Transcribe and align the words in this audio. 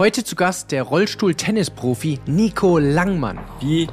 Heute 0.00 0.24
zu 0.24 0.34
Gast 0.34 0.72
der 0.72 0.84
Rollstuhl-Tennisprofi 0.84 2.20
Nico 2.24 2.78
Langmann. 2.78 3.38
Wie 3.60 3.86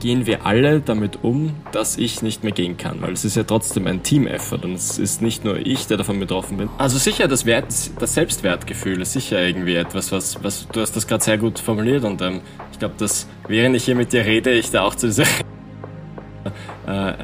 gehen 0.00 0.26
wir 0.26 0.44
alle 0.44 0.80
damit 0.80 1.24
um, 1.24 1.54
dass 1.72 1.96
ich 1.96 2.20
nicht 2.20 2.44
mehr 2.44 2.52
gehen 2.52 2.76
kann? 2.76 3.00
Weil 3.00 3.14
es 3.14 3.24
ist 3.24 3.36
ja 3.36 3.42
trotzdem 3.42 3.86
ein 3.86 4.02
Team-Effort 4.02 4.66
und 4.66 4.74
es 4.74 4.98
ist 4.98 5.22
nicht 5.22 5.46
nur 5.46 5.56
ich, 5.56 5.86
der 5.86 5.96
davon 5.96 6.20
betroffen 6.20 6.58
bin. 6.58 6.68
Also 6.76 6.98
sicher, 6.98 7.26
das, 7.26 7.46
Wert, 7.46 7.72
das 7.98 8.12
Selbstwertgefühl 8.12 9.00
ist 9.00 9.14
sicher 9.14 9.40
irgendwie 9.40 9.76
etwas, 9.76 10.12
was, 10.12 10.44
was 10.44 10.68
du 10.70 10.82
hast 10.82 10.94
das 10.94 11.06
gerade 11.06 11.24
sehr 11.24 11.38
gut 11.38 11.58
formuliert 11.58 12.04
und 12.04 12.20
ähm, 12.20 12.42
ich 12.72 12.78
glaube, 12.78 12.96
dass 12.98 13.26
während 13.48 13.76
ich 13.76 13.86
hier 13.86 13.94
mit 13.94 14.12
dir 14.12 14.26
rede, 14.26 14.52
ich 14.52 14.70
da 14.70 14.82
auch 14.82 14.94
zu 14.94 15.06
dieser, 15.06 15.22
äh, 16.86 17.14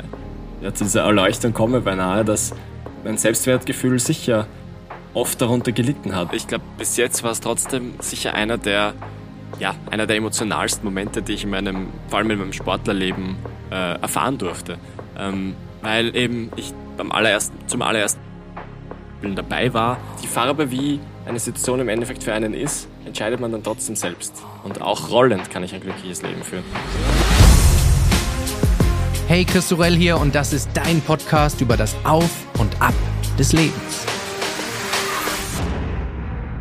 ja, 0.62 0.72
zu 0.72 0.84
dieser 0.84 1.02
Erleuchtung 1.02 1.52
komme 1.52 1.82
beinahe, 1.82 2.24
dass 2.24 2.54
mein 3.04 3.18
Selbstwertgefühl 3.18 3.98
sicher 3.98 4.46
oft 5.14 5.40
darunter 5.40 5.72
gelitten 5.72 6.14
hat. 6.14 6.32
Ich 6.32 6.46
glaube, 6.46 6.64
bis 6.78 6.96
jetzt 6.96 7.22
war 7.22 7.32
es 7.32 7.40
trotzdem 7.40 7.94
sicher 8.00 8.34
einer 8.34 8.58
der, 8.58 8.94
ja, 9.58 9.74
einer 9.90 10.06
der 10.06 10.16
emotionalsten 10.16 10.84
Momente, 10.84 11.22
die 11.22 11.32
ich 11.32 11.44
in 11.44 11.50
meinem, 11.50 11.88
vor 12.08 12.18
allem 12.18 12.30
in 12.30 12.38
meinem 12.38 12.52
Sportlerleben 12.52 13.36
äh, 13.70 14.00
erfahren 14.00 14.38
durfte. 14.38 14.78
Ähm, 15.18 15.54
weil 15.82 16.16
eben 16.16 16.50
ich 16.56 16.72
beim 16.96 17.12
allerersten, 17.12 17.56
zum 17.66 17.82
allerersten 17.82 18.20
dabei 19.34 19.72
war. 19.72 19.98
Die 20.22 20.26
Farbe, 20.26 20.70
wie 20.70 20.98
eine 21.26 21.38
Situation 21.38 21.78
im 21.80 21.88
Endeffekt 21.88 22.24
für 22.24 22.32
einen 22.32 22.54
ist, 22.54 22.88
entscheidet 23.04 23.40
man 23.40 23.52
dann 23.52 23.62
trotzdem 23.62 23.94
selbst. 23.94 24.34
Und 24.64 24.82
auch 24.82 25.10
rollend 25.10 25.50
kann 25.50 25.62
ich 25.62 25.74
ein 25.74 25.80
glückliches 25.80 26.22
Leben 26.22 26.42
führen. 26.42 26.64
Hey, 29.28 29.44
Chris 29.44 29.68
Sorell 29.68 29.94
hier 29.94 30.18
und 30.18 30.34
das 30.34 30.52
ist 30.52 30.70
dein 30.74 31.00
Podcast 31.00 31.60
über 31.60 31.76
das 31.76 31.94
Auf 32.04 32.30
und 32.58 32.80
Ab 32.82 32.94
des 33.38 33.52
Lebens. 33.52 34.11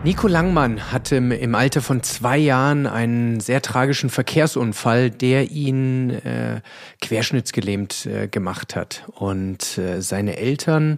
Nico 0.03 0.27
Langmann 0.27 0.91
hatte 0.91 1.17
im 1.17 1.53
Alter 1.53 1.79
von 1.79 2.01
zwei 2.01 2.35
Jahren 2.35 2.87
einen 2.87 3.39
sehr 3.39 3.61
tragischen 3.61 4.09
Verkehrsunfall, 4.09 5.11
der 5.11 5.51
ihn 5.51 6.09
äh, 6.09 6.61
querschnittsgelähmt 7.01 8.07
äh, 8.07 8.27
gemacht 8.27 8.75
hat. 8.75 9.03
Und 9.13 9.77
äh, 9.77 10.01
seine 10.01 10.37
Eltern 10.37 10.97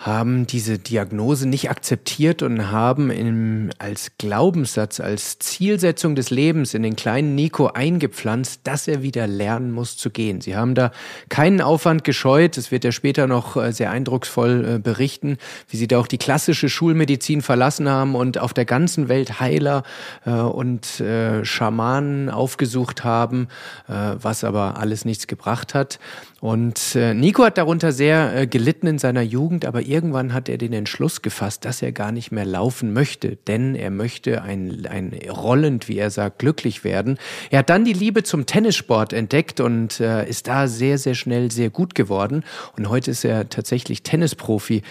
haben 0.00 0.46
diese 0.46 0.78
Diagnose 0.78 1.46
nicht 1.46 1.68
akzeptiert 1.68 2.42
und 2.42 2.70
haben 2.70 3.10
im, 3.10 3.68
als 3.78 4.12
Glaubenssatz, 4.16 4.98
als 4.98 5.38
Zielsetzung 5.38 6.14
des 6.14 6.30
Lebens 6.30 6.72
in 6.72 6.82
den 6.82 6.96
kleinen 6.96 7.34
Nico 7.34 7.66
eingepflanzt, 7.66 8.62
dass 8.64 8.88
er 8.88 9.02
wieder 9.02 9.26
lernen 9.26 9.72
muss 9.72 9.98
zu 9.98 10.08
gehen. 10.08 10.40
Sie 10.40 10.56
haben 10.56 10.74
da 10.74 10.90
keinen 11.28 11.60
Aufwand 11.60 12.02
gescheut. 12.02 12.56
Es 12.56 12.70
wird 12.70 12.86
er 12.86 12.92
später 12.92 13.26
noch 13.26 13.58
äh, 13.58 13.74
sehr 13.74 13.90
eindrucksvoll 13.90 14.76
äh, 14.76 14.78
berichten, 14.78 15.36
wie 15.68 15.76
sie 15.76 15.86
da 15.86 15.98
auch 15.98 16.06
die 16.06 16.16
klassische 16.16 16.70
Schulmedizin 16.70 17.42
verlassen 17.42 17.86
haben 17.86 18.14
und 18.14 18.38
auf 18.38 18.54
der 18.54 18.64
ganzen 18.64 19.10
Welt 19.10 19.38
Heiler 19.38 19.82
äh, 20.24 20.30
und 20.30 21.02
Schamanen 21.42 22.30
aufgesucht 22.30 23.04
haben, 23.04 23.48
was 23.86 24.44
aber 24.44 24.78
alles 24.78 25.04
nichts 25.04 25.26
gebracht 25.26 25.74
hat. 25.74 25.98
Und 26.40 26.94
Nico 26.94 27.44
hat 27.44 27.58
darunter 27.58 27.92
sehr 27.92 28.46
gelitten 28.46 28.86
in 28.86 28.98
seiner 28.98 29.20
Jugend, 29.20 29.66
aber 29.66 29.82
irgendwann 29.82 30.32
hat 30.32 30.48
er 30.48 30.56
den 30.56 30.72
Entschluss 30.72 31.20
gefasst, 31.20 31.66
dass 31.66 31.82
er 31.82 31.92
gar 31.92 32.12
nicht 32.12 32.32
mehr 32.32 32.46
laufen 32.46 32.92
möchte, 32.92 33.36
denn 33.46 33.74
er 33.74 33.90
möchte 33.90 34.42
ein, 34.42 34.86
ein 34.86 35.12
rollend, 35.30 35.88
wie 35.88 35.98
er 35.98 36.10
sagt, 36.10 36.38
glücklich 36.38 36.82
werden. 36.82 37.18
Er 37.50 37.60
hat 37.60 37.70
dann 37.70 37.84
die 37.84 37.92
Liebe 37.92 38.22
zum 38.22 38.46
Tennissport 38.46 39.12
entdeckt 39.12 39.60
und 39.60 40.00
äh, 40.00 40.28
ist 40.28 40.48
da 40.48 40.66
sehr, 40.66 40.98
sehr 40.98 41.14
schnell 41.14 41.50
sehr 41.50 41.70
gut 41.70 41.94
geworden. 41.94 42.44
Und 42.76 42.88
heute 42.88 43.10
ist 43.10 43.24
er 43.24 43.48
tatsächlich 43.48 44.02
Tennisprofi 44.02 44.82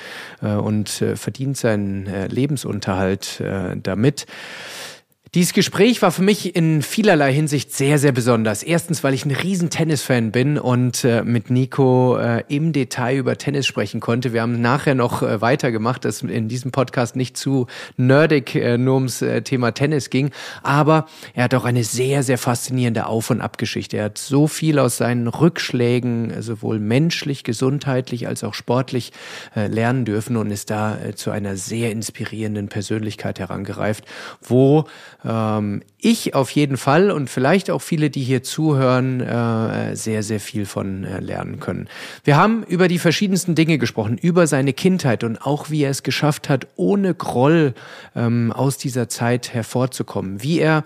äh, 0.42 0.54
und 0.54 1.02
äh, 1.02 1.16
verdient 1.16 1.58
seinen 1.58 2.08
äh, 2.08 2.28
Lebensunterhalt 2.28 3.40
äh, 3.40 3.76
damit. 3.82 4.26
Dieses 5.36 5.54
Gespräch 5.54 6.02
war 6.02 6.12
für 6.12 6.24
mich 6.24 6.56
in 6.56 6.82
vielerlei 6.82 7.32
Hinsicht 7.32 7.72
sehr, 7.72 8.00
sehr 8.00 8.12
besonders. 8.12 8.64
Erstens, 8.64 9.04
weil 9.04 9.14
ich 9.14 9.26
ein 9.26 9.32
riesen 9.32 9.70
Tennisfan 9.70 10.32
bin 10.32 10.58
und 10.58 11.04
äh, 11.04 11.22
mit 11.22 11.52
Nico 11.52 12.18
äh, 12.18 12.44
im 12.48 12.74
Detail 12.74 13.18
über 13.18 13.38
Tennis 13.38 13.68
sprechen 13.68 14.00
konnte. 14.00 14.34
Wir 14.34 14.42
haben 14.42 14.60
nachher 14.60 14.96
noch 14.96 15.22
äh, 15.22 15.40
weitergemacht, 15.40 16.04
dass 16.04 16.24
in 16.24 16.48
diesem 16.48 16.72
Podcast 16.72 17.16
nicht 17.16 17.38
zu 17.38 17.68
nerdig 17.96 18.56
äh, 18.56 18.80
nur 18.80 18.96
ums 18.96 19.22
äh, 19.22 19.44
Thema 19.44 19.72
Tennis 19.72 20.10
ging. 20.10 20.32
Aber 20.64 21.06
er 21.36 21.44
hat 21.44 21.54
auch 21.54 21.66
eine 21.66 21.84
sehr, 21.84 22.24
sehr 22.24 22.40
faszinierende 22.40 23.06
Auf- 23.06 23.30
und 23.30 23.40
Abgeschichte. 23.40 23.98
Er 23.98 24.06
hat 24.06 24.18
so 24.18 24.48
viel 24.48 24.80
aus 24.80 24.98
seinen 24.98 25.28
Rückschlägen, 25.28 26.32
äh, 26.32 26.42
sowohl 26.42 26.80
menschlich, 26.80 27.44
gesundheitlich 27.44 28.28
als 28.28 28.44
auch 28.44 28.56
sportlich 28.56 29.12
lernen 29.54 30.06
dürfen 30.06 30.38
und 30.38 30.50
ist 30.50 30.70
da 30.70 30.98
zu 31.16 31.32
einer 31.32 31.56
sehr 31.56 31.92
inspirierenden 31.92 32.68
Persönlichkeit 32.68 33.40
herangereift, 33.40 34.06
wo 34.42 34.86
ähm, 35.26 35.82
ich 35.98 36.34
auf 36.34 36.50
jeden 36.52 36.78
Fall 36.78 37.12
und 37.12 37.30
vielleicht 37.30 37.70
auch 37.70 37.82
viele, 37.82 38.10
die 38.10 38.24
hier 38.24 38.44
zuhören, 38.44 39.20
äh, 39.22 39.96
sehr, 39.96 40.24
sehr 40.24 40.40
viel 40.40 40.66
von 40.66 41.04
äh, 41.04 41.20
lernen 41.20 41.60
können. 41.60 41.90
Wir 42.24 42.38
haben 42.38 42.64
über 42.64 42.88
die 42.88 43.00
verschiedensten 43.00 43.56
Dinge 43.56 43.78
gesprochen, 43.78 44.18
über 44.18 44.48
seine 44.48 44.74
Kindheit 44.74 45.24
und 45.24 45.42
auch 45.46 45.70
wie 45.70 45.84
er 45.84 45.92
es 45.92 46.04
geschafft 46.04 46.48
hat, 46.50 46.68
ohne 46.76 47.14
Groll 47.14 47.74
ähm, 48.16 48.52
aus 48.54 48.78
dieser 48.78 49.10
Zeit 49.10 49.54
hervorzukommen, 49.54 50.42
wie 50.42 50.60
er 50.60 50.84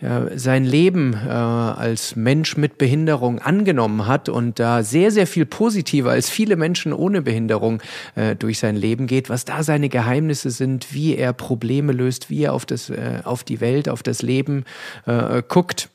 sein 0.00 0.64
Leben 0.64 1.14
äh, 1.14 1.28
als 1.28 2.14
Mensch 2.14 2.56
mit 2.56 2.78
Behinderung 2.78 3.40
angenommen 3.40 4.06
hat 4.06 4.28
und 4.28 4.60
da 4.60 4.84
sehr, 4.84 5.10
sehr 5.10 5.26
viel 5.26 5.44
positiver 5.44 6.10
als 6.12 6.30
viele 6.30 6.54
Menschen 6.56 6.92
ohne 6.92 7.20
Behinderung 7.20 7.82
äh, 8.14 8.36
durch 8.36 8.60
sein 8.60 8.76
Leben 8.76 9.08
geht, 9.08 9.28
was 9.28 9.44
da 9.44 9.64
seine 9.64 9.88
Geheimnisse 9.88 10.50
sind, 10.50 10.94
wie 10.94 11.16
er 11.16 11.32
Probleme 11.32 11.92
löst, 11.92 12.30
wie 12.30 12.44
er 12.44 12.52
auf, 12.52 12.64
das, 12.64 12.90
äh, 12.90 13.20
auf 13.24 13.42
die 13.42 13.60
Welt, 13.60 13.88
auf 13.88 14.04
das 14.04 14.22
Leben 14.22 14.64
äh, 15.06 15.42
guckt 15.46 15.88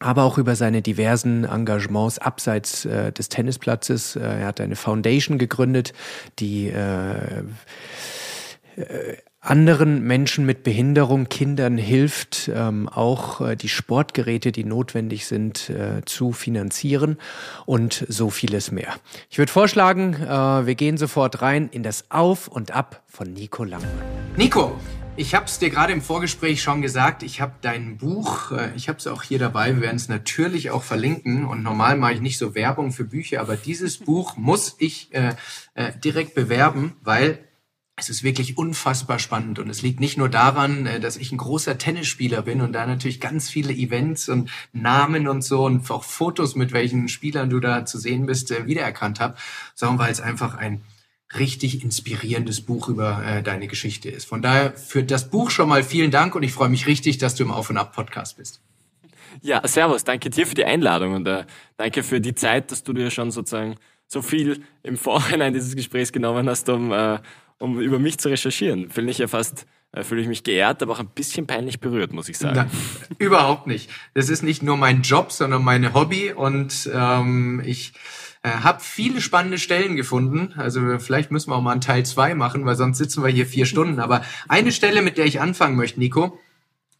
aber 0.00 0.22
auch 0.22 0.38
über 0.38 0.54
seine 0.54 0.80
diversen 0.80 1.42
Engagements 1.44 2.20
abseits 2.20 2.84
äh, 2.84 3.10
des 3.10 3.28
Tennisplatzes. 3.30 4.14
Äh, 4.14 4.20
er 4.20 4.46
hat 4.46 4.60
eine 4.60 4.76
Foundation 4.76 5.38
gegründet, 5.38 5.92
die 6.38 6.68
äh, 6.68 7.42
äh 8.76 9.16
anderen 9.40 10.02
Menschen 10.02 10.44
mit 10.46 10.62
Behinderung, 10.62 11.28
Kindern 11.28 11.78
hilft, 11.78 12.50
ähm, 12.52 12.88
auch 12.88 13.40
äh, 13.40 13.56
die 13.56 13.68
Sportgeräte, 13.68 14.52
die 14.52 14.64
notwendig 14.64 15.26
sind, 15.26 15.70
äh, 15.70 16.02
zu 16.04 16.32
finanzieren 16.32 17.18
und 17.64 18.04
so 18.08 18.30
vieles 18.30 18.72
mehr. 18.72 18.94
Ich 19.30 19.38
würde 19.38 19.52
vorschlagen, 19.52 20.14
äh, 20.14 20.66
wir 20.66 20.74
gehen 20.74 20.96
sofort 20.96 21.40
rein 21.40 21.68
in 21.70 21.82
das 21.82 22.10
Auf 22.10 22.48
und 22.48 22.72
Ab 22.72 23.02
von 23.06 23.32
Nico 23.32 23.64
Langmann. 23.64 23.90
Nico, 24.36 24.76
ich 25.18 25.34
habe 25.34 25.46
es 25.46 25.58
dir 25.58 25.70
gerade 25.70 25.92
im 25.92 26.00
Vorgespräch 26.00 26.62
schon 26.62 26.80
gesagt, 26.80 27.24
ich 27.24 27.40
habe 27.40 27.54
dein 27.60 27.96
Buch, 27.96 28.52
äh, 28.52 28.70
ich 28.76 28.88
habe 28.88 28.98
es 28.98 29.06
auch 29.08 29.24
hier 29.24 29.40
dabei, 29.40 29.74
wir 29.74 29.82
werden 29.82 29.96
es 29.96 30.08
natürlich 30.08 30.70
auch 30.70 30.84
verlinken 30.84 31.44
und 31.44 31.64
normal 31.64 31.96
mache 31.96 32.14
ich 32.14 32.20
nicht 32.20 32.38
so 32.38 32.54
Werbung 32.54 32.92
für 32.92 33.04
Bücher, 33.04 33.40
aber 33.40 33.56
dieses 33.56 33.98
Buch 33.98 34.36
muss 34.36 34.76
ich 34.78 35.12
äh, 35.12 35.34
äh, 35.74 35.92
direkt 35.98 36.34
bewerben, 36.34 36.94
weil 37.02 37.47
es 37.98 38.08
ist 38.08 38.22
wirklich 38.22 38.56
unfassbar 38.56 39.18
spannend 39.18 39.58
und 39.58 39.68
es 39.68 39.82
liegt 39.82 40.00
nicht 40.00 40.16
nur 40.16 40.28
daran, 40.28 40.86
äh, 40.86 41.00
dass 41.00 41.16
ich 41.16 41.32
ein 41.32 41.38
großer 41.38 41.78
Tennisspieler 41.78 42.42
bin 42.42 42.60
und 42.60 42.72
da 42.72 42.86
natürlich 42.86 43.20
ganz 43.20 43.50
viele 43.50 43.72
Events 43.72 44.28
und 44.28 44.50
Namen 44.72 45.28
und 45.28 45.42
so 45.42 45.64
und 45.64 45.90
auch 45.90 46.04
Fotos 46.04 46.54
mit 46.54 46.72
welchen 46.72 47.08
Spielern 47.08 47.50
du 47.50 47.60
da 47.60 47.84
zu 47.84 47.98
sehen 47.98 48.26
bist 48.26 48.50
äh, 48.50 48.66
wiedererkannt 48.66 49.20
habe, 49.20 49.36
sondern 49.74 49.98
weil 49.98 50.12
es 50.12 50.20
einfach 50.20 50.54
ein 50.54 50.82
richtig 51.36 51.82
inspirierendes 51.82 52.62
Buch 52.62 52.88
über 52.88 53.22
äh, 53.24 53.42
deine 53.42 53.66
Geschichte 53.66 54.08
ist. 54.08 54.24
Von 54.24 54.40
daher 54.40 54.72
für 54.72 55.02
das 55.02 55.28
Buch 55.28 55.50
schon 55.50 55.68
mal 55.68 55.82
vielen 55.82 56.10
Dank 56.10 56.34
und 56.34 56.42
ich 56.42 56.52
freue 56.52 56.70
mich 56.70 56.86
richtig, 56.86 57.18
dass 57.18 57.34
du 57.34 57.42
im 57.42 57.50
Auf 57.50 57.68
und 57.68 57.76
Ab 57.76 57.94
Podcast 57.94 58.38
bist. 58.38 58.60
Ja, 59.42 59.66
servus, 59.66 60.04
danke 60.04 60.30
dir 60.30 60.46
für 60.46 60.54
die 60.54 60.64
Einladung 60.64 61.14
und 61.14 61.28
äh, 61.28 61.44
danke 61.76 62.02
für 62.02 62.20
die 62.20 62.34
Zeit, 62.34 62.70
dass 62.70 62.82
du 62.82 62.92
dir 62.92 63.10
schon 63.10 63.30
sozusagen 63.30 63.76
so 64.06 64.22
viel 64.22 64.62
im 64.82 64.96
Vorhinein 64.96 65.52
dieses 65.52 65.76
Gesprächs 65.76 66.12
genommen 66.12 66.48
hast, 66.48 66.68
um 66.70 66.92
äh, 66.92 67.18
um 67.58 67.80
über 67.80 67.98
mich 67.98 68.18
zu 68.18 68.28
recherchieren. 68.28 68.90
Fühle 68.90 69.10
ich 69.10 69.18
ja 69.18 69.28
fast, 69.28 69.66
äh, 69.92 70.04
fühle 70.04 70.22
ich 70.22 70.28
mich 70.28 70.44
geehrt, 70.44 70.82
aber 70.82 70.92
auch 70.92 71.00
ein 71.00 71.08
bisschen 71.08 71.46
peinlich 71.46 71.80
berührt, 71.80 72.12
muss 72.12 72.28
ich 72.28 72.38
sagen. 72.38 72.70
Na, 72.70 73.14
überhaupt 73.18 73.66
nicht. 73.66 73.90
Das 74.14 74.28
ist 74.28 74.42
nicht 74.42 74.62
nur 74.62 74.76
mein 74.76 75.02
Job, 75.02 75.32
sondern 75.32 75.62
mein 75.64 75.94
Hobby 75.94 76.32
und 76.32 76.88
ähm, 76.92 77.62
ich 77.64 77.92
äh, 78.42 78.50
habe 78.50 78.80
viele 78.80 79.20
spannende 79.20 79.58
Stellen 79.58 79.96
gefunden. 79.96 80.54
Also 80.56 80.98
vielleicht 80.98 81.30
müssen 81.30 81.50
wir 81.50 81.56
auch 81.56 81.62
mal 81.62 81.72
einen 81.72 81.80
Teil 81.80 82.06
zwei 82.06 82.34
machen, 82.34 82.64
weil 82.64 82.76
sonst 82.76 82.98
sitzen 82.98 83.22
wir 83.22 83.30
hier 83.30 83.46
vier 83.46 83.66
Stunden. 83.66 83.98
Aber 83.98 84.22
eine 84.48 84.72
Stelle, 84.72 85.02
mit 85.02 85.18
der 85.18 85.26
ich 85.26 85.40
anfangen 85.40 85.76
möchte, 85.76 85.98
Nico, 85.98 86.38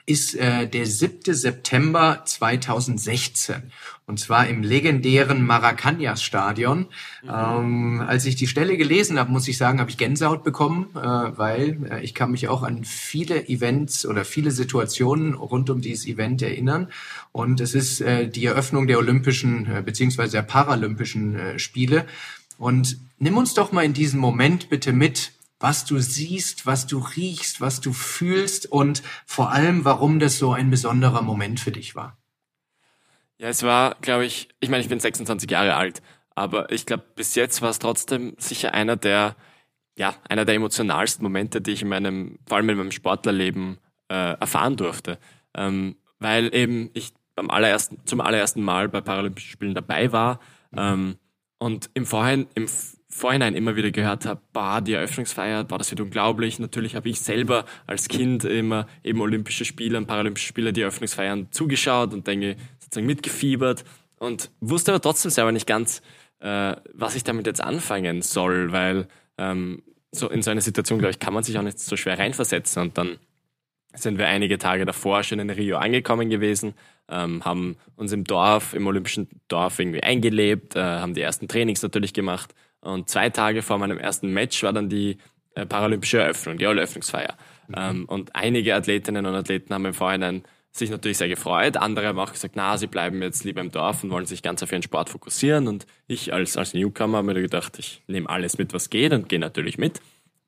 ist 0.06 0.34
äh, 0.34 0.66
der 0.66 0.86
7. 0.86 1.34
September 1.34 2.22
2016. 2.24 3.70
Und 4.08 4.18
zwar 4.18 4.48
im 4.48 4.62
legendären 4.62 5.46
Maracanãs-Stadion. 5.46 6.86
Mhm. 7.22 7.28
Ähm, 7.30 8.00
als 8.00 8.24
ich 8.24 8.36
die 8.36 8.46
Stelle 8.46 8.78
gelesen 8.78 9.18
habe, 9.18 9.30
muss 9.30 9.46
ich 9.48 9.58
sagen, 9.58 9.80
habe 9.80 9.90
ich 9.90 9.98
Gänsehaut 9.98 10.42
bekommen, 10.44 10.86
äh, 10.94 10.98
weil 10.98 11.78
äh, 11.90 12.02
ich 12.02 12.14
kann 12.14 12.30
mich 12.30 12.48
auch 12.48 12.62
an 12.62 12.84
viele 12.84 13.48
Events 13.48 14.06
oder 14.06 14.24
viele 14.24 14.50
Situationen 14.50 15.34
rund 15.34 15.68
um 15.68 15.82
dieses 15.82 16.06
Event 16.06 16.40
erinnern. 16.40 16.88
Und 17.32 17.60
es 17.60 17.74
ist 17.74 18.00
äh, 18.00 18.26
die 18.26 18.46
Eröffnung 18.46 18.86
der 18.86 18.96
Olympischen 18.96 19.66
äh, 19.70 19.82
beziehungsweise 19.82 20.38
der 20.38 20.42
Paralympischen 20.42 21.36
äh, 21.38 21.58
Spiele. 21.58 22.06
Und 22.56 22.96
nimm 23.18 23.36
uns 23.36 23.52
doch 23.52 23.72
mal 23.72 23.84
in 23.84 23.92
diesen 23.92 24.20
Moment 24.20 24.70
bitte 24.70 24.94
mit, 24.94 25.32
was 25.60 25.84
du 25.84 25.98
siehst, 25.98 26.64
was 26.64 26.86
du 26.86 26.98
riechst, 26.98 27.60
was 27.60 27.82
du 27.82 27.92
fühlst 27.92 28.72
und 28.72 29.02
vor 29.26 29.52
allem, 29.52 29.84
warum 29.84 30.18
das 30.18 30.38
so 30.38 30.52
ein 30.52 30.70
besonderer 30.70 31.20
Moment 31.20 31.60
für 31.60 31.72
dich 31.72 31.94
war? 31.94 32.17
Ja, 33.38 33.48
es 33.48 33.62
war, 33.62 33.96
glaube 34.00 34.26
ich, 34.26 34.48
ich 34.60 34.68
meine, 34.68 34.82
ich 34.82 34.88
bin 34.88 34.98
26 34.98 35.48
Jahre 35.50 35.76
alt, 35.76 36.02
aber 36.34 36.72
ich 36.72 36.86
glaube, 36.86 37.04
bis 37.14 37.36
jetzt 37.36 37.62
war 37.62 37.70
es 37.70 37.78
trotzdem 37.78 38.34
sicher 38.38 38.74
einer 38.74 38.96
der, 38.96 39.36
ja, 39.96 40.14
einer 40.28 40.44
der 40.44 40.56
emotionalsten 40.56 41.22
Momente, 41.22 41.60
die 41.60 41.70
ich 41.72 41.82
in 41.82 41.88
meinem, 41.88 42.38
vor 42.46 42.56
allem 42.56 42.68
in 42.68 42.78
meinem 42.78 42.90
Sportlerleben 42.90 43.78
äh, 44.08 44.32
erfahren 44.38 44.76
durfte. 44.76 45.18
Ähm, 45.54 45.96
weil 46.18 46.52
eben 46.52 46.90
ich 46.94 47.12
beim 47.36 47.50
allerersten, 47.50 48.04
zum 48.06 48.20
allerersten 48.20 48.62
Mal 48.62 48.88
bei 48.88 49.00
Paralympischen 49.00 49.52
Spielen 49.52 49.74
dabei 49.74 50.10
war 50.10 50.40
ähm, 50.76 51.16
und 51.58 51.90
im 51.94 52.06
Vorhinein, 52.06 52.48
im 52.54 52.66
Vorhinein 53.08 53.54
immer 53.54 53.76
wieder 53.76 53.90
gehört 53.90 54.26
habe, 54.26 54.40
bah, 54.52 54.80
die 54.80 54.92
Eröffnungsfeier, 54.92 55.64
boah, 55.64 55.78
das 55.78 55.90
wird 55.90 56.00
unglaublich. 56.00 56.58
Natürlich 56.58 56.94
habe 56.94 57.08
ich 57.08 57.20
selber 57.20 57.64
als 57.86 58.08
Kind 58.08 58.44
immer 58.44 58.86
eben 59.02 59.20
Olympische 59.20 59.64
Spiele 59.64 59.96
und 59.96 60.06
Paralympische 60.06 60.48
Spiele 60.48 60.72
die 60.72 60.82
Eröffnungsfeiern 60.82 61.48
zugeschaut 61.50 62.12
und 62.12 62.26
denke, 62.26 62.56
sozusagen 62.88 63.06
mitgefiebert 63.06 63.84
und 64.18 64.50
wusste 64.60 64.92
aber 64.92 65.00
trotzdem 65.00 65.30
selber 65.30 65.52
nicht 65.52 65.66
ganz, 65.66 66.02
äh, 66.40 66.76
was 66.92 67.14
ich 67.14 67.24
damit 67.24 67.46
jetzt 67.46 67.62
anfangen 67.62 68.22
soll, 68.22 68.72
weil 68.72 69.06
ähm, 69.36 69.82
so 70.10 70.28
in 70.28 70.42
so 70.42 70.50
eine 70.50 70.60
Situation, 70.60 70.98
glaube 70.98 71.10
ich, 71.10 71.18
kann 71.18 71.34
man 71.34 71.42
sich 71.42 71.58
auch 71.58 71.62
nicht 71.62 71.78
so 71.78 71.96
schwer 71.96 72.18
reinversetzen 72.18 72.82
und 72.82 72.98
dann 72.98 73.18
sind 73.94 74.18
wir 74.18 74.26
einige 74.26 74.58
Tage 74.58 74.84
davor 74.84 75.22
schon 75.22 75.38
in 75.38 75.50
Rio 75.50 75.76
angekommen 75.78 76.30
gewesen, 76.30 76.74
ähm, 77.08 77.44
haben 77.44 77.76
uns 77.96 78.12
im 78.12 78.24
Dorf, 78.24 78.74
im 78.74 78.86
olympischen 78.86 79.28
Dorf 79.48 79.78
irgendwie 79.78 80.02
eingelebt, 80.02 80.76
äh, 80.76 80.80
haben 80.80 81.14
die 81.14 81.22
ersten 81.22 81.48
Trainings 81.48 81.82
natürlich 81.82 82.14
gemacht 82.14 82.54
und 82.80 83.08
zwei 83.08 83.30
Tage 83.30 83.62
vor 83.62 83.78
meinem 83.78 83.98
ersten 83.98 84.32
Match 84.32 84.62
war 84.62 84.72
dann 84.72 84.88
die 84.88 85.18
äh, 85.54 85.66
paralympische 85.66 86.18
Eröffnung, 86.18 86.58
die 86.58 86.64
Eröffnungsfeier. 86.64 87.36
Mhm. 87.68 87.74
Ähm, 87.76 88.04
und 88.06 88.34
einige 88.34 88.74
Athletinnen 88.74 89.26
und 89.26 89.34
Athleten 89.34 89.74
haben 89.74 89.84
im 89.84 89.94
Vorhinein 89.94 90.44
sich 90.72 90.90
natürlich 90.90 91.18
sehr 91.18 91.28
gefreut. 91.28 91.76
Andere 91.76 92.08
haben 92.08 92.18
auch 92.18 92.32
gesagt, 92.32 92.54
na, 92.56 92.76
sie 92.76 92.86
bleiben 92.86 93.20
jetzt 93.22 93.44
lieber 93.44 93.60
im 93.60 93.70
Dorf 93.70 94.04
und 94.04 94.10
wollen 94.10 94.26
sich 94.26 94.42
ganz 94.42 94.62
auf 94.62 94.70
ihren 94.70 94.82
Sport 94.82 95.10
fokussieren. 95.10 95.66
Und 95.66 95.86
ich 96.06 96.32
als, 96.32 96.56
als 96.56 96.74
Newcomer 96.74 97.18
habe 97.18 97.34
mir 97.34 97.40
gedacht, 97.40 97.78
ich 97.78 98.02
nehme 98.06 98.28
alles 98.28 98.58
mit, 98.58 98.72
was 98.72 98.90
geht 98.90 99.12
und 99.12 99.28
gehe 99.28 99.38
natürlich 99.38 99.78
mit. 99.78 100.00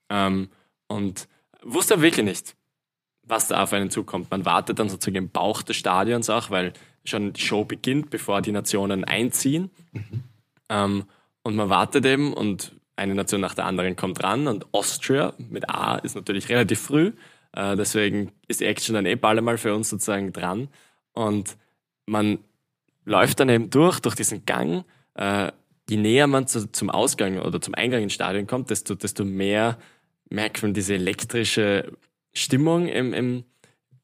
Ähm, 0.08 0.48
und 0.86 1.28
wusste 1.62 2.00
wirklich 2.00 2.24
nicht, 2.24 2.54
was 3.22 3.48
da 3.48 3.62
auf 3.62 3.72
einen 3.72 3.90
zukommt. 3.90 4.30
Man 4.30 4.44
wartet 4.44 4.78
dann 4.78 4.88
sozusagen 4.88 5.16
im 5.16 5.30
Bauch 5.30 5.62
des 5.62 5.76
Stadions 5.76 6.30
auch, 6.30 6.50
weil 6.50 6.72
schon 7.04 7.32
die 7.32 7.40
Show 7.40 7.64
beginnt, 7.64 8.10
bevor 8.10 8.42
die 8.42 8.52
Nationen 8.52 9.04
einziehen. 9.04 9.70
Mhm. 9.92 10.22
Ähm, 10.68 11.04
und 11.42 11.56
man 11.56 11.70
wartet 11.70 12.04
eben 12.04 12.32
und 12.34 12.72
eine 12.96 13.14
Nation 13.14 13.40
nach 13.40 13.54
der 13.54 13.64
anderen 13.64 13.96
kommt 13.96 14.22
ran 14.22 14.46
und 14.46 14.66
Austria 14.74 15.32
mit 15.38 15.70
A 15.70 15.96
ist 15.96 16.14
natürlich 16.14 16.48
relativ 16.50 16.80
früh. 16.80 17.12
Äh, 17.52 17.76
deswegen 17.76 18.32
ist 18.48 18.62
Action 18.62 18.94
dann 18.94 19.06
eh 19.06 19.16
bald 19.16 19.42
mal 19.42 19.58
für 19.58 19.74
uns 19.74 19.90
sozusagen 19.90 20.32
dran. 20.32 20.68
Und 21.12 21.56
man 22.06 22.38
läuft 23.04 23.40
dann 23.40 23.48
eben 23.48 23.70
durch, 23.70 24.00
durch 24.00 24.14
diesen 24.14 24.44
Gang. 24.46 24.84
Äh, 25.14 25.52
je 25.88 25.96
näher 25.96 26.26
man 26.26 26.46
zu, 26.46 26.70
zum 26.70 26.90
Ausgang 26.90 27.38
oder 27.40 27.60
zum 27.60 27.74
Eingang 27.74 28.02
ins 28.02 28.12
Stadion 28.12 28.46
kommt, 28.46 28.70
desto, 28.70 28.94
desto 28.94 29.24
mehr 29.24 29.78
merkt 30.28 30.62
man 30.62 30.72
diese 30.72 30.94
elektrische 30.94 31.92
Stimmung 32.32 32.86
im, 32.86 33.12
im, 33.12 33.44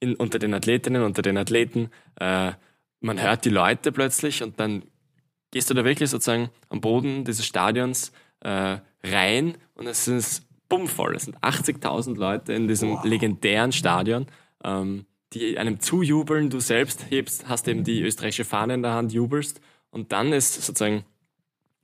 in, 0.01 0.17
unter 0.17 0.39
den 0.39 0.53
Athletinnen, 0.53 1.03
unter 1.03 1.23
den 1.23 1.39
Athleten. 1.39 1.91
Äh, 2.19 2.53
man 3.01 3.23
hört 3.23 3.45
die 3.45 3.51
Leute 3.51 3.93
plötzlich 3.93 4.43
und 4.43 4.59
dann 4.59 4.83
gehst 5.53 5.71
du 5.71 5.75
da 5.75 5.85
wirklich 5.85 6.11
sozusagen 6.11 6.51
am 6.69 6.81
Boden 6.81 7.25
dieses 7.25 7.47
Stadions 7.47 8.11
äh, 8.41 8.79
rein 9.05 9.57
und 9.75 9.87
es 9.87 10.09
ist 10.09 10.46
bummvoll. 10.69 11.17
Es 11.17 11.25
sind 11.25 11.39
80.000 11.39 12.17
Leute 12.17 12.53
in 12.53 12.69
diesem 12.69 12.91
wow. 12.91 13.05
legendären 13.05 13.73
Stadion, 13.73 14.27
ähm, 14.65 15.07
die 15.33 15.59
einem 15.59 15.81
zujubeln. 15.81 16.51
Du 16.51 16.61
selbst 16.61 17.07
hebst, 17.11 17.49
hast 17.49 17.69
eben 17.69 17.85
die 17.85 18.03
österreichische 18.03 18.45
Fahne 18.45 18.75
in 18.75 18.83
der 18.83 18.93
Hand, 18.93 19.13
jubelst 19.13 19.61
und 19.91 20.13
dann 20.13 20.33
ist 20.33 20.55
sozusagen, 20.55 21.05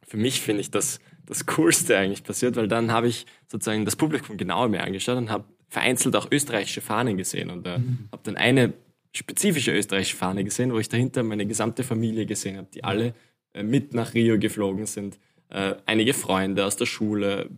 für 0.07 0.17
mich 0.17 0.41
finde 0.41 0.61
ich 0.61 0.71
das 0.71 1.01
das 1.27 1.47
Coolste 1.47 1.97
eigentlich 1.97 2.25
passiert, 2.25 2.57
weil 2.57 2.69
dann 2.69 2.93
habe 2.93 3.09
ich 3.09 3.27
sozusagen 3.49 3.85
das 3.85 3.97
Publikum 3.97 4.37
genauer 4.37 4.69
mir 4.69 4.83
angeschaut 4.83 5.17
und 5.17 5.31
habe 5.31 5.45
vereinzelt 5.69 6.15
auch 6.17 6.29
österreichische 6.31 6.81
Fahnen 6.81 7.17
gesehen 7.17 7.51
und 7.51 7.67
äh, 7.67 7.79
mhm. 7.79 8.09
habe 8.13 8.23
dann 8.25 8.37
eine 8.37 8.75
spezifische 9.15 9.73
österreichische 9.73 10.17
Fahne 10.17 10.45
gesehen, 10.45 10.73
wo 10.73 10.79
ich 10.79 10.89
dahinter 10.89 11.23
meine 11.23 11.47
gesamte 11.47 11.85
Familie 11.85 12.27
gesehen 12.27 12.59
habe, 12.59 12.69
die 12.75 12.85
alle 12.85 13.15
äh, 13.55 13.63
mit 13.63 13.95
nach 13.95 14.15
Rio 14.15 14.39
geflogen 14.39 14.87
sind. 14.87 15.19
Äh, 15.49 15.75
einige 15.87 16.15
Freunde 16.15 16.67
aus 16.67 16.77
der 16.77 16.87
Schule, 16.87 17.49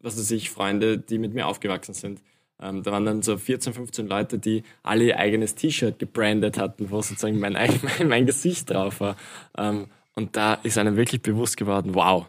was 0.00 0.18
weiß 0.18 0.30
ich, 0.32 0.50
Freunde, 0.50 0.98
die 0.98 1.18
mit 1.18 1.34
mir 1.34 1.46
aufgewachsen 1.46 1.94
sind. 1.94 2.22
Ähm, 2.60 2.82
da 2.82 2.92
waren 2.92 3.04
dann 3.04 3.22
so 3.22 3.36
14, 3.36 3.72
15 3.72 4.06
Leute, 4.08 4.38
die 4.38 4.64
alle 4.82 5.04
ihr 5.04 5.18
eigenes 5.18 5.54
T-Shirt 5.54 5.98
gebrandet 5.98 6.58
hatten, 6.58 6.90
wo 6.90 7.00
sozusagen 7.02 7.38
mein, 7.38 7.52
mein, 7.98 8.08
mein 8.08 8.26
Gesicht 8.26 8.70
drauf 8.70 9.00
war. 9.00 9.16
Ähm, 9.56 9.86
und 10.14 10.36
da 10.36 10.54
ist 10.54 10.78
einem 10.78 10.96
wirklich 10.96 11.22
bewusst 11.22 11.56
geworden, 11.56 11.94
wow, 11.94 12.26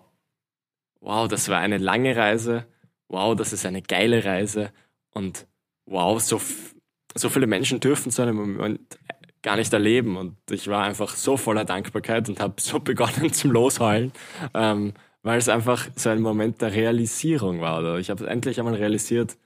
wow, 1.01 1.27
das 1.27 1.50
war 1.50 1.60
eine 1.60 1.77
lange 1.77 2.16
Reise, 2.16 2.66
wow, 3.07 3.36
das 3.36 3.54
ist 3.54 3.66
eine 3.66 3.81
geile 3.81 4.24
Reise 4.24 4.71
und 5.12 5.48
wow, 5.86 6.21
so, 6.21 6.39
so 7.16 7.30
viele 7.30 7.48
Menschen 7.48 7.80
dürfen 7.80 8.12
so 8.12 8.21
einen 8.21 8.36
Moment 8.36 9.00
gar 9.42 9.56
nicht 9.56 9.74
erleben. 9.74 10.18
Und 10.18 10.36
ich 10.51 10.68
war 10.68 10.83
einfach 10.83 11.16
so 11.16 11.38
voller 11.38 11.66
Dankbarkeit 11.66 12.30
und 12.30 12.39
habe 12.39 12.62
so 12.62 12.80
begonnen 12.80 13.33
zum 13.33 13.51
Losheulen, 13.51 14.12
ähm, 14.54 14.94
weil 15.24 15.38
es 15.38 15.50
einfach 15.50 15.88
so 15.95 16.10
ein 16.10 16.21
Moment 16.21 16.62
der 16.62 16.74
Realisierung 16.74 17.62
war. 17.62 17.80
Oder 17.80 17.98
ich 17.98 18.10
habe 18.10 18.27
endlich 18.27 18.60
einmal 18.60 18.75
realisiert, 18.75 19.38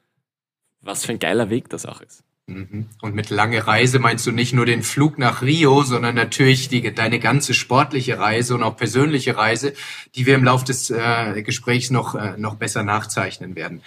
was 0.81 1.05
für 1.05 1.13
ein 1.13 1.19
geiler 1.19 1.49
Weg 1.49 1.69
das 1.69 1.85
auch 1.85 2.01
ist. 2.01 2.23
Mhm. 2.45 2.87
Und 3.01 3.15
mit 3.15 3.29
lange 3.29 3.65
Reise 3.65 3.99
meinst 3.99 4.27
du 4.27 4.31
nicht 4.31 4.53
nur 4.53 4.65
den 4.65 4.83
Flug 4.83 5.17
nach 5.17 5.41
Rio, 5.41 5.83
sondern 5.83 6.15
natürlich 6.15 6.67
die, 6.67 6.93
deine 6.93 7.19
ganze 7.19 7.53
sportliche 7.53 8.19
Reise 8.19 8.55
und 8.55 8.63
auch 8.63 8.75
persönliche 8.75 9.37
Reise, 9.37 9.73
die 10.15 10.25
wir 10.25 10.35
im 10.35 10.43
Laufe 10.43 10.65
des 10.65 10.89
äh, 10.89 11.41
Gesprächs 11.41 11.89
noch, 11.89 12.15
äh, 12.15 12.35
noch 12.37 12.55
besser 12.55 12.83
nachzeichnen 12.83 13.55
werden. 13.55 13.81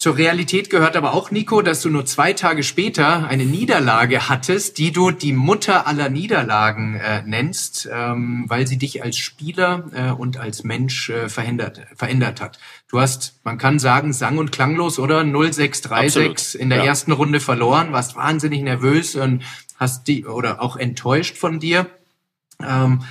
Zur 0.00 0.16
Realität 0.16 0.70
gehört 0.70 0.96
aber 0.96 1.12
auch, 1.12 1.30
Nico, 1.30 1.60
dass 1.60 1.82
du 1.82 1.90
nur 1.90 2.06
zwei 2.06 2.32
Tage 2.32 2.62
später 2.62 3.28
eine 3.28 3.44
Niederlage 3.44 4.30
hattest, 4.30 4.78
die 4.78 4.92
du 4.92 5.10
die 5.10 5.34
Mutter 5.34 5.86
aller 5.86 6.08
Niederlagen 6.08 6.94
äh, 6.94 7.22
nennst, 7.26 7.86
ähm, 7.92 8.46
weil 8.48 8.66
sie 8.66 8.78
dich 8.78 9.02
als 9.02 9.18
Spieler 9.18 9.90
äh, 9.92 10.10
und 10.12 10.38
als 10.38 10.64
Mensch 10.64 11.10
äh, 11.10 11.28
verändert, 11.28 11.82
verändert 11.94 12.40
hat. 12.40 12.58
Du 12.88 12.98
hast, 12.98 13.40
man 13.44 13.58
kann 13.58 13.78
sagen, 13.78 14.14
sang- 14.14 14.38
und 14.38 14.52
klanglos, 14.52 14.98
oder? 14.98 15.22
0636 15.22 16.30
Absolut. 16.30 16.54
in 16.54 16.70
der 16.70 16.78
ja. 16.78 16.84
ersten 16.86 17.12
Runde 17.12 17.38
verloren, 17.38 17.92
warst 17.92 18.16
wahnsinnig 18.16 18.62
nervös 18.62 19.16
und 19.16 19.42
hast 19.76 20.08
die, 20.08 20.24
oder 20.24 20.62
auch 20.62 20.76
enttäuscht 20.76 21.36
von 21.36 21.60
dir. 21.60 21.86
Ähm, 22.66 23.02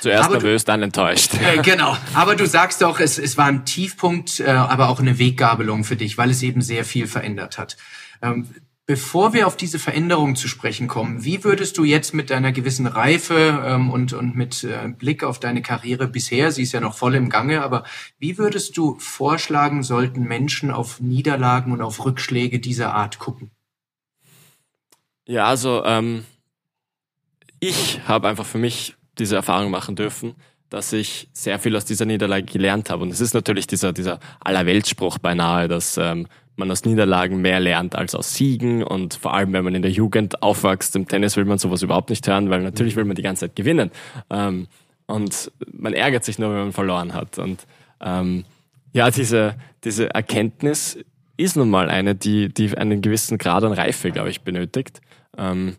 Zuerst 0.00 0.30
nervös, 0.30 0.64
dann 0.64 0.82
enttäuscht. 0.82 1.32
Äh, 1.34 1.60
genau. 1.62 1.96
Aber 2.14 2.36
du 2.36 2.46
sagst 2.46 2.84
auch, 2.84 3.00
es, 3.00 3.18
es 3.18 3.36
war 3.36 3.46
ein 3.46 3.64
Tiefpunkt, 3.64 4.40
äh, 4.40 4.48
aber 4.50 4.88
auch 4.88 5.00
eine 5.00 5.18
Weggabelung 5.18 5.84
für 5.84 5.96
dich, 5.96 6.18
weil 6.18 6.30
es 6.30 6.42
eben 6.42 6.62
sehr 6.62 6.84
viel 6.84 7.06
verändert 7.06 7.58
hat. 7.58 7.76
Ähm, 8.22 8.48
bevor 8.88 9.34
wir 9.34 9.46
auf 9.46 9.56
diese 9.56 9.78
Veränderung 9.78 10.34
zu 10.34 10.48
sprechen 10.48 10.88
kommen, 10.88 11.22
wie 11.22 11.44
würdest 11.44 11.76
du 11.76 11.84
jetzt 11.84 12.14
mit 12.14 12.30
deiner 12.30 12.52
gewissen 12.52 12.86
Reife 12.86 13.62
ähm, 13.64 13.90
und, 13.90 14.14
und 14.14 14.34
mit 14.34 14.64
äh, 14.64 14.88
Blick 14.88 15.24
auf 15.24 15.38
deine 15.38 15.60
Karriere 15.60 16.08
bisher, 16.08 16.52
sie 16.52 16.62
ist 16.62 16.72
ja 16.72 16.80
noch 16.80 16.94
voll 16.94 17.14
im 17.14 17.28
Gange, 17.28 17.62
aber 17.62 17.84
wie 18.18 18.38
würdest 18.38 18.76
du 18.78 18.98
vorschlagen, 18.98 19.82
sollten 19.82 20.22
Menschen 20.22 20.70
auf 20.70 21.00
Niederlagen 21.00 21.70
und 21.72 21.82
auf 21.82 22.04
Rückschläge 22.04 22.60
dieser 22.60 22.94
Art 22.94 23.18
gucken? 23.18 23.50
Ja, 25.26 25.44
also 25.44 25.84
ähm, 25.84 26.24
ich 27.60 28.00
habe 28.08 28.28
einfach 28.28 28.46
für 28.46 28.58
mich 28.58 28.96
diese 29.18 29.36
Erfahrung 29.36 29.70
machen 29.70 29.96
dürfen, 29.96 30.34
dass 30.70 30.92
ich 30.92 31.28
sehr 31.32 31.58
viel 31.58 31.74
aus 31.76 31.84
dieser 31.84 32.04
Niederlage 32.04 32.44
gelernt 32.44 32.90
habe. 32.90 33.02
Und 33.02 33.10
es 33.10 33.20
ist 33.20 33.34
natürlich 33.34 33.66
dieser, 33.66 33.92
dieser 33.92 34.20
Allerweltsspruch 34.40 35.18
beinahe, 35.18 35.66
dass 35.68 35.96
ähm, 35.96 36.26
man 36.56 36.70
aus 36.70 36.84
Niederlagen 36.84 37.40
mehr 37.40 37.60
lernt 37.60 37.94
als 37.94 38.14
aus 38.14 38.34
Siegen. 38.34 38.82
Und 38.82 39.14
vor 39.14 39.34
allem, 39.34 39.52
wenn 39.52 39.64
man 39.64 39.74
in 39.74 39.82
der 39.82 39.90
Jugend 39.90 40.42
aufwächst, 40.42 40.94
im 40.96 41.08
Tennis 41.08 41.36
will 41.36 41.44
man 41.44 41.58
sowas 41.58 41.82
überhaupt 41.82 42.10
nicht 42.10 42.26
hören, 42.26 42.50
weil 42.50 42.62
natürlich 42.62 42.96
will 42.96 43.04
man 43.04 43.16
die 43.16 43.22
ganze 43.22 43.46
Zeit 43.46 43.56
gewinnen. 43.56 43.90
Ähm, 44.30 44.66
und 45.06 45.50
man 45.72 45.94
ärgert 45.94 46.24
sich 46.24 46.38
nur, 46.38 46.50
wenn 46.50 46.58
man 46.58 46.72
verloren 46.72 47.14
hat. 47.14 47.38
Und 47.38 47.66
ähm, 48.00 48.44
ja, 48.92 49.10
diese, 49.10 49.54
diese 49.84 50.12
Erkenntnis 50.14 50.98
ist 51.38 51.56
nun 51.56 51.70
mal 51.70 51.88
eine, 51.88 52.14
die, 52.14 52.52
die 52.52 52.76
einen 52.76 53.00
gewissen 53.00 53.38
Grad 53.38 53.64
an 53.64 53.72
Reife, 53.72 54.10
glaube 54.10 54.28
ich, 54.28 54.42
benötigt. 54.42 55.00
Ähm, 55.36 55.76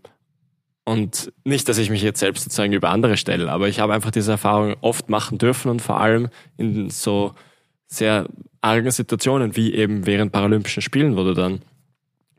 und 0.89 1.31
nicht, 1.43 1.69
dass 1.69 1.77
ich 1.77 1.91
mich 1.91 2.01
jetzt 2.01 2.19
selbst 2.19 2.45
sozusagen 2.45 2.73
über 2.73 2.89
andere 2.89 3.15
stelle, 3.15 3.51
aber 3.51 3.67
ich 3.67 3.79
habe 3.79 3.93
einfach 3.93 4.09
diese 4.09 4.31
Erfahrung 4.31 4.75
oft 4.81 5.07
machen 5.07 5.37
dürfen 5.37 5.69
und 5.69 5.83
vor 5.83 6.01
allem 6.01 6.29
in 6.57 6.89
so 6.89 7.35
sehr 7.85 8.25
argen 8.61 8.89
Situationen, 8.89 9.55
wie 9.55 9.75
eben 9.75 10.07
während 10.07 10.31
Paralympischen 10.31 10.81
Spielen, 10.81 11.15
wo 11.15 11.23
du 11.23 11.35
dann 11.35 11.61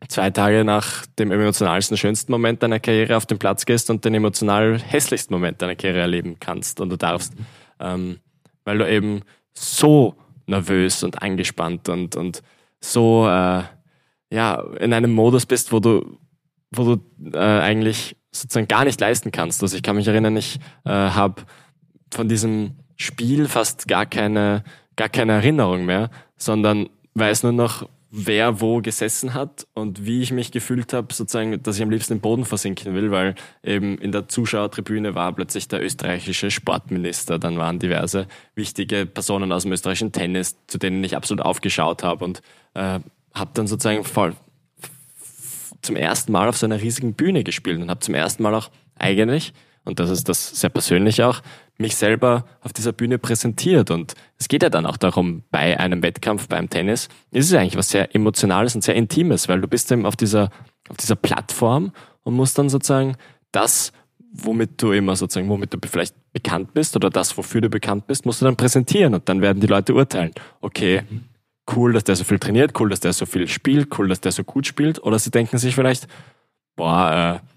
zwei 0.09 0.31
Tage 0.31 0.65
nach 0.65 1.05
dem 1.17 1.31
emotionalsten, 1.31 1.95
schönsten 1.95 2.29
Moment 2.29 2.61
deiner 2.61 2.81
Karriere 2.81 3.15
auf 3.15 3.25
den 3.25 3.39
Platz 3.39 3.65
gehst 3.65 3.89
und 3.89 4.03
den 4.03 4.15
emotional 4.15 4.79
hässlichsten 4.79 5.33
Moment 5.33 5.61
deiner 5.61 5.77
Karriere 5.77 6.01
erleben 6.01 6.35
kannst 6.41 6.81
und 6.81 6.89
du 6.89 6.97
darfst, 6.97 7.31
ähm, 7.79 8.19
weil 8.65 8.79
du 8.79 8.91
eben 8.91 9.21
so 9.53 10.15
nervös 10.45 11.03
und 11.03 11.21
angespannt 11.21 11.87
und, 11.87 12.17
und 12.17 12.43
so 12.81 13.27
äh, 13.29 13.63
ja 14.29 14.61
in 14.77 14.91
einem 14.91 15.13
Modus 15.13 15.45
bist, 15.45 15.71
wo 15.71 15.79
du 15.79 16.17
wo 16.73 16.95
du 16.95 17.37
äh, 17.37 17.39
eigentlich 17.39 18.17
sozusagen 18.31 18.67
gar 18.67 18.85
nicht 18.85 18.99
leisten 18.99 19.31
kannst. 19.31 19.61
Also 19.61 19.75
ich 19.75 19.83
kann 19.83 19.95
mich 19.95 20.07
erinnern, 20.07 20.37
ich 20.37 20.59
äh, 20.85 20.89
habe 20.89 21.43
von 22.11 22.27
diesem 22.27 22.75
Spiel 22.95 23.47
fast 23.47 23.87
gar 23.87 24.05
keine 24.05 24.63
gar 24.95 25.09
keine 25.09 25.33
Erinnerung 25.33 25.85
mehr, 25.85 26.09
sondern 26.37 26.89
weiß 27.15 27.43
nur 27.43 27.53
noch, 27.53 27.87
wer 28.11 28.59
wo 28.59 28.81
gesessen 28.81 29.33
hat 29.33 29.65
und 29.73 30.05
wie 30.05 30.21
ich 30.21 30.31
mich 30.31 30.51
gefühlt 30.51 30.91
habe, 30.91 31.13
sozusagen, 31.13 31.63
dass 31.63 31.77
ich 31.77 31.81
am 31.81 31.89
liebsten 31.89 32.13
im 32.13 32.19
Boden 32.19 32.43
versinken 32.43 32.93
will, 32.93 33.09
weil 33.09 33.35
eben 33.63 33.97
in 33.97 34.11
der 34.11 34.27
Zuschauertribüne 34.27 35.15
war 35.15 35.33
plötzlich 35.33 35.69
der 35.69 35.81
österreichische 35.81 36.51
Sportminister, 36.51 37.39
dann 37.39 37.57
waren 37.57 37.79
diverse 37.79 38.27
wichtige 38.53 39.05
Personen 39.05 39.51
aus 39.53 39.63
dem 39.63 39.71
österreichischen 39.71 40.11
Tennis, 40.11 40.57
zu 40.67 40.77
denen 40.77 41.01
ich 41.03 41.15
absolut 41.15 41.43
aufgeschaut 41.43 42.03
habe 42.03 42.25
und 42.25 42.41
äh, 42.73 42.99
habe 43.33 43.51
dann 43.53 43.67
sozusagen 43.67 44.03
voll 44.03 44.35
zum 45.81 45.95
ersten 45.95 46.31
Mal 46.31 46.47
auf 46.47 46.57
so 46.57 46.65
einer 46.65 46.81
riesigen 46.81 47.13
Bühne 47.13 47.43
gespielt 47.43 47.81
und 47.81 47.89
habe 47.89 47.99
zum 47.99 48.15
ersten 48.15 48.43
Mal 48.43 48.55
auch 48.55 48.69
eigentlich, 48.97 49.53
und 49.83 49.99
das 49.99 50.09
ist 50.09 50.29
das 50.29 50.59
sehr 50.59 50.69
persönlich 50.69 51.23
auch, 51.23 51.41
mich 51.77 51.95
selber 51.95 52.45
auf 52.61 52.71
dieser 52.71 52.93
Bühne 52.93 53.17
präsentiert. 53.17 53.91
Und 53.91 54.13
es 54.37 54.47
geht 54.47 54.63
ja 54.63 54.69
dann 54.69 54.85
auch 54.85 54.97
darum, 54.97 55.43
bei 55.51 55.79
einem 55.79 56.03
Wettkampf, 56.03 56.47
beim 56.47 56.69
Tennis, 56.69 57.09
ist 57.31 57.47
es 57.47 57.53
eigentlich 57.53 57.77
was 57.77 57.89
sehr 57.89 58.15
Emotionales 58.15 58.75
und 58.75 58.83
sehr 58.83 58.95
Intimes, 58.95 59.49
weil 59.49 59.59
du 59.59 59.67
bist 59.67 59.91
eben 59.91 60.05
auf 60.05 60.15
dieser, 60.15 60.49
auf 60.89 60.97
dieser 60.97 61.15
Plattform 61.15 61.91
und 62.23 62.35
musst 62.35 62.57
dann 62.57 62.69
sozusagen 62.69 63.15
das, 63.51 63.91
womit 64.31 64.81
du 64.81 64.91
immer 64.91 65.15
sozusagen, 65.15 65.49
womit 65.49 65.73
du 65.73 65.79
vielleicht 65.85 66.15
bekannt 66.31 66.73
bist 66.73 66.95
oder 66.95 67.09
das, 67.09 67.35
wofür 67.37 67.61
du 67.61 67.69
bekannt 67.69 68.07
bist, 68.07 68.25
musst 68.25 68.41
du 68.41 68.45
dann 68.45 68.55
präsentieren 68.55 69.13
und 69.15 69.27
dann 69.27 69.41
werden 69.41 69.59
die 69.59 69.67
Leute 69.67 69.93
urteilen. 69.93 70.31
Okay, 70.61 71.03
cool, 71.75 71.93
dass 71.93 72.03
der 72.03 72.15
so 72.15 72.23
viel 72.23 72.39
trainiert, 72.39 72.79
cool, 72.79 72.89
dass 72.89 72.99
der 72.99 73.13
so 73.13 73.25
viel 73.25 73.47
spielt, 73.47 73.97
cool, 73.97 74.07
dass 74.07 74.21
der 74.21 74.31
so 74.31 74.43
gut 74.43 74.67
spielt. 74.67 75.03
Oder 75.03 75.19
sie 75.19 75.31
denken 75.31 75.57
sich 75.57 75.75
vielleicht, 75.75 76.07
boah, 76.75 77.41
äh, 77.41 77.47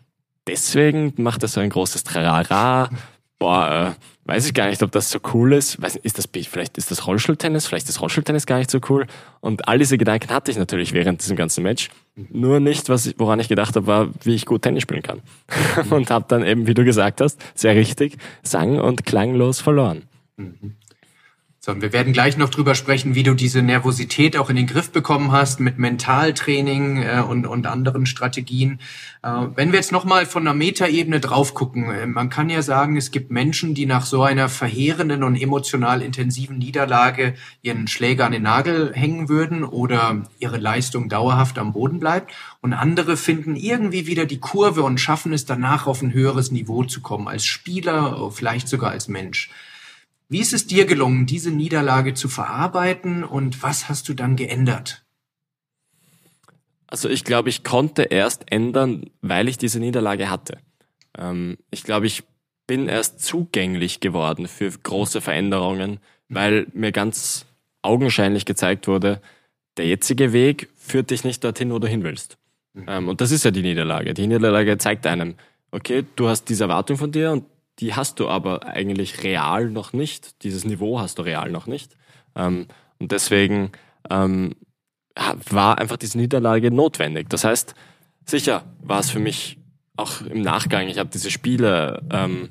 deswegen 0.46 1.14
macht 1.16 1.42
er 1.42 1.48
so 1.48 1.60
ein 1.60 1.70
großes 1.70 2.04
Trarara, 2.04 2.90
boah, 3.38 3.96
äh, 3.96 4.04
weiß 4.26 4.46
ich 4.46 4.54
gar 4.54 4.68
nicht, 4.68 4.82
ob 4.82 4.92
das 4.92 5.10
so 5.10 5.18
cool 5.34 5.52
ist. 5.52 5.80
Weiß 5.80 5.96
ist 5.96 6.18
das, 6.18 6.28
vielleicht 6.48 6.78
ist 6.78 6.90
das 6.90 7.06
Rollstuhltennis, 7.06 7.66
vielleicht 7.66 7.88
ist 7.88 8.00
Rollstuhltennis 8.00 8.46
gar 8.46 8.58
nicht 8.58 8.70
so 8.70 8.80
cool. 8.88 9.06
Und 9.40 9.68
all 9.68 9.78
diese 9.78 9.98
Gedanken 9.98 10.30
hatte 10.30 10.50
ich 10.50 10.56
natürlich 10.56 10.92
während 10.92 11.20
diesem 11.20 11.36
ganzen 11.36 11.62
Match. 11.62 11.90
Nur 12.30 12.60
nicht, 12.60 12.88
was 12.88 13.12
woran 13.18 13.40
ich 13.40 13.48
gedacht 13.48 13.76
habe, 13.76 13.86
war, 13.86 14.08
wie 14.22 14.34
ich 14.34 14.46
gut 14.46 14.62
Tennis 14.62 14.82
spielen 14.82 15.02
kann. 15.02 15.20
und 15.90 16.10
habe 16.10 16.24
dann 16.28 16.44
eben, 16.44 16.66
wie 16.66 16.74
du 16.74 16.84
gesagt 16.84 17.20
hast, 17.20 17.40
sehr 17.54 17.74
richtig, 17.74 18.16
sang- 18.42 18.80
und 18.80 19.04
klanglos 19.04 19.60
verloren. 19.60 20.04
Mhm. 20.36 20.76
So, 21.66 21.80
wir 21.80 21.94
werden 21.94 22.12
gleich 22.12 22.36
noch 22.36 22.50
drüber 22.50 22.74
sprechen, 22.74 23.14
wie 23.14 23.22
du 23.22 23.32
diese 23.32 23.62
Nervosität 23.62 24.36
auch 24.36 24.50
in 24.50 24.56
den 24.56 24.66
Griff 24.66 24.92
bekommen 24.92 25.32
hast 25.32 25.60
mit 25.60 25.78
Mentaltraining 25.78 27.02
äh, 27.02 27.24
und, 27.26 27.46
und 27.46 27.66
anderen 27.66 28.04
Strategien. 28.04 28.80
Äh, 29.22 29.46
wenn 29.54 29.72
wir 29.72 29.78
jetzt 29.78 29.90
nochmal 29.90 30.26
von 30.26 30.44
der 30.44 30.52
Metaebene 30.52 31.20
drauf 31.20 31.54
gucken, 31.54 31.90
äh, 31.90 32.06
man 32.06 32.28
kann 32.28 32.50
ja 32.50 32.60
sagen, 32.60 32.98
es 32.98 33.12
gibt 33.12 33.30
Menschen, 33.30 33.72
die 33.72 33.86
nach 33.86 34.04
so 34.04 34.22
einer 34.22 34.50
verheerenden 34.50 35.22
und 35.22 35.36
emotional 35.36 36.02
intensiven 36.02 36.58
Niederlage 36.58 37.32
ihren 37.62 37.88
Schläger 37.88 38.26
an 38.26 38.32
den 38.32 38.42
Nagel 38.42 38.92
hängen 38.92 39.30
würden 39.30 39.64
oder 39.64 40.22
ihre 40.40 40.58
Leistung 40.58 41.08
dauerhaft 41.08 41.58
am 41.58 41.72
Boden 41.72 41.98
bleibt. 41.98 42.34
Und 42.60 42.74
andere 42.74 43.16
finden 43.16 43.56
irgendwie 43.56 44.06
wieder 44.06 44.26
die 44.26 44.38
Kurve 44.38 44.82
und 44.82 45.00
schaffen 45.00 45.32
es 45.32 45.46
danach 45.46 45.86
auf 45.86 46.02
ein 46.02 46.12
höheres 46.12 46.50
Niveau 46.50 46.84
zu 46.84 47.00
kommen, 47.00 47.26
als 47.26 47.46
Spieler, 47.46 48.30
vielleicht 48.32 48.68
sogar 48.68 48.90
als 48.90 49.08
Mensch. 49.08 49.48
Wie 50.28 50.40
ist 50.40 50.52
es 50.52 50.66
dir 50.66 50.86
gelungen, 50.86 51.26
diese 51.26 51.50
Niederlage 51.50 52.14
zu 52.14 52.28
verarbeiten 52.28 53.24
und 53.24 53.62
was 53.62 53.88
hast 53.88 54.08
du 54.08 54.14
dann 54.14 54.36
geändert? 54.36 55.04
Also 56.86 57.08
ich 57.08 57.24
glaube, 57.24 57.48
ich 57.48 57.64
konnte 57.64 58.04
erst 58.04 58.50
ändern, 58.50 59.10
weil 59.20 59.48
ich 59.48 59.58
diese 59.58 59.80
Niederlage 59.80 60.30
hatte. 60.30 60.58
Ähm, 61.18 61.58
ich 61.70 61.82
glaube, 61.82 62.06
ich 62.06 62.22
bin 62.66 62.88
erst 62.88 63.20
zugänglich 63.20 64.00
geworden 64.00 64.48
für 64.48 64.70
große 64.70 65.20
Veränderungen, 65.20 65.98
weil 66.28 66.66
mir 66.72 66.92
ganz 66.92 67.46
augenscheinlich 67.82 68.46
gezeigt 68.46 68.88
wurde, 68.88 69.20
der 69.76 69.86
jetzige 69.86 70.32
Weg 70.32 70.70
führt 70.76 71.10
dich 71.10 71.24
nicht 71.24 71.44
dorthin, 71.44 71.72
wo 71.72 71.78
du 71.78 71.88
hin 71.88 72.04
willst. 72.04 72.38
Mhm. 72.72 72.84
Ähm, 72.88 73.08
und 73.08 73.20
das 73.20 73.30
ist 73.30 73.44
ja 73.44 73.50
die 73.50 73.62
Niederlage. 73.62 74.14
Die 74.14 74.26
Niederlage 74.26 74.78
zeigt 74.78 75.06
einem, 75.06 75.34
okay, 75.70 76.04
du 76.16 76.28
hast 76.28 76.48
diese 76.48 76.64
Erwartung 76.64 76.96
von 76.96 77.12
dir 77.12 77.32
und 77.32 77.44
die 77.78 77.94
hast 77.94 78.20
du 78.20 78.28
aber 78.28 78.66
eigentlich 78.66 79.22
real 79.22 79.70
noch 79.70 79.92
nicht. 79.92 80.42
Dieses 80.44 80.64
Niveau 80.64 81.00
hast 81.00 81.18
du 81.18 81.22
real 81.22 81.50
noch 81.50 81.66
nicht. 81.66 81.96
Ähm, 82.36 82.66
und 82.98 83.12
deswegen 83.12 83.72
ähm, 84.10 84.54
war 85.50 85.78
einfach 85.78 85.96
diese 85.96 86.18
Niederlage 86.18 86.70
notwendig. 86.70 87.28
Das 87.28 87.44
heißt, 87.44 87.74
sicher 88.24 88.64
war 88.80 89.00
es 89.00 89.10
für 89.10 89.18
mich 89.18 89.58
auch 89.96 90.22
im 90.22 90.42
Nachgang, 90.42 90.88
ich 90.88 90.98
habe 90.98 91.10
diese 91.10 91.30
Spiele 91.30 92.02
ähm, 92.10 92.50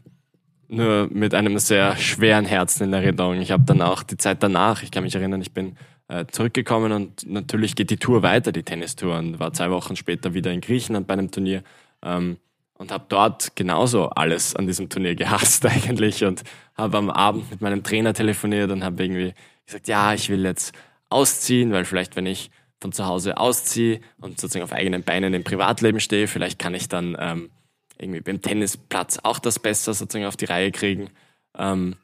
nur 0.70 1.10
mit 1.12 1.34
einem 1.34 1.60
sehr 1.60 1.98
schweren 1.98 2.46
Herzen 2.46 2.86
in 2.86 2.94
Erinnerung. 2.94 3.42
Ich 3.42 3.52
habe 3.52 3.64
dann 3.64 3.82
auch 3.82 4.02
die 4.02 4.18
Zeit 4.18 4.42
danach, 4.42 4.82
ich 4.82 4.92
kann 4.92 5.04
mich 5.04 5.16
erinnern, 5.16 5.42
ich 5.42 5.54
bin 5.54 5.76
äh, 6.08 6.26
zurückgekommen 6.32 6.92
und 6.92 7.30
natürlich 7.30 7.76
geht 7.76 7.90
die 7.90 7.98
Tour 7.98 8.24
weiter, 8.24 8.52
die 8.52 8.64
Tennistour, 8.64 9.18
und 9.18 9.40
war 9.40 9.54
zwei 9.54 9.72
Wochen 9.72 9.96
später 9.96 10.34
wieder 10.34 10.52
in 10.52 10.62
Griechenland 10.62 11.08
bei 11.08 11.14
einem 11.14 11.32
Turnier. 11.32 11.64
Ähm, 12.02 12.38
und 12.78 12.92
habe 12.92 13.06
dort 13.08 13.56
genauso 13.56 14.10
alles 14.10 14.56
an 14.56 14.68
diesem 14.68 14.90
Turnier 14.90 15.16
gehasst 15.16 15.66
eigentlich 15.66 16.24
und 16.26 16.44
habe 16.76 16.98
am 16.98 17.10
Abend 17.10 17.50
mit 17.52 17.62
meinem 17.62 17.84
Trainer 17.84 18.14
telefoniert 18.14 18.72
und 18.72 18.84
habe 18.84 19.04
irgendwie 19.04 19.34
gesagt, 19.66 19.88
ja, 19.88 20.14
ich 20.14 20.30
will 20.30 20.44
jetzt 20.44 20.74
ausziehen, 21.10 21.72
weil 21.72 21.86
vielleicht 21.86 22.16
wenn 22.16 22.26
ich 22.26 22.50
von 22.80 22.92
zu 22.92 23.06
Hause 23.06 23.38
ausziehe 23.38 24.02
und 24.20 24.40
sozusagen 24.40 24.64
auf 24.64 24.74
eigenen 24.74 25.04
Beinen 25.04 25.34
im 25.34 25.44
Privatleben 25.44 26.00
stehe, 26.00 26.28
vielleicht 26.28 26.60
kann 26.60 26.74
ich 26.74 26.90
dann 26.90 27.16
ähm, 27.20 27.52
irgendwie 27.98 28.20
beim 28.20 28.42
Tennisplatz 28.42 29.20
auch 29.24 29.40
das 29.40 29.60
besser 29.60 29.94
sozusagen 29.94 30.26
auf 30.26 30.36
die 30.36 30.46
Reihe 30.46 30.72
kriegen. 30.72 31.10
Ähm, 31.58 31.96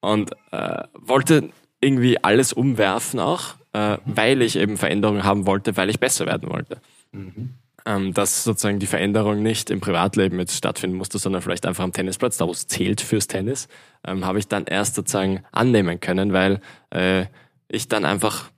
und 0.00 0.32
äh, 0.50 0.82
wollte 0.94 1.50
irgendwie 1.80 2.22
alles 2.22 2.52
umwerfen 2.52 3.20
auch, 3.20 3.54
äh, 3.72 3.98
weil 4.04 4.42
ich 4.42 4.56
eben 4.56 4.76
Veränderungen 4.76 5.24
haben 5.24 5.46
wollte, 5.46 5.76
weil 5.76 5.88
ich 5.88 6.00
besser 6.00 6.26
werden 6.26 6.50
wollte. 6.50 6.80
Mhm 7.12 7.54
ähm, 7.86 8.14
dass 8.14 8.44
sozusagen 8.44 8.78
die 8.78 8.86
Veränderung 8.86 9.42
nicht 9.42 9.70
im 9.70 9.80
Privatleben 9.80 10.38
jetzt 10.38 10.56
stattfinden 10.56 10.96
musste, 10.96 11.18
sondern 11.18 11.42
vielleicht 11.42 11.66
einfach 11.66 11.84
am 11.84 11.92
Tennisplatz, 11.92 12.36
da 12.36 12.46
wo 12.46 12.52
es 12.52 12.66
zählt 12.66 13.00
fürs 13.00 13.26
Tennis, 13.26 13.68
ähm, 14.06 14.24
habe 14.24 14.38
ich 14.38 14.48
dann 14.48 14.66
erst 14.66 14.94
sozusagen 14.94 15.42
annehmen 15.52 16.00
können, 16.00 16.32
weil 16.32 16.60
äh, 16.90 17.26
ich 17.68 17.88
dann 17.88 18.04
einfach 18.04 18.50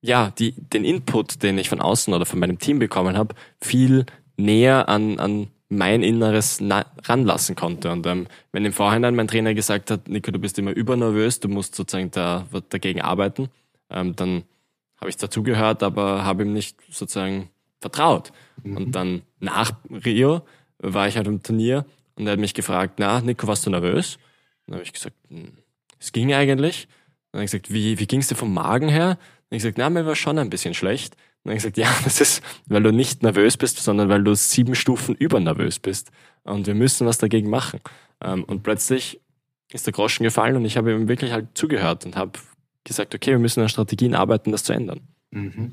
ja 0.00 0.32
die, 0.38 0.52
den 0.52 0.84
Input, 0.84 1.42
den 1.42 1.58
ich 1.58 1.68
von 1.68 1.80
außen 1.80 2.12
oder 2.14 2.26
von 2.26 2.38
meinem 2.38 2.58
Team 2.58 2.78
bekommen 2.78 3.16
habe, 3.16 3.34
viel 3.60 4.06
näher 4.36 4.88
an, 4.88 5.18
an 5.18 5.48
mein 5.68 6.02
Inneres 6.02 6.60
ranlassen 7.04 7.54
konnte. 7.54 7.90
Und 7.92 8.06
ähm, 8.06 8.26
wenn 8.52 8.64
im 8.64 8.72
Vorhinein 8.72 9.14
mein 9.14 9.28
Trainer 9.28 9.54
gesagt 9.54 9.90
hat, 9.90 10.08
Nico, 10.08 10.30
du 10.32 10.38
bist 10.38 10.58
immer 10.58 10.72
übernervös, 10.72 11.40
du 11.40 11.48
musst 11.48 11.76
sozusagen 11.76 12.10
da, 12.10 12.46
dagegen 12.70 13.00
arbeiten, 13.00 13.48
ähm, 13.88 14.16
dann 14.16 14.42
habe 15.00 15.10
ich 15.10 15.16
dazugehört, 15.16 15.82
aber 15.82 16.24
habe 16.24 16.42
ihm 16.42 16.52
nicht 16.52 16.76
sozusagen 16.90 17.50
vertraut. 17.80 18.32
Mhm. 18.62 18.76
Und 18.76 18.92
dann 18.92 19.22
nach 19.38 19.72
Rio 19.90 20.42
war 20.78 21.08
ich 21.08 21.16
halt 21.16 21.26
im 21.26 21.42
Turnier 21.42 21.84
und 22.14 22.26
er 22.26 22.32
hat 22.32 22.40
mich 22.40 22.54
gefragt, 22.54 22.94
na, 22.98 23.20
Nico, 23.20 23.46
warst 23.46 23.66
du 23.66 23.70
nervös? 23.70 24.18
dann 24.66 24.76
habe 24.76 24.84
ich 24.84 24.92
gesagt, 24.92 25.16
hm, 25.28 25.52
es 25.98 26.12
ging 26.12 26.32
eigentlich. 26.32 26.86
dann 27.32 27.40
habe 27.40 27.44
ich 27.44 27.50
gesagt, 27.50 27.72
wie, 27.72 27.98
wie 27.98 28.06
ging 28.06 28.20
es 28.20 28.28
dir 28.28 28.36
vom 28.36 28.54
Magen 28.54 28.88
her? 28.88 29.18
dann 29.50 29.56
habe 29.56 29.56
ich 29.56 29.62
gesagt, 29.62 29.78
na, 29.78 29.90
mir 29.90 30.06
war 30.06 30.14
schon 30.14 30.38
ein 30.38 30.48
bisschen 30.48 30.74
schlecht. 30.74 31.16
dann 31.42 31.50
habe 31.50 31.56
ich 31.56 31.62
gesagt, 31.64 31.76
ja, 31.76 31.92
das 32.04 32.20
ist, 32.20 32.42
weil 32.66 32.82
du 32.82 32.92
nicht 32.92 33.22
nervös 33.22 33.56
bist, 33.56 33.78
sondern 33.78 34.08
weil 34.08 34.22
du 34.22 34.34
sieben 34.34 34.74
Stufen 34.74 35.14
übernervös 35.16 35.80
bist. 35.80 36.12
Und 36.44 36.66
wir 36.66 36.74
müssen 36.74 37.06
was 37.06 37.18
dagegen 37.18 37.50
machen. 37.50 37.80
Ähm, 38.20 38.44
und 38.44 38.62
plötzlich 38.62 39.20
ist 39.72 39.86
der 39.86 39.92
Groschen 39.92 40.22
gefallen 40.22 40.56
und 40.56 40.64
ich 40.64 40.76
habe 40.76 40.92
ihm 40.92 41.08
wirklich 41.08 41.32
halt 41.32 41.48
zugehört 41.54 42.06
und 42.06 42.16
habe 42.16 42.38
gesagt, 42.84 43.14
okay, 43.14 43.32
wir 43.32 43.38
müssen 43.38 43.60
an 43.60 43.68
Strategien 43.68 44.14
arbeiten, 44.14 44.52
das 44.52 44.64
zu 44.64 44.72
ändern. 44.72 45.00
Mhm. 45.30 45.72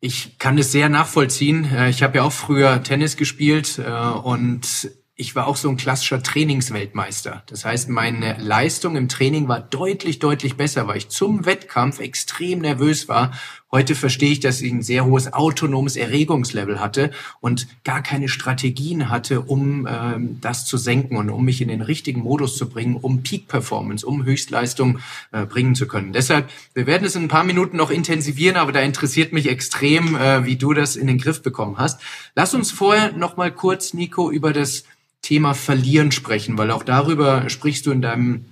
Ich 0.00 0.38
kann 0.38 0.58
es 0.58 0.72
sehr 0.72 0.88
nachvollziehen. 0.88 1.72
Äh, 1.72 1.90
ich 1.90 2.02
habe 2.02 2.18
ja 2.18 2.24
auch 2.24 2.32
früher 2.32 2.82
Tennis 2.82 3.16
gespielt 3.16 3.78
äh, 3.78 3.90
und 3.90 4.90
ich 5.18 5.34
war 5.34 5.46
auch 5.46 5.56
so 5.56 5.70
ein 5.70 5.78
klassischer 5.78 6.22
Trainingsweltmeister. 6.22 7.42
Das 7.46 7.64
heißt, 7.64 7.88
meine 7.88 8.36
Leistung 8.38 8.96
im 8.96 9.08
Training 9.08 9.48
war 9.48 9.60
deutlich, 9.60 10.18
deutlich 10.18 10.58
besser, 10.58 10.86
weil 10.86 10.98
ich 10.98 11.08
zum 11.08 11.46
Wettkampf 11.46 12.00
extrem 12.00 12.58
nervös 12.58 13.08
war. 13.08 13.32
Heute 13.72 13.96
verstehe 13.96 14.30
ich, 14.30 14.38
dass 14.38 14.60
ich 14.60 14.72
ein 14.72 14.82
sehr 14.82 15.04
hohes 15.04 15.32
autonomes 15.32 15.96
Erregungslevel 15.96 16.78
hatte 16.78 17.10
und 17.40 17.66
gar 17.82 18.00
keine 18.00 18.28
Strategien 18.28 19.10
hatte, 19.10 19.40
um 19.40 19.88
ähm, 19.90 20.38
das 20.40 20.66
zu 20.66 20.76
senken 20.76 21.16
und 21.16 21.30
um 21.30 21.44
mich 21.44 21.60
in 21.60 21.68
den 21.68 21.82
richtigen 21.82 22.20
Modus 22.20 22.56
zu 22.56 22.68
bringen, 22.68 22.94
um 22.94 23.24
Peak 23.24 23.48
Performance, 23.48 24.06
um 24.06 24.24
Höchstleistung 24.24 25.00
äh, 25.32 25.46
bringen 25.46 25.74
zu 25.74 25.88
können. 25.88 26.12
Deshalb, 26.12 26.48
wir 26.74 26.86
werden 26.86 27.04
es 27.04 27.16
in 27.16 27.24
ein 27.24 27.28
paar 27.28 27.42
Minuten 27.42 27.76
noch 27.76 27.90
intensivieren, 27.90 28.56
aber 28.56 28.70
da 28.70 28.80
interessiert 28.80 29.32
mich 29.32 29.48
extrem, 29.48 30.14
äh, 30.14 30.44
wie 30.44 30.56
du 30.56 30.72
das 30.72 30.94
in 30.94 31.08
den 31.08 31.18
Griff 31.18 31.42
bekommen 31.42 31.76
hast. 31.76 32.00
Lass 32.36 32.54
uns 32.54 32.70
vorher 32.70 33.12
noch 33.12 33.36
mal 33.36 33.50
kurz, 33.50 33.94
Nico, 33.94 34.30
über 34.30 34.52
das 34.52 34.84
Thema 35.22 35.54
Verlieren 35.54 36.12
sprechen, 36.12 36.56
weil 36.56 36.70
auch 36.70 36.84
darüber 36.84 37.50
sprichst 37.50 37.84
du 37.86 37.90
in 37.90 38.00
deinem 38.00 38.44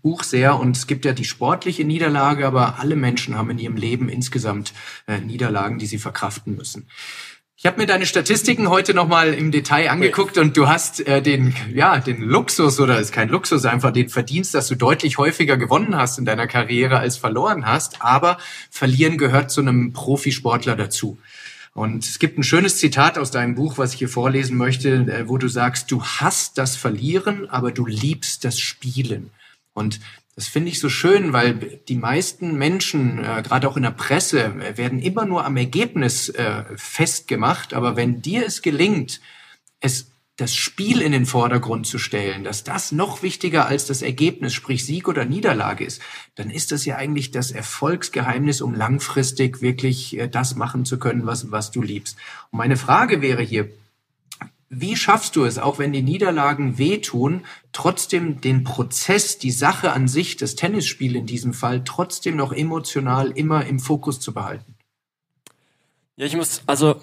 Buch 0.00 0.22
sehr 0.22 0.58
und 0.58 0.76
es 0.76 0.86
gibt 0.86 1.04
ja 1.04 1.12
die 1.12 1.24
sportliche 1.24 1.84
Niederlage, 1.84 2.46
aber 2.46 2.78
alle 2.78 2.96
Menschen 2.96 3.36
haben 3.36 3.50
in 3.50 3.58
ihrem 3.58 3.76
Leben 3.76 4.08
insgesamt 4.08 4.72
äh, 5.06 5.18
Niederlagen, 5.18 5.78
die 5.78 5.86
sie 5.86 5.98
verkraften 5.98 6.56
müssen. 6.56 6.86
Ich 7.62 7.66
habe 7.66 7.80
mir 7.80 7.86
deine 7.86 8.06
Statistiken 8.06 8.70
heute 8.70 8.92
nochmal 8.92 9.34
im 9.34 9.52
Detail 9.52 9.88
angeguckt 9.88 10.36
und 10.36 10.56
du 10.56 10.66
hast 10.66 11.06
äh, 11.06 11.22
den, 11.22 11.54
ja, 11.72 11.98
den 11.98 12.20
Luxus 12.20 12.80
oder 12.80 12.98
ist 12.98 13.12
kein 13.12 13.28
Luxus, 13.28 13.64
einfach 13.66 13.92
den 13.92 14.08
Verdienst, 14.08 14.52
dass 14.54 14.66
du 14.66 14.74
deutlich 14.74 15.16
häufiger 15.16 15.56
gewonnen 15.56 15.94
hast 15.94 16.18
in 16.18 16.24
deiner 16.24 16.48
Karriere 16.48 16.98
als 16.98 17.18
verloren 17.18 17.64
hast. 17.64 18.02
Aber 18.02 18.38
verlieren 18.68 19.16
gehört 19.16 19.52
zu 19.52 19.60
einem 19.60 19.92
Profisportler 19.92 20.74
dazu. 20.74 21.18
Und 21.72 22.04
es 22.04 22.18
gibt 22.18 22.36
ein 22.36 22.42
schönes 22.42 22.78
Zitat 22.78 23.16
aus 23.16 23.30
deinem 23.30 23.54
Buch, 23.54 23.78
was 23.78 23.92
ich 23.92 24.00
hier 24.00 24.08
vorlesen 24.08 24.56
möchte, 24.56 24.94
äh, 24.94 25.28
wo 25.28 25.38
du 25.38 25.46
sagst, 25.46 25.92
du 25.92 26.02
hast 26.02 26.58
das 26.58 26.74
Verlieren, 26.74 27.48
aber 27.48 27.70
du 27.70 27.86
liebst 27.86 28.44
das 28.44 28.58
Spielen. 28.58 29.30
Und 29.74 30.00
das 30.34 30.48
finde 30.48 30.70
ich 30.70 30.80
so 30.80 30.88
schön, 30.88 31.32
weil 31.32 31.80
die 31.88 31.96
meisten 31.96 32.56
Menschen, 32.56 33.18
äh, 33.18 33.42
gerade 33.42 33.68
auch 33.68 33.76
in 33.76 33.82
der 33.82 33.90
Presse, 33.90 34.54
werden 34.76 34.98
immer 34.98 35.26
nur 35.26 35.44
am 35.44 35.56
Ergebnis 35.56 36.30
äh, 36.30 36.64
festgemacht. 36.76 37.74
Aber 37.74 37.96
wenn 37.96 38.22
dir 38.22 38.46
es 38.46 38.62
gelingt, 38.62 39.20
es 39.80 40.12
das 40.36 40.54
Spiel 40.54 41.02
in 41.02 41.12
den 41.12 41.26
Vordergrund 41.26 41.86
zu 41.86 41.98
stellen, 41.98 42.42
dass 42.42 42.64
das 42.64 42.90
noch 42.90 43.22
wichtiger 43.22 43.66
als 43.66 43.86
das 43.86 44.00
Ergebnis, 44.00 44.54
sprich 44.54 44.84
Sieg 44.86 45.06
oder 45.06 45.26
Niederlage 45.26 45.84
ist, 45.84 46.00
dann 46.36 46.50
ist 46.50 46.72
das 46.72 46.86
ja 46.86 46.96
eigentlich 46.96 47.30
das 47.30 47.50
Erfolgsgeheimnis, 47.50 48.62
um 48.62 48.74
langfristig 48.74 49.60
wirklich 49.60 50.18
äh, 50.18 50.28
das 50.28 50.56
machen 50.56 50.86
zu 50.86 50.98
können, 50.98 51.26
was, 51.26 51.50
was 51.50 51.70
du 51.70 51.82
liebst. 51.82 52.16
Und 52.50 52.58
meine 52.58 52.78
Frage 52.78 53.20
wäre 53.20 53.42
hier, 53.42 53.68
wie 54.74 54.96
schaffst 54.96 55.36
du 55.36 55.44
es, 55.44 55.58
auch 55.58 55.78
wenn 55.78 55.92
die 55.92 56.00
Niederlagen 56.00 56.78
wehtun, 56.78 57.44
trotzdem 57.72 58.40
den 58.40 58.64
Prozess, 58.64 59.36
die 59.36 59.50
Sache 59.50 59.92
an 59.92 60.08
sich, 60.08 60.38
das 60.38 60.54
Tennisspiel 60.54 61.14
in 61.14 61.26
diesem 61.26 61.52
Fall, 61.52 61.84
trotzdem 61.84 62.36
noch 62.36 62.52
emotional 62.54 63.32
immer 63.32 63.66
im 63.66 63.78
Fokus 63.78 64.18
zu 64.18 64.32
behalten? 64.32 64.74
Ja, 66.16 66.24
ich 66.24 66.36
muss, 66.36 66.62
also 66.66 66.96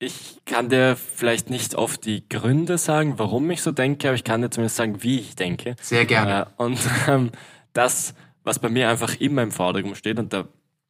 ich 0.00 0.40
kann 0.46 0.68
dir 0.68 0.96
vielleicht 0.96 1.48
nicht 1.48 1.76
oft 1.76 2.04
die 2.04 2.28
Gründe 2.28 2.76
sagen, 2.76 3.20
warum 3.20 3.48
ich 3.52 3.62
so 3.62 3.70
denke, 3.70 4.08
aber 4.08 4.16
ich 4.16 4.24
kann 4.24 4.42
dir 4.42 4.50
zumindest 4.50 4.74
sagen, 4.74 5.00
wie 5.04 5.20
ich 5.20 5.36
denke. 5.36 5.76
Sehr 5.80 6.04
gerne. 6.06 6.48
Äh, 6.58 6.62
und 6.62 6.80
ähm, 7.06 7.30
das, 7.72 8.14
was 8.42 8.58
bei 8.58 8.68
mir 8.68 8.90
einfach 8.90 9.14
immer 9.20 9.44
im 9.44 9.52
Vordergrund 9.52 9.96
steht, 9.96 10.18
und 10.18 10.32
da 10.32 10.48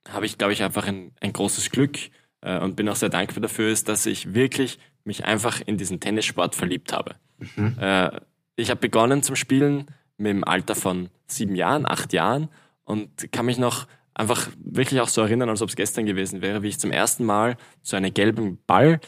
habe 0.09 0.25
ich, 0.25 0.39
glaube 0.39 0.55
ich, 0.55 0.63
einfach 0.63 0.87
ein, 0.87 1.13
ein 1.21 1.35
großes 1.35 1.71
Glück 1.71 1.99
äh, 2.41 2.59
und 2.59 2.75
bin 2.75 2.89
auch 2.89 2.97
sehr 2.97 3.11
dankbar 3.11 3.43
dafür, 3.43 3.69
ist, 3.69 3.91
dass 3.91 4.07
ich 4.07 4.33
wirklich 4.33 4.79
mich 5.05 5.25
einfach 5.25 5.61
in 5.65 5.77
diesen 5.77 6.01
Tennissport 6.01 6.55
verliebt 6.55 6.93
habe. 6.93 7.17
Mhm. 7.39 7.77
Äh, 7.79 8.11
ich 8.57 8.71
habe 8.71 8.81
begonnen 8.81 9.23
zum 9.23 9.37
Spielen 9.37 9.87
mit 10.17 10.31
dem 10.31 10.45
Alter 10.45 10.75
von 10.75 11.11
sieben 11.27 11.55
Jahren, 11.55 11.87
acht 11.87 12.13
Jahren 12.13 12.49
und 12.85 13.33
kann 13.33 13.47
mich 13.47 13.59
noch 13.59 13.87
einfach 14.15 14.49
wirklich 14.57 15.01
auch 15.01 15.09
so 15.09 15.23
erinnern, 15.23 15.49
als 15.49 15.61
ob 15.61 15.69
es 15.69 15.77
gestern 15.77 16.07
gewesen 16.07 16.41
wäre, 16.41 16.63
wie 16.63 16.69
ich 16.69 16.79
zum 16.79 16.93
ersten 16.93 17.25
Mal 17.25 17.57
so 17.83 17.97
einen 17.97 18.15
gelben 18.15 18.59
Ball 18.67 19.01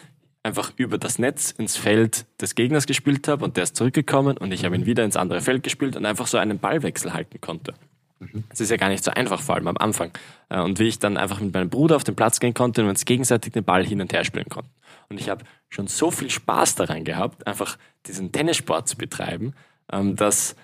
einfach 0.43 0.73
über 0.77 0.99
das 0.99 1.19
Netz 1.19 1.51
ins 1.51 1.77
Feld 1.77 2.27
des 2.41 2.55
Gegners 2.55 2.87
gespielt 2.87 3.29
habe 3.29 3.45
und 3.45 3.57
der 3.57 3.65
ist 3.65 3.77
zurückgekommen 3.77 4.37
und 4.37 4.53
ich 4.53 4.65
habe 4.65 4.77
ihn 4.77 4.87
wieder 4.87 5.05
ins 5.05 5.17
andere 5.17 5.41
Feld 5.41 5.63
gespielt 5.63 5.97
und 5.97 6.07
einfach 6.07 6.27
so 6.27 6.39
einen 6.39 6.59
Ballwechsel 6.59 7.13
halten 7.13 7.41
konnte. 7.41 7.75
Mhm. 8.19 8.45
Das 8.49 8.61
ist 8.61 8.71
ja 8.71 8.77
gar 8.77 8.89
nicht 8.89 9.05
so 9.05 9.11
einfach, 9.11 9.41
vor 9.43 9.57
allem 9.57 9.69
am 9.69 9.77
Anfang. 9.77 10.11
Äh, 10.49 10.61
und 10.61 10.79
wie 10.79 10.89
ich 10.89 10.99
dann 10.99 11.17
einfach 11.17 11.41
mit 11.41 11.53
meinem 11.53 11.71
Bruder 11.71 11.97
auf 11.97 12.05
den 12.05 12.17
Platz 12.17 12.41
gehen 12.41 12.55
konnte 12.55 12.83
und 12.83 12.89
uns 12.89 13.05
gegenseitig 13.05 13.53
den 13.53 13.65
Ball 13.65 13.85
hin 13.85 14.01
und 14.01 14.13
her 14.13 14.25
spielen 14.25 14.49
konnten. 14.49 14.71
Und 15.09 15.21
ich 15.21 15.29
habe 15.29 15.45
schon 15.69 15.87
so 15.87 16.11
viel 16.11 16.31
Spaß 16.31 16.75
daran 16.77 17.05
gehabt, 17.05 17.47
einfach 17.47 17.79
diesen 18.07 18.33
Tennissport 18.33 18.89
zu 18.89 18.97
betreiben, 18.97 19.55
ähm, 19.93 20.17
dass, 20.17 20.57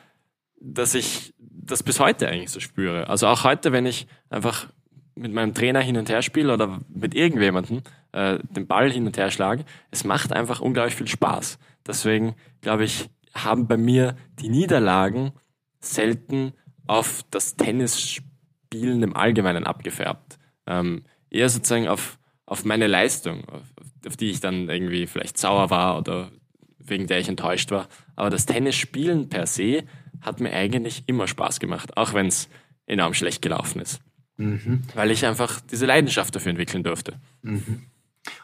dass 0.61 0.95
ich 0.95 1.35
das 1.39 1.83
bis 1.83 2.01
heute 2.01 2.29
eigentlich 2.29 2.51
so 2.51 2.61
spüre. 2.61 3.09
Also 3.09 3.27
auch 3.27 3.45
heute, 3.45 3.73
wenn 3.73 3.87
ich 3.87 4.07
einfach 4.31 4.69
mit 5.15 5.33
meinem 5.33 5.55
Trainer 5.55 5.81
hin 5.81 5.97
und 5.97 6.09
her 6.09 6.23
spiele 6.23 6.53
oder 6.53 6.81
mit 6.89 7.15
irgendjemandem 7.15 7.83
äh, 8.13 8.39
den 8.43 8.67
Ball 8.67 8.91
hin 8.91 9.07
und 9.07 9.17
her 9.17 9.31
schlage, 9.31 9.65
es 9.91 10.05
macht 10.05 10.33
einfach 10.33 10.61
unglaublich 10.61 10.97
viel 10.97 11.09
Spaß. 11.09 11.59
Deswegen 11.87 12.35
glaube 12.63 12.85
ich, 12.85 13.11
haben 13.35 13.67
bei 13.67 13.77
mir 13.77 14.17
die 14.41 14.49
Niederlagen 14.49 15.33
selten 15.81 16.53
auf 16.87 17.23
das 17.31 17.57
Tennisspielen 17.57 19.03
im 19.03 19.17
Allgemeinen 19.17 19.65
abgefärbt. 19.65 20.39
Ähm, 20.67 21.05
eher 21.31 21.49
sozusagen 21.49 21.89
auf, 21.89 22.19
auf 22.47 22.65
meine 22.65 22.87
Leistung, 22.87 23.45
auf, 23.49 23.63
auf 24.07 24.17
die 24.17 24.31
ich 24.31 24.41
dann 24.41 24.69
irgendwie 24.69 25.07
vielleicht 25.07 25.39
sauer 25.39 25.71
war 25.71 25.99
oder 25.99 26.31
wegen 26.79 27.07
der 27.07 27.21
ich 27.21 27.29
enttäuscht 27.29 27.71
war. 27.71 27.89
Aber 28.17 28.31
das 28.31 28.47
Tennisspielen 28.47 29.29
per 29.29 29.47
se 29.47 29.85
hat 30.21 30.41
mir 30.41 30.53
eigentlich 30.53 31.05
immer 31.07 31.27
Spaß 31.27 31.61
gemacht, 31.61 31.97
auch 31.97 32.15
wenn 32.15 32.27
es 32.27 32.49
enorm 32.87 33.15
schlecht 33.15 33.43
gelaufen 33.43 33.81
ist. 33.81 34.01
Mhm. 34.37 34.83
Weil 34.95 35.11
ich 35.11 35.25
einfach 35.27 35.61
diese 35.61 35.87
Leidenschaft 35.87 36.35
dafür 36.35 36.51
entwickeln 36.51 36.83
durfte. 36.83 37.21
Mhm. 37.43 37.87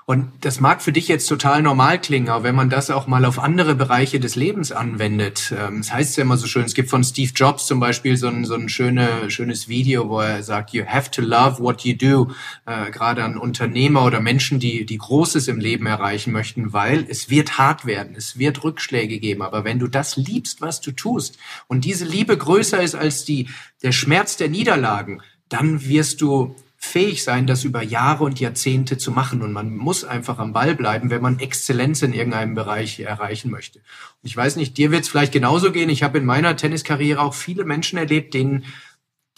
Und 0.07 0.33
das 0.41 0.59
mag 0.59 0.83
für 0.83 0.91
dich 0.91 1.07
jetzt 1.07 1.29
total 1.29 1.63
normal 1.63 2.01
klingen, 2.01 2.31
aber 2.31 2.43
wenn 2.43 2.55
man 2.55 2.71
das 2.71 2.91
auch 2.91 3.07
mal 3.07 3.25
auf 3.25 3.39
andere 3.39 3.75
Bereiche 3.75 4.19
des 4.19 4.37
Lebens 4.37 4.73
anwendet, 4.73 5.55
ähm, 5.57 5.79
das 5.79 5.93
heißt 5.93 6.17
ja 6.17 6.23
immer 6.23 6.39
so 6.39 6.47
schön, 6.47 6.65
es 6.65 6.75
gibt 6.75 6.89
von 6.89 7.05
Steve 7.05 7.31
Jobs 7.35 7.67
zum 7.67 7.79
Beispiel 7.79 8.17
so 8.17 8.27
ein, 8.29 8.45
so 8.45 8.55
ein 8.55 8.69
schöne, 8.71 9.31
schönes 9.31 9.69
Video, 9.69 10.09
wo 10.09 10.21
er 10.21 10.43
sagt, 10.43 10.73
you 10.73 10.85
have 10.87 11.11
to 11.11 11.21
love 11.21 11.63
what 11.63 11.83
you 11.83 11.95
do, 11.95 12.33
äh, 12.65 12.91
gerade 12.91 13.23
an 13.23 13.37
Unternehmer 13.37 14.05
oder 14.05 14.21
Menschen, 14.21 14.59
die, 14.59 14.87
die 14.87 14.99
Großes 14.99 15.47
im 15.47 15.61
Leben 15.61 15.87
erreichen 15.87 16.33
möchten, 16.33 16.73
weil 16.73 17.07
es 17.09 17.29
wird 17.29 17.59
hart 17.59 17.85
werden, 17.85 18.17
es 18.17 18.39
wird 18.39 18.65
Rückschläge 18.65 19.19
geben, 19.19 19.43
aber 19.43 19.65
wenn 19.65 19.79
du 19.79 19.89
das 19.89 20.17
liebst, 20.17 20.61
was 20.61 20.81
du 20.81 20.91
tust 20.91 21.39
und 21.67 21.85
diese 21.85 22.07
Liebe 22.07 22.37
größer 22.37 22.83
ist 22.83 22.95
als 22.95 23.27
die, 23.27 23.49
der 23.83 23.93
Schmerz 23.93 24.39
der 24.39 24.49
Niederlagen, 24.49 25.21
dann 25.51 25.87
wirst 25.87 26.23
du 26.23 26.57
fähig 26.89 27.23
sein, 27.23 27.47
das 27.47 27.65
über 27.65 27.83
Jahre 27.83 28.25
und 28.25 28.41
Jahrzehnte 28.41 28.99
zu 28.99 29.13
machen. 29.13 29.43
Und 29.43 29.53
man 29.53 29.77
muss 29.77 30.05
einfach 30.05 30.39
am 30.39 30.53
Ball 30.53 30.75
bleiben, 30.75 31.11
wenn 31.11 31.23
man 31.23 31.39
Exzellenz 31.39 32.03
in 32.03 32.13
irgendeinem 32.13 32.55
Bereich 32.55 33.01
erreichen 33.01 33.51
möchte. 33.51 33.79
Und 33.79 34.29
ich 34.29 34.37
weiß 34.37 34.57
nicht, 34.57 34.77
dir 34.77 34.91
wird 34.91 35.03
es 35.03 35.09
vielleicht 35.09 35.33
genauso 35.33 35.73
gehen. 35.73 35.91
Ich 35.91 36.03
habe 36.03 36.19
in 36.19 36.25
meiner 36.25 36.57
Tenniskarriere 36.57 37.21
auch 37.21 37.35
viele 37.35 37.65
Menschen 37.65 37.99
erlebt, 37.99 38.35
denen 38.35 38.65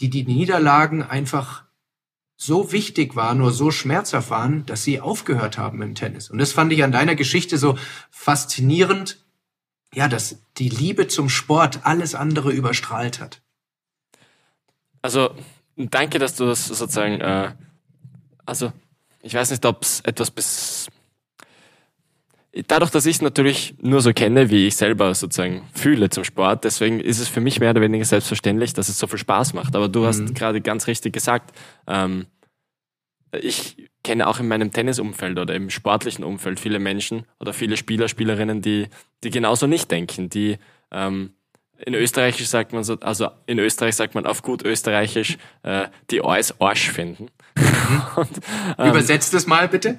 die 0.00 0.08
die 0.08 0.24
Niederlagen 0.24 1.02
einfach 1.02 1.64
so 2.36 2.72
wichtig 2.72 3.16
waren, 3.16 3.36
nur 3.36 3.52
so 3.52 3.70
schmerzhaft 3.70 4.30
waren, 4.30 4.64
dass 4.64 4.82
sie 4.82 4.98
aufgehört 4.98 5.58
haben 5.58 5.82
im 5.82 5.94
Tennis. 5.94 6.30
Und 6.30 6.38
das 6.38 6.52
fand 6.52 6.72
ich 6.72 6.82
an 6.82 6.90
deiner 6.90 7.14
Geschichte 7.14 7.58
so 7.58 7.76
faszinierend, 8.10 9.22
ja, 9.92 10.08
dass 10.08 10.38
die 10.56 10.70
Liebe 10.70 11.06
zum 11.06 11.28
Sport 11.28 11.80
alles 11.84 12.14
andere 12.14 12.52
überstrahlt 12.52 13.20
hat. 13.20 13.42
Also 15.02 15.34
danke, 15.76 16.18
dass 16.18 16.36
du 16.36 16.46
das 16.46 16.66
sozusagen, 16.66 17.20
äh, 17.20 17.52
also 18.46 18.72
ich 19.22 19.34
weiß 19.34 19.50
nicht, 19.50 19.64
ob 19.66 19.82
es 19.82 20.00
etwas 20.00 20.30
bis 20.30 20.88
dadurch, 22.66 22.90
dass 22.90 23.06
ich 23.06 23.16
es 23.16 23.22
natürlich 23.22 23.74
nur 23.80 24.00
so 24.00 24.12
kenne, 24.12 24.50
wie 24.50 24.66
ich 24.66 24.76
selber 24.76 25.14
sozusagen 25.14 25.68
fühle 25.72 26.10
zum 26.10 26.24
Sport, 26.24 26.64
deswegen 26.64 27.00
ist 27.00 27.20
es 27.20 27.28
für 27.28 27.40
mich 27.40 27.60
mehr 27.60 27.70
oder 27.70 27.80
weniger 27.80 28.04
selbstverständlich, 28.04 28.72
dass 28.72 28.88
es 28.88 28.98
so 28.98 29.06
viel 29.06 29.18
Spaß 29.18 29.54
macht. 29.54 29.76
Aber 29.76 29.88
du 29.88 30.00
mhm. 30.00 30.06
hast 30.06 30.34
gerade 30.34 30.60
ganz 30.60 30.86
richtig 30.86 31.12
gesagt, 31.12 31.56
ähm, 31.86 32.26
ich 33.32 33.88
kenne 34.02 34.26
auch 34.26 34.40
in 34.40 34.48
meinem 34.48 34.72
Tennisumfeld 34.72 35.38
oder 35.38 35.54
im 35.54 35.70
sportlichen 35.70 36.24
Umfeld 36.24 36.58
viele 36.58 36.80
Menschen 36.80 37.24
oder 37.38 37.52
viele 37.52 37.76
Spieler, 37.76 38.08
Spielerinnen, 38.08 38.60
die, 38.62 38.88
die 39.22 39.30
genauso 39.30 39.68
nicht 39.68 39.90
denken, 39.90 40.28
die 40.30 40.58
ähm, 40.90 41.34
in 41.86 41.94
Österreichisch 41.94 42.48
sagt 42.48 42.72
man 42.72 42.84
so, 42.84 42.98
also 43.00 43.28
in 43.46 43.58
Österreich 43.58 43.96
sagt 43.96 44.14
man 44.14 44.26
auf 44.26 44.42
gut 44.42 44.62
Österreichisch, 44.64 45.38
äh, 45.62 45.88
die 46.10 46.22
alles 46.22 46.60
Arsch 46.60 46.90
finden. 46.90 47.28
Mhm. 47.56 48.02
Und, 48.16 48.40
ähm, 48.78 48.90
Übersetzt 48.90 49.34
das 49.34 49.46
mal 49.46 49.68
bitte. 49.68 49.98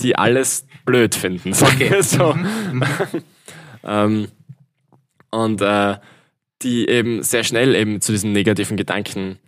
Die 0.00 0.16
alles 0.16 0.66
blöd 0.84 1.14
finden. 1.14 1.52
Okay. 1.52 2.02
so. 2.02 2.34
Mhm. 2.34 2.78
mhm. 2.78 2.84
ähm, 3.84 4.28
und 5.30 5.62
äh, 5.62 5.96
die 6.60 6.86
eben 6.88 7.22
sehr 7.22 7.42
schnell 7.42 7.74
eben 7.74 8.00
zu 8.00 8.12
diesen 8.12 8.32
negativen 8.32 8.76
Gedanken 8.76 9.38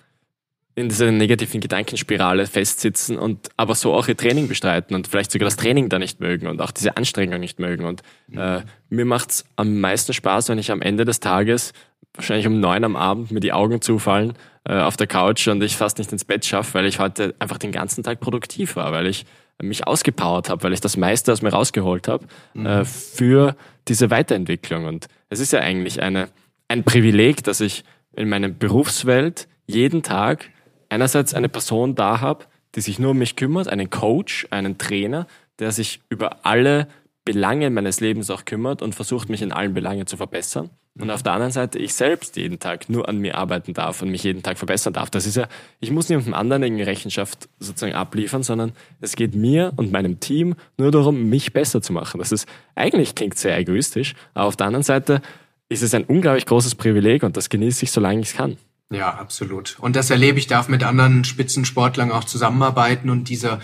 in 0.77 0.89
dieser 0.89 1.13
negativen 1.13 1.61
Gedankenspirale 1.61 2.47
festsitzen 2.47 3.17
und 3.17 3.49
aber 3.57 3.75
so 3.75 3.95
auch 3.95 4.09
ihr 4.09 4.17
Training 4.17 4.49
bestreiten 4.49 4.97
und 4.97 5.07
vielleicht 5.07 5.31
sogar 5.31 5.47
das 5.47 5.57
Training 5.57 5.89
da 5.89 5.99
nicht 5.99 6.19
mögen 6.21 6.49
und 6.49 6.61
auch 6.61 6.73
diese 6.73 6.97
Anstrengung 6.97 7.39
nicht 7.39 7.61
mögen. 7.61 7.85
Und 7.85 8.03
äh, 8.33 8.63
mir 8.89 9.05
macht's 9.05 9.45
am 9.55 9.81
meisten 9.81 10.13
Spaß, 10.13 10.49
wenn 10.49 10.59
ich 10.59 10.73
am 10.73 10.83
Ende 10.83 11.05
des 11.05 11.21
Tages, 11.21 11.73
wahrscheinlich 12.15 12.47
um 12.47 12.59
neun 12.59 12.83
am 12.83 12.97
Abend, 12.97 13.31
mir 13.31 13.41
die 13.41 13.53
Augen 13.53 13.81
zufallen 13.83 14.35
äh, 14.65 14.75
auf 14.81 14.97
der 14.97 15.07
Couch 15.07 15.47
und 15.47 15.63
ich 15.63 15.77
fast 15.77 15.99
nicht 15.99 16.11
ins 16.11 16.25
Bett 16.25 16.45
schaffe, 16.45 16.75
weil 16.75 16.87
ich 16.87 16.99
heute 16.99 17.35
einfach 17.39 17.59
den 17.59 17.71
ganzen 17.71 18.03
Tag 18.03 18.19
produktiv 18.19 18.75
war, 18.75 18.91
weil 18.93 19.07
ich 19.07 19.27
mich 19.63 19.87
ausgepowert 19.87 20.49
habe, 20.49 20.65
weil 20.65 20.73
ich 20.73 20.81
das 20.81 20.97
meiste 20.97 21.33
aus 21.33 21.43
mir 21.43 21.51
rausgeholt 21.51 22.09
habe 22.09 22.27
mhm. 22.55 22.67
äh, 22.67 22.85
für 22.85 23.55
diese 23.87 24.11
Weiterentwicklung. 24.11 24.87
Und 24.87 25.07
es 25.29 25.39
ist 25.39 25.53
ja 25.53 25.61
eigentlich 25.61 26.03
eine, 26.03 26.29
ein 26.67 26.83
Privileg, 26.83 27.45
dass 27.45 27.61
ich 27.61 27.85
in 28.17 28.29
meiner 28.29 28.49
Berufswelt 28.49 29.47
jeden 29.67 30.03
Tag 30.03 30.51
einerseits 30.89 31.35
eine 31.35 31.49
Person 31.49 31.95
da 31.95 32.21
habe, 32.21 32.45
die 32.75 32.81
sich 32.81 32.99
nur 32.99 33.13
um 33.13 33.19
mich 33.19 33.37
kümmert, 33.37 33.69
einen 33.69 33.91
Coach, 33.91 34.47
einen 34.51 34.79
Trainer, 34.79 35.27
der 35.59 35.73
sich 35.73 36.01
über 36.09 36.45
alle 36.45 36.89
Belange 37.25 37.71
meines 37.71 38.01
Lebens 38.01 38.31
auch 38.31 38.45
kümmert 38.45 38.83
und 38.83 38.95
versucht, 38.95 39.29
mich 39.29 39.41
in 39.41 39.53
allen 39.53 39.73
Belangen 39.73 40.07
zu 40.07 40.17
verbessern. 40.17 40.71
Und 40.97 41.11
auf 41.11 41.25
der 41.25 41.33
anderen 41.33 41.51
Seite 41.51 41.79
ich 41.79 41.93
selbst 41.95 42.37
jeden 42.37 42.61
Tag 42.61 42.89
nur 42.89 43.09
an 43.09 43.19
mir 43.19 43.37
arbeiten 43.37 43.75
darf 43.75 44.01
und 44.01 44.11
mich 44.11 44.23
jeden 44.23 44.45
Tag 44.45 44.59
verbessern 44.59 44.93
darf. 44.93 45.11
Das 45.11 45.27
ist 45.27 45.35
ja, 45.37 45.49
ich 45.81 45.91
muss 45.91 46.09
niemandem 46.09 46.35
anderen 46.35 46.63
irgendeine 46.63 46.89
Rechenschaft 46.89 47.49
sozusagen 47.59 47.95
abliefern, 47.95 48.45
sondern 48.45 48.73
es 49.01 49.17
geht 49.17 49.35
mir 49.35 49.73
und 49.75 49.91
meinem 49.91 50.21
Team 50.21 50.55
nur 50.77 50.93
darum, 50.93 51.29
mich 51.29 51.53
besser 51.53 51.83
zu 51.83 51.93
machen. 51.93 52.19
Das 52.19 52.31
ist, 52.31 52.47
eigentlich 52.77 53.17
klingt 53.17 53.37
sehr 53.37 53.59
egoistisch, 53.59 54.15
aber 54.35 54.47
auf 54.47 54.57
der 54.57 54.69
anderen 54.69 54.85
Seite 54.85 55.21
ist 55.69 55.83
es 55.83 55.95
ein 55.95 56.05
unglaublich 56.05 56.47
großes 56.47 56.77
Privileg 56.77 57.25
und 57.25 57.37
das 57.37 57.49
genieße 57.49 57.85
ich, 57.85 57.91
solange 57.91 58.21
ich 58.21 58.29
es 58.29 58.37
kann. 58.37 58.57
Ja, 58.91 59.15
absolut. 59.15 59.77
Und 59.81 59.97
das 59.97 60.11
erlebe 60.11 60.39
ich, 60.39 60.47
darf 60.47 60.69
mit 60.69 60.85
anderen 60.85 61.25
Spitzensportlern 61.25 62.13
auch 62.13 62.25
zusammenarbeiten 62.25 63.11
und 63.11 63.29
dieser 63.29 63.61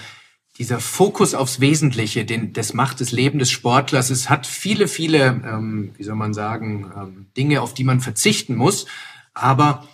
dieser 0.61 0.79
Fokus 0.79 1.35
aufs 1.35 1.61
Wesentliche, 1.61 2.27
den, 2.27 2.53
das 2.53 2.75
macht 2.75 3.01
das 3.01 3.13
Leben 3.13 3.39
des 3.39 3.51
Sportlers. 3.51 4.11
Es 4.11 4.29
hat 4.29 4.47
viele, 4.47 4.89
viele, 4.89 5.41
ähm, 5.43 5.93
wie 5.97 6.03
soll 6.03 6.17
man 6.17 6.35
sagen, 6.35 6.93
ähm, 6.95 7.27
Dinge, 7.35 7.63
auf 7.63 7.73
die 7.73 7.83
man 7.83 8.01
verzichten 8.01 8.57
muss. 8.57 8.85
Aber 9.33 9.89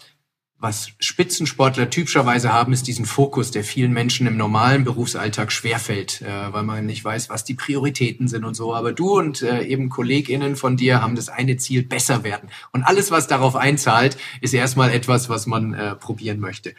was 0.59 0.89
Spitzensportler 1.01 1.91
typischerweise 1.91 2.53
haben, 2.53 2.73
ist 2.73 2.87
diesen 2.87 3.05
Fokus, 3.05 3.51
der 3.51 3.63
vielen 3.63 3.93
Menschen 3.93 4.27
im 4.27 4.39
normalen 4.39 4.85
Berufsalltag 4.85 5.53
schwerfällt, 5.53 6.23
äh, 6.23 6.53
weil 6.53 6.63
man 6.63 6.87
nicht 6.87 7.05
weiß, 7.05 7.29
was 7.29 7.45
die 7.45 7.55
Prioritäten 7.55 8.27
sind 8.27 8.45
und 8.45 8.55
so. 8.55 8.75
Aber 8.75 8.93
du 8.93 9.19
und 9.19 9.43
äh, 9.43 9.63
eben 9.65 9.91
KollegInnen 9.91 10.57
von 10.57 10.77
dir 10.77 11.03
haben 11.03 11.15
das 11.15 11.29
eine 11.29 11.59
Ziel, 11.59 11.83
besser 11.83 12.25
werden. 12.25 12.49
Und 12.73 12.85
alles, 12.85 13.11
was 13.11 13.27
darauf 13.27 13.55
einzahlt, 13.55 14.17
ist 14.41 14.55
erstmal 14.55 14.91
etwas, 14.91 15.29
was 15.29 15.47
man 15.47 15.75
äh, 15.75 15.95
probieren 15.95 16.41
möchte. 16.41 16.75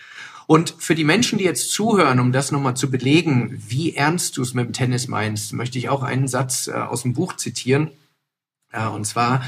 Und 0.47 0.73
für 0.79 0.95
die 0.95 1.03
Menschen, 1.03 1.37
die 1.37 1.43
jetzt 1.43 1.71
zuhören, 1.71 2.19
um 2.19 2.31
das 2.31 2.51
nochmal 2.51 2.75
zu 2.75 2.89
belegen, 2.89 3.61
wie 3.67 3.95
ernst 3.95 4.37
du 4.37 4.41
es 4.41 4.53
mit 4.53 4.65
dem 4.65 4.73
Tennis 4.73 5.07
meinst, 5.07 5.53
möchte 5.53 5.77
ich 5.77 5.89
auch 5.89 6.01
einen 6.01 6.27
Satz 6.27 6.67
äh, 6.67 6.71
aus 6.71 7.03
dem 7.03 7.13
Buch 7.13 7.35
zitieren. 7.35 7.91
Ja, 8.73 8.89
und 8.89 9.05
zwar 9.05 9.43
äh, 9.43 9.45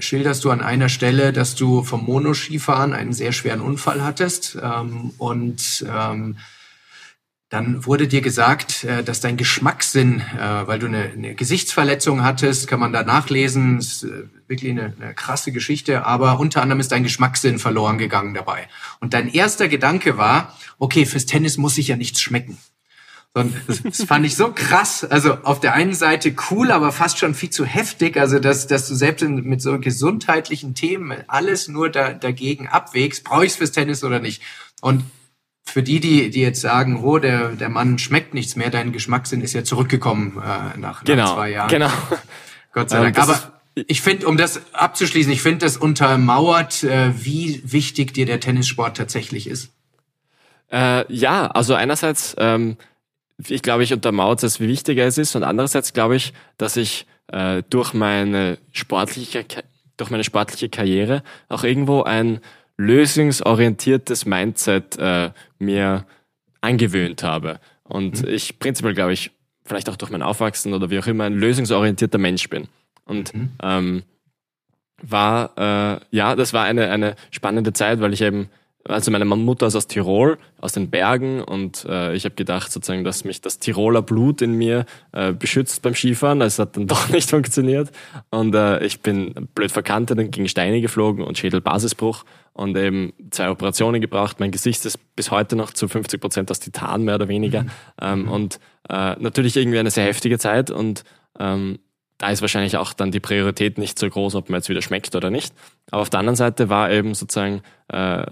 schilderst 0.00 0.44
du 0.44 0.50
an 0.50 0.60
einer 0.60 0.88
Stelle, 0.88 1.32
dass 1.32 1.54
du 1.54 1.82
vom 1.82 2.04
Monoskifahren 2.04 2.92
einen 2.92 3.12
sehr 3.12 3.32
schweren 3.32 3.60
Unfall 3.60 4.02
hattest 4.02 4.58
ähm, 4.62 5.12
und 5.18 5.84
ähm, 5.88 6.36
dann 7.52 7.84
wurde 7.84 8.08
dir 8.08 8.22
gesagt, 8.22 8.84
äh, 8.84 9.04
dass 9.04 9.20
dein 9.20 9.36
Geschmackssinn, 9.36 10.20
äh, 10.20 10.66
weil 10.66 10.78
du 10.78 10.86
eine, 10.86 11.10
eine 11.10 11.34
Gesichtsverletzung 11.34 12.22
hattest, 12.22 12.66
kann 12.66 12.80
man 12.80 12.94
da 12.94 13.02
nachlesen, 13.02 13.78
ist 13.78 14.04
äh, 14.04 14.24
wirklich 14.48 14.70
eine, 14.70 14.94
eine 14.98 15.12
krasse 15.12 15.52
Geschichte, 15.52 16.06
aber 16.06 16.40
unter 16.40 16.62
anderem 16.62 16.80
ist 16.80 16.92
dein 16.92 17.02
Geschmackssinn 17.02 17.58
verloren 17.58 17.98
gegangen 17.98 18.32
dabei. 18.32 18.68
Und 19.00 19.12
dein 19.12 19.28
erster 19.28 19.68
Gedanke 19.68 20.16
war, 20.16 20.56
okay, 20.78 21.04
fürs 21.04 21.26
Tennis 21.26 21.58
muss 21.58 21.76
ich 21.76 21.88
ja 21.88 21.96
nichts 21.96 22.22
schmecken. 22.22 22.56
Und 23.34 23.54
das 23.86 24.04
fand 24.04 24.26
ich 24.26 24.36
so 24.36 24.52
krass. 24.52 25.04
Also 25.04 25.38
auf 25.42 25.60
der 25.60 25.72
einen 25.72 25.94
Seite 25.94 26.34
cool, 26.50 26.70
aber 26.70 26.92
fast 26.92 27.18
schon 27.18 27.34
viel 27.34 27.50
zu 27.50 27.64
heftig. 27.64 28.18
Also 28.18 28.38
dass, 28.38 28.66
dass 28.66 28.88
du 28.88 28.94
selbst 28.94 29.22
mit 29.22 29.62
so 29.62 29.78
gesundheitlichen 29.78 30.74
Themen 30.74 31.24
alles 31.28 31.68
nur 31.68 31.88
da, 31.88 32.12
dagegen 32.12 32.68
abwägst, 32.68 33.24
brauche 33.24 33.46
ich 33.46 33.52
es 33.52 33.56
fürs 33.56 33.72
Tennis 33.72 34.04
oder 34.04 34.20
nicht. 34.20 34.42
Und 34.82 35.04
für 35.64 35.82
die, 35.82 36.00
die, 36.00 36.28
die 36.30 36.40
jetzt 36.40 36.60
sagen, 36.60 37.02
oh, 37.02 37.18
der, 37.18 37.50
der 37.52 37.68
Mann 37.68 37.98
schmeckt 37.98 38.34
nichts 38.34 38.56
mehr, 38.56 38.68
dein 38.68 38.92
Geschmackssinn 38.92 39.40
ist 39.40 39.54
ja 39.54 39.64
zurückgekommen 39.64 40.42
äh, 40.44 40.78
nach, 40.78 41.04
genau, 41.04 41.24
nach 41.24 41.34
zwei 41.34 41.50
Jahren. 41.50 41.68
Genau. 41.68 41.90
Gott 42.72 42.90
sei 42.90 43.00
Dank. 43.00 43.18
Aber 43.18 43.38
ich 43.74 44.02
finde, 44.02 44.26
um 44.26 44.36
das 44.36 44.60
abzuschließen, 44.74 45.32
ich 45.32 45.40
finde, 45.40 45.64
das 45.64 45.76
untermauert, 45.76 46.84
äh, 46.84 47.12
wie 47.24 47.62
wichtig 47.64 48.12
dir 48.12 48.26
der 48.26 48.40
Tennissport 48.40 48.96
tatsächlich 48.96 49.46
ist. 49.46 49.70
Äh, 50.70 51.10
ja, 51.12 51.46
also 51.46 51.74
einerseits, 51.74 52.34
ähm, 52.38 52.76
ich 53.48 53.62
glaube, 53.62 53.82
ich 53.82 53.92
untermauert 53.92 54.42
es, 54.42 54.60
wie 54.60 54.68
wichtig 54.68 54.98
es 54.98 55.18
ist, 55.18 55.34
und 55.36 55.44
andererseits 55.44 55.92
glaube 55.92 56.16
ich, 56.16 56.32
dass 56.58 56.76
ich 56.76 57.06
äh, 57.28 57.62
durch 57.70 57.94
meine 57.94 58.58
sportliche, 58.72 59.44
durch 59.96 60.10
meine 60.10 60.24
sportliche 60.24 60.68
Karriere 60.68 61.22
auch 61.48 61.64
irgendwo 61.64 62.02
ein 62.02 62.40
lösungsorientiertes 62.76 64.26
Mindset 64.26 64.98
äh, 64.98 65.30
mir 65.58 66.06
angewöhnt 66.60 67.22
habe. 67.22 67.60
Und 67.84 68.22
mhm. 68.22 68.28
ich 68.28 68.58
prinzipiell, 68.58 68.94
glaube 68.94 69.12
ich, 69.12 69.30
vielleicht 69.64 69.88
auch 69.88 69.96
durch 69.96 70.10
mein 70.10 70.22
Aufwachsen 70.22 70.74
oder 70.74 70.90
wie 70.90 70.98
auch 70.98 71.06
immer, 71.06 71.24
ein 71.24 71.34
lösungsorientierter 71.34 72.18
Mensch 72.18 72.48
bin. 72.48 72.68
Und 73.04 73.34
mhm. 73.34 73.50
ähm, 73.62 74.02
war, 75.02 75.52
äh, 75.56 76.00
ja, 76.10 76.36
das 76.36 76.52
war 76.52 76.64
eine, 76.64 76.90
eine 76.90 77.16
spannende 77.30 77.72
Zeit, 77.72 78.00
weil 78.00 78.12
ich 78.12 78.22
eben 78.22 78.48
also 78.88 79.10
meine 79.10 79.24
Mutter 79.24 79.66
ist 79.66 79.76
aus 79.76 79.86
Tirol, 79.86 80.38
aus 80.60 80.72
den 80.72 80.90
Bergen 80.90 81.40
und 81.42 81.84
äh, 81.84 82.14
ich 82.14 82.24
habe 82.24 82.34
gedacht 82.34 82.72
sozusagen, 82.72 83.04
dass 83.04 83.24
mich 83.24 83.40
das 83.40 83.58
Tiroler 83.58 84.02
Blut 84.02 84.42
in 84.42 84.54
mir 84.54 84.86
äh, 85.12 85.32
beschützt 85.32 85.82
beim 85.82 85.94
Skifahren. 85.94 86.40
Es 86.40 86.58
hat 86.58 86.76
dann 86.76 86.86
doch 86.88 87.08
nicht 87.08 87.30
funktioniert 87.30 87.90
und 88.30 88.54
äh, 88.54 88.84
ich 88.84 89.00
bin 89.00 89.48
blöd 89.54 89.70
verkantet 89.70 90.18
und 90.18 90.30
gegen 90.30 90.48
Steine 90.48 90.80
geflogen 90.80 91.24
und 91.24 91.38
Schädelbasisbruch 91.38 92.24
und 92.54 92.76
eben 92.76 93.12
zwei 93.30 93.50
Operationen 93.50 94.00
gebraucht. 94.00 94.40
Mein 94.40 94.50
Gesicht 94.50 94.84
ist 94.84 94.98
bis 95.14 95.30
heute 95.30 95.54
noch 95.54 95.72
zu 95.72 95.86
50 95.86 96.20
Prozent 96.20 96.50
aus 96.50 96.60
Titan 96.60 97.02
mehr 97.02 97.14
oder 97.14 97.28
weniger 97.28 97.62
mhm. 97.62 97.70
ähm, 98.00 98.28
und 98.28 98.60
äh, 98.88 99.14
natürlich 99.18 99.56
irgendwie 99.56 99.78
eine 99.78 99.90
sehr 99.90 100.04
heftige 100.04 100.38
Zeit 100.38 100.70
und 100.70 101.04
ähm, 101.38 101.78
da 102.18 102.30
ist 102.30 102.40
wahrscheinlich 102.40 102.76
auch 102.76 102.92
dann 102.92 103.10
die 103.10 103.18
Priorität 103.18 103.78
nicht 103.78 103.98
so 103.98 104.08
groß, 104.08 104.36
ob 104.36 104.48
man 104.48 104.58
jetzt 104.58 104.68
wieder 104.68 104.80
schmeckt 104.80 105.16
oder 105.16 105.28
nicht. 105.28 105.52
Aber 105.90 106.02
auf 106.02 106.10
der 106.10 106.20
anderen 106.20 106.36
Seite 106.36 106.68
war 106.68 106.88
eben 106.88 107.14
sozusagen 107.14 107.62
äh, 107.88 108.24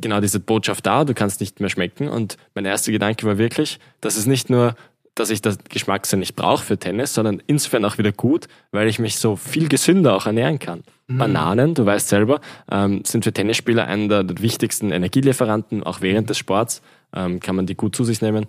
genau 0.00 0.20
diese 0.20 0.40
Botschaft 0.40 0.86
da, 0.86 1.04
du 1.04 1.14
kannst 1.14 1.40
nicht 1.40 1.60
mehr 1.60 1.70
schmecken. 1.70 2.08
Und 2.08 2.36
mein 2.54 2.64
erster 2.64 2.92
Gedanke 2.92 3.26
war 3.26 3.38
wirklich, 3.38 3.78
dass 4.00 4.16
es 4.16 4.26
nicht 4.26 4.50
nur, 4.50 4.74
dass 5.14 5.30
ich 5.30 5.42
das 5.42 5.58
Geschmackssinn 5.68 6.20
nicht 6.20 6.36
brauche 6.36 6.64
für 6.64 6.78
Tennis, 6.78 7.14
sondern 7.14 7.42
insofern 7.46 7.84
auch 7.84 7.98
wieder 7.98 8.12
gut, 8.12 8.46
weil 8.70 8.88
ich 8.88 8.98
mich 8.98 9.16
so 9.16 9.36
viel 9.36 9.68
gesünder 9.68 10.14
auch 10.14 10.26
ernähren 10.26 10.58
kann. 10.58 10.82
Mhm. 11.08 11.18
Bananen, 11.18 11.74
du 11.74 11.84
weißt 11.84 12.08
selber, 12.08 12.40
ähm, 12.70 13.02
sind 13.04 13.24
für 13.24 13.32
Tennisspieler 13.32 13.86
einer 13.86 14.24
der 14.24 14.40
wichtigsten 14.40 14.90
Energielieferanten, 14.90 15.82
auch 15.82 16.00
während 16.00 16.30
des 16.30 16.38
Sports 16.38 16.82
ähm, 17.14 17.40
kann 17.40 17.56
man 17.56 17.66
die 17.66 17.74
gut 17.74 17.96
zu 17.96 18.04
sich 18.04 18.22
nehmen. 18.22 18.46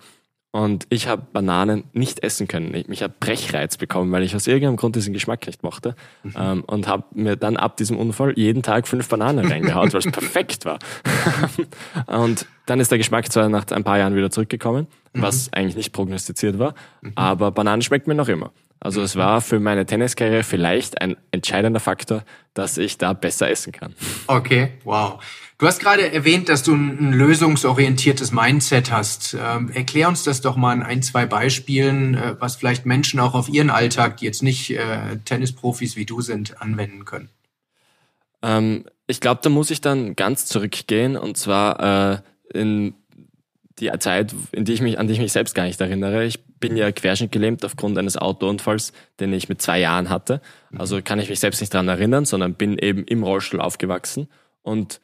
Und 0.52 0.86
ich 0.90 1.08
habe 1.08 1.24
Bananen 1.32 1.86
nicht 1.94 2.24
essen 2.24 2.48
können. 2.48 2.74
Ich, 2.74 2.90
ich 2.90 3.04
habe 3.04 3.14
Brechreiz 3.18 3.78
bekommen, 3.78 4.12
weil 4.12 4.24
ich 4.24 4.36
aus 4.36 4.48
irgendeinem 4.48 4.76
Grund 4.76 4.98
diesen 4.98 5.14
Geschmack 5.14 5.48
nicht 5.48 5.64
mochte. 5.64 5.96
Mhm. 6.24 6.34
Ähm, 6.38 6.64
und 6.66 6.88
habe 6.88 7.06
mir 7.14 7.38
dann 7.38 7.56
ab 7.56 7.78
diesem 7.78 7.98
Unfall 7.98 8.34
jeden 8.38 8.62
Tag 8.62 8.88
fünf 8.88 9.08
Bananen 9.08 9.50
reingehaut, 9.50 9.94
weil 9.94 10.00
es 10.00 10.12
perfekt 10.12 10.66
war. 10.66 10.80
und 12.08 12.46
dann 12.66 12.82
ist 12.82 12.92
der 12.92 12.98
Geschmack 12.98 13.32
zwar 13.32 13.48
nach 13.48 13.66
ein 13.72 13.86
paar 13.86 13.98
Jahren 13.98 14.16
wieder 14.16 14.30
zurückgekommen, 14.30 14.88
mhm. 15.14 15.22
was 15.22 15.52
eigentlich 15.54 15.78
nicht 15.78 15.94
prognostiziert 15.94 16.60
war, 16.60 16.76
mhm. 17.02 17.14
aber 17.16 17.52
Bananen 17.52 17.82
schmeckt 17.82 18.08
mir 18.08 18.16
noch 18.16 18.28
immer. 18.28 18.52
Also 18.84 19.02
es 19.02 19.16
war 19.16 19.42
für 19.42 19.60
meine 19.60 19.86
Tenniskarriere 19.86 20.44
vielleicht 20.44 21.02
ein 21.02 21.16
entscheidender 21.30 21.80
Faktor, 21.80 22.24
dass 22.56 22.80
ich 22.80 22.98
da 22.98 23.14
besser 23.14 23.50
essen 23.50 23.72
kann. 23.72 23.94
Okay, 24.26 24.72
wow. 24.84 25.22
Du 25.62 25.68
hast 25.68 25.80
gerade 25.80 26.12
erwähnt, 26.12 26.50
dass 26.50 26.64
du 26.64 26.74
ein 26.74 27.14
lösungsorientiertes 27.14 28.32
Mindset 28.32 28.92
hast. 28.92 29.38
Ähm, 29.40 29.70
erklär 29.70 30.08
uns 30.08 30.24
das 30.24 30.42
doch 30.42 30.56
mal 30.56 30.74
in 30.74 30.82
ein, 30.82 31.04
zwei 31.04 31.28
Beispielen, 31.28 32.16
äh, 32.16 32.36
was 32.40 32.56
vielleicht 32.56 32.88
Menschen 32.88 33.20
auch 33.20 33.36
auf 33.36 33.48
ihren 33.48 33.70
Alltag, 33.70 34.18
die 34.18 34.26
jetzt 34.26 34.42
nicht 34.42 34.72
äh, 34.72 35.18
Tennisprofis 35.24 35.96
wie 35.96 36.08
du 36.08 36.22
sind, 36.22 36.60
anwenden 36.64 37.06
können. 37.06 37.30
Ähm, 38.42 38.86
ich 39.06 39.20
glaube, 39.22 39.42
da 39.44 39.52
muss 39.52 39.70
ich 39.70 39.82
dann 39.82 40.16
ganz 40.16 40.48
zurückgehen 40.48 41.16
und 41.16 41.38
zwar 41.38 42.24
äh, 42.54 42.58
in 42.60 42.96
die 43.78 43.92
Zeit, 44.00 44.34
in 44.52 44.66
die 44.66 44.74
ich 44.74 44.82
mich, 44.82 44.98
an 44.98 45.06
die 45.06 45.14
ich 45.14 45.20
mich 45.20 45.32
selbst 45.32 45.54
gar 45.54 45.66
nicht 45.66 45.80
erinnere. 45.80 46.26
Ich 46.26 46.44
bin 46.44 46.76
ja 46.76 46.92
querschnittgelähmt 46.92 47.64
aufgrund 47.64 48.00
eines 48.00 48.18
Autounfalls, 48.18 48.94
den 49.20 49.32
ich 49.32 49.48
mit 49.48 49.62
zwei 49.62 49.80
Jahren 49.80 50.10
hatte. 50.10 50.42
Also 50.76 51.04
kann 51.04 51.20
ich 51.20 51.30
mich 51.30 51.40
selbst 51.40 51.62
nicht 51.62 51.72
daran 51.72 51.88
erinnern, 51.88 52.26
sondern 52.26 52.56
bin 52.56 52.80
eben 52.80 53.04
im 53.04 53.22
Rollstuhl 53.22 53.62
aufgewachsen 53.62 54.28
und 54.64 55.00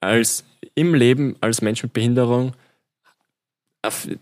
als 0.00 0.44
im 0.74 0.94
Leben 0.94 1.36
als 1.40 1.62
Mensch 1.62 1.82
mit 1.82 1.92
Behinderung, 1.92 2.54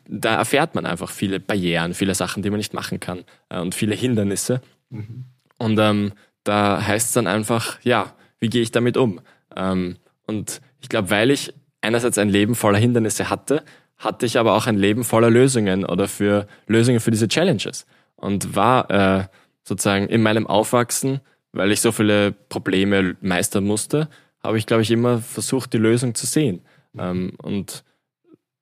da 0.07 0.37
erfährt 0.37 0.75
man 0.75 0.87
einfach 0.87 1.11
viele 1.11 1.41
Barrieren, 1.41 1.95
viele 1.95 2.15
Sachen, 2.15 2.43
die 2.43 2.51
man 2.51 2.59
nicht 2.59 2.75
machen 2.75 3.01
kann 3.01 3.25
äh, 3.49 3.59
und 3.59 3.75
viele 3.75 3.95
Hindernisse. 3.95 4.61
Mhm. 4.91 5.25
Und 5.59 5.79
ähm, 5.79 6.13
da 6.45 6.87
heißt 6.87 7.09
es 7.09 7.13
dann 7.13 7.27
einfach, 7.27 7.79
ja, 7.83 8.15
wie 8.39 8.49
gehe 8.49 8.63
ich 8.63 8.71
damit 8.71 8.97
um? 8.97 9.21
Ähm, 9.57 9.97
und 10.27 10.61
ich 10.81 10.89
glaube, 10.89 11.11
weil 11.11 11.31
ich 11.31 11.53
einerseits 11.81 12.19
ein 12.19 12.29
Leben 12.29 12.55
voller 12.55 12.79
Hindernisse 12.79 13.31
hatte, 13.31 13.65
hatte 13.97 14.27
ich 14.27 14.39
aber 14.39 14.55
auch 14.55 14.67
ein 14.67 14.79
Leben 14.79 15.03
voller 15.03 15.31
Lösungen 15.31 15.85
oder 15.85 16.07
für 16.07 16.47
Lösungen 16.69 17.01
für 17.01 17.11
diese 17.11 17.27
Challenges. 17.27 17.87
Und 18.15 18.55
war 18.55 18.91
äh, 18.91 19.25
sozusagen 19.65 20.09
in 20.09 20.23
meinem 20.23 20.47
Aufwachsen, 20.47 21.21
weil 21.53 21.73
ich 21.73 21.81
so 21.81 21.93
viele 21.93 22.33
Probleme 22.33 23.17
meistern 23.21 23.65
musste, 23.65 24.09
habe 24.43 24.59
ich, 24.59 24.67
glaube 24.67 24.83
ich, 24.83 24.91
immer 24.91 25.19
versucht, 25.19 25.73
die 25.73 25.79
Lösung 25.79 26.15
zu 26.15 26.27
sehen. 26.27 26.63
Ähm, 26.99 27.33
und 27.43 27.85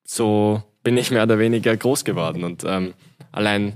so 0.05 0.63
bin 0.83 0.97
ich 0.97 1.11
mehr 1.11 1.25
oder 1.25 1.39
weniger 1.39 1.77
groß 1.77 2.05
geworden. 2.05 2.45
Und 2.45 2.65
ähm, 2.65 2.95
allein 3.33 3.75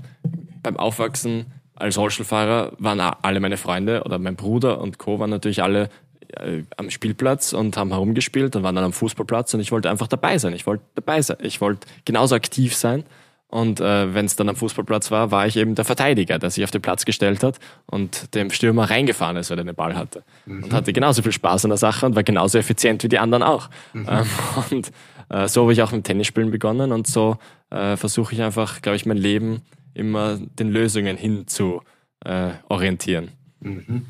beim 0.63 0.77
Aufwachsen 0.77 1.47
als 1.75 1.97
Rollstuhlfahrer 1.97 2.73
waren 2.77 2.99
alle 2.99 3.39
meine 3.39 3.57
Freunde 3.57 4.03
oder 4.03 4.19
mein 4.19 4.35
Bruder 4.35 4.79
und 4.79 4.97
Co. 4.97 5.19
waren 5.19 5.29
natürlich 5.29 5.63
alle 5.63 5.89
äh, 6.37 6.63
am 6.77 6.89
Spielplatz 6.89 7.53
und 7.53 7.75
haben 7.75 7.89
herumgespielt 7.89 8.55
und 8.55 8.63
waren 8.63 8.75
dann 8.75 8.85
am 8.85 8.93
Fußballplatz 8.93 9.53
und 9.53 9.59
ich 9.59 9.71
wollte 9.71 9.89
einfach 9.89 10.07
dabei 10.07 10.37
sein. 10.37 10.53
Ich 10.53 10.65
wollte 10.65 10.83
dabei 10.95 11.21
sein. 11.21 11.37
Ich 11.41 11.59
wollte 11.59 11.87
genauso 12.05 12.35
aktiv 12.35 12.75
sein. 12.75 13.03
Und 13.51 13.81
äh, 13.81 14.13
wenn 14.13 14.25
es 14.25 14.37
dann 14.37 14.47
am 14.47 14.55
Fußballplatz 14.55 15.11
war, 15.11 15.29
war 15.29 15.45
ich 15.45 15.57
eben 15.57 15.75
der 15.75 15.83
Verteidiger, 15.83 16.39
der 16.39 16.49
sich 16.49 16.63
auf 16.63 16.71
den 16.71 16.81
Platz 16.81 17.03
gestellt 17.03 17.43
hat 17.43 17.59
und 17.85 18.33
dem 18.33 18.49
Stürmer 18.49 18.89
reingefahren 18.89 19.35
ist, 19.35 19.51
weil 19.51 19.57
er 19.57 19.65
den 19.65 19.75
Ball 19.75 19.95
hatte. 19.97 20.23
Mhm. 20.45 20.63
Und 20.63 20.73
hatte 20.73 20.93
genauso 20.93 21.21
viel 21.21 21.33
Spaß 21.33 21.65
an 21.65 21.69
der 21.69 21.77
Sache 21.77 22.05
und 22.05 22.15
war 22.15 22.23
genauso 22.23 22.57
effizient 22.57 23.03
wie 23.03 23.09
die 23.09 23.19
anderen 23.19 23.43
auch. 23.43 23.69
Mhm. 23.91 24.07
Ähm, 24.09 24.25
und 24.71 24.91
äh, 25.29 25.49
so 25.49 25.63
habe 25.63 25.73
ich 25.73 25.81
auch 25.81 25.91
mit 25.91 26.05
Tennisspielen 26.05 26.49
begonnen 26.49 26.93
und 26.93 27.07
so 27.07 27.37
äh, 27.71 27.97
versuche 27.97 28.33
ich 28.33 28.41
einfach, 28.41 28.81
glaube 28.81 28.95
ich, 28.95 29.05
mein 29.05 29.17
Leben 29.17 29.61
immer 29.93 30.37
den 30.37 30.71
Lösungen 30.71 31.17
hin 31.17 31.45
zu 31.45 31.81
äh, 32.23 32.51
orientieren. 32.69 33.31
Mhm. 33.59 34.05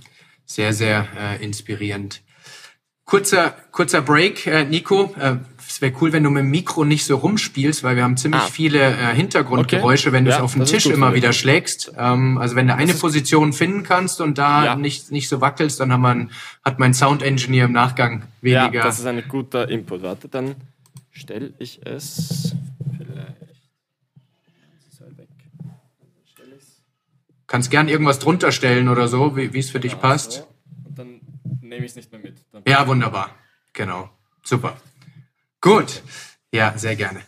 Sehr, 0.45 0.73
sehr 0.73 1.08
äh, 1.19 1.43
inspirierend. 1.43 2.21
Kurzer, 3.06 3.56
kurzer 3.71 4.04
Break, 4.04 4.45
äh, 4.45 4.65
Nico. 4.65 5.15
Es 5.82 5.86
wäre 5.88 6.00
cool, 6.00 6.13
wenn 6.13 6.24
du 6.24 6.30
mit 6.30 6.44
dem 6.44 6.52
Mikro 6.52 6.86
nicht 6.86 7.06
so 7.06 7.15
rumspielst, 7.15 7.82
weil 7.82 7.96
wir 7.96 8.04
haben 8.04 8.15
ziemlich 8.15 8.44
ah. 8.44 8.46
viele 8.46 8.78
äh, 8.78 9.15
Hintergrundgeräusche, 9.15 10.10
okay. 10.10 10.15
wenn 10.15 10.26
du 10.26 10.30
ja, 10.30 10.38
es 10.38 10.44
auf 10.44 10.54
den 10.54 10.65
Tisch 10.65 10.86
immer 10.86 11.15
wieder 11.15 11.34
schlägst. 11.34 11.94
Ähm, 11.98 12.38
also 12.38 12.56
wenn 12.56 12.67
du 12.67 12.76
eine 12.76 12.94
Position 12.94 13.52
finden 13.52 13.82
kannst 13.82 14.22
und 14.22 14.38
da 14.38 14.63
ja. 14.63 14.76
nicht, 14.76 15.10
nicht 15.10 15.28
so 15.28 15.41
wackelst, 15.41 15.80
dann 15.80 15.91
haben 15.91 16.02
wir 16.04 16.10
ein, 16.10 16.32
hat 16.63 16.78
mein 16.78 16.94
Sound 16.94 17.24
Engineer 17.24 17.65
im 17.65 17.72
Nachgang 17.72 18.22
weniger. 18.41 18.72
Ja, 18.72 18.84
das 18.84 19.00
ist 19.00 19.08
ein 19.08 19.24
guter 19.28 19.70
Input. 19.70 20.04
Warte, 20.04 20.28
dann 20.28 20.54
stelle 21.10 21.52
ich 21.58 21.82
es 21.84 22.54
vielleicht. 22.96 23.34
Kannst 27.48 27.72
gern 27.72 27.88
irgendwas 27.88 28.20
drunter 28.20 28.52
stellen 28.52 28.88
oder 28.88 29.08
so, 29.08 29.36
wie 29.36 29.58
es 29.58 29.72
für 29.72 29.80
dich 29.80 29.94
ja, 29.94 29.98
passt. 29.98 30.32
So. 30.32 30.48
Und 30.89 31.00
dann 31.00 31.22
nehme 31.60 31.86
ich 31.86 31.89
es 31.94 31.96
nicht 31.96 32.12
mehr 32.12 32.22
mit. 32.22 32.36
Ja, 32.67 32.86
wunderbar. 32.86 33.32
Genau. 33.74 34.12
Super. 34.44 34.76
Gut. 35.62 36.02
Ja, 36.52 36.74
sehr 36.76 36.95
gerne. 36.95 37.21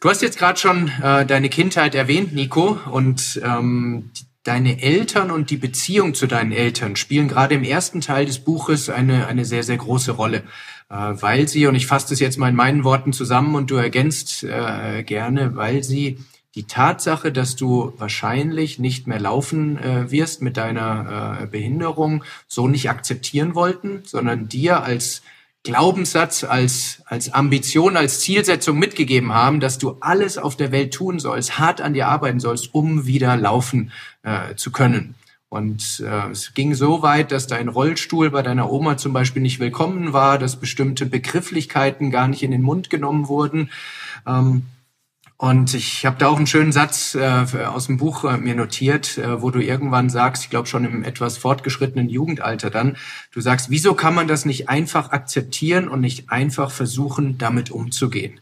Du 0.00 0.10
hast 0.10 0.20
jetzt 0.20 0.38
gerade 0.38 0.58
schon 0.58 0.92
äh, 1.02 1.24
deine 1.24 1.48
Kindheit 1.48 1.94
erwähnt, 1.94 2.34
Nico, 2.34 2.78
und 2.90 3.40
ähm, 3.42 4.10
deine 4.42 4.82
Eltern 4.82 5.30
und 5.30 5.48
die 5.48 5.56
Beziehung 5.56 6.12
zu 6.12 6.26
deinen 6.26 6.52
Eltern 6.52 6.94
spielen 6.94 7.26
gerade 7.26 7.54
im 7.54 7.64
ersten 7.64 8.02
Teil 8.02 8.26
des 8.26 8.40
Buches 8.40 8.90
eine, 8.90 9.26
eine 9.26 9.46
sehr, 9.46 9.62
sehr 9.62 9.78
große 9.78 10.12
Rolle, 10.12 10.42
äh, 10.90 10.94
weil 10.94 11.48
sie, 11.48 11.66
und 11.66 11.74
ich 11.74 11.86
fasse 11.86 12.10
das 12.10 12.20
jetzt 12.20 12.36
mal 12.38 12.50
in 12.50 12.54
meinen 12.54 12.84
Worten 12.84 13.14
zusammen 13.14 13.54
und 13.54 13.70
du 13.70 13.76
ergänzt 13.76 14.44
äh, 14.44 15.02
gerne, 15.02 15.56
weil 15.56 15.82
sie 15.82 16.18
die 16.54 16.66
Tatsache, 16.66 17.32
dass 17.32 17.56
du 17.56 17.94
wahrscheinlich 17.96 18.78
nicht 18.78 19.06
mehr 19.06 19.18
laufen 19.18 19.78
äh, 19.78 20.10
wirst 20.10 20.42
mit 20.42 20.58
deiner 20.58 21.40
äh, 21.40 21.46
Behinderung, 21.46 22.22
so 22.46 22.68
nicht 22.68 22.90
akzeptieren 22.90 23.54
wollten, 23.54 24.02
sondern 24.04 24.48
dir 24.48 24.82
als 24.82 25.22
Glaubenssatz, 25.64 26.44
als, 26.44 27.02
als 27.06 27.32
Ambition, 27.32 27.96
als 27.96 28.20
Zielsetzung 28.20 28.78
mitgegeben 28.78 29.32
haben, 29.32 29.60
dass 29.60 29.78
du 29.78 29.96
alles 30.00 30.36
auf 30.36 30.56
der 30.56 30.72
Welt 30.72 30.92
tun 30.92 31.18
sollst, 31.18 31.58
hart 31.58 31.80
an 31.80 31.94
dir 31.94 32.08
arbeiten 32.08 32.38
sollst, 32.38 32.74
um 32.74 33.06
wieder 33.06 33.36
laufen 33.36 33.90
äh, 34.22 34.54
zu 34.56 34.70
können. 34.70 35.14
Und 35.48 36.02
äh, 36.04 36.30
es 36.30 36.52
ging 36.52 36.74
so 36.74 37.00
weit, 37.02 37.32
dass 37.32 37.46
dein 37.46 37.68
Rollstuhl 37.68 38.30
bei 38.30 38.42
deiner 38.42 38.70
Oma 38.70 38.98
zum 38.98 39.14
Beispiel 39.14 39.40
nicht 39.40 39.58
willkommen 39.58 40.12
war, 40.12 40.36
dass 40.36 40.60
bestimmte 40.60 41.06
Begrifflichkeiten 41.06 42.10
gar 42.10 42.28
nicht 42.28 42.42
in 42.42 42.50
den 42.50 42.62
Mund 42.62 42.90
genommen 42.90 43.28
wurden. 43.28 43.70
Ähm, 44.26 44.66
und 45.44 45.74
ich 45.74 46.06
habe 46.06 46.16
da 46.18 46.28
auch 46.28 46.38
einen 46.38 46.46
schönen 46.46 46.72
Satz 46.72 47.14
äh, 47.14 47.44
aus 47.66 47.88
dem 47.88 47.98
Buch 47.98 48.24
äh, 48.24 48.38
mir 48.38 48.54
notiert, 48.54 49.18
äh, 49.18 49.42
wo 49.42 49.50
du 49.50 49.60
irgendwann 49.60 50.08
sagst, 50.08 50.44
ich 50.44 50.48
glaube 50.48 50.66
schon 50.66 50.86
im 50.86 51.04
etwas 51.04 51.36
fortgeschrittenen 51.36 52.08
Jugendalter 52.08 52.70
dann, 52.70 52.96
du 53.30 53.42
sagst, 53.42 53.68
wieso 53.68 53.92
kann 53.92 54.14
man 54.14 54.26
das 54.26 54.46
nicht 54.46 54.70
einfach 54.70 55.10
akzeptieren 55.10 55.88
und 55.88 56.00
nicht 56.00 56.30
einfach 56.30 56.70
versuchen, 56.70 57.36
damit 57.36 57.70
umzugehen? 57.70 58.40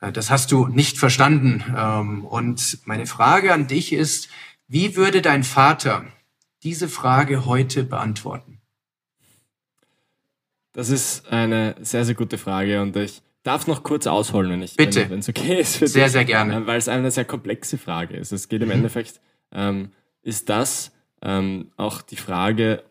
Äh, 0.00 0.10
das 0.10 0.32
hast 0.32 0.50
du 0.50 0.66
nicht 0.66 0.98
verstanden. 0.98 1.62
Ähm, 1.76 2.24
und 2.24 2.80
meine 2.86 3.06
Frage 3.06 3.52
an 3.52 3.68
dich 3.68 3.92
ist, 3.92 4.28
wie 4.66 4.96
würde 4.96 5.22
dein 5.22 5.44
Vater 5.44 6.06
diese 6.64 6.88
Frage 6.88 7.46
heute 7.46 7.84
beantworten? 7.84 8.58
Das 10.72 10.88
ist 10.88 11.28
eine 11.28 11.76
sehr, 11.82 12.04
sehr 12.04 12.16
gute 12.16 12.36
Frage 12.36 12.82
und 12.82 12.96
ich 12.96 13.22
darf 13.42 13.66
noch 13.66 13.82
kurz 13.82 14.06
ausholen, 14.06 14.50
wenn 14.50 14.62
ich, 14.62 14.76
Bitte. 14.76 15.08
wenn 15.10 15.20
es 15.20 15.28
okay 15.28 15.60
ist. 15.60 15.76
Für 15.76 15.88
sehr, 15.88 16.04
dich, 16.04 16.12
sehr 16.12 16.24
gerne. 16.24 16.56
Äh, 16.56 16.66
weil 16.66 16.78
es 16.78 16.88
eine 16.88 17.10
sehr 17.10 17.24
komplexe 17.24 17.78
Frage 17.78 18.16
ist. 18.16 18.32
Es 18.32 18.48
geht 18.48 18.62
im 18.62 18.68
mhm. 18.68 18.74
Endeffekt, 18.74 19.20
ähm, 19.52 19.90
ist 20.22 20.48
das 20.48 20.92
ähm, 21.22 21.70
auch 21.76 22.02
die 22.02 22.16
Frage, 22.16 22.82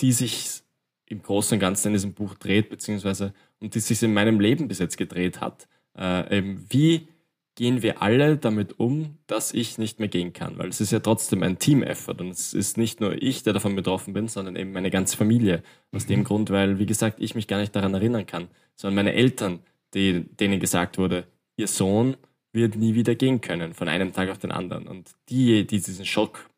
die 0.00 0.12
sich 0.12 0.62
im 1.06 1.22
Großen 1.22 1.56
und 1.56 1.60
Ganzen 1.60 1.88
in 1.88 1.92
diesem 1.94 2.14
Buch 2.14 2.34
dreht, 2.34 2.68
beziehungsweise 2.68 3.32
und 3.60 3.74
die 3.74 3.80
sich 3.80 4.02
in 4.02 4.12
meinem 4.12 4.40
Leben 4.40 4.68
bis 4.68 4.78
jetzt 4.78 4.96
gedreht 4.96 5.40
hat. 5.40 5.68
Äh, 5.96 6.38
eben, 6.38 6.66
wie 6.68 7.08
gehen 7.54 7.82
wir 7.82 8.02
alle 8.02 8.36
damit 8.36 8.78
um, 8.78 9.16
dass 9.26 9.54
ich 9.54 9.78
nicht 9.78 9.98
mehr 9.98 10.08
gehen 10.08 10.32
kann? 10.32 10.58
Weil 10.58 10.68
es 10.68 10.80
ist 10.80 10.92
ja 10.92 10.98
trotzdem 10.98 11.42
ein 11.42 11.58
Team-Effort 11.58 12.20
und 12.20 12.30
es 12.30 12.52
ist 12.52 12.76
nicht 12.76 13.00
nur 13.00 13.20
ich, 13.22 13.44
der 13.44 13.54
davon 13.54 13.74
betroffen 13.74 14.12
bin, 14.12 14.28
sondern 14.28 14.56
eben 14.56 14.72
meine 14.72 14.90
ganze 14.90 15.16
Familie. 15.16 15.62
Aus 15.92 16.04
mhm. 16.04 16.08
dem 16.08 16.24
Grund, 16.24 16.50
weil, 16.50 16.78
wie 16.78 16.86
gesagt, 16.86 17.18
ich 17.20 17.34
mich 17.34 17.48
gar 17.48 17.58
nicht 17.58 17.74
daran 17.74 17.94
erinnern 17.94 18.26
kann, 18.26 18.48
sondern 18.74 18.96
meine 18.96 19.14
Eltern 19.14 19.60
die, 19.94 20.24
denen 20.36 20.60
gesagt 20.60 20.98
wurde, 20.98 21.26
ihr 21.56 21.68
Sohn 21.68 22.16
wird 22.52 22.76
nie 22.76 22.94
wieder 22.94 23.14
gehen 23.14 23.40
können, 23.40 23.74
von 23.74 23.88
einem 23.88 24.12
Tag 24.12 24.30
auf 24.30 24.38
den 24.38 24.52
anderen. 24.52 24.86
Und 24.86 25.12
die, 25.28 25.66
die 25.66 25.80
diesen 25.80 26.06
Schock 26.06 26.50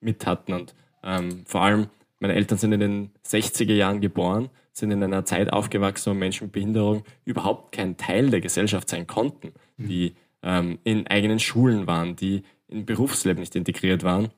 mit 0.00 0.26
hatten 0.26 0.52
und 0.52 0.74
ähm, 1.02 1.44
vor 1.46 1.62
allem 1.62 1.88
meine 2.22 2.34
Eltern 2.34 2.56
sind 2.56 2.72
in 2.72 2.80
den 2.80 3.10
60er 3.26 3.74
Jahren 3.74 4.00
geboren, 4.00 4.48
sind 4.72 4.92
in 4.92 5.02
einer 5.02 5.24
Zeit 5.24 5.52
aufgewachsen, 5.52 6.12
wo 6.12 6.14
Menschen 6.14 6.44
mit 6.44 6.52
Behinderung 6.52 7.02
überhaupt 7.24 7.72
kein 7.72 7.96
Teil 7.96 8.30
der 8.30 8.40
Gesellschaft 8.40 8.88
sein 8.88 9.06
konnten, 9.06 9.52
mhm. 9.76 9.88
die 9.88 10.14
ähm, 10.42 10.78
in 10.84 11.06
eigenen 11.08 11.40
Schulen 11.40 11.86
waren, 11.86 12.16
die 12.16 12.44
im 12.68 12.86
Berufsleben 12.86 13.40
nicht 13.40 13.56
integriert 13.56 14.04
waren 14.04 14.30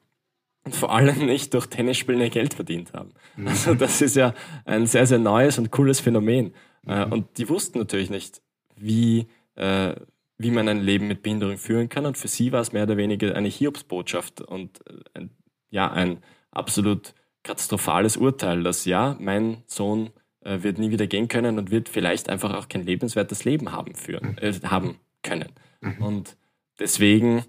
und 0.64 0.74
vor 0.74 0.92
allem 0.92 1.26
nicht 1.26 1.54
durch 1.54 1.66
Tennisspielen 1.66 2.22
ihr 2.22 2.30
Geld 2.30 2.54
verdient 2.54 2.94
haben. 2.94 3.11
Mhm. 3.37 3.48
Also 3.48 3.74
das 3.74 4.00
ist 4.00 4.16
ja 4.16 4.35
ein 4.64 4.87
sehr, 4.87 5.07
sehr 5.07 5.18
neues 5.18 5.59
und 5.59 5.70
cooles 5.70 6.00
Phänomen. 6.00 6.54
Äh, 6.87 7.07
mhm. 7.07 7.12
und 7.12 7.38
die 7.38 7.49
wussten 7.49 7.79
natürlich 7.79 8.11
nicht, 8.11 8.42
wie, 8.77 9.27
äh, 9.55 9.94
wie 10.38 10.51
man 10.51 10.68
ein 10.68 10.81
Leben 10.81 11.07
mit 11.07 11.23
Behinderung 11.23 11.59
führen 11.59 11.88
kann. 11.88 12.07
Und 12.07 12.18
für 12.18 12.29
sie 12.29 12.53
war 12.53 12.61
es 12.61 12.73
mehr 12.73 12.85
oder 12.85 12.97
weniger 12.97 13.35
eine 13.35 13.49
Hiobsbotschaft 13.49 14.40
und 14.40 14.81
äh, 14.87 14.94
ein, 15.14 15.31
ja, 15.70 15.90
ein 15.90 16.18
absolut 16.51 17.14
katastrophales 17.42 18.16
Urteil, 18.16 18.62
dass 18.62 18.85
ja, 18.85 19.16
mein 19.20 19.62
Sohn 19.66 20.11
wird 20.47 20.77
nie 20.77 20.90
wieder 20.90 21.07
gehen 21.07 21.29
können 21.29 21.59
und 21.59 21.70
wird 21.70 21.88
vielleicht 21.88 22.29
einfach 22.29 22.53
auch 22.53 22.68
kein 22.68 22.85
lebenswertes 22.85 23.47
Leben 23.47 23.73
haben, 23.73 23.94
führen, 23.94 24.37
äh, 24.37 24.53
haben 24.64 24.99
können. 25.23 25.49
Mhm. 25.81 26.03
Und 26.03 26.37
deswegen 26.79 27.44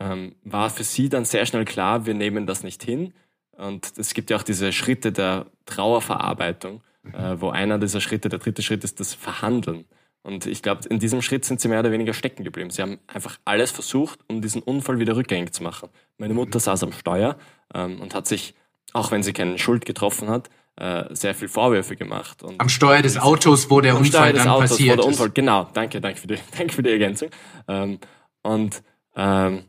ähm, 0.00 0.34
war 0.42 0.70
für 0.70 0.84
sie 0.84 1.08
dann 1.08 1.24
sehr 1.24 1.46
schnell 1.46 1.64
klar, 1.64 2.06
wir 2.06 2.14
nehmen 2.14 2.46
das 2.46 2.64
nicht 2.64 2.82
hin. 2.82 3.12
Und 3.52 3.92
es 3.98 4.14
gibt 4.14 4.30
ja 4.30 4.38
auch 4.38 4.42
diese 4.42 4.72
Schritte 4.72 5.12
der 5.12 5.46
Trauerverarbeitung, 5.66 6.76
mhm. 6.76 6.80
Äh, 7.04 7.36
wo 7.36 7.50
einer 7.50 7.78
dieser 7.78 8.00
Schritte, 8.00 8.28
der 8.28 8.38
dritte 8.38 8.62
Schritt 8.62 8.84
ist 8.84 9.00
das 9.00 9.14
Verhandeln. 9.14 9.84
Und 10.22 10.46
ich 10.46 10.62
glaube, 10.62 10.86
in 10.88 10.98
diesem 10.98 11.22
Schritt 11.22 11.44
sind 11.44 11.60
sie 11.60 11.68
mehr 11.68 11.80
oder 11.80 11.92
weniger 11.92 12.12
stecken 12.12 12.44
geblieben. 12.44 12.70
Sie 12.70 12.82
haben 12.82 12.98
einfach 13.06 13.38
alles 13.44 13.70
versucht, 13.70 14.20
um 14.28 14.42
diesen 14.42 14.62
Unfall 14.62 14.98
wieder 14.98 15.16
rückgängig 15.16 15.52
zu 15.52 15.62
machen. 15.62 15.88
Meine 16.18 16.34
Mutter 16.34 16.60
saß 16.60 16.82
am 16.82 16.92
Steuer 16.92 17.38
ähm, 17.74 18.00
und 18.00 18.14
hat 18.14 18.26
sich, 18.26 18.54
auch 18.92 19.10
wenn 19.10 19.22
sie 19.22 19.32
keine 19.32 19.58
Schuld 19.58 19.86
getroffen 19.86 20.28
hat, 20.28 20.50
äh, 20.76 21.04
sehr 21.14 21.34
viel 21.34 21.48
Vorwürfe 21.48 21.96
gemacht. 21.96 22.42
Und 22.42 22.60
am 22.60 22.68
Steuer 22.68 23.00
des 23.00 23.18
Autos, 23.18 23.70
wo 23.70 23.80
der 23.80 23.96
Unfall 23.96 24.34
dann 24.34 24.48
Autos, 24.48 24.70
passiert 24.70 24.98
wo 24.98 25.02
der 25.02 25.06
Unfall, 25.08 25.28
ist. 25.28 25.34
Genau, 25.34 25.68
danke, 25.72 26.00
danke 26.00 26.20
für 26.20 26.26
die, 26.26 26.38
danke 26.56 26.74
für 26.74 26.82
die 26.82 26.90
Ergänzung. 26.90 27.30
Ähm, 27.66 27.98
und 28.42 28.82
ähm, 29.16 29.64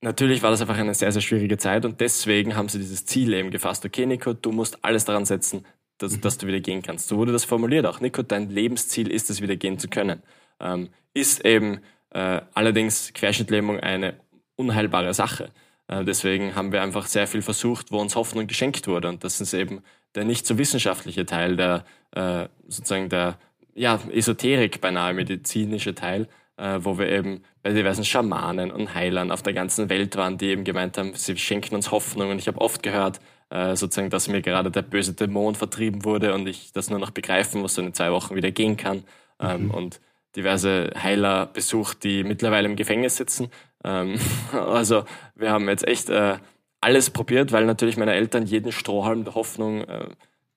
natürlich 0.00 0.42
war 0.42 0.50
das 0.50 0.60
einfach 0.60 0.76
eine 0.78 0.94
sehr, 0.94 1.10
sehr 1.10 1.22
schwierige 1.22 1.58
Zeit 1.58 1.84
und 1.84 2.00
deswegen 2.00 2.56
haben 2.56 2.68
sie 2.68 2.78
dieses 2.78 3.04
Ziel 3.04 3.32
eben 3.32 3.50
gefasst. 3.50 3.84
Okay, 3.84 4.06
Nico, 4.06 4.32
du 4.32 4.52
musst 4.52 4.84
alles 4.84 5.04
daran 5.04 5.24
setzen, 5.24 5.64
dass, 5.98 6.16
mhm. 6.16 6.20
dass 6.20 6.38
du 6.38 6.46
wieder 6.46 6.60
gehen 6.60 6.82
kannst. 6.82 7.08
So 7.08 7.16
wurde 7.16 7.32
das 7.32 7.44
formuliert 7.44 7.86
auch. 7.86 8.00
Nico, 8.00 8.22
dein 8.22 8.50
Lebensziel 8.50 9.10
ist 9.10 9.30
es, 9.30 9.42
wieder 9.42 9.56
gehen 9.56 9.78
zu 9.78 9.88
können. 9.88 10.22
Ähm, 10.60 10.88
ist 11.14 11.44
eben 11.44 11.80
äh, 12.10 12.40
allerdings 12.54 13.12
Querschnittlähmung 13.12 13.80
eine 13.80 14.14
unheilbare 14.56 15.14
Sache. 15.14 15.50
Äh, 15.88 16.04
deswegen 16.04 16.54
haben 16.54 16.72
wir 16.72 16.82
einfach 16.82 17.06
sehr 17.06 17.26
viel 17.26 17.42
versucht, 17.42 17.90
wo 17.90 17.98
uns 18.00 18.16
Hoffnung 18.16 18.46
geschenkt 18.46 18.86
wurde. 18.86 19.08
Und 19.08 19.24
das 19.24 19.40
ist 19.40 19.54
eben 19.54 19.82
der 20.14 20.24
nicht 20.24 20.46
so 20.46 20.58
wissenschaftliche 20.58 21.26
Teil, 21.26 21.56
der 21.56 21.84
äh, 22.12 22.48
sozusagen 22.68 23.08
der 23.08 23.38
ja, 23.74 24.00
Esoterik 24.12 24.80
beinahe 24.80 25.14
medizinische 25.14 25.94
Teil, 25.94 26.28
äh, 26.56 26.78
wo 26.80 26.98
wir 26.98 27.08
eben 27.08 27.42
bei 27.62 27.72
diversen 27.72 28.04
Schamanen 28.04 28.70
und 28.70 28.94
Heilern 28.94 29.30
auf 29.30 29.42
der 29.42 29.52
ganzen 29.52 29.88
Welt 29.88 30.16
waren, 30.16 30.38
die 30.38 30.46
eben 30.46 30.64
gemeint 30.64 30.98
haben, 30.98 31.14
sie 31.14 31.36
schenken 31.36 31.74
uns 31.74 31.90
Hoffnung. 31.90 32.30
Und 32.30 32.38
ich 32.38 32.48
habe 32.48 32.60
oft 32.60 32.82
gehört, 32.82 33.20
äh, 33.50 33.76
sozusagen, 33.76 34.10
dass 34.10 34.28
mir 34.28 34.42
gerade 34.42 34.70
der 34.70 34.82
böse 34.82 35.14
Dämon 35.14 35.54
vertrieben 35.54 36.04
wurde 36.04 36.34
und 36.34 36.46
ich 36.46 36.72
das 36.72 36.90
nur 36.90 36.98
noch 36.98 37.10
begreifen 37.10 37.60
muss 37.60 37.78
und 37.78 37.86
in 37.86 37.94
zwei 37.94 38.12
Wochen 38.12 38.34
wieder 38.34 38.50
gehen 38.50 38.76
kann. 38.76 39.04
Ähm, 39.40 39.66
mhm. 39.66 39.70
und 39.70 40.00
diverse 40.36 40.90
Heiler 41.00 41.46
besucht, 41.46 42.04
die 42.04 42.24
mittlerweile 42.24 42.68
im 42.68 42.76
Gefängnis 42.76 43.16
sitzen. 43.16 43.50
Ähm, 43.84 44.18
also 44.52 45.04
wir 45.34 45.50
haben 45.50 45.68
jetzt 45.68 45.86
echt 45.86 46.10
äh, 46.10 46.38
alles 46.80 47.10
probiert, 47.10 47.52
weil 47.52 47.64
natürlich 47.64 47.96
meine 47.96 48.14
Eltern 48.14 48.46
jeden 48.46 48.72
Strohhalm 48.72 49.24
der 49.24 49.34
Hoffnung 49.34 49.82
äh, 49.82 50.08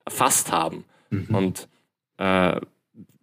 erfasst 0.04 0.52
haben. 0.52 0.84
Mhm. 1.10 1.34
Und 1.34 1.68
äh, 2.18 2.60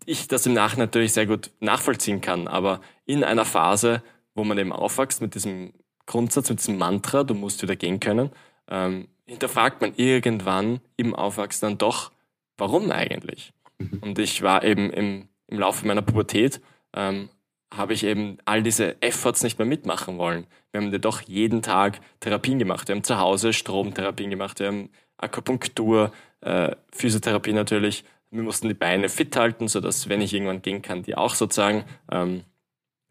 ich 0.05 0.27
das 0.27 0.45
im 0.45 0.53
Nachhinein 0.53 0.87
natürlich 0.87 1.13
sehr 1.13 1.27
gut 1.27 1.51
nachvollziehen 1.59 2.21
kann, 2.21 2.47
aber 2.47 2.81
in 3.05 3.23
einer 3.23 3.45
Phase, 3.45 4.01
wo 4.33 4.43
man 4.43 4.57
eben 4.57 4.71
aufwächst 4.71 5.21
mit 5.21 5.35
diesem 5.35 5.73
Grundsatz, 6.05 6.49
mit 6.49 6.59
diesem 6.59 6.77
Mantra, 6.77 7.23
du 7.23 7.35
musst 7.35 7.61
wieder 7.61 7.75
gehen 7.75 7.99
können, 7.99 8.31
ähm, 8.69 9.07
hinterfragt 9.29 9.79
man 9.79 9.93
irgendwann 9.95 10.81
im 10.97 11.13
Aufwachsen 11.13 11.69
dann 11.69 11.77
doch, 11.77 12.11
warum 12.57 12.91
eigentlich? 12.91 13.53
Mhm. 13.77 13.99
Und 14.01 14.19
ich 14.19 14.41
war 14.41 14.63
eben 14.63 14.89
im, 14.89 15.29
im 15.47 15.59
Laufe 15.59 15.85
meiner 15.85 16.01
Pubertät, 16.01 16.61
ähm, 16.95 17.29
habe 17.71 17.93
ich 17.93 18.03
eben 18.03 18.39
all 18.45 18.63
diese 18.63 18.99
Efforts 19.03 19.43
nicht 19.43 19.59
mehr 19.59 19.67
mitmachen 19.67 20.17
wollen. 20.17 20.47
Wir 20.71 20.81
haben 20.81 20.91
ja 20.91 20.97
doch 20.97 21.21
jeden 21.21 21.61
Tag 21.61 22.01
Therapien 22.19 22.57
gemacht. 22.57 22.87
Wir 22.87 22.95
haben 22.95 23.03
zu 23.03 23.19
Hause 23.19 23.53
Stromtherapien 23.53 24.31
gemacht, 24.31 24.59
wir 24.59 24.67
haben 24.67 24.89
Akupunktur, 25.17 26.11
äh, 26.41 26.75
Physiotherapie 26.91 27.53
natürlich. 27.53 28.05
Wir 28.31 28.41
mussten 28.41 28.67
die 28.67 28.73
Beine 28.73 29.09
fit 29.09 29.35
halten, 29.35 29.67
sodass, 29.67 30.09
wenn 30.09 30.21
ich 30.21 30.33
irgendwann 30.33 30.63
gehen 30.63 30.81
kann, 30.81 31.03
die 31.03 31.15
auch 31.15 31.35
sozusagen 31.35 31.85
ähm, 32.11 32.43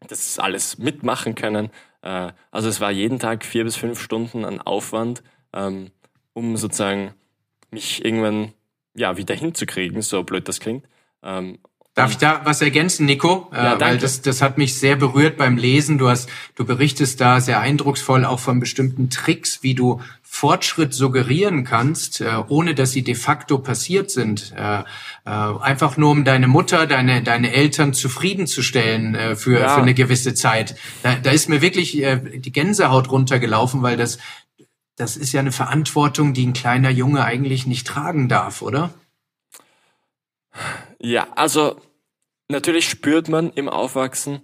das 0.05 0.37
alles 0.37 0.77
mitmachen 0.77 1.35
können. 1.35 1.69
Äh, 2.01 2.33
also 2.51 2.67
es 2.67 2.81
war 2.81 2.91
jeden 2.91 3.19
Tag 3.19 3.45
vier 3.45 3.63
bis 3.63 3.77
fünf 3.77 4.01
Stunden 4.01 4.43
an 4.43 4.59
Aufwand, 4.59 5.23
ähm, 5.53 5.91
um 6.33 6.57
sozusagen 6.57 7.13
mich 7.71 8.03
irgendwann 8.03 8.53
ja 8.95 9.17
wieder 9.17 9.35
hinzukriegen, 9.35 10.01
so 10.01 10.23
blöd 10.23 10.47
das 10.47 10.59
klingt. 10.59 10.85
Ähm, 11.23 11.59
Darf 11.99 12.11
ich 12.11 12.17
da 12.17 12.41
was 12.45 12.61
ergänzen, 12.61 13.05
Nico? 13.07 13.49
Ja, 13.51 13.75
äh, 13.75 13.81
weil 13.81 13.97
das, 13.97 14.21
das 14.21 14.41
hat 14.41 14.57
mich 14.57 14.75
sehr 14.75 14.95
berührt 14.95 15.35
beim 15.35 15.57
Lesen. 15.57 15.97
Du 15.97 16.07
hast, 16.07 16.29
du 16.55 16.63
berichtest 16.63 17.19
da 17.19 17.41
sehr 17.41 17.59
eindrucksvoll 17.59 18.23
auch 18.23 18.39
von 18.39 18.61
bestimmten 18.61 19.09
Tricks, 19.09 19.63
wie 19.63 19.75
du 19.75 19.99
Fortschritt 20.21 20.93
suggerieren 20.93 21.65
kannst, 21.65 22.21
äh, 22.21 22.29
ohne 22.47 22.73
dass 22.73 22.91
sie 22.91 23.01
de 23.01 23.15
facto 23.15 23.57
passiert 23.57 24.11
sind. 24.11 24.53
Äh, 24.55 24.83
einfach 25.25 25.97
nur 25.97 26.11
um 26.11 26.23
deine 26.23 26.47
Mutter, 26.47 26.87
deine, 26.87 27.21
deine 27.21 27.51
Eltern 27.51 27.93
zufriedenzustellen 27.93 29.35
für, 29.35 29.59
ja. 29.59 29.75
für 29.75 29.81
eine 29.81 29.93
gewisse 29.93 30.33
Zeit. 30.33 30.75
Da, 31.03 31.15
da 31.15 31.31
ist 31.31 31.49
mir 31.49 31.61
wirklich 31.61 31.91
die 31.91 32.51
Gänsehaut 32.51 33.11
runtergelaufen, 33.11 33.83
weil 33.83 33.95
das, 33.95 34.17
das 34.99 35.15
ist 35.15 35.31
ja 35.31 35.39
eine 35.39 35.53
Verantwortung, 35.53 36.33
die 36.33 36.45
ein 36.45 36.53
kleiner 36.53 36.89
Junge 36.89 37.23
eigentlich 37.23 37.65
nicht 37.65 37.87
tragen 37.87 38.27
darf, 38.27 38.61
oder? 38.61 38.93
Ja, 40.99 41.27
also 41.35 41.79
natürlich 42.49 42.89
spürt 42.89 43.29
man 43.29 43.51
im 43.51 43.69
Aufwachsen, 43.69 44.41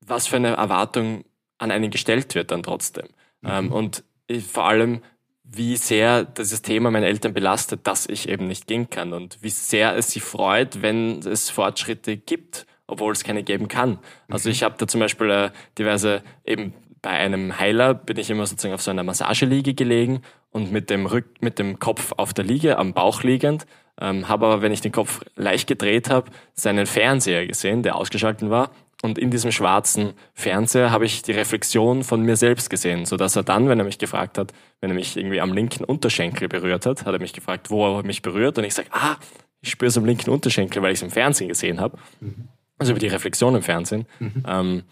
was 0.00 0.26
für 0.26 0.36
eine 0.36 0.56
Erwartung 0.56 1.24
an 1.56 1.70
einen 1.70 1.90
gestellt 1.90 2.34
wird 2.34 2.50
dann 2.50 2.62
trotzdem. 2.62 3.06
Mhm. 3.40 3.50
Ähm, 3.50 3.72
und 3.72 4.04
ich, 4.26 4.44
vor 4.44 4.66
allem, 4.68 5.02
wie 5.44 5.76
sehr 5.78 6.24
dieses 6.24 6.60
Thema 6.60 6.90
meine 6.90 7.06
Eltern 7.06 7.32
belastet, 7.32 7.86
dass 7.86 8.06
ich 8.06 8.28
eben 8.28 8.46
nicht 8.46 8.66
gehen 8.66 8.90
kann 8.90 9.14
und 9.14 9.38
wie 9.42 9.50
sehr 9.50 9.96
es 9.96 10.10
sie 10.10 10.20
freut, 10.20 10.82
wenn 10.82 11.20
es 11.20 11.48
Fortschritte 11.48 12.18
gibt, 12.18 12.66
obwohl 12.86 13.12
es 13.12 13.24
keine 13.24 13.42
geben 13.42 13.68
kann. 13.68 13.98
Also 14.28 14.50
mhm. 14.50 14.52
ich 14.52 14.62
habe 14.62 14.74
da 14.76 14.86
zum 14.86 15.00
Beispiel 15.00 15.30
äh, 15.30 15.50
diverse, 15.78 16.22
eben 16.44 16.74
bei 17.04 17.10
einem 17.10 17.58
Heiler 17.58 17.94
bin 17.94 18.16
ich 18.16 18.30
immer 18.30 18.46
sozusagen 18.46 18.74
auf 18.74 18.82
so 18.82 18.90
einer 18.90 19.02
Massageliege 19.04 19.74
gelegen 19.74 20.22
und 20.50 20.72
mit 20.72 20.88
dem 20.88 21.06
Rück, 21.06 21.26
mit 21.40 21.58
dem 21.58 21.78
Kopf 21.78 22.12
auf 22.16 22.32
der 22.32 22.44
Liege, 22.44 22.78
am 22.78 22.94
Bauch 22.94 23.22
liegend 23.22 23.66
ähm, 24.00 24.28
habe 24.28 24.46
aber, 24.46 24.62
wenn 24.62 24.72
ich 24.72 24.80
den 24.80 24.92
Kopf 24.92 25.20
leicht 25.36 25.68
gedreht 25.68 26.10
habe, 26.10 26.30
seinen 26.54 26.86
Fernseher 26.86 27.46
gesehen, 27.46 27.82
der 27.82 27.96
ausgeschaltet 27.96 28.50
war. 28.50 28.70
Und 29.02 29.18
in 29.18 29.30
diesem 29.30 29.52
schwarzen 29.52 30.14
Fernseher 30.32 30.90
habe 30.90 31.04
ich 31.04 31.22
die 31.22 31.32
Reflexion 31.32 32.04
von 32.04 32.22
mir 32.22 32.36
selbst 32.36 32.70
gesehen, 32.70 33.04
so 33.04 33.16
dass 33.16 33.36
er 33.36 33.42
dann, 33.42 33.68
wenn 33.68 33.78
er 33.78 33.84
mich 33.84 33.98
gefragt 33.98 34.38
hat, 34.38 34.52
wenn 34.80 34.90
er 34.90 34.94
mich 34.94 35.16
irgendwie 35.16 35.40
am 35.40 35.52
linken 35.52 35.84
Unterschenkel 35.84 36.48
berührt 36.48 36.86
hat, 36.86 37.04
hat 37.04 37.12
er 37.12 37.20
mich 37.20 37.34
gefragt, 37.34 37.70
wo 37.70 37.98
er 37.98 38.02
mich 38.02 38.22
berührt. 38.22 38.56
Und 38.56 38.64
ich 38.64 38.74
sage, 38.74 38.88
ah, 38.92 39.16
ich 39.60 39.70
spüre 39.70 39.88
es 39.88 39.98
am 39.98 40.06
linken 40.06 40.30
Unterschenkel, 40.30 40.82
weil 40.82 40.92
ich 40.92 40.98
es 40.98 41.02
im 41.02 41.10
Fernsehen 41.10 41.48
gesehen 41.48 41.80
habe. 41.80 41.98
Mhm. 42.20 42.48
Also 42.78 42.92
über 42.92 42.98
die 42.98 43.08
Reflexion 43.08 43.54
im 43.54 43.62
Fernsehen. 43.62 44.06
Mhm. 44.18 44.42
Ähm, 44.48 44.82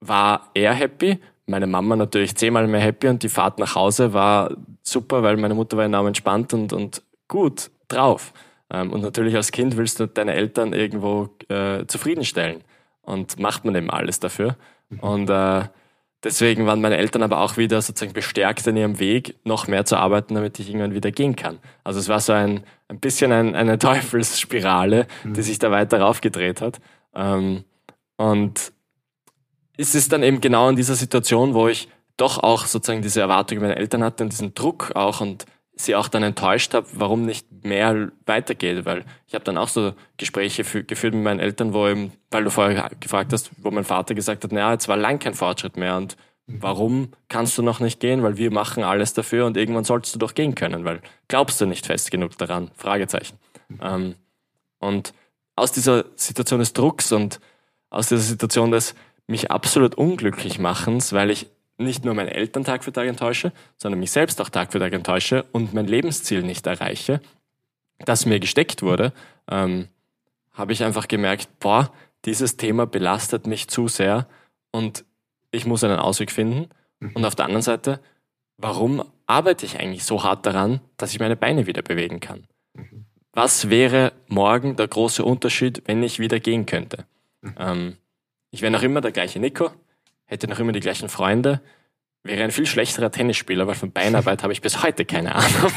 war 0.00 0.50
er 0.54 0.74
happy, 0.74 1.18
meine 1.48 1.66
Mama 1.66 1.96
natürlich 1.96 2.36
zehnmal 2.36 2.66
mehr 2.66 2.80
happy 2.80 3.08
und 3.08 3.22
die 3.22 3.28
Fahrt 3.28 3.58
nach 3.58 3.74
Hause 3.74 4.12
war 4.12 4.54
super, 4.82 5.22
weil 5.22 5.36
meine 5.36 5.54
Mutter 5.54 5.76
war 5.76 5.84
enorm 5.84 6.06
entspannt 6.08 6.52
und, 6.52 6.72
und 6.72 7.02
gut 7.26 7.70
drauf. 7.88 8.32
Ähm, 8.70 8.92
und 8.92 9.02
natürlich 9.02 9.34
als 9.34 9.50
Kind 9.50 9.76
willst 9.76 10.00
du 10.00 10.06
deine 10.06 10.34
Eltern 10.34 10.72
irgendwo 10.72 11.30
äh, 11.48 11.86
zufriedenstellen 11.86 12.62
und 13.02 13.38
macht 13.38 13.64
man 13.64 13.74
eben 13.74 13.90
alles 13.90 14.20
dafür. 14.20 14.56
Mhm. 14.90 15.00
Und 15.00 15.30
äh, 15.30 15.62
deswegen 16.22 16.66
waren 16.66 16.80
meine 16.80 16.98
Eltern 16.98 17.22
aber 17.22 17.40
auch 17.40 17.56
wieder 17.56 17.80
sozusagen 17.80 18.12
bestärkt 18.12 18.66
in 18.66 18.76
ihrem 18.76 18.98
Weg, 18.98 19.36
noch 19.44 19.68
mehr 19.68 19.84
zu 19.84 19.96
arbeiten, 19.96 20.34
damit 20.34 20.58
ich 20.58 20.68
irgendwann 20.68 20.94
wieder 20.94 21.10
gehen 21.10 21.34
kann. 21.34 21.58
Also 21.84 21.98
es 21.98 22.08
war 22.08 22.20
so 22.20 22.32
ein, 22.32 22.64
ein 22.88 23.00
bisschen 23.00 23.32
ein, 23.32 23.54
eine 23.54 23.78
Teufelsspirale, 23.78 25.06
mhm. 25.24 25.34
die 25.34 25.42
sich 25.42 25.58
da 25.58 25.70
weiter 25.70 26.00
raufgedreht 26.00 26.60
hat. 26.60 26.80
Ähm, 27.14 27.64
und 28.16 28.72
es 29.78 29.94
ist 29.94 30.12
dann 30.12 30.22
eben 30.22 30.40
genau 30.40 30.68
in 30.68 30.76
dieser 30.76 30.96
Situation, 30.96 31.54
wo 31.54 31.68
ich 31.68 31.88
doch 32.16 32.38
auch 32.38 32.66
sozusagen 32.66 33.00
diese 33.00 33.20
Erwartung 33.20 33.60
meiner 33.60 33.76
Eltern 33.76 34.04
hatte 34.04 34.24
und 34.24 34.32
diesen 34.32 34.52
Druck 34.54 34.90
auch 34.94 35.20
und 35.20 35.46
sie 35.76 35.94
auch 35.94 36.08
dann 36.08 36.24
enttäuscht 36.24 36.74
habe, 36.74 36.88
warum 36.94 37.24
nicht 37.24 37.46
mehr 37.64 38.10
weitergeht, 38.26 38.84
weil 38.84 39.04
ich 39.28 39.34
habe 39.34 39.44
dann 39.44 39.56
auch 39.56 39.68
so 39.68 39.92
Gespräche 40.16 40.64
geführt 40.64 41.14
mit 41.14 41.22
meinen 41.22 41.38
Eltern, 41.38 41.72
wo 41.72 41.86
eben, 41.86 42.12
weil 42.32 42.42
du 42.42 42.50
vorher 42.50 42.90
gefragt 42.98 43.32
hast, 43.32 43.50
wo 43.58 43.70
mein 43.70 43.84
Vater 43.84 44.14
gesagt 44.14 44.42
hat, 44.42 44.50
naja, 44.50 44.72
jetzt 44.72 44.88
war 44.88 44.96
lang 44.96 45.20
kein 45.20 45.34
Fortschritt 45.34 45.76
mehr 45.76 45.96
und 45.96 46.16
warum 46.48 47.12
kannst 47.28 47.56
du 47.56 47.62
noch 47.62 47.78
nicht 47.78 48.00
gehen, 48.00 48.24
weil 48.24 48.36
wir 48.36 48.50
machen 48.50 48.82
alles 48.82 49.12
dafür 49.12 49.46
und 49.46 49.56
irgendwann 49.56 49.84
solltest 49.84 50.16
du 50.16 50.18
doch 50.18 50.34
gehen 50.34 50.56
können, 50.56 50.84
weil 50.84 51.00
glaubst 51.28 51.60
du 51.60 51.66
nicht 51.66 51.86
fest 51.86 52.10
genug 52.10 52.36
daran? 52.38 52.72
Fragezeichen. 52.74 53.38
Ähm, 53.80 54.16
und 54.80 55.14
aus 55.54 55.70
dieser 55.70 56.06
Situation 56.16 56.58
des 56.58 56.72
Drucks 56.72 57.12
und 57.12 57.38
aus 57.90 58.08
dieser 58.08 58.22
Situation 58.22 58.72
des 58.72 58.96
mich 59.28 59.50
absolut 59.50 59.94
unglücklich 59.94 60.58
machens, 60.58 61.12
weil 61.12 61.30
ich 61.30 61.46
nicht 61.76 62.04
nur 62.04 62.14
meine 62.14 62.34
Eltern 62.34 62.64
Tag 62.64 62.82
für 62.82 62.92
Tag 62.92 63.06
enttäusche, 63.06 63.52
sondern 63.76 64.00
mich 64.00 64.10
selbst 64.10 64.40
auch 64.40 64.48
Tag 64.48 64.72
für 64.72 64.80
Tag 64.80 64.92
enttäusche 64.92 65.44
und 65.52 65.74
mein 65.74 65.86
Lebensziel 65.86 66.42
nicht 66.42 66.66
erreiche, 66.66 67.20
das 67.98 68.26
mir 68.26 68.40
gesteckt 68.40 68.82
wurde, 68.82 69.12
ähm, 69.48 69.88
habe 70.52 70.72
ich 70.72 70.82
einfach 70.82 71.06
gemerkt, 71.06 71.60
boah, 71.60 71.92
dieses 72.24 72.56
Thema 72.56 72.86
belastet 72.86 73.46
mich 73.46 73.68
zu 73.68 73.86
sehr 73.86 74.26
und 74.72 75.04
ich 75.52 75.66
muss 75.66 75.84
einen 75.84 76.00
Ausweg 76.00 76.32
finden. 76.32 76.68
Mhm. 76.98 77.12
Und 77.14 77.24
auf 77.24 77.36
der 77.36 77.44
anderen 77.44 77.62
Seite, 77.62 78.00
warum 78.56 79.04
arbeite 79.26 79.64
ich 79.64 79.78
eigentlich 79.78 80.04
so 80.04 80.24
hart 80.24 80.46
daran, 80.46 80.80
dass 80.96 81.12
ich 81.12 81.20
meine 81.20 81.36
Beine 81.36 81.66
wieder 81.66 81.82
bewegen 81.82 82.18
kann? 82.18 82.46
Mhm. 82.74 83.06
Was 83.32 83.70
wäre 83.70 84.12
morgen 84.26 84.74
der 84.74 84.88
große 84.88 85.24
Unterschied, 85.24 85.82
wenn 85.86 86.02
ich 86.02 86.18
wieder 86.18 86.40
gehen 86.40 86.66
könnte? 86.66 87.06
Mhm. 87.40 87.54
Ähm, 87.58 87.96
ich 88.50 88.62
wäre 88.62 88.72
noch 88.72 88.82
immer 88.82 89.00
der 89.00 89.12
gleiche 89.12 89.40
Nico, 89.40 89.70
hätte 90.24 90.48
noch 90.48 90.58
immer 90.58 90.72
die 90.72 90.80
gleichen 90.80 91.08
Freunde, 91.08 91.60
wäre 92.22 92.44
ein 92.44 92.50
viel 92.50 92.66
schlechterer 92.66 93.10
Tennisspieler, 93.10 93.66
weil 93.66 93.74
von 93.74 93.92
Beinarbeit 93.92 94.42
habe 94.42 94.52
ich 94.52 94.60
bis 94.60 94.82
heute 94.82 95.04
keine 95.04 95.34
Ahnung. 95.34 95.72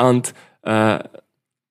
und 0.02 0.34
äh, 0.62 0.98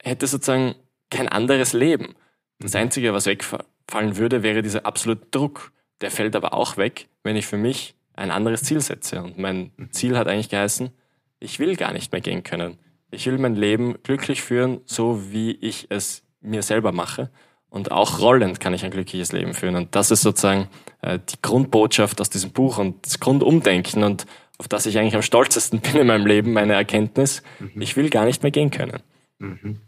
hätte 0.01 0.27
sozusagen 0.27 0.75
kein 1.09 1.27
anderes 1.27 1.73
Leben. 1.73 2.15
Das 2.59 2.75
Einzige, 2.75 3.13
was 3.13 3.25
wegfallen 3.25 4.17
würde, 4.17 4.43
wäre 4.43 4.61
dieser 4.61 4.85
absolute 4.85 5.27
Druck. 5.31 5.71
Der 6.01 6.11
fällt 6.11 6.35
aber 6.35 6.53
auch 6.53 6.77
weg, 6.77 7.07
wenn 7.23 7.35
ich 7.35 7.47
für 7.47 7.57
mich 7.57 7.95
ein 8.15 8.31
anderes 8.31 8.63
Ziel 8.63 8.81
setze. 8.81 9.23
Und 9.23 9.37
mein 9.37 9.71
Ziel 9.91 10.17
hat 10.17 10.27
eigentlich 10.27 10.49
geheißen, 10.49 10.91
ich 11.39 11.59
will 11.59 11.75
gar 11.75 11.93
nicht 11.93 12.11
mehr 12.11 12.21
gehen 12.21 12.43
können. 12.43 12.77
Ich 13.11 13.25
will 13.25 13.37
mein 13.37 13.55
Leben 13.55 14.01
glücklich 14.03 14.41
führen, 14.41 14.81
so 14.85 15.31
wie 15.31 15.51
ich 15.51 15.87
es 15.89 16.23
mir 16.41 16.63
selber 16.63 16.91
mache. 16.91 17.29
Und 17.73 17.91
auch 17.91 18.19
rollend 18.19 18.59
kann 18.59 18.75
ich 18.75 18.85
ein 18.85 18.91
glückliches 18.91 19.31
Leben 19.31 19.55
führen. 19.55 19.75
Und 19.75 19.95
das 19.95 20.11
ist 20.11 20.21
sozusagen 20.21 20.67
äh, 21.01 21.17
die 21.17 21.41
Grundbotschaft 21.41 22.21
aus 22.21 22.29
diesem 22.29 22.51
Buch 22.51 22.77
und 22.77 23.03
das 23.03 23.19
Grundumdenken 23.19 24.03
und 24.03 24.27
auf 24.59 24.67
das 24.67 24.85
ich 24.85 24.99
eigentlich 24.99 25.15
am 25.15 25.23
stolzesten 25.23 25.79
bin 25.81 25.95
in 25.95 26.05
meinem 26.05 26.27
Leben, 26.27 26.53
meine 26.53 26.73
Erkenntnis. 26.73 27.41
Mhm. 27.57 27.81
Ich 27.81 27.97
will 27.97 28.11
gar 28.11 28.25
nicht 28.25 28.43
mehr 28.43 28.51
gehen 28.51 28.69
können. 28.69 29.01
Mhm. 29.39 29.79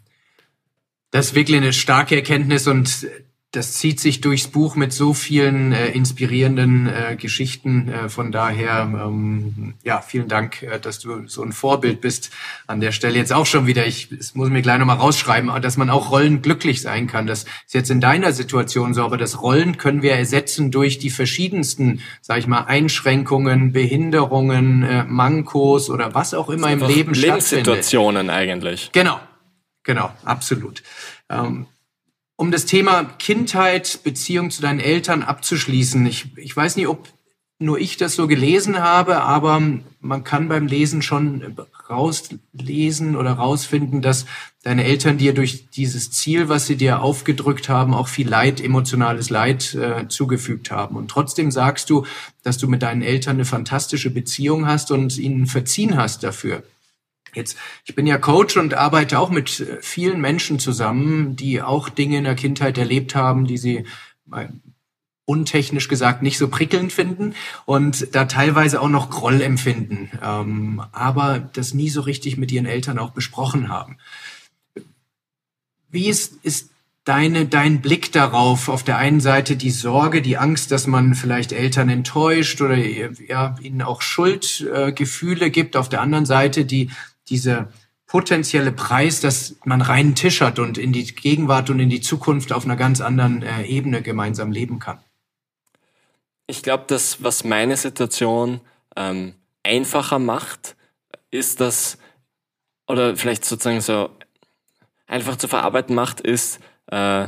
Das 1.11 1.27
ist 1.27 1.35
wirklich 1.35 1.57
eine 1.57 1.73
starke 1.73 2.15
Erkenntnis 2.15 2.65
und 2.65 3.07
das 3.55 3.73
zieht 3.73 3.99
sich 3.99 4.21
durchs 4.21 4.47
Buch 4.47 4.75
mit 4.75 4.91
so 4.91 5.13
vielen 5.13 5.71
äh, 5.71 5.87
inspirierenden 5.91 6.87
äh, 6.87 7.15
Geschichten. 7.15 7.87
Äh, 7.87 8.09
von 8.09 8.31
daher, 8.31 8.81
ähm, 8.81 9.75
ja, 9.83 10.01
vielen 10.01 10.27
Dank, 10.27 10.61
äh, 10.63 10.79
dass 10.79 10.99
du 10.99 11.27
so 11.27 11.41
ein 11.41 11.53
Vorbild 11.53 12.01
bist 12.01 12.31
an 12.67 12.81
der 12.81 12.91
Stelle. 12.91 13.17
Jetzt 13.17 13.31
auch 13.31 13.45
schon 13.45 13.65
wieder, 13.67 13.85
ich 13.87 14.11
es 14.11 14.35
muss 14.35 14.49
mir 14.49 14.61
gleich 14.61 14.79
nochmal 14.79 14.97
rausschreiben, 14.97 15.51
dass 15.61 15.77
man 15.77 15.89
auch 15.89 16.11
Rollen 16.11 16.41
glücklich 16.41 16.81
sein 16.81 17.07
kann. 17.07 17.27
Das 17.27 17.43
ist 17.43 17.73
jetzt 17.73 17.91
in 17.91 18.01
deiner 18.01 18.33
Situation 18.33 18.93
so, 18.93 19.03
aber 19.03 19.17
das 19.17 19.41
Rollen 19.41 19.77
können 19.77 20.01
wir 20.01 20.13
ersetzen 20.13 20.71
durch 20.71 20.99
die 20.99 21.09
verschiedensten, 21.09 22.01
sag 22.21 22.39
ich 22.39 22.47
mal, 22.47 22.65
Einschränkungen, 22.65 23.71
Behinderungen, 23.71 24.83
äh, 24.83 25.03
Mankos 25.05 25.89
oder 25.89 26.13
was 26.13 26.33
auch 26.33 26.49
immer 26.49 26.71
im 26.71 26.79
Leben 26.79 27.15
stattfindet. 27.15 27.67
Lebenssituationen 27.67 28.29
eigentlich. 28.29 28.89
Genau, 28.91 29.19
genau, 29.83 30.11
absolut. 30.23 30.83
Ähm, 31.29 31.67
um 32.37 32.51
das 32.51 32.65
Thema 32.65 33.03
Kindheit, 33.03 34.01
Beziehung 34.03 34.51
zu 34.51 34.61
deinen 34.61 34.79
Eltern 34.79 35.23
abzuschließen. 35.23 36.05
Ich, 36.05 36.37
ich 36.37 36.55
weiß 36.55 36.75
nicht, 36.75 36.87
ob 36.87 37.07
nur 37.57 37.79
ich 37.79 37.95
das 37.95 38.15
so 38.15 38.27
gelesen 38.27 38.79
habe, 38.79 39.21
aber 39.21 39.61
man 40.01 40.23
kann 40.25 40.49
beim 40.49 40.67
Lesen 40.67 41.01
schon 41.01 41.55
rauslesen 41.89 43.15
oder 43.15 43.33
rausfinden, 43.33 44.01
dass 44.01 44.25
deine 44.63 44.83
Eltern 44.83 45.17
dir 45.17 45.33
durch 45.33 45.69
dieses 45.69 46.11
Ziel, 46.11 46.49
was 46.49 46.65
sie 46.65 46.75
dir 46.75 47.01
aufgedrückt 47.01 47.69
haben, 47.69 47.93
auch 47.93 48.09
viel 48.09 48.27
Leid, 48.27 48.59
emotionales 48.59 49.29
Leid 49.29 49.73
äh, 49.73 50.07
zugefügt 50.09 50.69
haben. 50.69 50.97
Und 50.97 51.09
trotzdem 51.09 51.49
sagst 51.49 51.89
du, 51.89 52.05
dass 52.43 52.57
du 52.57 52.67
mit 52.67 52.81
deinen 52.81 53.01
Eltern 53.01 53.37
eine 53.37 53.45
fantastische 53.45 54.09
Beziehung 54.09 54.67
hast 54.67 54.91
und 54.91 55.17
ihnen 55.17 55.45
verziehen 55.45 55.95
hast 55.95 56.23
dafür. 56.23 56.63
Jetzt, 57.35 57.57
ich 57.85 57.93
bin 57.93 58.07
ja 58.07 58.17
Coach 58.17 58.57
und 58.57 58.73
arbeite 58.73 59.19
auch 59.19 59.29
mit 59.29 59.59
äh, 59.59 59.77
vielen 59.81 60.21
Menschen 60.21 60.57
zusammen, 60.59 61.35
die 61.35 61.61
auch 61.61 61.89
Dinge 61.89 62.17
in 62.17 62.23
der 62.23 62.35
Kindheit 62.35 62.77
erlebt 62.77 63.13
haben, 63.13 63.45
die 63.45 63.57
sie 63.57 63.85
untechnisch 65.25 65.87
gesagt 65.87 66.21
nicht 66.21 66.37
so 66.37 66.47
prickelnd 66.47 66.93
finden 66.93 67.33
und 67.65 68.15
da 68.15 68.25
teilweise 68.25 68.81
auch 68.81 68.89
noch 68.89 69.09
Groll 69.09 69.41
empfinden, 69.41 70.11
ähm, 70.21 70.81
aber 70.91 71.39
das 71.39 71.73
nie 71.73 71.89
so 71.89 72.01
richtig 72.01 72.37
mit 72.37 72.51
ihren 72.51 72.65
Eltern 72.65 72.99
auch 72.99 73.11
besprochen 73.11 73.69
haben. 73.69 73.97
Wie 75.89 76.07
ist, 76.07 76.43
ist 76.43 76.69
deine, 77.05 77.45
dein 77.45 77.81
Blick 77.81 78.11
darauf? 78.11 78.69
Auf 78.69 78.83
der 78.83 78.97
einen 78.97 79.21
Seite 79.21 79.55
die 79.55 79.71
Sorge, 79.71 80.21
die 80.21 80.37
Angst, 80.37 80.71
dass 80.71 80.85
man 80.85 81.15
vielleicht 81.15 81.53
Eltern 81.53 81.89
enttäuscht 81.89 82.61
oder 82.61 82.75
ja, 82.75 83.55
ihnen 83.61 83.81
auch 83.81 84.01
Schuldgefühle 84.01 85.45
äh, 85.45 85.49
gibt. 85.49 85.77
Auf 85.77 85.89
der 85.89 86.01
anderen 86.01 86.25
Seite 86.25 86.65
die, 86.65 86.91
diese 87.29 87.69
potenzielle 88.07 88.71
Preis, 88.71 89.19
dass 89.19 89.55
man 89.65 89.81
reinen 89.81 90.15
Tisch 90.15 90.41
hat 90.41 90.59
und 90.59 90.77
in 90.77 90.93
die 90.93 91.05
Gegenwart 91.05 91.69
und 91.69 91.79
in 91.79 91.89
die 91.89 92.01
Zukunft 92.01 92.53
auf 92.53 92.65
einer 92.65 92.75
ganz 92.75 93.01
anderen 93.01 93.41
äh, 93.41 93.63
Ebene 93.63 94.01
gemeinsam 94.01 94.51
leben 94.51 94.79
kann. 94.79 94.99
Ich 96.47 96.61
glaube, 96.61 96.85
dass 96.87 97.23
was 97.23 97.43
meine 97.43 97.75
Situation 97.77 98.61
ähm, 98.95 99.33
einfacher 99.63 100.19
macht, 100.19 100.75
ist 101.31 101.59
das, 101.59 101.97
oder 102.87 103.15
vielleicht 103.15 103.43
sozusagen 103.43 103.81
so 103.81 104.09
einfach 105.07 105.35
zu 105.37 105.47
verarbeiten 105.47 105.95
macht, 105.95 106.21
ist, 106.21 106.59
äh, 106.87 107.27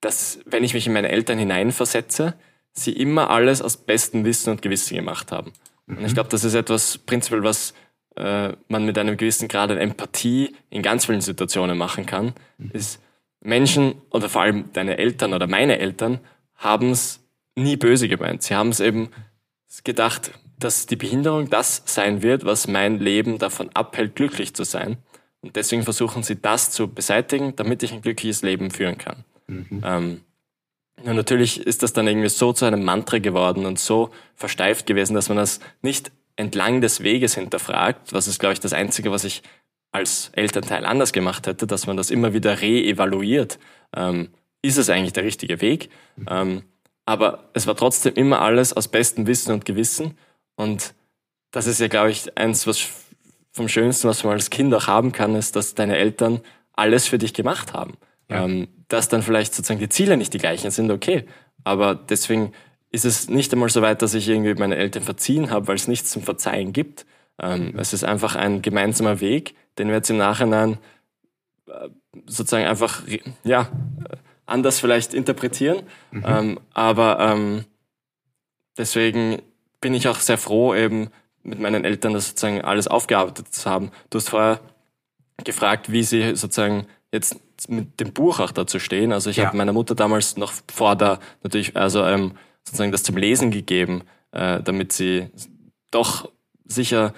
dass 0.00 0.38
wenn 0.46 0.64
ich 0.64 0.74
mich 0.74 0.86
in 0.86 0.94
meine 0.94 1.10
Eltern 1.10 1.38
hineinversetze, 1.38 2.34
sie 2.72 2.92
immer 2.92 3.30
alles 3.30 3.62
aus 3.62 3.76
bestem 3.76 4.24
Wissen 4.24 4.50
und 4.50 4.62
Gewissen 4.62 4.96
gemacht 4.96 5.32
haben. 5.32 5.52
Mhm. 5.86 5.98
Und 5.98 6.04
ich 6.04 6.10
mhm. 6.10 6.14
glaube, 6.14 6.30
das 6.30 6.44
ist 6.44 6.54
etwas 6.54 6.98
prinzipiell, 6.98 7.44
was 7.44 7.74
äh, 8.16 8.52
man 8.68 8.84
mit 8.84 8.98
einem 8.98 9.16
gewissen 9.16 9.48
Grad 9.48 9.70
an 9.70 9.78
Empathie 9.78 10.54
in 10.70 10.82
ganz 10.82 11.06
vielen 11.06 11.20
Situationen 11.20 11.76
machen 11.76 12.06
kann, 12.06 12.34
mhm. 12.58 12.70
ist 12.72 13.00
Menschen 13.40 13.96
oder 14.10 14.28
vor 14.28 14.42
allem 14.42 14.72
deine 14.72 14.98
Eltern 14.98 15.34
oder 15.34 15.46
meine 15.46 15.78
Eltern 15.78 16.20
haben 16.56 16.90
es 16.90 17.20
nie 17.56 17.76
böse 17.76 18.08
gemeint. 18.08 18.42
Sie 18.42 18.54
haben 18.54 18.70
es 18.70 18.80
eben 18.80 19.10
gedacht, 19.84 20.32
dass 20.58 20.86
die 20.86 20.96
Behinderung 20.96 21.50
das 21.50 21.82
sein 21.86 22.22
wird, 22.22 22.44
was 22.44 22.68
mein 22.68 22.98
Leben 23.00 23.38
davon 23.38 23.70
abhält, 23.74 24.14
glücklich 24.14 24.54
zu 24.54 24.64
sein. 24.64 24.98
Und 25.42 25.56
deswegen 25.56 25.82
versuchen 25.82 26.22
sie 26.22 26.40
das 26.40 26.70
zu 26.70 26.88
beseitigen, 26.88 27.54
damit 27.56 27.82
ich 27.82 27.92
ein 27.92 28.00
glückliches 28.00 28.42
Leben 28.42 28.70
führen 28.70 28.96
kann. 28.96 29.24
Mhm. 29.46 29.82
Ähm, 29.84 30.20
und 31.02 31.16
natürlich 31.16 31.60
ist 31.60 31.82
das 31.82 31.92
dann 31.92 32.06
irgendwie 32.06 32.28
so 32.28 32.52
zu 32.52 32.64
einem 32.64 32.84
Mantra 32.84 33.18
geworden 33.18 33.66
und 33.66 33.78
so 33.78 34.10
versteift 34.36 34.86
gewesen, 34.86 35.14
dass 35.14 35.28
man 35.28 35.36
das 35.36 35.60
nicht 35.82 36.12
entlang 36.36 36.80
des 36.80 37.02
Weges 37.02 37.34
hinterfragt. 37.34 38.12
Was 38.12 38.26
ist, 38.26 38.38
glaube 38.38 38.54
ich, 38.54 38.60
das 38.60 38.72
Einzige, 38.72 39.10
was 39.10 39.24
ich 39.24 39.42
als 39.94 40.30
Elternteil 40.32 40.84
anders 40.84 41.12
gemacht 41.12 41.46
hätte, 41.46 41.68
dass 41.68 41.86
man 41.86 41.96
das 41.96 42.10
immer 42.10 42.32
wieder 42.32 42.60
re-evaluiert. 42.60 43.60
Ähm, 43.96 44.30
ist 44.60 44.76
es 44.76 44.90
eigentlich 44.90 45.12
der 45.12 45.22
richtige 45.22 45.60
Weg? 45.60 45.88
Ähm, 46.28 46.62
aber 47.06 47.50
es 47.52 47.68
war 47.68 47.76
trotzdem 47.76 48.14
immer 48.14 48.40
alles 48.40 48.72
aus 48.72 48.88
bestem 48.88 49.28
Wissen 49.28 49.52
und 49.52 49.64
Gewissen. 49.64 50.18
Und 50.56 50.94
das 51.52 51.68
ist 51.68 51.78
ja, 51.78 51.86
glaube 51.86 52.10
ich, 52.10 52.36
eins, 52.36 52.66
was 52.66 52.88
vom 53.52 53.68
Schönsten, 53.68 54.08
was 54.08 54.24
man 54.24 54.32
als 54.32 54.50
Kind 54.50 54.74
auch 54.74 54.88
haben 54.88 55.12
kann, 55.12 55.36
ist, 55.36 55.54
dass 55.54 55.76
deine 55.76 55.96
Eltern 55.96 56.40
alles 56.72 57.06
für 57.06 57.18
dich 57.18 57.32
gemacht 57.32 57.72
haben. 57.72 57.94
Ja. 58.28 58.44
Ähm, 58.44 58.66
dass 58.88 59.08
dann 59.08 59.22
vielleicht 59.22 59.54
sozusagen 59.54 59.78
die 59.78 59.88
Ziele 59.88 60.16
nicht 60.16 60.34
die 60.34 60.38
gleichen 60.38 60.72
sind, 60.72 60.90
okay. 60.90 61.24
Aber 61.62 61.94
deswegen 61.94 62.52
ist 62.94 63.04
es 63.04 63.28
nicht 63.28 63.52
einmal 63.52 63.68
so 63.70 63.82
weit, 63.82 64.02
dass 64.02 64.14
ich 64.14 64.28
irgendwie 64.28 64.54
meine 64.54 64.76
Eltern 64.76 65.02
verziehen 65.02 65.50
habe, 65.50 65.66
weil 65.66 65.74
es 65.74 65.88
nichts 65.88 66.10
zum 66.10 66.22
Verzeihen 66.22 66.72
gibt. 66.72 67.06
Ähm, 67.40 67.72
mhm. 67.72 67.78
Es 67.80 67.92
ist 67.92 68.04
einfach 68.04 68.36
ein 68.36 68.62
gemeinsamer 68.62 69.20
Weg, 69.20 69.56
den 69.78 69.88
wir 69.88 69.96
jetzt 69.96 70.10
im 70.10 70.18
Nachhinein 70.18 70.78
äh, 71.66 71.88
sozusagen 72.26 72.66
einfach, 72.66 73.02
ja, 73.42 73.68
anders 74.46 74.78
vielleicht 74.78 75.12
interpretieren. 75.12 75.82
Mhm. 76.12 76.24
Ähm, 76.24 76.60
aber 76.72 77.18
ähm, 77.18 77.64
deswegen 78.78 79.42
bin 79.80 79.92
ich 79.92 80.06
auch 80.06 80.20
sehr 80.20 80.38
froh, 80.38 80.72
eben 80.72 81.10
mit 81.42 81.58
meinen 81.58 81.84
Eltern 81.84 82.12
das 82.12 82.28
sozusagen 82.28 82.62
alles 82.62 82.86
aufgearbeitet 82.86 83.52
zu 83.52 83.68
haben. 83.68 83.90
Du 84.10 84.18
hast 84.18 84.28
vorher 84.28 84.60
gefragt, 85.42 85.90
wie 85.90 86.04
sie 86.04 86.36
sozusagen 86.36 86.86
jetzt 87.10 87.40
mit 87.68 87.98
dem 87.98 88.12
Buch 88.12 88.38
auch 88.38 88.52
dazu 88.52 88.78
stehen. 88.78 89.12
Also 89.12 89.30
ich 89.30 89.38
ja. 89.38 89.46
habe 89.46 89.56
meiner 89.56 89.72
Mutter 89.72 89.96
damals 89.96 90.36
noch 90.36 90.52
vor 90.72 90.94
der 90.94 91.18
natürlich 91.42 91.76
also 91.76 92.04
ähm, 92.04 92.34
sozusagen 92.64 92.92
das 92.92 93.02
zum 93.02 93.16
Lesen 93.16 93.50
gegeben, 93.50 94.02
äh, 94.32 94.62
damit 94.62 94.92
sie 94.92 95.28
doch 95.90 96.30
sicher 96.64 97.14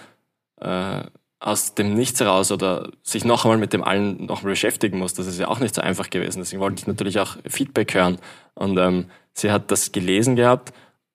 äh, 0.60 1.02
aus 1.38 1.74
dem 1.74 1.94
Nichts 1.94 2.20
heraus 2.20 2.50
oder 2.50 2.90
sich 3.02 3.24
noch 3.24 3.44
einmal 3.44 3.58
mit 3.58 3.72
dem 3.72 3.84
allen 3.84 4.26
noch 4.26 4.42
mal 4.42 4.50
beschäftigen 4.50 4.98
muss. 4.98 5.14
Das 5.14 5.26
ist 5.26 5.38
ja 5.38 5.48
auch 5.48 5.60
nicht 5.60 5.74
so 5.74 5.82
einfach 5.82 6.10
gewesen. 6.10 6.40
Deswegen 6.40 6.60
wollte 6.60 6.80
ich 6.80 6.86
natürlich 6.86 7.18
auch 7.20 7.36
Feedback 7.46 7.94
hören. 7.94 8.18
Und 8.54 8.78
ähm, 8.78 9.06
sie 9.34 9.50
hat 9.50 9.70
das 9.70 9.92
gelesen 9.92 10.36
gehabt 10.36 10.72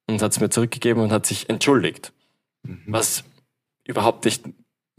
und 0.08 0.22
hat 0.22 0.32
es 0.32 0.40
mir 0.40 0.50
zurückgegeben 0.50 1.02
und 1.02 1.12
hat 1.12 1.26
sich 1.26 1.50
entschuldigt. 1.50 2.14
Mhm. 2.64 2.84
Was 2.88 3.24
überhaupt 3.86 4.26
nicht 4.26 4.44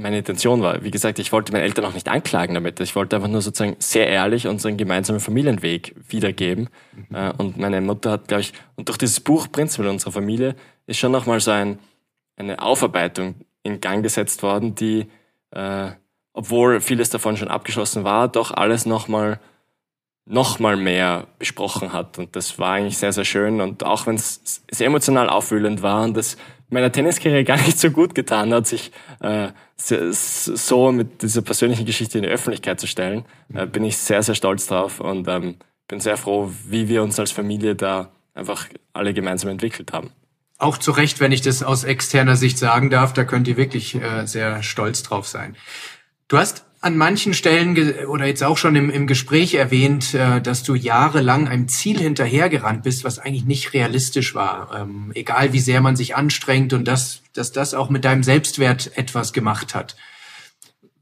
meine 0.02 0.18
Intention 0.18 0.62
war. 0.62 0.82
Wie 0.82 0.90
gesagt, 0.90 1.18
ich 1.18 1.32
wollte 1.32 1.52
meine 1.52 1.64
Eltern 1.64 1.84
auch 1.84 1.94
nicht 1.94 2.08
anklagen 2.08 2.54
damit. 2.54 2.80
Ich 2.80 2.94
wollte 2.96 3.16
einfach 3.16 3.28
nur 3.28 3.40
sozusagen 3.40 3.76
sehr 3.78 4.08
ehrlich 4.08 4.46
unseren 4.46 4.76
gemeinsamen 4.76 5.20
Familienweg 5.20 5.94
wiedergeben. 6.08 6.68
Mhm. 6.94 7.16
Äh, 7.16 7.32
und 7.38 7.56
meine 7.56 7.80
Mutter 7.80 8.10
hat, 8.10 8.28
glaube 8.28 8.42
ich, 8.42 8.52
und 8.76 8.88
durch 8.88 8.98
dieses 8.98 9.20
Buch 9.20 9.46
Prinzipiell 9.50 9.88
unserer 9.88 10.12
Familie 10.12 10.56
ist 10.86 10.98
schon 10.98 11.12
nochmal 11.12 11.40
so 11.40 11.52
ein, 11.52 11.78
eine 12.36 12.60
Aufarbeitung 12.60 13.36
in 13.62 13.80
Gang 13.80 14.02
gesetzt 14.02 14.42
worden, 14.42 14.74
die, 14.74 15.06
äh, 15.50 15.92
obwohl 16.32 16.80
vieles 16.80 17.10
davon 17.10 17.36
schon 17.36 17.48
abgeschlossen 17.48 18.04
war, 18.04 18.28
doch 18.28 18.50
alles 18.50 18.86
nochmal 18.86 19.40
noch 20.24 20.58
mal 20.60 20.76
mehr 20.76 21.26
besprochen 21.38 21.92
hat. 21.92 22.18
Und 22.18 22.36
das 22.36 22.58
war 22.58 22.74
eigentlich 22.74 22.98
sehr, 22.98 23.12
sehr 23.12 23.24
schön. 23.24 23.60
Und 23.60 23.84
auch 23.84 24.06
wenn 24.06 24.14
es 24.14 24.62
sehr 24.70 24.86
emotional 24.86 25.28
aufwühlend 25.28 25.82
war 25.82 26.04
und 26.04 26.16
das 26.16 26.36
meiner 26.72 26.90
Tenniskarriere 26.90 27.44
gar 27.44 27.58
nicht 27.58 27.78
so 27.78 27.90
gut 27.90 28.14
getan 28.14 28.52
hat, 28.52 28.66
sich 28.66 28.92
äh, 29.20 29.48
so 29.76 30.92
mit 30.92 31.22
dieser 31.22 31.42
persönlichen 31.42 31.86
Geschichte 31.86 32.18
in 32.18 32.24
die 32.24 32.30
Öffentlichkeit 32.30 32.80
zu 32.80 32.86
stellen, 32.86 33.24
äh, 33.54 33.66
bin 33.66 33.84
ich 33.84 33.96
sehr, 33.96 34.22
sehr 34.22 34.34
stolz 34.34 34.66
drauf 34.66 35.00
und 35.00 35.28
ähm, 35.28 35.56
bin 35.88 36.00
sehr 36.00 36.16
froh, 36.16 36.50
wie 36.68 36.88
wir 36.88 37.02
uns 37.02 37.18
als 37.20 37.30
Familie 37.30 37.74
da 37.74 38.10
einfach 38.34 38.68
alle 38.92 39.12
gemeinsam 39.12 39.50
entwickelt 39.50 39.92
haben. 39.92 40.10
Auch 40.58 40.78
zu 40.78 40.92
Recht, 40.92 41.20
wenn 41.20 41.32
ich 41.32 41.42
das 41.42 41.62
aus 41.62 41.84
externer 41.84 42.36
Sicht 42.36 42.56
sagen 42.56 42.88
darf, 42.88 43.12
da 43.12 43.24
könnt 43.24 43.48
ihr 43.48 43.56
wirklich 43.56 43.96
äh, 43.96 44.26
sehr 44.26 44.62
stolz 44.62 45.02
drauf 45.02 45.26
sein. 45.26 45.56
Du 46.28 46.38
hast 46.38 46.64
an 46.82 46.96
manchen 46.96 47.32
Stellen 47.32 48.06
oder 48.06 48.26
jetzt 48.26 48.42
auch 48.42 48.58
schon 48.58 48.74
im, 48.74 48.90
im 48.90 49.06
Gespräch 49.06 49.54
erwähnt, 49.54 50.14
äh, 50.14 50.40
dass 50.40 50.64
du 50.64 50.74
jahrelang 50.74 51.46
einem 51.48 51.68
Ziel 51.68 51.98
hinterhergerannt 51.98 52.82
bist, 52.82 53.04
was 53.04 53.20
eigentlich 53.20 53.44
nicht 53.44 53.72
realistisch 53.72 54.34
war. 54.34 54.70
Ähm, 54.74 55.12
egal 55.14 55.52
wie 55.52 55.60
sehr 55.60 55.80
man 55.80 55.94
sich 55.94 56.16
anstrengt 56.16 56.72
und 56.72 56.86
dass, 56.86 57.22
dass 57.34 57.52
das 57.52 57.72
auch 57.72 57.88
mit 57.88 58.04
deinem 58.04 58.24
Selbstwert 58.24 58.98
etwas 58.98 59.32
gemacht 59.32 59.76
hat. 59.76 59.96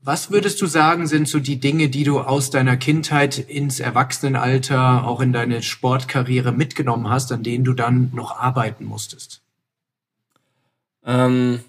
Was 0.03 0.31
würdest 0.31 0.61
du 0.61 0.66
sagen, 0.66 1.07
sind 1.07 1.28
so 1.28 1.41
die 1.41 1.61
Dinge, 1.61 1.89
die 1.89 2.05
du 2.05 2.20
aus 2.20 2.51
deiner 2.51 2.76
Kindheit 2.76 3.39
ins 3.39 3.81
Erwachsenenalter, 3.81 5.05
auch 5.07 5.20
in 5.20 5.33
deine 5.33 5.62
Sportkarriere 5.62 6.53
mitgenommen 6.53 7.09
hast, 7.09 7.33
an 7.33 7.43
denen 7.43 7.64
du 7.64 7.72
dann 7.72 8.11
noch 8.14 8.39
arbeiten 8.39 8.85
musstest? 8.85 9.41
Ähm, 11.05 11.61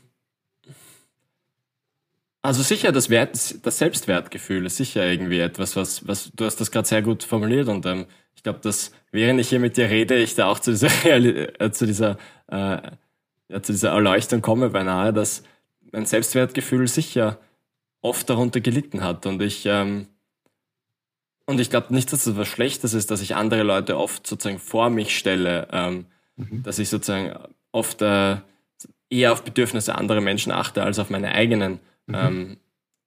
also 2.41 2.63
sicher, 2.63 2.91
das, 2.91 3.09
Wert, 3.09 3.65
das 3.65 3.77
Selbstwertgefühl 3.77 4.65
ist 4.65 4.77
sicher 4.77 5.05
irgendwie 5.05 5.39
etwas, 5.39 5.75
was, 5.75 6.07
was 6.07 6.31
du 6.33 6.45
hast 6.45 6.59
das 6.59 6.71
gerade 6.71 6.87
sehr 6.87 7.01
gut 7.01 7.23
formuliert 7.23 7.67
und 7.67 7.85
ähm, 7.85 8.05
ich 8.35 8.43
glaube, 8.43 8.59
dass 8.59 8.91
während 9.11 9.39
ich 9.39 9.49
hier 9.49 9.59
mit 9.59 9.77
dir 9.77 9.89
rede, 9.89 10.17
ich 10.17 10.33
da 10.35 10.47
auch 10.47 10.59
zu 10.59 10.71
dieser, 10.71 10.89
äh, 11.05 11.71
zu 11.71 11.85
dieser, 11.85 12.17
äh, 12.47 12.81
ja, 13.49 13.61
zu 13.61 13.71
dieser 13.73 13.89
Erleuchtung 13.91 14.41
komme 14.41 14.69
beinahe, 14.69 15.13
dass 15.13 15.43
mein 15.91 16.05
Selbstwertgefühl 16.05 16.87
sicher 16.87 17.39
oft 18.01 18.29
darunter 18.29 18.59
gelitten 18.59 19.03
hat 19.03 19.25
und 19.25 19.41
ich 19.41 19.65
ähm, 19.65 20.07
und 21.45 21.59
ich 21.59 21.69
glaube 21.69 21.93
nicht, 21.93 22.11
dass 22.13 22.23
das 22.23 22.37
was 22.37 22.47
Schlechtes 22.47 22.93
ist, 22.93 23.11
dass 23.11 23.21
ich 23.21 23.35
andere 23.35 23.63
Leute 23.63 23.97
oft 23.97 24.25
sozusagen 24.25 24.59
vor 24.59 24.89
mich 24.89 25.17
stelle, 25.17 25.67
ähm, 25.71 26.05
mhm. 26.37 26.63
dass 26.63 26.79
ich 26.79 26.89
sozusagen 26.89 27.37
oft 27.71 28.01
äh, 28.01 28.37
eher 29.09 29.33
auf 29.33 29.43
Bedürfnisse 29.43 29.95
anderer 29.95 30.21
Menschen 30.21 30.51
achte 30.51 30.81
als 30.81 30.97
auf 30.97 31.09
meine 31.09 31.31
eigenen, 31.33 31.79
mhm. 32.11 32.17
ähm, 32.17 32.57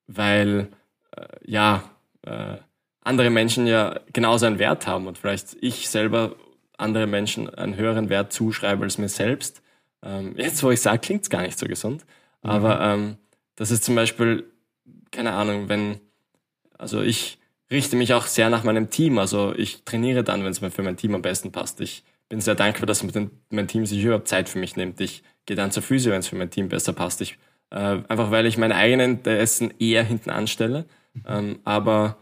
weil 0.06 0.68
äh, 1.16 1.26
ja 1.44 1.84
äh, 2.22 2.56
andere 3.00 3.30
Menschen 3.30 3.66
ja 3.66 4.00
genauso 4.12 4.46
einen 4.46 4.58
Wert 4.58 4.86
haben 4.86 5.06
und 5.06 5.18
vielleicht 5.18 5.56
ich 5.60 5.88
selber 5.88 6.36
andere 6.76 7.06
Menschen 7.06 7.48
einen 7.48 7.76
höheren 7.76 8.08
Wert 8.08 8.32
zuschreibe 8.32 8.82
als 8.84 8.98
mir 8.98 9.08
selbst. 9.08 9.62
Ähm, 10.02 10.34
jetzt, 10.36 10.62
wo 10.62 10.70
ich 10.70 10.80
sage, 10.80 10.98
klingt 10.98 11.22
es 11.22 11.30
gar 11.30 11.42
nicht 11.42 11.58
so 11.58 11.66
gesund. 11.66 12.04
Mhm. 12.42 12.50
Aber 12.50 12.80
ähm, 12.80 13.16
das 13.56 13.70
ist 13.70 13.84
zum 13.84 13.94
Beispiel, 13.94 14.44
keine 15.10 15.32
Ahnung, 15.32 15.68
wenn, 15.68 16.00
also 16.76 17.02
ich 17.02 17.38
richte 17.70 17.96
mich 17.96 18.14
auch 18.14 18.26
sehr 18.26 18.50
nach 18.50 18.64
meinem 18.64 18.90
Team. 18.90 19.18
Also 19.18 19.54
ich 19.56 19.84
trainiere 19.84 20.24
dann, 20.24 20.42
wenn 20.44 20.50
es 20.50 20.60
mir 20.60 20.70
für 20.70 20.82
mein 20.82 20.96
Team 20.96 21.14
am 21.14 21.22
besten 21.22 21.52
passt. 21.52 21.80
Ich 21.80 22.04
bin 22.28 22.40
sehr 22.40 22.54
dankbar, 22.54 22.86
dass 22.86 23.04
mein 23.50 23.68
Team 23.68 23.86
sich 23.86 24.02
überhaupt 24.02 24.28
Zeit 24.28 24.48
für 24.48 24.58
mich 24.58 24.76
nimmt. 24.76 25.00
Ich 25.00 25.22
gehe 25.46 25.56
dann 25.56 25.70
zur 25.70 25.82
Physio, 25.82 26.12
wenn 26.12 26.20
es 26.20 26.28
für 26.28 26.36
mein 26.36 26.50
Team 26.50 26.68
besser 26.68 26.92
passt. 26.92 27.20
Ich, 27.20 27.38
äh, 27.74 28.02
einfach 28.08 28.30
weil 28.30 28.46
ich 28.46 28.56
meine 28.56 28.76
eigenen 28.76 29.16
Interessen 29.16 29.74
eher 29.80 30.04
hinten 30.04 30.30
anstelle. 30.30 30.84
Ähm, 31.26 31.58
aber 31.64 32.16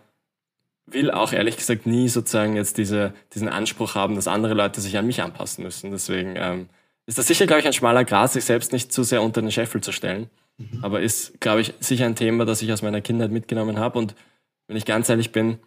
will 0.87 1.11
auch 1.11 1.33
ehrlich 1.33 1.57
gesagt 1.57 1.87
nie 1.87 2.09
sozusagen 2.09 2.57
jetzt 2.57 2.79
diese, 2.79 3.13
diesen 3.35 3.49
Anspruch 3.49 3.95
haben, 3.95 4.17
dass 4.17 4.29
andere 4.29 4.55
Leute 4.55 4.81
sich 4.81 4.97
an 4.97 5.07
mich 5.07 5.23
anpassen 5.23 5.63
müssen. 5.63 5.91
Deswegen 5.91 6.35
ähm, 6.37 6.69
ist 7.07 7.19
das 7.19 7.27
sicher, 7.27 7.47
glaube 7.47 7.61
ich, 7.61 7.67
ein 7.67 7.73
schmaler 7.73 8.05
Gras, 8.05 8.33
sich 8.33 8.45
selbst 8.45 8.73
nicht 8.73 8.93
zu 8.93 9.03
sehr 9.03 9.23
unter 9.23 9.43
den 9.43 9.53
Scheffel 9.53 9.83
zu 9.83 9.93
stellen. 9.93 10.31
Mhm. 10.57 10.83
Aber 10.83 11.01
ist, 11.01 11.39
glaube 11.41 11.61
ich, 11.61 11.75
sicher 11.81 12.07
ein 12.07 12.17
Thema, 12.17 12.45
das 12.45 12.63
ich 12.63 12.73
aus 12.73 12.83
meiner 12.83 13.03
Kindheit 13.03 13.31
mitgenommen 13.31 13.79
habe. 13.79 13.99
Und 13.99 14.15
wenn 14.69 14.77
ich 14.77 14.87
ganz 14.87 15.09
ehrlich 15.09 15.33
bin, 15.33 15.59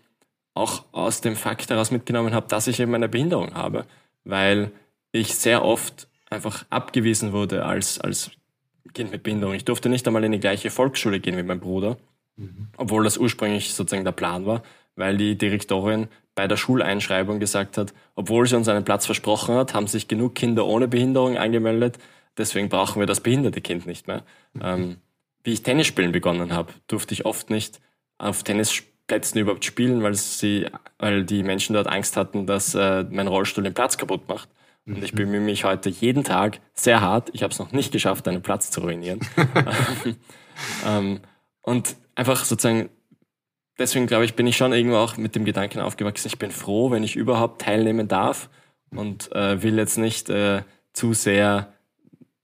auch 0.56 0.86
aus 0.94 1.22
dem 1.22 1.36
Fakt 1.36 1.70
heraus 1.70 1.92
mitgenommen 1.92 2.34
habe, 2.34 2.48
dass 2.48 2.68
ich 2.68 2.80
eben 2.80 2.96
eine 2.96 3.10
Behinderung 3.10 3.54
habe. 3.54 3.86
Weil 4.24 4.72
ich 5.12 5.36
sehr 5.36 5.64
oft 5.64 6.08
einfach 6.30 6.66
abgewiesen 6.72 7.34
wurde 7.34 7.66
als, 7.66 8.00
als 8.00 8.32
Kind 8.94 9.12
mit 9.12 9.24
Behinderung. 9.24 9.56
Ich 9.56 9.66
durfte 9.66 9.90
nicht 9.90 10.08
einmal 10.08 10.24
in 10.24 10.32
die 10.32 10.40
gleiche 10.40 10.70
Volksschule 10.70 11.20
gehen 11.20 11.38
wie 11.38 11.44
mein 11.44 11.60
Bruder, 11.60 11.98
mhm. 12.38 12.68
obwohl 12.78 13.04
das 13.04 13.18
ursprünglich 13.18 13.74
sozusagen 13.74 14.06
der 14.06 14.12
Plan 14.12 14.46
war 14.46 14.64
weil 14.96 15.18
die 15.18 15.38
Direktorin 15.38 16.08
bei 16.34 16.48
der 16.48 16.58
Schuleinschreibung 16.58 17.40
gesagt 17.40 17.78
hat, 17.78 17.94
obwohl 18.16 18.46
sie 18.48 18.56
uns 18.56 18.68
einen 18.68 18.84
Platz 18.84 19.06
versprochen 19.06 19.56
hat, 19.56 19.74
haben 19.74 19.88
sich 19.88 20.08
genug 20.08 20.36
Kinder 20.36 20.66
ohne 20.66 20.88
Behinderung 20.88 21.38
angemeldet, 21.38 21.98
deswegen 22.38 22.70
brauchen 22.70 23.00
wir 23.00 23.08
das 23.08 23.22
behinderte 23.22 23.62
Kind 23.62 23.86
nicht 23.86 24.08
mehr. 24.08 24.24
Ähm, 24.60 24.98
wie 25.44 25.54
ich 25.54 25.64
Tennisspielen 25.64 26.12
begonnen 26.12 26.54
habe, 26.54 26.74
durfte 26.88 27.14
ich 27.14 27.26
oft 27.26 27.50
nicht 27.50 27.80
auf 28.18 28.44
Tennisplätzen 28.44 29.40
überhaupt 29.40 29.64
spielen, 29.64 30.02
weil 30.04 30.16
sie, 30.16 30.68
weil 30.98 31.24
die 31.24 31.44
Menschen 31.44 31.74
dort 31.74 31.88
Angst 31.88 32.18
hatten, 32.18 32.48
dass 32.48 32.74
äh, 32.76 33.06
mein 33.10 33.28
Rollstuhl 33.28 33.64
den 33.64 33.74
Platz 33.74 33.98
kaputt 33.98 34.28
macht. 34.28 34.50
Und 34.88 35.04
ich 35.04 35.14
bemühe 35.14 35.40
mich 35.40 35.64
heute 35.64 35.90
jeden 35.90 36.24
Tag 36.24 36.60
sehr 36.74 37.02
hart. 37.02 37.30
Ich 37.34 37.42
habe 37.42 37.52
es 37.52 37.60
noch 37.60 37.72
nicht 37.72 37.92
geschafft, 37.92 38.28
einen 38.28 38.44
Platz 38.44 38.70
zu 38.70 38.82
ruinieren. 38.82 39.20
ähm, 40.86 41.22
und 41.62 41.96
einfach 42.14 42.46
sozusagen 42.46 42.90
deswegen 43.78 44.08
glaube 44.08 44.26
ich, 44.26 44.36
bin 44.36 44.48
ich 44.48 44.58
schon 44.58 44.74
irgendwo 44.74 44.98
auch 44.98 45.18
mit 45.18 45.36
dem 45.36 45.46
Gedanken 45.46 45.80
aufgewachsen, 45.80 46.28
ich 46.28 46.40
bin 46.40 46.52
froh, 46.52 46.92
wenn 46.92 47.04
ich 47.04 47.16
überhaupt 47.16 47.62
teilnehmen 47.62 48.08
darf 48.08 48.50
und 48.92 49.32
äh, 49.34 49.62
will 49.62 49.78
jetzt 49.78 49.98
nicht 49.98 50.30
äh, 50.30 50.64
zu 50.94 51.14
sehr 51.14 51.74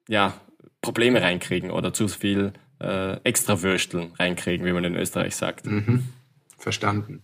ja, 0.08 0.34
Probleme 0.82 1.22
reinkriegen 1.22 1.72
oder 1.72 1.94
zu 1.94 2.08
viel 2.08 2.54
äh, 2.80 3.18
Extrawürsteln 3.24 4.14
reinkriegen, 4.18 4.66
wie 4.66 4.74
man 4.74 4.84
in 4.84 4.96
Österreich 4.96 5.36
sagt. 5.36 5.66
Mhm. 5.66 6.10
Verstanden. 6.58 7.24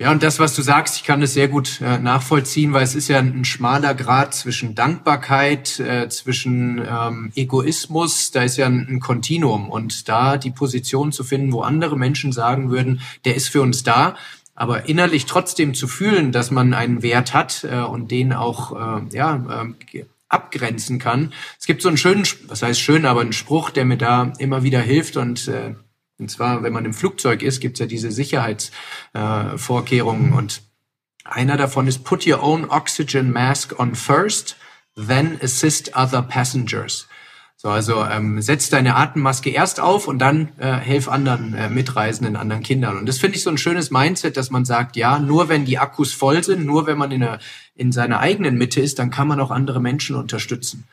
Ja, 0.00 0.12
und 0.12 0.22
das, 0.22 0.38
was 0.38 0.54
du 0.54 0.62
sagst, 0.62 0.94
ich 0.94 1.02
kann 1.02 1.20
das 1.20 1.34
sehr 1.34 1.48
gut 1.48 1.80
äh, 1.80 1.98
nachvollziehen, 1.98 2.72
weil 2.72 2.84
es 2.84 2.94
ist 2.94 3.08
ja 3.08 3.18
ein, 3.18 3.44
schmaler 3.44 3.96
Grad 3.96 4.32
zwischen 4.32 4.76
Dankbarkeit, 4.76 5.80
äh, 5.80 6.08
zwischen 6.08 6.80
ähm, 6.88 7.32
Egoismus, 7.34 8.30
da 8.30 8.42
ist 8.42 8.58
ja 8.58 8.66
ein, 8.66 9.00
Kontinuum. 9.00 9.68
Und 9.68 10.08
da 10.08 10.36
die 10.36 10.52
Position 10.52 11.10
zu 11.10 11.24
finden, 11.24 11.52
wo 11.52 11.62
andere 11.62 11.98
Menschen 11.98 12.30
sagen 12.30 12.70
würden, 12.70 13.00
der 13.24 13.34
ist 13.34 13.48
für 13.48 13.60
uns 13.60 13.82
da, 13.82 14.14
aber 14.54 14.88
innerlich 14.88 15.26
trotzdem 15.26 15.74
zu 15.74 15.88
fühlen, 15.88 16.30
dass 16.30 16.52
man 16.52 16.74
einen 16.74 17.02
Wert 17.02 17.34
hat 17.34 17.64
äh, 17.64 17.80
und 17.80 18.12
den 18.12 18.32
auch 18.32 19.00
äh, 19.00 19.16
ja, 19.16 19.64
äh, 19.92 20.04
abgrenzen 20.28 21.00
kann. 21.00 21.32
Es 21.58 21.66
gibt 21.66 21.82
so 21.82 21.88
einen 21.88 21.96
schönen, 21.96 22.22
was 22.46 22.62
heißt 22.62 22.80
schön, 22.80 23.04
aber 23.04 23.22
einen 23.22 23.32
Spruch, 23.32 23.70
der 23.70 23.84
mir 23.84 23.98
da 23.98 24.32
immer 24.38 24.62
wieder 24.62 24.80
hilft 24.80 25.16
und 25.16 25.48
äh, 25.48 25.74
und 26.18 26.30
zwar, 26.30 26.62
wenn 26.62 26.72
man 26.72 26.84
im 26.84 26.94
Flugzeug 26.94 27.42
ist, 27.42 27.60
gibt 27.60 27.76
es 27.76 27.80
ja 27.80 27.86
diese 27.86 28.10
Sicherheitsvorkehrungen 28.10 30.32
äh, 30.32 30.36
und 30.36 30.62
einer 31.24 31.56
davon 31.56 31.86
ist 31.86 32.04
Put 32.04 32.26
your 32.26 32.42
own 32.42 32.68
oxygen 32.68 33.32
mask 33.32 33.78
on 33.78 33.94
first, 33.94 34.56
then 34.96 35.38
assist 35.42 35.94
other 35.94 36.22
passengers. 36.22 37.06
So, 37.60 37.70
also 37.70 38.04
ähm, 38.04 38.40
setz 38.40 38.70
deine 38.70 38.94
Atemmaske 38.94 39.50
erst 39.50 39.80
auf 39.80 40.06
und 40.06 40.20
dann 40.20 40.50
äh, 40.58 40.74
helf 40.74 41.08
anderen 41.08 41.54
äh, 41.54 41.68
Mitreisenden, 41.68 42.36
anderen 42.36 42.62
Kindern. 42.62 42.96
Und 42.96 43.06
das 43.06 43.18
finde 43.18 43.36
ich 43.36 43.42
so 43.42 43.50
ein 43.50 43.58
schönes 43.58 43.90
Mindset, 43.90 44.36
dass 44.36 44.50
man 44.50 44.64
sagt, 44.64 44.94
ja, 44.94 45.18
nur 45.18 45.48
wenn 45.48 45.64
die 45.64 45.78
Akkus 45.78 46.12
voll 46.12 46.44
sind, 46.44 46.64
nur 46.64 46.86
wenn 46.86 46.96
man 46.96 47.10
in, 47.10 47.24
einer, 47.24 47.40
in 47.74 47.90
seiner 47.90 48.20
eigenen 48.20 48.58
Mitte 48.58 48.80
ist, 48.80 49.00
dann 49.00 49.10
kann 49.10 49.26
man 49.26 49.40
auch 49.40 49.50
andere 49.50 49.80
Menschen 49.80 50.14
unterstützen. 50.14 50.84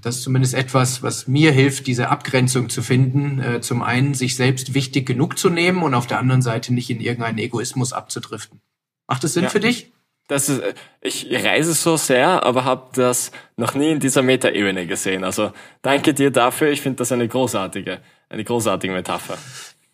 Das 0.00 0.16
ist 0.16 0.22
zumindest 0.22 0.54
etwas, 0.54 1.02
was 1.02 1.26
mir 1.26 1.50
hilft, 1.52 1.86
diese 1.86 2.08
Abgrenzung 2.08 2.68
zu 2.68 2.82
finden. 2.82 3.40
Äh, 3.40 3.60
zum 3.60 3.82
einen, 3.82 4.14
sich 4.14 4.36
selbst 4.36 4.74
wichtig 4.74 5.06
genug 5.06 5.38
zu 5.38 5.50
nehmen 5.50 5.82
und 5.82 5.94
auf 5.94 6.06
der 6.06 6.18
anderen 6.18 6.42
Seite 6.42 6.72
nicht 6.72 6.90
in 6.90 7.00
irgendeinen 7.00 7.38
Egoismus 7.38 7.92
abzudriften. 7.92 8.60
Macht 9.08 9.24
das 9.24 9.34
Sinn 9.34 9.44
ja. 9.44 9.48
für 9.48 9.60
dich? 9.60 9.92
Das 10.28 10.50
ist, 10.50 10.62
ich 11.00 11.26
reise 11.32 11.72
so 11.72 11.96
sehr, 11.96 12.44
aber 12.44 12.64
habe 12.64 12.90
das 12.92 13.32
noch 13.56 13.74
nie 13.74 13.92
in 13.92 13.98
dieser 13.98 14.22
Metaebene 14.22 14.86
gesehen. 14.86 15.24
Also 15.24 15.52
danke 15.80 16.12
dir 16.12 16.30
dafür. 16.30 16.70
Ich 16.70 16.82
finde 16.82 16.98
das 16.98 17.10
eine 17.12 17.26
großartige, 17.26 18.00
eine 18.28 18.44
großartige 18.44 18.92
Metapher. 18.92 19.38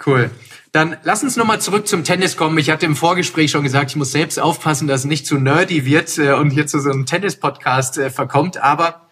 Cool. 0.05 0.31
Dann 0.73 0.97
lass 1.05 1.23
uns 1.23 1.37
nochmal 1.37 1.61
zurück 1.61 1.87
zum 1.87 2.03
Tennis 2.03 2.37
kommen. 2.37 2.59
Ich 2.59 2.69
hatte 2.69 2.85
im 2.85 2.97
Vorgespräch 2.97 3.53
schon 3.53 3.63
gesagt, 3.63 3.93
ich 3.93 3.97
muss 3.97 4.11
selbst 4.11 4.41
aufpassen, 4.41 4.89
dass 4.89 5.01
es 5.03 5.07
nicht 5.07 5.25
zu 5.25 5.39
nerdy 5.39 5.87
wird 5.87 6.19
äh, 6.19 6.33
und 6.33 6.51
hier 6.51 6.67
zu 6.67 6.81
so 6.81 6.91
einem 6.91 7.07
Tennis-Podcast 7.07 7.99
äh, 7.99 8.11
verkommt. 8.11 8.61
Aber 8.61 9.04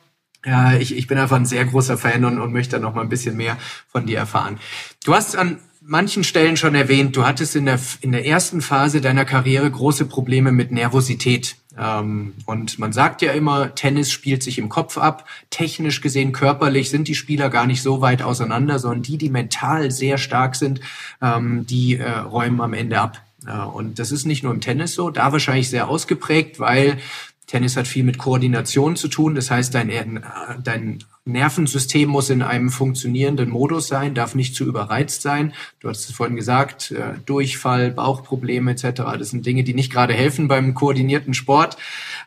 ja, 0.44 0.74
ich, 0.74 0.96
ich 0.96 1.06
bin 1.06 1.18
einfach 1.18 1.36
ein 1.36 1.46
sehr 1.46 1.64
großer 1.64 1.96
Fan 1.96 2.24
und, 2.24 2.40
und 2.40 2.52
möchte 2.52 2.80
noch 2.80 2.94
mal 2.94 3.02
ein 3.02 3.08
bisschen 3.08 3.36
mehr 3.36 3.56
von 3.90 4.06
dir 4.06 4.18
erfahren. 4.18 4.58
Du 5.04 5.14
hast 5.14 5.36
an 5.36 5.58
manchen 5.84 6.24
Stellen 6.24 6.56
schon 6.56 6.74
erwähnt, 6.74 7.16
du 7.16 7.24
hattest 7.24 7.56
in 7.56 7.66
der, 7.66 7.78
in 8.00 8.12
der 8.12 8.26
ersten 8.26 8.60
Phase 8.60 9.00
deiner 9.00 9.24
Karriere 9.24 9.70
große 9.70 10.06
Probleme 10.06 10.52
mit 10.52 10.72
Nervosität. 10.72 11.56
Ähm, 11.78 12.34
und 12.46 12.78
man 12.78 12.92
sagt 12.92 13.22
ja 13.22 13.32
immer, 13.32 13.74
Tennis 13.74 14.10
spielt 14.10 14.42
sich 14.42 14.58
im 14.58 14.68
Kopf 14.68 14.98
ab. 14.98 15.26
Technisch 15.50 16.00
gesehen, 16.00 16.32
körperlich 16.32 16.90
sind 16.90 17.08
die 17.08 17.14
Spieler 17.14 17.50
gar 17.50 17.66
nicht 17.66 17.82
so 17.82 18.00
weit 18.00 18.22
auseinander, 18.22 18.78
sondern 18.78 19.02
die, 19.02 19.18
die 19.18 19.30
mental 19.30 19.90
sehr 19.90 20.18
stark 20.18 20.56
sind, 20.56 20.80
ähm, 21.20 21.66
die 21.66 21.96
äh, 21.96 22.10
räumen 22.10 22.60
am 22.60 22.74
Ende 22.74 23.00
ab. 23.00 23.22
Ja, 23.46 23.64
und 23.64 23.98
das 23.98 24.12
ist 24.12 24.24
nicht 24.24 24.44
nur 24.44 24.52
im 24.52 24.60
Tennis 24.60 24.94
so, 24.94 25.10
da 25.10 25.32
wahrscheinlich 25.32 25.68
sehr 25.68 25.88
ausgeprägt, 25.88 26.60
weil 26.60 26.98
Tennis 27.46 27.76
hat 27.76 27.86
viel 27.86 28.04
mit 28.04 28.18
Koordination 28.18 28.96
zu 28.96 29.08
tun. 29.08 29.34
Das 29.34 29.50
heißt, 29.50 29.74
dein, 29.74 30.24
dein 30.62 31.04
Nervensystem 31.24 32.08
muss 32.08 32.30
in 32.30 32.42
einem 32.42 32.70
funktionierenden 32.70 33.48
Modus 33.48 33.86
sein, 33.86 34.14
darf 34.14 34.34
nicht 34.34 34.56
zu 34.56 34.64
überreizt 34.64 35.22
sein. 35.22 35.52
Du 35.78 35.88
hast 35.88 36.08
es 36.08 36.16
vorhin 36.16 36.34
gesagt, 36.34 36.90
äh, 36.90 37.14
Durchfall, 37.24 37.92
Bauchprobleme 37.92 38.72
etc. 38.72 39.02
Das 39.18 39.30
sind 39.30 39.46
Dinge, 39.46 39.62
die 39.62 39.72
nicht 39.72 39.92
gerade 39.92 40.14
helfen 40.14 40.48
beim 40.48 40.74
koordinierten 40.74 41.32
Sport. 41.32 41.76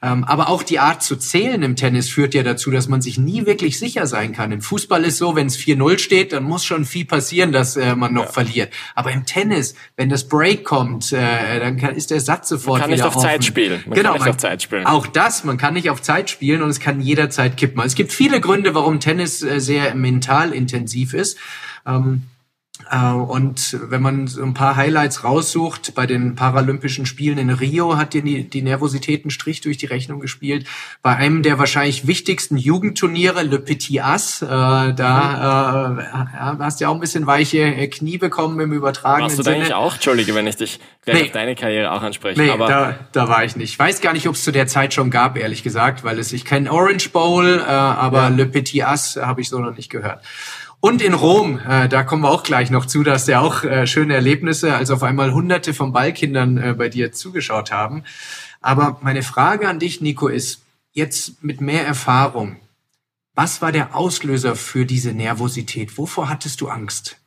Ähm, 0.02 0.24
aber 0.24 0.48
auch 0.48 0.64
die 0.64 0.80
Art 0.80 1.04
zu 1.04 1.18
zählen 1.18 1.62
im 1.62 1.76
Tennis 1.76 2.10
führt 2.10 2.34
ja 2.34 2.44
dazu, 2.44 2.72
dass 2.72 2.88
man 2.88 3.02
sich 3.02 3.18
nie 3.18 3.46
wirklich 3.46 3.80
sicher 3.80 4.08
sein 4.08 4.32
kann. 4.32 4.54
Im 4.54 4.62
Fußball 4.62 5.04
ist 5.04 5.18
so, 5.18 5.36
wenn 5.36 5.48
es 5.48 5.58
4-0 5.58 5.98
steht, 5.98 6.32
dann 6.32 6.44
muss 6.44 6.64
schon 6.64 6.86
viel 6.86 7.04
passieren, 7.04 7.52
dass 7.52 7.76
äh, 7.76 7.98
man 7.98 8.14
noch 8.14 8.26
ja. 8.26 8.32
verliert. 8.32 8.74
Aber 8.96 9.12
im 9.12 9.26
Tennis, 9.26 9.76
wenn 9.98 10.08
das 10.08 10.30
Break 10.30 10.64
kommt, 10.64 11.12
äh, 11.12 11.60
dann 11.60 11.78
ist 11.96 12.12
der 12.12 12.22
Satz 12.22 12.48
sofort 12.48 12.80
man 12.80 12.82
kann 12.82 12.90
wieder 12.92 13.04
nicht 13.04 13.06
auf 13.06 13.18
offen. 13.18 13.28
Zeit 13.28 13.44
spielen. 13.44 13.84
Man 13.88 13.96
genau, 13.96 14.14
kann 14.14 14.22
nicht 14.22 14.30
auf 14.30 14.38
Zeit 14.38 14.62
spielen. 14.62 14.86
Auch 14.86 15.06
das, 15.08 15.44
man 15.44 15.58
kann 15.58 15.74
nicht 15.74 15.90
auf 15.90 16.02
Zeit 16.02 16.30
spielen 16.30 16.62
und 16.62 16.70
es 16.70 16.80
kann 16.80 17.02
jederzeit 17.02 17.58
kippen. 17.58 17.82
Es 17.84 17.96
gibt 17.96 18.14
viele 18.14 18.40
Gründe, 18.40 18.74
warum 18.74 18.85
warum 18.86 19.00
Tennis 19.00 19.42
äh, 19.42 19.60
sehr 19.60 19.96
mental 19.96 20.54
intensiv 20.54 21.16
ist. 21.16 21.40
Ähm, 21.88 22.22
äh, 22.24 22.35
und 22.92 23.78
wenn 23.90 24.02
man 24.02 24.28
so 24.28 24.44
ein 24.44 24.54
paar 24.54 24.76
Highlights 24.76 25.24
raussucht, 25.24 25.96
bei 25.96 26.06
den 26.06 26.36
Paralympischen 26.36 27.06
Spielen 27.06 27.38
in 27.38 27.50
Rio 27.50 27.98
hat 27.98 28.14
die, 28.14 28.50
die 28.50 28.62
Nervosität 28.62 29.24
einen 29.24 29.32
Strich 29.32 29.62
durch 29.62 29.78
die 29.78 29.86
Rechnung 29.86 30.20
gespielt. 30.20 30.68
Bei 31.02 31.16
einem 31.16 31.42
der 31.42 31.58
wahrscheinlich 31.58 32.06
wichtigsten 32.06 32.58
Jugendturniere, 32.58 33.44
Le 33.44 33.60
Petit 33.60 34.02
As, 34.02 34.42
äh, 34.42 34.48
da 34.48 35.98
äh, 36.00 36.60
hast 36.60 36.80
du 36.80 36.84
ja 36.84 36.90
auch 36.90 36.94
ein 36.94 37.00
bisschen 37.00 37.26
weiche 37.26 37.60
äh, 37.60 37.88
Knie 37.88 38.18
bekommen 38.18 38.60
im 38.60 38.74
übertragenen 38.74 39.30
Warst 39.30 39.40
du 39.40 39.44
da 39.44 39.52
eigentlich 39.52 39.74
auch? 39.74 39.94
Entschuldige, 39.94 40.36
wenn 40.36 40.46
ich 40.48 40.58
dich 40.58 40.80
gleich 41.04 41.22
nee. 41.22 41.26
auf 41.28 41.32
deine 41.32 41.56
Karriere 41.56 41.92
auch 41.92 42.02
anspreche. 42.02 42.40
Nee, 42.40 42.50
aber 42.50 42.68
da, 42.68 43.00
da 43.14 43.30
war 43.30 43.46
ich 43.46 43.56
nicht. 43.56 43.72
Ich 43.72 43.80
weiß 43.80 44.02
gar 44.02 44.14
nicht, 44.14 44.28
ob 44.28 44.36
es 44.36 44.44
zu 44.44 44.52
der 44.52 44.68
Zeit 44.68 44.94
schon 44.94 45.10
gab, 45.10 45.38
ehrlich 45.38 45.64
gesagt, 45.64 46.04
weil 46.04 46.20
es 46.20 46.34
ich 46.34 46.46
kenne 46.46 46.72
Orange 46.72 47.10
Bowl, 47.10 47.60
äh, 47.60 47.70
aber 47.70 48.24
ja. 48.24 48.28
Le 48.30 48.46
Petit 48.46 48.84
As 48.84 49.16
habe 49.16 49.42
ich 49.42 49.50
so 49.50 49.60
noch 49.60 49.76
nicht 49.76 49.90
gehört. 49.90 50.22
Und 50.86 51.02
in 51.02 51.16
Rom, 51.16 51.60
äh, 51.68 51.90
da 51.90 52.04
kommen 52.04 52.22
wir 52.22 52.30
auch 52.30 52.44
gleich 52.44 52.70
noch 52.70 52.86
zu, 52.86 53.02
dass 53.02 53.26
ja 53.26 53.40
auch 53.40 53.64
äh, 53.64 53.88
schöne 53.88 54.14
Erlebnisse, 54.14 54.76
als 54.76 54.92
auf 54.92 55.02
einmal 55.02 55.34
Hunderte 55.34 55.74
von 55.74 55.92
Ballkindern 55.92 56.58
äh, 56.60 56.74
bei 56.78 56.90
dir 56.90 57.12
zugeschaut 57.12 57.72
haben. 57.72 58.04
Aber 58.62 59.00
meine 59.02 59.24
Frage 59.24 59.68
an 59.68 59.80
dich, 59.80 60.02
Nico, 60.02 60.28
ist 60.28 60.62
jetzt 60.92 61.44
mit 61.44 61.60
mehr 61.60 61.88
Erfahrung. 61.88 62.58
Was 63.34 63.64
war 63.64 63.72
der 63.72 63.96
Auslöser 63.96 64.56
für 64.56 64.86
diese 64.86 65.14
Nervosität? 65.14 65.98
Wovor 65.98 66.30
hattest 66.30 66.62
du 66.62 66.68
Angst? 66.68 67.18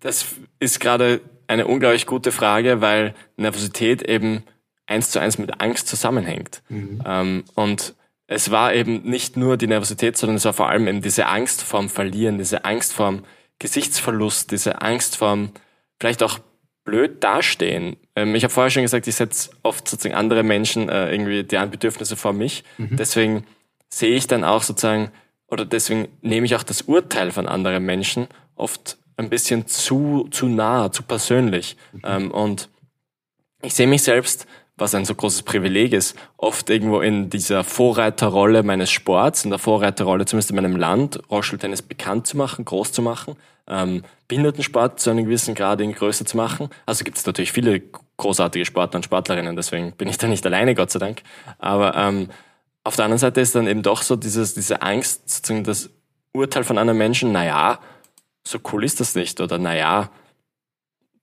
Das 0.00 0.24
ist 0.58 0.80
gerade 0.80 1.20
eine 1.48 1.66
unglaublich 1.66 2.06
gute 2.06 2.32
Frage, 2.32 2.80
weil 2.80 3.14
Nervosität 3.36 4.00
eben 4.00 4.42
eins 4.86 5.10
zu 5.10 5.18
eins 5.18 5.36
mit 5.36 5.60
Angst 5.60 5.86
zusammenhängt. 5.86 6.62
Mhm. 6.70 7.02
Ähm, 7.04 7.44
und 7.54 7.94
es 8.26 8.50
war 8.50 8.74
eben 8.74 9.02
nicht 9.02 9.36
nur 9.36 9.56
die 9.56 9.66
Nervosität, 9.66 10.16
sondern 10.16 10.36
es 10.36 10.44
war 10.44 10.52
vor 10.52 10.68
allem 10.68 10.86
eben 10.88 11.02
diese 11.02 11.26
Angst 11.26 11.62
vorm 11.62 11.88
Verlieren, 11.88 12.38
diese 12.38 12.64
Angst 12.64 12.92
vorm 12.92 13.24
Gesichtsverlust, 13.58 14.50
diese 14.50 14.82
Angst 14.82 15.16
vorm 15.16 15.52
vielleicht 16.00 16.22
auch 16.22 16.38
blöd 16.84 17.22
dastehen. 17.22 17.96
Ähm, 18.16 18.34
ich 18.34 18.44
habe 18.44 18.52
vorher 18.52 18.70
schon 18.70 18.82
gesagt, 18.82 19.06
ich 19.06 19.14
setze 19.14 19.50
oft 19.62 19.86
sozusagen 19.86 20.14
andere 20.14 20.42
Menschen 20.42 20.88
äh, 20.88 21.12
irgendwie 21.12 21.44
deren 21.44 21.70
Bedürfnisse 21.70 22.16
vor 22.16 22.32
mich. 22.32 22.64
Mhm. 22.78 22.96
Deswegen 22.96 23.46
sehe 23.88 24.14
ich 24.16 24.26
dann 24.26 24.44
auch 24.44 24.62
sozusagen, 24.62 25.12
oder 25.46 25.64
deswegen 25.64 26.08
nehme 26.22 26.46
ich 26.46 26.56
auch 26.56 26.62
das 26.62 26.82
Urteil 26.82 27.30
von 27.30 27.46
anderen 27.46 27.84
Menschen 27.84 28.26
oft 28.56 28.98
ein 29.16 29.28
bisschen 29.28 29.66
zu, 29.66 30.26
zu 30.30 30.46
nah, 30.46 30.90
zu 30.90 31.02
persönlich. 31.02 31.76
Mhm. 31.92 32.00
Ähm, 32.04 32.30
und 32.30 32.68
ich 33.62 33.74
sehe 33.74 33.86
mich 33.86 34.02
selbst 34.02 34.46
was 34.76 34.94
ein 34.94 35.04
so 35.04 35.14
großes 35.14 35.42
Privileg 35.42 35.92
ist, 35.92 36.16
oft 36.36 36.70
irgendwo 36.70 37.00
in 37.00 37.30
dieser 37.30 37.62
Vorreiterrolle 37.62 38.62
meines 38.62 38.90
Sports, 38.90 39.44
in 39.44 39.50
der 39.50 39.58
Vorreiterrolle 39.58 40.24
zumindest 40.24 40.50
in 40.50 40.56
meinem 40.56 40.76
Land, 40.76 41.20
Rollstuhltennis 41.30 41.82
bekannt 41.82 42.26
zu 42.26 42.36
machen, 42.36 42.64
groß 42.64 42.92
zu 42.92 43.02
machen, 43.02 43.36
ähm, 43.68 44.02
Behindertensport 44.28 44.98
zu 44.98 45.10
einem 45.10 45.24
gewissen 45.24 45.54
Grad 45.54 45.80
in 45.80 45.92
Größe 45.92 46.24
zu 46.24 46.36
machen. 46.36 46.70
Also 46.86 47.04
gibt 47.04 47.18
es 47.18 47.26
natürlich 47.26 47.52
viele 47.52 47.82
großartige 48.16 48.64
Sportler 48.64 48.96
und 48.96 49.04
Sportlerinnen, 49.04 49.56
deswegen 49.56 49.92
bin 49.92 50.08
ich 50.08 50.18
da 50.18 50.26
nicht 50.26 50.44
alleine, 50.46 50.74
Gott 50.74 50.90
sei 50.90 50.98
Dank. 50.98 51.22
Aber 51.58 51.94
ähm, 51.94 52.28
auf 52.82 52.96
der 52.96 53.04
anderen 53.04 53.18
Seite 53.18 53.40
ist 53.40 53.54
dann 53.54 53.66
eben 53.66 53.82
doch 53.82 54.02
so 54.02 54.16
dieses, 54.16 54.54
diese 54.54 54.82
Angst, 54.82 55.28
sozusagen 55.28 55.64
das 55.64 55.90
Urteil 56.32 56.64
von 56.64 56.78
anderen 56.78 56.98
Menschen, 56.98 57.30
naja, 57.30 57.78
so 58.46 58.58
cool 58.72 58.84
ist 58.84 59.00
das 59.00 59.14
nicht 59.14 59.40
oder 59.40 59.58
naja, 59.58 60.10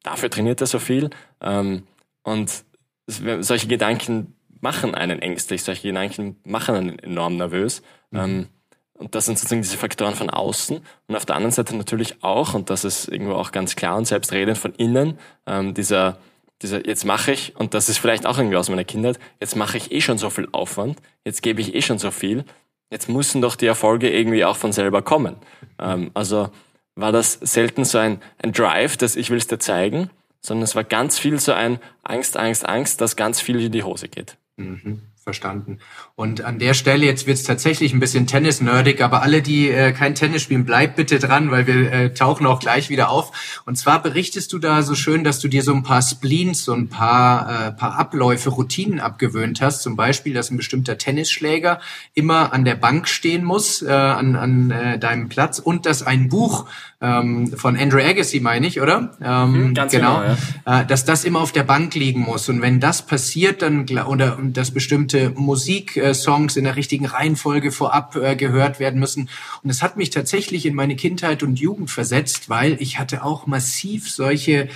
dafür 0.04 0.30
trainiert 0.30 0.62
er 0.62 0.68
so 0.68 0.80
viel. 0.80 1.10
Ähm, 1.42 1.84
und 2.24 2.64
solche 3.10 3.68
Gedanken 3.68 4.36
machen 4.62 4.96
einen 4.96 5.20
ängstlich, 5.20 5.64
solche 5.64 5.88
Gedanken 5.88 6.38
machen 6.44 6.76
einen 6.76 7.00
enorm 7.00 7.38
nervös. 7.38 7.82
Mhm. 8.12 8.20
Ähm, 8.20 8.48
und 8.94 9.16
das 9.16 9.26
sind 9.26 9.38
sozusagen 9.38 9.62
diese 9.62 9.78
Faktoren 9.78 10.14
von 10.14 10.30
außen. 10.30 10.82
Und 11.08 11.16
auf 11.16 11.26
der 11.26 11.38
anderen 11.38 11.54
Seite 11.54 11.76
natürlich 11.76 12.22
auch, 12.22 12.54
und 12.54 12.70
das 12.70 12.84
ist 12.84 13.08
irgendwo 13.08 13.34
auch 13.34 13.52
ganz 13.52 13.78
klar 13.78 13.96
und 13.96 14.06
selbstredend 14.06 14.58
von 14.58 14.74
innen, 14.74 15.18
ähm, 15.48 15.74
dieser, 15.74 16.18
dieser, 16.62 16.86
jetzt 16.86 17.06
mache 17.06 17.32
ich, 17.32 17.56
und 17.56 17.74
das 17.74 17.88
ist 17.88 17.98
vielleicht 17.98 18.26
auch 18.26 18.38
irgendwie 18.38 18.58
aus 18.58 18.70
meiner 18.70 18.84
Kindheit, 18.84 19.18
jetzt 19.40 19.56
mache 19.56 19.78
ich 19.78 19.94
eh 19.94 20.02
schon 20.02 20.18
so 20.18 20.30
viel 20.30 20.50
Aufwand, 20.52 21.00
jetzt 21.24 21.42
gebe 21.42 21.62
ich 21.62 21.76
eh 21.76 21.82
schon 21.82 21.98
so 21.98 22.12
viel, 22.12 22.44
jetzt 22.92 23.08
müssen 23.08 23.42
doch 23.42 23.56
die 23.56 23.68
Erfolge 23.68 24.10
irgendwie 24.10 24.44
auch 24.44 24.58
von 24.58 24.74
selber 24.74 25.02
kommen. 25.02 25.38
Ähm, 25.80 26.12
also 26.14 26.50
war 26.96 27.14
das 27.14 27.34
selten 27.34 27.86
so 27.86 28.00
ein, 28.00 28.22
ein 28.44 28.52
Drive, 28.52 28.98
dass 28.98 29.16
ich 29.16 29.30
will 29.30 29.38
es 29.38 29.48
dir 29.48 29.60
zeigen, 29.60 30.10
sondern 30.42 30.64
es 30.64 30.76
war 30.76 30.84
ganz 30.84 31.20
viel 31.20 31.40
so 31.40 31.54
ein 31.54 31.80
Angst, 32.04 32.38
Angst, 32.38 32.66
Angst, 32.68 33.02
dass 33.02 33.16
ganz 33.16 33.42
viel 33.42 33.60
in 33.60 33.72
die 33.72 33.84
Hose 33.84 34.08
geht. 34.08 34.38
Mhm 34.58 35.09
verstanden. 35.30 35.78
Und 36.16 36.44
an 36.44 36.58
der 36.58 36.74
Stelle, 36.74 37.06
jetzt 37.06 37.28
wird 37.28 37.38
es 37.38 37.44
tatsächlich 37.44 37.94
ein 37.94 38.00
bisschen 38.00 38.26
tennis-nerdig, 38.26 39.00
aber 39.02 39.22
alle, 39.22 39.44
die 39.44 39.70
äh, 39.70 39.92
kein 39.92 40.16
Tennis 40.16 40.42
spielen, 40.42 40.66
bleibt 40.66 40.96
bitte 40.96 41.20
dran, 41.20 41.52
weil 41.52 41.68
wir 41.68 41.92
äh, 41.92 42.14
tauchen 42.16 42.48
auch 42.48 42.60
gleich 42.60 42.90
wieder 42.90 43.12
auf. 43.12 43.62
Und 43.68 43.78
zwar 43.78 44.02
berichtest 44.02 44.52
du 44.52 44.58
da 44.58 44.82
so 44.82 44.96
schön, 44.96 45.24
dass 45.24 45.40
du 45.40 45.48
dir 45.48 45.62
so 45.62 45.72
ein 45.72 45.84
paar 45.84 46.02
Spleens, 46.02 46.66
so 46.66 46.74
ein 46.74 46.90
paar, 46.90 47.68
äh, 47.68 47.72
paar 47.74 48.00
Abläufe, 48.00 48.50
Routinen 48.50 49.00
abgewöhnt 49.00 49.62
hast. 49.62 49.84
Zum 49.84 49.96
Beispiel, 49.96 50.34
dass 50.34 50.50
ein 50.50 50.58
bestimmter 50.58 50.98
Tennisschläger 50.98 51.80
immer 52.16 52.52
an 52.52 52.66
der 52.66 52.76
Bank 52.76 53.08
stehen 53.08 53.44
muss, 53.44 53.84
äh, 53.84 53.92
an, 53.92 54.36
an 54.36 54.72
äh, 54.72 54.98
deinem 54.98 55.30
Platz 55.30 55.60
und 55.60 55.86
dass 55.86 56.02
ein 56.02 56.28
Buch 56.28 56.66
ähm, 57.02 57.54
von 57.56 57.78
Andrew 57.78 58.00
Agassi, 58.00 58.40
meine 58.40 58.68
ich, 58.68 58.82
oder? 58.82 59.12
Ähm, 59.22 59.70
mhm, 59.70 59.74
Ganz 59.74 59.92
genau. 59.92 60.22
genau 60.22 60.36
ja. 60.66 60.82
äh, 60.82 60.86
dass 60.86 61.06
das 61.06 61.24
immer 61.24 61.40
auf 61.40 61.52
der 61.52 61.64
Bank 61.64 61.94
liegen 61.94 62.22
muss. 62.22 62.50
Und 62.50 62.62
wenn 62.62 62.80
das 62.80 63.06
passiert, 63.06 63.62
dann 63.62 63.88
oder 64.08 64.38
dass 64.42 64.72
bestimmte 64.72 65.19
Musiksongs 65.28 66.56
in 66.56 66.64
der 66.64 66.76
richtigen 66.76 67.06
Reihenfolge 67.06 67.72
vorab 67.72 68.16
äh, 68.16 68.36
gehört 68.36 68.80
werden 68.80 69.00
müssen. 69.00 69.30
Und 69.64 69.70
es 69.70 69.82
hat 69.82 69.98
mich 69.98 70.10
tatsächlich 70.10 70.66
in 70.66 70.76
meine 70.76 70.96
Kindheit 70.96 71.44
und 71.44 71.60
Jugend 71.60 71.92
versetzt, 71.92 72.50
weil 72.50 72.78
ich 72.80 73.00
hatte 73.00 73.24
auch 73.24 73.48
massiv 73.48 74.10
solche 74.10 74.70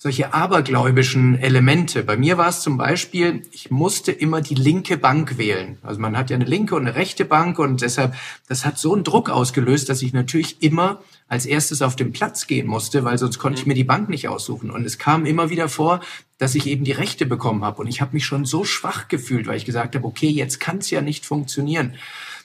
solche 0.00 0.32
abergläubischen 0.32 1.36
Elemente. 1.40 2.04
Bei 2.04 2.16
mir 2.16 2.38
war 2.38 2.48
es 2.48 2.60
zum 2.60 2.76
Beispiel, 2.76 3.42
ich 3.50 3.72
musste 3.72 4.12
immer 4.12 4.40
die 4.40 4.54
linke 4.54 4.96
Bank 4.96 5.38
wählen. 5.38 5.78
Also 5.82 6.00
man 6.00 6.16
hat 6.16 6.30
ja 6.30 6.36
eine 6.36 6.44
linke 6.44 6.76
und 6.76 6.86
eine 6.86 6.94
rechte 6.94 7.24
Bank 7.24 7.58
und 7.58 7.82
deshalb, 7.82 8.14
das 8.46 8.64
hat 8.64 8.78
so 8.78 8.94
einen 8.94 9.02
Druck 9.02 9.28
ausgelöst, 9.28 9.88
dass 9.88 10.00
ich 10.00 10.12
natürlich 10.12 10.62
immer 10.62 11.02
als 11.26 11.46
erstes 11.46 11.82
auf 11.82 11.96
den 11.96 12.12
Platz 12.12 12.46
gehen 12.46 12.68
musste, 12.68 13.02
weil 13.02 13.18
sonst 13.18 13.40
konnte 13.40 13.60
ich 13.60 13.66
mir 13.66 13.74
die 13.74 13.82
Bank 13.82 14.08
nicht 14.08 14.28
aussuchen. 14.28 14.70
Und 14.70 14.84
es 14.84 14.98
kam 14.98 15.26
immer 15.26 15.50
wieder 15.50 15.68
vor, 15.68 15.98
dass 16.38 16.54
ich 16.54 16.68
eben 16.68 16.84
die 16.84 16.92
rechte 16.92 17.26
bekommen 17.26 17.64
habe. 17.64 17.80
Und 17.80 17.88
ich 17.88 18.00
habe 18.00 18.14
mich 18.14 18.24
schon 18.24 18.44
so 18.44 18.62
schwach 18.64 19.08
gefühlt, 19.08 19.48
weil 19.48 19.56
ich 19.56 19.64
gesagt 19.64 19.96
habe, 19.96 20.06
okay, 20.06 20.28
jetzt 20.28 20.60
kann 20.60 20.78
es 20.78 20.90
ja 20.90 21.02
nicht 21.02 21.26
funktionieren. 21.26 21.96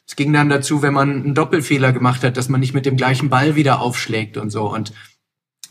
Es 0.08 0.16
ging 0.16 0.34
dann 0.34 0.50
dazu, 0.50 0.82
wenn 0.82 0.94
man 0.94 1.12
einen 1.12 1.36
Doppelfehler 1.36 1.94
gemacht 1.94 2.24
hat, 2.24 2.36
dass 2.36 2.50
man 2.50 2.60
nicht 2.60 2.74
mit 2.74 2.88
dem 2.88 2.98
gleichen 2.98 3.30
Ball 3.30 3.56
wieder 3.56 3.80
aufschlägt 3.80 4.38
und 4.38 4.50
so. 4.50 4.74
Und 4.74 4.92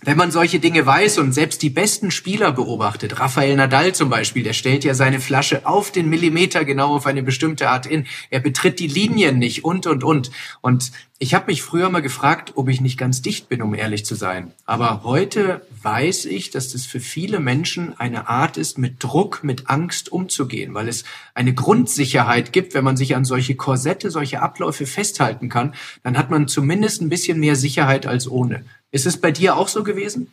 wenn 0.05 0.17
man 0.17 0.33
solche 0.33 0.59
Dinge 0.59 0.85
weiß 0.85 1.19
und 1.19 1.33
selbst 1.33 1.63
die 1.63 1.71
besten 1.71 2.11
Spieler 2.11 2.51
beobachtet, 2.51 3.21
Rafael 3.21 3.55
Nadal 3.55 3.95
zum 3.95 4.11
Beispiel, 4.11 4.43
der 4.43 4.53
stellt 4.53 4.83
ja 4.83 4.95
seine 4.95 5.21
Flasche 5.21 5.65
auf 5.65 5.93
den 5.93 6.09
Millimeter 6.09 6.65
genau 6.65 6.97
auf 6.97 7.07
eine 7.07 7.23
bestimmte 7.23 7.71
Art 7.71 7.87
in. 7.87 8.07
Er 8.29 8.41
betritt 8.41 8.81
die 8.81 8.89
Linien 8.89 9.39
nicht 9.39 9.65
und, 9.65 9.87
und, 9.87 10.03
und. 10.03 10.33
Und 10.61 10.91
ich 11.21 11.35
habe 11.35 11.47
mich 11.47 11.63
früher 11.63 11.89
mal 11.89 12.03
gefragt, 12.03 12.55
ob 12.57 12.69
ich 12.69 12.81
nicht 12.81 12.99
ganz 12.99 13.23
dicht 13.23 13.49
bin, 13.49 13.63
um 13.63 13.75
ehrlich 13.75 14.05
zu 14.05 14.17
sein. 14.17 14.51
Aber 14.67 15.05
heute 15.05 15.65
weiß 15.83 16.25
ich, 16.25 16.51
dass 16.51 16.73
das 16.73 16.85
für 16.85 16.99
viele 16.99 17.39
Menschen 17.39 17.97
eine 17.97 18.29
Art 18.29 18.57
ist, 18.57 18.79
mit 18.79 18.97
Druck, 19.05 19.45
mit 19.45 19.71
Angst 19.71 20.11
umzugehen, 20.11 20.75
weil 20.75 20.89
es 20.89 21.05
eine 21.33 21.55
Grundsicherheit 21.55 22.53
gibt, 22.53 22.75
wenn 22.75 22.83
man 22.83 22.97
sich 22.97 23.15
an 23.15 23.25
solche 23.25 23.55
Korsette, 23.55 24.11
solche 24.11 24.43
Abläufe 24.43 24.85
festhalten 24.85 25.49
kann, 25.49 25.77
dann 26.03 26.19
hat 26.19 26.29
man 26.29 26.49
zumindest 26.49 27.03
ein 27.03 27.09
bisschen 27.09 27.39
mehr 27.39 27.55
Sicherheit 27.55 28.05
als 28.05 28.29
ohne. 28.29 28.65
Ist 28.93 29.07
es 29.07 29.21
bei 29.21 29.33
dir 29.33 29.57
auch 29.57 29.69
so 29.69 29.83
gewesen? 29.83 30.33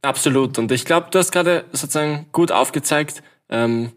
Absolut. 0.00 0.58
Und 0.58 0.72
ich 0.72 0.84
glaube, 0.84 1.08
du 1.10 1.18
hast 1.18 1.32
gerade 1.32 1.64
sozusagen 1.72 2.26
gut 2.32 2.52
aufgezeigt, 2.52 3.22
ähm, 3.50 3.92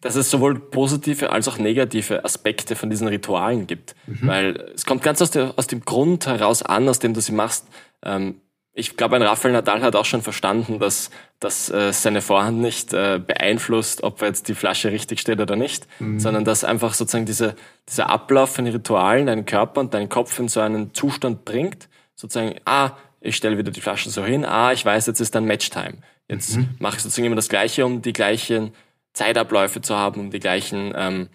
dass 0.00 0.14
es 0.14 0.30
sowohl 0.30 0.58
positive 0.58 1.30
als 1.30 1.48
auch 1.48 1.58
negative 1.58 2.24
Aspekte 2.24 2.76
von 2.76 2.88
diesen 2.88 3.08
Ritualen 3.08 3.66
gibt. 3.66 3.96
Mhm. 4.06 4.26
Weil 4.28 4.70
es 4.74 4.86
kommt 4.86 5.02
ganz 5.02 5.20
aus, 5.20 5.32
der, 5.32 5.54
aus, 5.56 5.66
dem 5.66 5.84
Grund 5.84 6.26
heraus 6.26 6.62
an, 6.62 6.88
aus 6.88 7.00
dem 7.00 7.14
du 7.14 7.20
sie 7.20 7.32
machst. 7.32 7.66
Ähm, 8.04 8.40
ich 8.74 8.96
glaube, 8.96 9.16
ein 9.16 9.22
Rafael 9.22 9.52
Nadal 9.52 9.82
hat 9.82 9.96
auch 9.96 10.04
schon 10.04 10.22
verstanden, 10.22 10.78
dass, 10.78 11.10
dass 11.40 11.68
äh, 11.68 11.92
seine 11.92 12.22
Vorhand 12.22 12.60
nicht 12.60 12.92
äh, 12.92 13.18
beeinflusst, 13.18 14.04
ob 14.04 14.22
jetzt 14.22 14.46
die 14.46 14.54
Flasche 14.54 14.92
richtig 14.92 15.18
steht 15.18 15.40
oder 15.40 15.56
nicht, 15.56 15.88
mhm. 15.98 16.20
sondern 16.20 16.44
dass 16.44 16.62
einfach 16.62 16.94
sozusagen 16.94 17.26
diese, 17.26 17.56
dieser 17.88 18.08
Ablauf 18.08 18.54
von 18.54 18.68
Ritualen 18.68 19.26
deinen 19.26 19.46
Körper 19.46 19.80
und 19.80 19.94
deinen 19.94 20.08
Kopf 20.08 20.38
in 20.38 20.46
so 20.46 20.60
einen 20.60 20.94
Zustand 20.94 21.44
bringt, 21.44 21.87
sozusagen, 22.18 22.56
ah, 22.64 22.90
ich 23.20 23.36
stelle 23.36 23.56
wieder 23.56 23.70
die 23.70 23.80
Flaschen 23.80 24.10
so 24.10 24.24
hin, 24.24 24.44
ah, 24.44 24.72
ich 24.72 24.84
weiß, 24.84 25.06
jetzt 25.06 25.20
ist 25.20 25.34
dann 25.34 25.46
Matchtime. 25.46 25.98
Jetzt 26.28 26.56
mhm. 26.56 26.70
mache 26.78 26.96
ich 26.96 27.02
sozusagen 27.02 27.26
immer 27.26 27.36
das 27.36 27.48
Gleiche, 27.48 27.86
um 27.86 28.02
die 28.02 28.12
gleichen 28.12 28.72
Zeitabläufe 29.12 29.80
zu 29.80 29.96
haben, 29.96 30.20
um 30.20 30.30
die 30.30 30.40
gleichen, 30.40 30.92
ähm, 30.96 31.28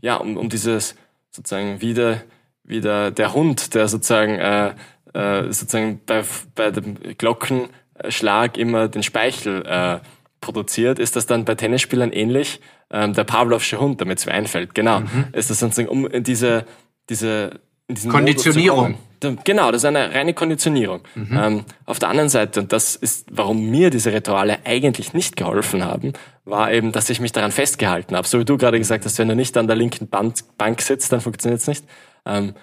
ja, 0.00 0.16
um, 0.16 0.36
um 0.36 0.48
dieses 0.48 0.94
sozusagen 1.30 1.80
wieder, 1.80 2.22
wieder 2.62 3.10
der 3.10 3.34
Hund, 3.34 3.74
der 3.74 3.88
sozusagen, 3.88 4.38
äh, 4.38 4.74
äh, 5.12 5.52
sozusagen 5.52 6.00
bei, 6.06 6.22
bei 6.54 6.70
dem 6.70 6.94
Glockenschlag 7.18 8.56
immer 8.56 8.88
den 8.88 9.02
Speichel 9.02 9.66
äh, 9.66 9.98
produziert, 10.40 11.00
ist 11.00 11.16
das 11.16 11.26
dann 11.26 11.44
bei 11.44 11.56
Tennisspielern 11.56 12.12
ähnlich? 12.12 12.60
Ähm, 12.90 13.12
der 13.12 13.24
Pavlovsche 13.24 13.80
Hund, 13.80 14.00
damit 14.00 14.18
es 14.18 14.26
mir 14.26 14.32
einfällt, 14.32 14.74
genau. 14.74 15.00
Mhm. 15.00 15.26
Ist 15.32 15.50
das 15.50 15.58
sozusagen, 15.58 15.88
um 15.88 16.08
diese, 16.22 16.64
diese 17.10 17.60
Konditionierung. 18.08 18.98
Genau, 19.44 19.72
das 19.72 19.82
ist 19.82 19.86
eine 19.86 20.14
reine 20.14 20.32
Konditionierung. 20.32 21.00
Mhm. 21.14 21.36
Ähm, 21.36 21.64
auf 21.86 21.98
der 21.98 22.08
anderen 22.08 22.28
Seite, 22.28 22.60
und 22.60 22.72
das 22.72 22.94
ist, 22.94 23.26
warum 23.30 23.68
mir 23.68 23.90
diese 23.90 24.12
Rituale 24.12 24.58
eigentlich 24.64 25.12
nicht 25.12 25.36
geholfen 25.36 25.84
haben, 25.84 26.12
war 26.44 26.72
eben, 26.72 26.92
dass 26.92 27.10
ich 27.10 27.18
mich 27.18 27.32
daran 27.32 27.50
festgehalten 27.50 28.14
habe. 28.14 28.28
So 28.28 28.38
wie 28.38 28.44
du 28.44 28.56
gerade 28.56 28.78
gesagt 28.78 29.04
hast, 29.04 29.18
wenn 29.18 29.28
du 29.28 29.34
nicht 29.34 29.56
an 29.56 29.66
der 29.66 29.76
linken 29.76 30.08
Bank, 30.08 30.36
Bank 30.56 30.80
sitzt, 30.82 31.12
dann 31.12 31.20
funktioniert 31.20 31.60
es 31.60 31.66
nicht. 31.66 31.84
Ähm, 32.24 32.54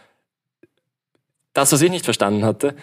das, 1.53 1.71
was 1.71 1.81
ich 1.81 1.91
nicht 1.91 2.05
verstanden 2.05 2.45
hatte, 2.45 2.75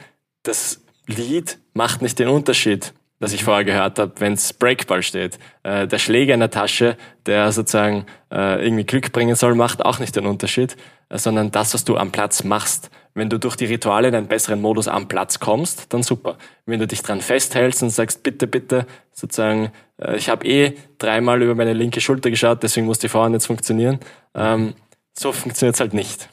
das 0.43 0.81
Lied 1.07 1.59
macht 1.75 2.03
nicht 2.03 2.19
den 2.19 2.29
Unterschied, 2.29 2.93
das 3.23 3.33
ich 3.33 3.45
vorher 3.45 3.65
gehört 3.65 3.99
habe, 3.99 4.13
wenns 4.19 4.53
Breakball 4.53 5.03
steht. 5.03 5.39
Äh, 5.63 5.87
der 5.87 5.99
Schläger 5.99 6.35
in 6.35 6.41
der 6.41 6.51
Tasche, 6.51 6.97
der 7.25 7.53
sozusagen 7.53 8.05
äh, 8.31 8.63
irgendwie 8.63 8.85
Glück 8.85 9.13
bringen 9.13 9.37
soll, 9.37 9.55
macht 9.55 9.85
auch 9.85 9.99
nicht 9.99 10.17
den 10.17 10.27
Unterschied 10.27 10.77
sondern 11.19 11.51
das, 11.51 11.75
was 11.75 11.85
du 11.85 11.97
am 11.97 12.11
Platz 12.13 12.45
machst. 12.45 12.91
Wenn 13.15 13.29
du 13.29 13.39
durch 13.39 13.57
die 13.57 13.67
Rituale 13.67 14.09
in 14.09 14.15
einen 14.15 14.29
besseren 14.29 14.61
Modus 14.61 14.89
am 14.89 15.09
Platz 15.09 15.39
kommst, 15.39 15.93
dann 15.93 16.03
super. 16.03 16.39
Wenn 16.65 16.81
du 16.81 16.87
dich 16.87 17.03
dran 17.03 17.21
festhältst 17.21 17.83
und 17.83 17.91
sagst, 17.91 18.23
bitte, 18.23 18.47
bitte, 18.47 18.87
sozusagen, 19.13 19.71
äh, 19.99 20.17
ich 20.17 20.29
habe 20.31 20.47
eh 20.47 20.75
dreimal 20.99 21.43
über 21.43 21.55
meine 21.55 21.75
linke 21.75 22.01
Schulter 22.01 22.31
geschaut, 22.31 22.63
deswegen 22.63 22.87
muss 22.87 22.99
die 22.99 23.09
Vorhand 23.09 23.35
jetzt 23.35 23.47
funktionieren, 23.47 23.99
ähm, 24.35 24.75
so 25.13 25.33
funktioniert 25.33 25.75
es 25.75 25.81
halt 25.81 25.93
nicht. 25.93 26.29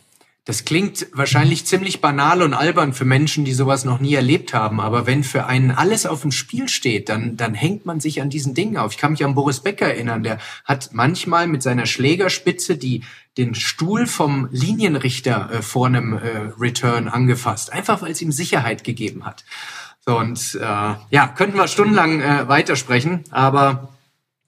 Das 0.45 0.65
klingt 0.65 1.07
wahrscheinlich 1.13 1.65
ziemlich 1.65 2.01
banal 2.01 2.41
und 2.41 2.53
albern 2.53 2.93
für 2.93 3.05
Menschen, 3.05 3.45
die 3.45 3.53
sowas 3.53 3.85
noch 3.85 3.99
nie 3.99 4.15
erlebt 4.15 4.53
haben. 4.53 4.79
Aber 4.81 5.05
wenn 5.05 5.23
für 5.23 5.45
einen 5.45 5.69
alles 5.69 6.05
auf 6.05 6.21
dem 6.21 6.31
Spiel 6.31 6.67
steht, 6.69 7.09
dann, 7.09 7.37
dann 7.37 7.53
hängt 7.53 7.85
man 7.85 7.99
sich 7.99 8.21
an 8.21 8.29
diesen 8.29 8.55
Dingen 8.55 8.77
auf. 8.77 8.93
Ich 8.93 8.97
kann 8.97 9.11
mich 9.11 9.23
an 9.23 9.35
Boris 9.35 9.59
Becker 9.59 9.87
erinnern. 9.87 10.23
Der 10.23 10.39
hat 10.65 10.89
manchmal 10.93 11.47
mit 11.47 11.61
seiner 11.61 11.85
Schlägerspitze 11.85 12.77
die, 12.77 13.03
den 13.37 13.53
Stuhl 13.53 14.07
vom 14.07 14.47
Linienrichter 14.51 15.49
äh, 15.51 15.61
vor 15.61 15.85
einem 15.85 16.13
äh, 16.13 16.51
Return 16.59 17.09
angefasst. 17.09 17.71
Einfach 17.71 18.01
weil 18.01 18.11
es 18.11 18.21
ihm 18.21 18.31
Sicherheit 18.31 18.83
gegeben 18.83 19.25
hat. 19.25 19.45
So, 19.99 20.17
und 20.17 20.57
äh, 20.59 20.65
ja, 20.65 21.27
könnten 21.27 21.57
wir 21.57 21.67
stundenlang 21.67 22.21
äh, 22.21 22.47
weitersprechen, 22.47 23.23
aber 23.29 23.93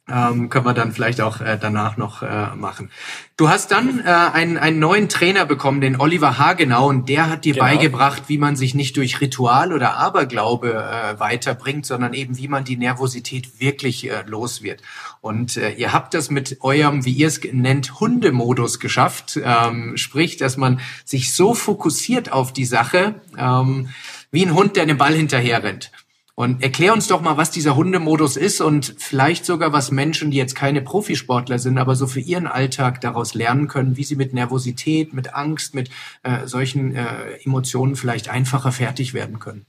ähm, 0.10 0.50
können 0.50 0.66
wir 0.66 0.74
dann 0.74 0.92
vielleicht 0.92 1.22
auch 1.22 1.42
äh, 1.42 1.58
danach 1.60 1.96
noch 1.96 2.24
äh, 2.24 2.56
machen. 2.56 2.90
Du 3.38 3.50
hast 3.50 3.72
dann 3.72 4.00
äh, 4.00 4.10
einen, 4.10 4.58
einen 4.58 4.80
neuen 4.80 5.10
Trainer 5.10 5.46
bekommen, 5.46 5.80
den 5.80 6.00
Oliver 6.00 6.38
Hagenau, 6.38 6.88
und 6.88 7.08
der 7.08 7.30
hat 7.30 7.46
dir 7.46 7.54
genau. 7.54 7.66
beigebracht, 7.66 8.24
wie 8.28 8.38
man 8.38 8.56
sich 8.56 8.74
nicht 8.74 8.98
durch 8.98 9.22
Ritual 9.22 9.74
oder 9.74 9.98
Aberglaube 9.98 10.74
äh, 10.74 11.20
weiterbringt, 11.20 11.86
sondern 11.86 12.14
eben 12.14 12.38
wie 12.38 12.48
man 12.48 12.64
die 12.64 12.78
Nervosität 12.78 13.60
wirklich 13.60 14.10
äh, 14.10 14.24
los 14.26 14.64
wird. 14.64 14.82
Und 15.22 15.58
äh, 15.58 15.72
ihr 15.74 15.94
habt 15.94 16.14
das 16.14 16.30
mit 16.30 16.58
eurem, 16.62 17.06
wie 17.06 17.14
ihr 17.14 17.28
es 17.28 17.40
nennt, 17.52 18.00
Hundemodus 18.00 18.80
geschafft. 18.80 19.40
Ähm, 19.44 19.98
sprich, 19.98 20.38
dass 20.38 20.58
man 20.58 20.80
sich 21.06 21.34
so 21.34 21.54
fokussiert 21.54 22.32
auf 22.32 22.54
die 22.54 22.66
Sache, 22.66 23.16
ähm, 23.38 23.90
wie 24.32 24.46
ein 24.46 24.56
Hund, 24.56 24.76
der 24.76 24.84
einem 24.84 24.98
Ball 24.98 25.14
hinterher 25.14 25.64
rennt. 25.64 25.92
Und 26.36 26.64
erklär 26.64 26.94
uns 26.94 27.08
doch 27.08 27.22
mal, 27.22 27.38
was 27.38 27.52
dieser 27.52 27.76
Hundemodus 27.76 28.38
ist 28.38 28.62
und 28.62 28.96
vielleicht 28.98 29.46
sogar, 29.46 29.74
was 29.74 29.92
Menschen, 29.92 30.32
die 30.32 30.38
jetzt 30.38 30.56
keine 30.56 30.82
Profisportler 30.82 31.60
sind, 31.60 31.78
aber 31.78 31.96
so 31.96 32.08
für 32.08 32.22
ihren 32.22 32.48
Alltag 32.48 33.02
daraus 33.02 33.34
lernen 33.34 33.68
können, 33.68 33.98
wie 33.98 34.04
sie 34.04 34.16
mit 34.16 34.34
Nervosität, 34.34 35.14
mit 35.14 35.36
Angst, 35.36 35.76
mit 35.76 35.90
äh, 36.24 36.48
solchen 36.48 36.96
äh, 36.96 37.06
Emotionen 37.44 37.96
vielleicht 37.96 38.30
einfacher 38.30 38.72
fertig 38.72 39.14
werden 39.14 39.40
können. 39.40 39.66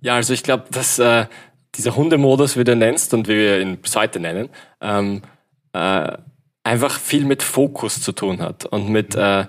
Ja, 0.00 0.16
also 0.16 0.32
ich 0.32 0.42
glaube, 0.42 0.64
dass 0.70 0.98
äh, 0.98 1.26
dieser 1.74 1.96
Hundemodus, 1.96 2.56
wie 2.56 2.64
du 2.64 2.76
nennst 2.76 3.14
und 3.14 3.28
wie 3.28 3.36
wir 3.36 3.60
ihn 3.60 3.78
bis 3.78 3.96
heute 3.96 4.20
nennen, 4.20 4.48
ähm, 4.80 5.22
äh, 5.72 6.12
einfach 6.64 6.98
viel 6.98 7.24
mit 7.24 7.42
Fokus 7.42 8.02
zu 8.02 8.12
tun 8.12 8.40
hat 8.40 8.64
und 8.66 8.88
mit 8.90 9.14
äh, 9.14 9.46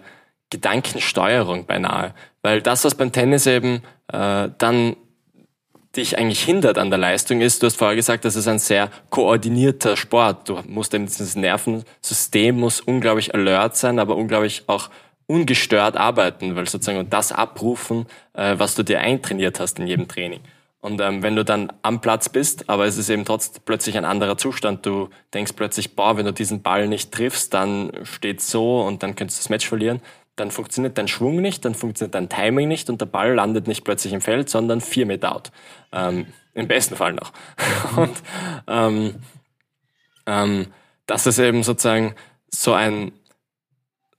Gedankensteuerung 0.50 1.66
beinahe. 1.66 2.14
Weil 2.42 2.62
das, 2.62 2.86
was 2.86 2.96
beim 2.96 3.12
Tennis 3.12 3.46
eben 3.46 3.82
äh, 4.12 4.50
dann 4.58 4.96
dich 5.96 6.18
eigentlich 6.18 6.44
hindert 6.44 6.78
an 6.78 6.90
der 6.90 7.00
Leistung 7.00 7.42
ist, 7.42 7.62
du 7.62 7.68
hast 7.68 7.78
vorher 7.78 7.96
gesagt, 7.96 8.24
das 8.26 8.36
ist 8.36 8.48
ein 8.48 8.60
sehr 8.60 8.90
koordinierter 9.10 9.98
Sport. 9.98 10.50
Du 10.50 10.60
musst 10.68 10.94
eben 10.94 11.08
dieses 11.08 11.36
Nervensystem 11.36 12.60
muss 12.60 12.80
unglaublich 12.80 13.34
alert 13.34 13.76
sein, 13.76 14.00
aber 14.00 14.16
unglaublich 14.16 14.64
auch 14.68 14.90
ungestört 15.26 15.96
arbeiten, 15.96 16.56
weil 16.56 16.68
sozusagen 16.68 17.00
und 17.00 17.14
das 17.14 17.32
abrufen, 17.32 18.08
äh, 18.34 18.56
was 18.58 18.76
du 18.76 18.84
dir 18.84 19.00
eintrainiert 19.00 19.60
hast 19.60 19.80
in 19.80 19.88
jedem 19.88 20.08
Training. 20.08 20.42
Und 20.82 21.02
ähm, 21.02 21.22
wenn 21.24 21.36
du 21.36 21.44
dann 21.44 21.74
am 21.82 22.00
Platz 22.00 22.30
bist, 22.30 22.70
aber 22.70 22.86
es 22.86 22.98
ist 22.98 23.10
eben 23.10 23.26
trotzdem 23.26 23.62
plötzlich 23.66 23.98
ein 23.98 24.06
anderer 24.06 24.38
Zustand, 24.38 24.86
du 24.86 25.10
denkst 25.34 25.54
plötzlich, 25.56 25.96
boah, 25.96 26.18
wenn 26.18 26.26
du 26.26 26.32
diesen 26.32 26.62
Ball 26.62 26.88
nicht 26.88 27.12
triffst, 27.12 27.54
dann 27.54 27.92
steht 28.04 28.42
so 28.42 28.82
und 28.82 29.04
dann 29.04 29.16
könntest 29.16 29.40
du 29.40 29.44
das 29.44 29.50
Match 29.50 29.68
verlieren, 29.68 30.02
dann 30.40 30.52
funktioniert 30.52 30.98
dein 30.98 31.08
Schwung 31.08 31.42
nicht, 31.42 31.66
dann 31.66 31.76
funktioniert 31.76 32.16
dein 32.16 32.30
Timing 32.30 32.68
nicht 32.68 32.90
und 32.90 33.02
der 33.02 33.06
Ball 33.06 33.34
landet 33.34 33.68
nicht 33.68 33.84
plötzlich 33.84 34.14
im 34.14 34.22
Feld, 34.22 34.50
sondern 34.50 34.82
vier 34.82 35.06
Meter 35.06 35.36
out. 35.36 35.52
Ähm, 35.92 36.28
Im 36.54 36.68
besten 36.68 36.96
Fall 36.96 37.14
noch. 37.14 37.34
und 37.98 38.16
ähm, 38.68 39.16
ähm, 40.26 40.68
das 41.06 41.28
ist 41.28 41.40
eben 41.40 41.64
sozusagen 41.64 42.16
so 42.50 42.74
ein, 42.74 43.12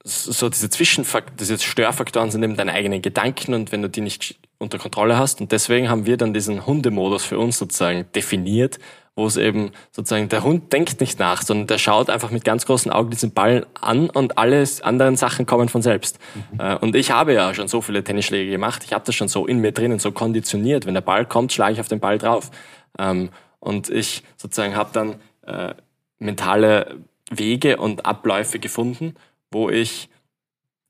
so 0.03 0.49
diese 0.49 0.69
Zwischenfaktoren, 0.69 1.37
diese 1.37 1.59
Störfaktoren 1.59 2.31
sind 2.31 2.43
eben 2.43 2.55
deine 2.55 2.73
eigenen 2.73 3.01
Gedanken 3.01 3.53
und 3.53 3.71
wenn 3.71 3.81
du 3.81 3.89
die 3.89 4.01
nicht 4.01 4.39
unter 4.57 4.77
Kontrolle 4.77 5.17
hast 5.17 5.41
und 5.41 5.51
deswegen 5.51 5.89
haben 5.89 6.05
wir 6.05 6.17
dann 6.17 6.33
diesen 6.33 6.65
Hundemodus 6.65 7.23
für 7.23 7.37
uns 7.39 7.57
sozusagen 7.57 8.11
definiert, 8.13 8.79
wo 9.21 9.27
es 9.27 9.37
eben 9.37 9.71
sozusagen, 9.91 10.29
der 10.29 10.43
Hund 10.43 10.73
denkt 10.73 10.99
nicht 10.99 11.19
nach, 11.19 11.43
sondern 11.43 11.67
der 11.67 11.77
schaut 11.77 12.09
einfach 12.09 12.31
mit 12.31 12.43
ganz 12.43 12.65
großen 12.65 12.91
Augen 12.91 13.11
diesen 13.11 13.33
Ball 13.33 13.67
an 13.79 14.09
und 14.09 14.39
alle 14.39 14.67
anderen 14.81 15.15
Sachen 15.15 15.45
kommen 15.45 15.69
von 15.69 15.83
selbst. 15.83 16.17
Mhm. 16.33 16.59
Äh, 16.59 16.75
und 16.77 16.95
ich 16.95 17.11
habe 17.11 17.33
ja 17.33 17.53
schon 17.53 17.67
so 17.67 17.81
viele 17.81 18.03
Tennisschläge 18.03 18.49
gemacht, 18.49 18.83
ich 18.83 18.93
habe 18.93 19.05
das 19.05 19.13
schon 19.13 19.27
so 19.27 19.45
in 19.45 19.59
mir 19.59 19.71
drinnen, 19.71 19.99
so 19.99 20.11
konditioniert. 20.11 20.87
Wenn 20.87 20.95
der 20.95 21.01
Ball 21.01 21.25
kommt, 21.25 21.53
schlage 21.53 21.73
ich 21.73 21.79
auf 21.79 21.87
den 21.87 21.99
Ball 21.99 22.17
drauf. 22.17 22.49
Ähm, 22.97 23.29
und 23.59 23.89
ich 23.89 24.23
sozusagen 24.37 24.75
habe 24.75 24.89
dann 24.91 25.15
äh, 25.45 25.75
mentale 26.17 26.97
Wege 27.29 27.77
und 27.77 28.05
Abläufe 28.07 28.57
gefunden, 28.57 29.13
wo 29.51 29.69
ich 29.69 30.09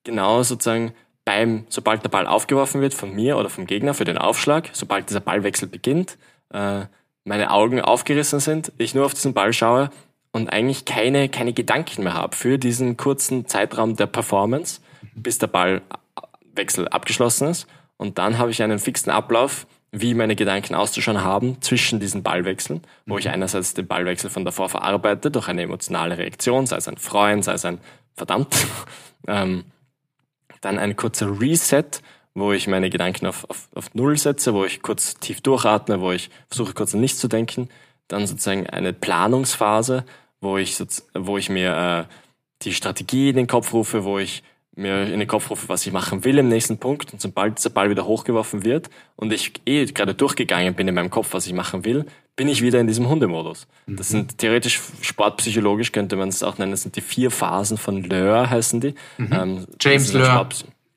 genau 0.05 0.41
sozusagen 0.43 0.93
beim, 1.25 1.65
sobald 1.67 2.03
der 2.03 2.09
Ball 2.09 2.27
aufgeworfen 2.27 2.79
wird 2.79 2.93
von 2.93 3.13
mir 3.13 3.37
oder 3.37 3.49
vom 3.49 3.67
Gegner 3.67 3.93
für 3.93 4.05
den 4.05 4.17
Aufschlag, 4.17 4.69
sobald 4.71 5.09
dieser 5.09 5.19
Ballwechsel 5.19 5.67
beginnt, 5.67 6.17
äh, 6.53 6.85
meine 7.23 7.51
Augen 7.51 7.81
aufgerissen 7.81 8.39
sind, 8.39 8.71
ich 8.77 8.95
nur 8.95 9.05
auf 9.05 9.13
diesen 9.13 9.33
Ball 9.33 9.53
schaue 9.53 9.89
und 10.31 10.51
eigentlich 10.51 10.85
keine, 10.85 11.29
keine 11.29 11.53
Gedanken 11.53 12.03
mehr 12.03 12.13
habe 12.13 12.35
für 12.35 12.57
diesen 12.57 12.97
kurzen 12.97 13.47
Zeitraum 13.47 13.95
der 13.95 14.07
Performance, 14.07 14.81
bis 15.13 15.37
der 15.37 15.47
Ballwechsel 15.47 16.87
abgeschlossen 16.87 17.49
ist. 17.49 17.67
Und 17.97 18.17
dann 18.17 18.37
habe 18.37 18.51
ich 18.51 18.63
einen 18.63 18.79
fixen 18.79 19.11
Ablauf, 19.11 19.67
wie 19.91 20.13
meine 20.13 20.35
Gedanken 20.35 20.73
auszuschauen 20.73 21.23
haben 21.23 21.61
zwischen 21.61 21.99
diesen 21.99 22.23
Ballwechseln, 22.23 22.81
wo 23.05 23.17
ich 23.17 23.25
mhm. 23.25 23.33
einerseits 23.33 23.73
den 23.73 23.87
Ballwechsel 23.87 24.29
von 24.29 24.45
davor 24.45 24.69
verarbeite 24.69 25.29
durch 25.29 25.49
eine 25.49 25.63
emotionale 25.63 26.17
Reaktion, 26.17 26.65
sei 26.65 26.77
es 26.77 26.87
ein 26.87 26.97
Freund, 26.97 27.43
sei 27.43 27.53
es 27.53 27.65
ein 27.65 27.79
verdammt, 28.13 28.55
ähm, 29.27 29.65
dann 30.61 30.79
ein 30.79 30.95
kurzer 30.95 31.39
Reset, 31.39 32.01
wo 32.33 32.53
ich 32.53 32.67
meine 32.67 32.89
Gedanken 32.89 33.25
auf, 33.25 33.49
auf, 33.49 33.67
auf 33.75 33.93
Null 33.93 34.17
setze, 34.17 34.53
wo 34.53 34.65
ich 34.65 34.81
kurz 34.81 35.15
tief 35.15 35.41
durchatme, 35.41 36.01
wo 36.01 36.11
ich 36.11 36.29
versuche 36.47 36.73
kurz 36.73 36.93
an 36.93 37.01
nichts 37.01 37.19
zu 37.19 37.27
denken. 37.27 37.69
Dann 38.07 38.27
sozusagen 38.27 38.67
eine 38.67 38.93
Planungsphase, 38.93 40.05
wo 40.39 40.57
ich, 40.57 40.81
wo 41.13 41.37
ich 41.37 41.49
mir 41.49 42.07
äh, 42.09 42.13
die 42.63 42.73
Strategie 42.73 43.29
in 43.29 43.35
den 43.35 43.47
Kopf 43.47 43.73
rufe, 43.73 44.03
wo 44.03 44.19
ich 44.19 44.43
mir 44.73 45.03
in 45.03 45.19
den 45.19 45.27
Kopf 45.27 45.49
rufe, 45.49 45.67
was 45.67 45.85
ich 45.85 45.91
machen 45.91 46.23
will 46.23 46.37
im 46.37 46.47
nächsten 46.47 46.77
Punkt. 46.77 47.11
Und 47.11 47.21
sobald 47.21 47.57
dieser 47.57 47.69
Ball 47.69 47.89
wieder 47.89 48.05
hochgeworfen 48.05 48.63
wird 48.63 48.89
und 49.17 49.33
ich 49.33 49.53
eh 49.65 49.85
gerade 49.85 50.13
durchgegangen 50.13 50.73
bin 50.73 50.87
in 50.87 50.95
meinem 50.95 51.09
Kopf, 51.09 51.33
was 51.33 51.45
ich 51.45 51.53
machen 51.53 51.83
will, 51.83 52.05
bin 52.37 52.47
ich 52.47 52.61
wieder 52.61 52.79
in 52.79 52.87
diesem 52.87 53.09
Hundemodus. 53.09 53.67
Das 53.85 54.09
mhm. 54.09 54.17
sind 54.17 54.37
theoretisch 54.37 54.79
sportpsychologisch 55.01 55.91
könnte 55.91 56.15
man 56.15 56.29
es 56.29 56.41
auch 56.43 56.57
nennen, 56.57 56.71
das 56.71 56.83
sind 56.83 56.95
die 56.95 57.01
vier 57.01 57.31
Phasen 57.31 57.77
von 57.77 58.03
Löhr 58.03 58.49
heißen 58.49 58.79
die. 58.79 58.95
Mhm. 59.17 59.29
Ähm, 59.31 59.65
James 59.79 60.13
Löhr. 60.13 60.47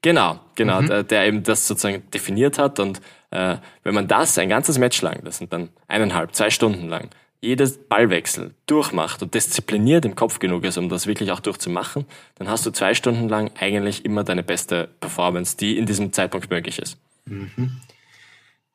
Genau, 0.05 0.39
genau, 0.55 0.83
mhm. 0.83 0.89
der, 0.89 1.03
der, 1.03 1.27
eben 1.27 1.45
das 1.45 1.67
sozusagen 1.67 2.03
definiert 2.11 2.59
hat. 2.59 2.79
Und 2.79 3.01
äh, 3.31 3.57
wenn 3.85 3.95
man 3.95 4.07
das 4.07 4.37
ein 4.37 4.51
ganzes 4.51 4.77
Match 4.77 5.01
lang, 5.01 5.25
das 5.25 5.39
sind 5.39 5.51
dann 5.51 5.71
eineinhalb, 5.89 6.35
zwei 6.35 6.51
Stunden 6.51 6.89
lang, 6.89 7.09
jedes 7.41 7.79
Ballwechsel 7.79 8.53
durchmacht 8.67 9.23
und 9.23 9.33
diszipliniert 9.33 10.05
im 10.05 10.15
Kopf 10.15 10.41
genug 10.41 10.65
ist, 10.65 10.77
um 10.77 10.91
das 10.91 11.07
wirklich 11.07 11.33
auch 11.33 11.41
durchzumachen, 11.41 12.05
dann 12.35 12.49
hast 12.49 12.67
du 12.67 12.71
zwei 12.71 12.93
Stunden 12.93 13.31
lang 13.31 13.51
eigentlich 13.59 14.05
immer 14.05 14.25
deine 14.25 14.43
beste 14.43 14.91
Performance, 15.01 15.57
die 15.57 15.79
in 15.79 15.87
diesem 15.87 16.13
Zeitpunkt 16.13 16.51
möglich 16.51 16.79
ist. 16.81 16.99
Mhm. 17.25 17.81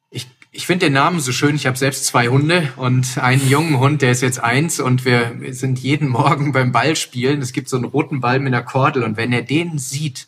Ich, 0.09 0.25
ich 0.51 0.65
finde 0.65 0.87
den 0.87 0.93
Namen 0.93 1.19
so 1.19 1.31
schön. 1.31 1.53
Ich 1.53 1.67
habe 1.67 1.77
selbst 1.77 2.07
zwei 2.07 2.29
Hunde 2.29 2.73
und 2.75 3.19
einen 3.19 3.47
jungen 3.47 3.77
Hund, 3.77 4.01
der 4.01 4.09
ist 4.09 4.21
jetzt 4.21 4.43
eins 4.43 4.79
und 4.79 5.05
wir 5.05 5.35
sind 5.51 5.77
jeden 5.77 6.07
Morgen 6.07 6.51
beim 6.53 6.71
Ballspielen. 6.71 7.39
Es 7.43 7.53
gibt 7.53 7.69
so 7.69 7.77
einen 7.77 7.85
roten 7.85 8.19
Ball 8.19 8.39
mit 8.39 8.51
einer 8.51 8.63
Kordel 8.63 9.03
und 9.03 9.15
wenn 9.15 9.31
er 9.31 9.43
den 9.43 9.77
sieht, 9.77 10.27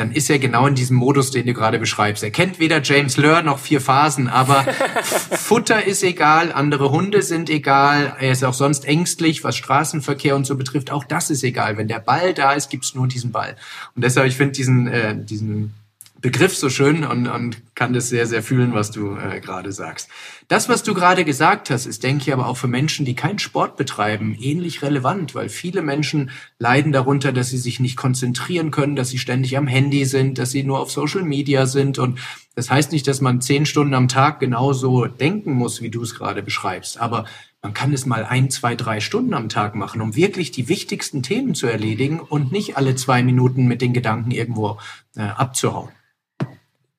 dann 0.00 0.12
ist 0.12 0.30
er 0.30 0.38
genau 0.38 0.66
in 0.66 0.74
diesem 0.74 0.96
Modus, 0.96 1.30
den 1.30 1.46
du 1.46 1.52
gerade 1.52 1.78
beschreibst. 1.78 2.22
Er 2.22 2.30
kennt 2.30 2.58
weder 2.58 2.80
James 2.82 3.18
Lur 3.18 3.42
noch 3.42 3.58
vier 3.58 3.82
Phasen, 3.82 4.28
aber 4.28 4.62
Futter 5.02 5.86
ist 5.86 6.02
egal, 6.02 6.52
andere 6.52 6.90
Hunde 6.90 7.20
sind 7.20 7.50
egal, 7.50 8.16
er 8.18 8.32
ist 8.32 8.42
auch 8.42 8.54
sonst 8.54 8.86
ängstlich, 8.86 9.44
was 9.44 9.56
Straßenverkehr 9.56 10.34
und 10.34 10.46
so 10.46 10.56
betrifft. 10.56 10.90
Auch 10.90 11.04
das 11.04 11.28
ist 11.28 11.44
egal. 11.44 11.76
Wenn 11.76 11.86
der 11.86 12.00
Ball 12.00 12.32
da 12.32 12.52
ist, 12.52 12.70
gibt's 12.70 12.94
nur 12.94 13.08
diesen 13.08 13.30
Ball. 13.30 13.56
Und 13.94 14.02
deshalb, 14.02 14.26
ich 14.26 14.36
finde 14.36 14.52
diesen, 14.52 14.86
äh, 14.86 15.14
diesen 15.14 15.74
Begriff 16.20 16.56
so 16.56 16.68
schön 16.68 17.04
und, 17.04 17.26
und 17.26 17.62
kann 17.74 17.92
das 17.92 18.08
sehr, 18.08 18.26
sehr 18.26 18.42
fühlen, 18.42 18.74
was 18.74 18.90
du 18.90 19.16
äh, 19.16 19.40
gerade 19.40 19.72
sagst. 19.72 20.08
Das, 20.48 20.68
was 20.68 20.82
du 20.82 20.92
gerade 20.92 21.24
gesagt 21.24 21.70
hast, 21.70 21.86
ist, 21.86 22.02
denke 22.02 22.24
ich, 22.24 22.32
aber 22.32 22.46
auch 22.46 22.56
für 22.56 22.68
Menschen, 22.68 23.06
die 23.06 23.14
keinen 23.14 23.38
Sport 23.38 23.76
betreiben, 23.76 24.36
ähnlich 24.38 24.82
relevant, 24.82 25.34
weil 25.34 25.48
viele 25.48 25.80
Menschen 25.80 26.30
leiden 26.58 26.92
darunter, 26.92 27.32
dass 27.32 27.48
sie 27.48 27.58
sich 27.58 27.80
nicht 27.80 27.96
konzentrieren 27.96 28.70
können, 28.70 28.96
dass 28.96 29.08
sie 29.08 29.18
ständig 29.18 29.56
am 29.56 29.66
Handy 29.66 30.04
sind, 30.04 30.38
dass 30.38 30.50
sie 30.50 30.62
nur 30.62 30.80
auf 30.80 30.90
Social 30.90 31.22
Media 31.22 31.66
sind. 31.66 31.98
Und 31.98 32.18
das 32.54 32.70
heißt 32.70 32.92
nicht, 32.92 33.06
dass 33.06 33.20
man 33.20 33.40
zehn 33.40 33.64
Stunden 33.64 33.94
am 33.94 34.08
Tag 34.08 34.40
genauso 34.40 35.06
denken 35.06 35.52
muss, 35.52 35.80
wie 35.80 35.90
du 35.90 36.02
es 36.02 36.14
gerade 36.14 36.42
beschreibst. 36.42 37.00
Aber 37.00 37.24
man 37.62 37.72
kann 37.72 37.92
es 37.92 38.04
mal 38.04 38.24
ein, 38.24 38.50
zwei, 38.50 38.74
drei 38.74 39.00
Stunden 39.00 39.32
am 39.32 39.48
Tag 39.48 39.74
machen, 39.74 40.00
um 40.00 40.16
wirklich 40.16 40.50
die 40.50 40.68
wichtigsten 40.68 41.22
Themen 41.22 41.54
zu 41.54 41.66
erledigen 41.66 42.20
und 42.20 42.52
nicht 42.52 42.76
alle 42.76 42.94
zwei 42.94 43.22
Minuten 43.22 43.66
mit 43.66 43.80
den 43.80 43.92
Gedanken 43.92 44.30
irgendwo 44.30 44.78
äh, 45.16 45.22
abzuhauen. 45.22 45.90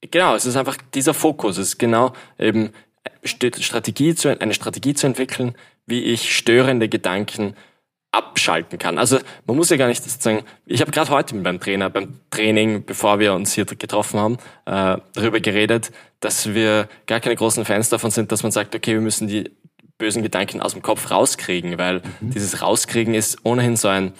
Genau, 0.09 0.35
es 0.35 0.45
ist 0.45 0.55
einfach 0.55 0.77
dieser 0.93 1.13
Fokus. 1.13 1.57
Es 1.57 1.69
ist 1.69 1.77
genau 1.77 2.13
eben 2.39 2.71
Strategie 3.23 4.15
zu, 4.15 4.39
eine 4.39 4.53
Strategie 4.53 4.93
zu 4.93 5.05
entwickeln, 5.05 5.55
wie 5.85 6.03
ich 6.03 6.35
störende 6.35 6.89
Gedanken 6.89 7.55
abschalten 8.11 8.77
kann. 8.77 8.97
Also 8.97 9.19
man 9.45 9.55
muss 9.55 9.69
ja 9.69 9.77
gar 9.77 9.87
nicht 9.87 10.03
sozusagen, 10.03 10.43
ich 10.65 10.81
habe 10.81 10.91
gerade 10.91 11.09
heute 11.09 11.35
beim 11.35 11.59
Trainer, 11.59 11.89
beim 11.89 12.19
Training, 12.29 12.83
bevor 12.83 13.19
wir 13.19 13.33
uns 13.33 13.53
hier 13.53 13.65
getroffen 13.65 14.19
haben, 14.19 14.37
äh, 14.65 15.01
darüber 15.13 15.39
geredet, 15.39 15.91
dass 16.19 16.53
wir 16.53 16.89
gar 17.07 17.21
keine 17.21 17.35
großen 17.35 17.63
Fans 17.63 17.89
davon 17.89 18.11
sind, 18.11 18.31
dass 18.31 18.43
man 18.43 18.51
sagt, 18.51 18.75
okay, 18.75 18.93
wir 18.93 19.01
müssen 19.01 19.27
die 19.27 19.49
bösen 19.97 20.23
Gedanken 20.23 20.61
aus 20.61 20.73
dem 20.73 20.81
Kopf 20.81 21.09
rauskriegen, 21.09 21.77
weil 21.77 22.01
mhm. 22.19 22.31
dieses 22.31 22.61
Rauskriegen 22.61 23.13
ist 23.13 23.45
ohnehin 23.45 23.77
so 23.77 23.87
ein, 23.87 24.13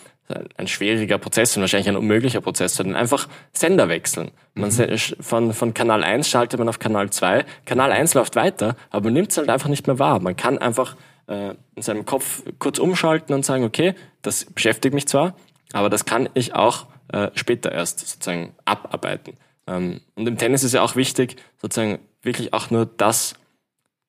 ein 0.58 0.68
schwieriger 0.68 1.18
Prozess 1.18 1.56
und 1.56 1.62
wahrscheinlich 1.62 1.90
ein 1.90 1.96
unmöglicher 1.96 2.42
Prozess, 2.42 2.76
sondern 2.76 2.96
einfach 2.96 3.28
Sender 3.54 3.90
wechseln. 3.90 4.32
Man 4.54 4.70
mhm. 4.70 4.98
von, 5.20 5.54
von 5.54 5.74
Kanal 5.74 6.04
1 6.04 6.30
schaltet 6.30 6.60
man 6.60 6.70
auf 6.70 6.80
Kanal 6.80 7.10
2, 7.10 7.46
Kanal 7.66 7.92
1 7.92 8.14
läuft 8.14 8.36
weiter, 8.36 8.76
aber 8.90 9.06
man 9.06 9.14
nimmt 9.14 9.32
es 9.32 9.38
halt 9.38 9.50
einfach 9.50 9.70
nicht 9.70 9.88
mehr 9.88 10.00
wahr. 10.00 10.20
Man 10.20 10.36
kann 10.36 10.58
einfach 10.58 10.96
äh, 11.28 11.56
in 11.76 11.82
seinem 11.82 12.06
Kopf 12.06 12.44
kurz 12.60 12.80
umschalten 12.80 13.34
und 13.34 13.46
sagen, 13.46 13.64
okay, 13.64 13.96
das 14.22 14.46
beschäftigt 14.46 14.94
mich 14.94 15.08
zwar, 15.08 15.36
aber 15.74 15.90
das 15.90 16.06
kann 16.06 16.30
ich 16.34 16.54
auch 16.54 16.88
äh, 17.12 17.30
später 17.36 17.72
erst 17.72 18.00
sozusagen 18.00 18.54
abarbeiten. 18.66 19.38
Ähm, 19.68 20.02
und 20.16 20.28
im 20.28 20.38
Tennis 20.38 20.64
ist 20.64 20.74
ja 20.74 20.82
auch 20.82 20.96
wichtig, 20.96 21.38
sozusagen 21.62 22.00
wirklich 22.22 22.54
auch 22.54 22.70
nur 22.70 22.86
das 22.86 23.36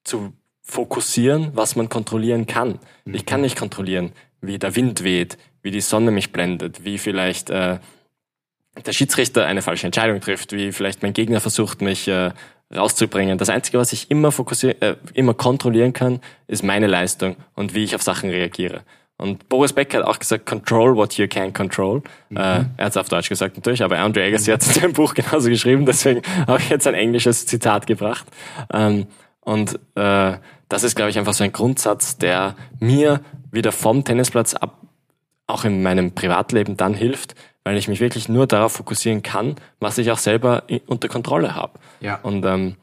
zu 0.05 0.33
fokussieren, 0.63 1.51
was 1.55 1.77
man 1.77 1.89
kontrollieren 1.89 2.47
kann. 2.47 2.79
Mhm. 3.05 3.15
Ich 3.15 3.27
kann 3.27 3.41
nicht 3.41 3.59
kontrollieren, 3.59 4.13
wie 4.41 4.59
der 4.59 4.77
Wind 4.77 5.05
weht, 5.05 5.39
wie 5.63 5.71
die 5.71 5.81
Sonne 5.81 6.11
mich 6.11 6.33
blendet, 6.33 6.85
wie 6.85 6.99
vielleicht 6.99 7.51
äh, 7.51 7.79
der 8.87 8.93
Schiedsrichter 8.93 9.47
eine 9.47 9.63
falsche 9.63 9.87
Entscheidung 9.87 10.21
trifft, 10.21 10.53
wie 10.53 10.73
vielleicht 10.73 11.03
mein 11.03 11.13
Gegner 11.13 11.41
versucht, 11.41 11.83
mich 11.83 12.09
äh, 12.09 12.31
rauszubringen. 12.75 13.39
Das 13.39 13.51
Einzige, 13.51 13.79
was 13.79 13.93
ich 13.93 14.11
immer 14.11 14.33
fokussieren, 14.33 14.81
äh, 14.81 14.97
immer 15.15 15.35
kontrollieren 15.35 15.93
kann, 15.93 16.21
ist 16.47 16.63
meine 16.63 16.87
Leistung 16.87 17.37
und 17.55 17.75
wie 17.75 17.85
ich 17.85 17.95
auf 17.95 18.03
Sachen 18.03 18.31
reagiere. 18.31 18.83
Und 19.19 19.49
Boris 19.49 19.73
Becker 19.73 19.99
hat 19.99 20.07
auch 20.07 20.19
gesagt, 20.19 20.47
control 20.47 20.97
what 20.97 21.15
you 21.15 21.29
can 21.29 21.53
control. 21.53 22.03
Mhm. 22.31 22.37
Äh, 22.37 22.41
er 22.77 22.87
hat 22.87 22.91
es 22.91 22.97
auf 22.97 23.09
Deutsch 23.09 23.29
gesagt 23.29 23.57
natürlich, 23.57 23.83
aber 23.83 23.99
Andre 23.99 24.25
Agassi 24.25 24.51
hat 24.51 24.63
es 24.63 24.75
in 24.75 24.83
dem 24.83 24.93
Buch 24.95 25.15
genauso 25.15 25.49
geschrieben, 25.49 25.87
deswegen 25.87 26.23
habe 26.47 26.59
ich 26.59 26.71
jetzt 26.71 26.87
ein 26.87 26.95
englisches 26.95 27.47
Zitat 27.47 27.87
gebracht. 27.87 28.27
Ähm, 28.73 29.07
und 29.41 29.79
äh, 29.95 30.39
das 30.69 30.83
ist, 30.83 30.97
glaube 30.97 31.11
ich, 31.11 31.19
einfach 31.19 31.35
so 31.35 31.45
ein 31.45 31.53
Grundsatz, 31.53 32.17
der 32.17 32.57
mir 32.81 33.21
wieder 33.51 33.71
vom 33.71 34.05
Tennisplatz 34.05 34.55
ab, 34.55 34.82
auch 35.53 35.65
in 35.65 35.83
meinem 35.83 36.13
Privatleben 36.13 36.77
dann 36.77 36.95
hilft, 36.95 37.35
weil 37.65 37.77
ich 37.77 37.89
mich 37.89 38.01
wirklich 38.01 38.29
nur 38.29 38.47
darauf 38.47 38.73
fokussieren 38.73 39.23
kann, 39.23 39.57
was 39.81 39.99
ich 39.99 40.11
auch 40.11 40.19
selber 40.19 40.65
unter 40.87 41.09
Kontrolle 41.09 41.55
habe. 41.55 41.79
Ja. 42.01 42.17
Und 42.17 42.45
ähm, 42.45 42.77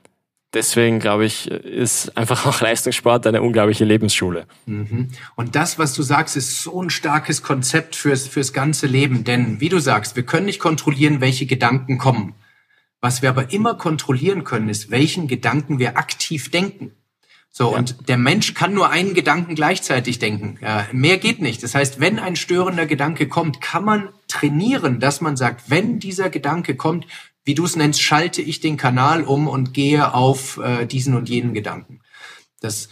deswegen 0.54 1.00
glaube 1.00 1.26
ich, 1.26 1.50
ist 1.50 2.16
einfach 2.18 2.46
auch 2.46 2.62
Leistungssport 2.62 3.28
eine 3.28 3.42
unglaubliche 3.42 3.86
Lebensschule. 3.86 4.46
Mhm. 4.66 5.10
Und 5.36 5.56
das, 5.56 5.80
was 5.80 5.94
du 5.94 6.02
sagst, 6.02 6.38
ist 6.38 6.64
so 6.64 6.82
ein 6.82 6.90
starkes 6.90 7.44
Konzept 7.44 7.96
fürs, 7.96 8.28
fürs 8.28 8.54
ganze 8.54 8.88
Leben. 8.88 9.24
Denn, 9.24 9.60
wie 9.60 9.70
du 9.70 9.80
sagst, 9.80 10.16
wir 10.16 10.24
können 10.24 10.46
nicht 10.46 10.60
kontrollieren, 10.60 11.22
welche 11.22 11.46
Gedanken 11.46 11.98
kommen. 11.98 12.36
Was 13.02 13.22
wir 13.22 13.30
aber 13.30 13.54
immer 13.54 13.76
kontrollieren 13.76 14.44
können, 14.44 14.68
ist, 14.68 14.92
welchen 14.92 15.28
Gedanken 15.28 15.80
wir 15.80 15.98
aktiv 15.98 16.52
denken. 16.52 16.92
So, 17.52 17.72
ja. 17.72 17.78
und 17.78 18.08
der 18.08 18.18
Mensch 18.18 18.54
kann 18.54 18.74
nur 18.74 18.90
einen 18.90 19.14
Gedanken 19.14 19.56
gleichzeitig 19.56 20.20
denken. 20.20 20.58
Ja, 20.62 20.88
mehr 20.92 21.18
geht 21.18 21.42
nicht. 21.42 21.64
Das 21.64 21.76
heißt, 21.76 22.00
wenn 22.00 22.20
ein 22.20 22.36
störender 22.36 22.86
Gedanke 22.86 23.28
kommt, 23.28 23.60
kann 23.60 23.84
man 23.84 24.10
trainieren, 24.28 25.00
dass 25.00 25.20
man 25.20 25.36
sagt, 25.36 25.70
wenn 25.70 26.00
dieser 26.00 26.30
Gedanke 26.30 26.76
kommt, 26.76 27.08
wie 27.44 27.56
du 27.56 27.66
es 27.66 27.76
nennst, 27.76 28.02
schalte 28.02 28.42
ich 28.42 28.60
den 28.60 28.78
Kanal 28.78 29.24
um 29.24 29.48
und 29.48 29.74
gehe 29.74 30.14
auf 30.14 30.58
äh, 30.58 30.86
diesen 30.86 31.16
und 31.16 31.30
jenen 31.30 31.54
Gedanken. 31.54 32.02
Das 32.62 32.90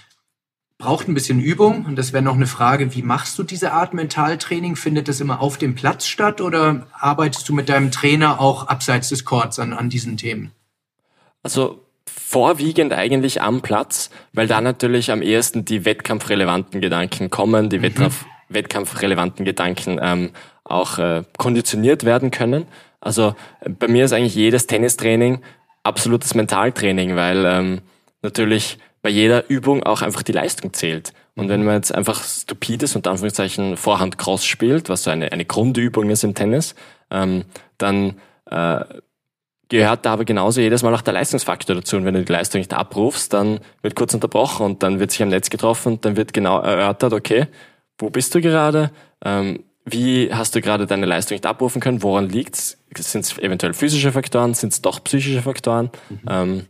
braucht 0.78 1.08
ein 1.08 1.14
bisschen 1.14 1.40
Übung 1.40 1.86
und 1.86 1.96
das 1.96 2.14
wäre 2.14 2.24
noch 2.24 2.36
eine 2.36 2.48
Frage, 2.48 2.94
wie 2.96 3.02
machst 3.02 3.38
du 3.40 3.44
diese 3.44 3.74
Art 3.74 3.94
Mentaltraining? 3.94 4.76
Findet 4.76 5.08
das 5.08 5.20
immer 5.20 5.42
auf 5.42 5.58
dem 5.58 5.76
Platz 5.76 6.08
statt 6.08 6.42
oder 6.42 6.88
arbeitest 6.94 7.48
du 7.50 7.54
mit 7.54 7.70
deinem 7.70 7.92
Trainer 7.92 8.40
auch 8.40 8.68
abseits 8.68 9.10
des 9.10 9.26
Courts 9.26 9.60
an, 9.60 9.74
an 9.74 9.90
diesen 9.90 10.18
Themen? 10.18 10.52
Also 11.42 11.87
vorwiegend 12.10 12.94
eigentlich 12.94 13.42
am 13.42 13.62
Platz, 13.62 14.10
weil 14.34 14.48
da 14.48 14.62
natürlich 14.62 15.12
am 15.12 15.22
ehesten 15.22 15.66
die 15.66 15.86
wettkampfrelevanten 15.86 16.82
Gedanken 16.82 17.30
kommen, 17.30 17.70
die 17.70 17.80
mhm. 17.80 17.84
Wettkampf, 17.84 18.26
wettkampfrelevanten 18.50 19.46
Gedanken 19.46 20.00
ähm, 20.02 20.32
auch 20.64 20.98
äh, 20.98 21.24
konditioniert 21.38 22.04
werden 22.04 22.32
können. 22.32 22.66
Also 23.00 23.36
bei 23.66 23.88
mir 23.88 24.06
ist 24.06 24.14
eigentlich 24.14 24.36
jedes 24.36 24.68
Tennistraining 24.68 25.42
absolutes 25.84 26.36
Mentaltraining, 26.36 27.16
weil 27.16 27.46
ähm, 27.46 27.82
natürlich 28.22 28.78
bei 29.02 29.10
jeder 29.10 29.50
Übung 29.50 29.84
auch 29.84 30.02
einfach 30.02 30.24
die 30.24 30.34
Leistung 30.34 30.74
zählt. 30.74 31.14
Und 31.36 31.50
wenn 31.50 31.64
man 31.64 31.76
jetzt 31.76 31.94
einfach 31.94 32.24
stupides 32.24 32.96
und 32.96 33.08
Anführungszeichen 33.08 33.78
Vorhand 33.78 34.18
Cross 34.18 34.44
spielt, 34.44 34.90
was 34.90 35.04
so 35.04 35.12
eine, 35.12 35.32
eine 35.32 35.46
Grundübung 35.46 36.10
ist 36.10 36.24
im 36.24 36.34
Tennis, 36.34 36.76
ähm, 37.12 37.46
dann 37.78 38.16
äh, 38.50 38.84
gehört 39.70 40.06
da 40.06 40.14
aber 40.14 40.26
genauso 40.26 40.62
jedes 40.62 40.84
Mal 40.84 40.94
auch 40.94 41.02
der 41.02 41.14
Leistungsfaktor 41.14 41.76
dazu. 41.76 41.98
Und 41.98 42.06
wenn 42.06 42.14
du 42.14 42.24
die 42.24 42.32
Leistung 42.32 42.60
nicht 42.60 42.74
abrufst, 42.74 43.34
dann 43.34 43.60
wird 43.82 43.96
kurz 43.96 44.14
unterbrochen 44.14 44.66
und 44.66 44.84
dann 44.84 45.00
wird 45.00 45.12
sich 45.12 45.22
am 45.22 45.30
Netz 45.30 45.50
getroffen 45.50 45.94
und 45.94 46.06
dann 46.06 46.16
wird 46.16 46.34
genau 46.34 46.60
erörtert, 46.60 47.14
okay, 47.14 47.48
wo 47.98 48.10
bist 48.10 48.34
du 48.36 48.42
gerade? 48.42 48.92
Ähm, 49.24 49.64
wie 49.86 50.34
hast 50.34 50.54
du 50.56 50.62
gerade 50.62 50.86
deine 50.86 51.06
Leistung 51.06 51.36
nicht 51.36 51.46
abrufen 51.46 51.82
können? 51.82 52.04
Woran 52.04 52.30
liegt's? 52.30 52.78
Sind 52.96 53.22
es 53.22 53.38
eventuell 53.38 53.74
physische 53.74 54.12
Faktoren? 54.12 54.54
Sind 54.54 54.74
es 54.74 54.82
doch 54.82 55.04
psychische 55.04 55.42
Faktoren? 55.42 55.90
Mhm. 56.10 56.20
Ähm, 56.30 56.66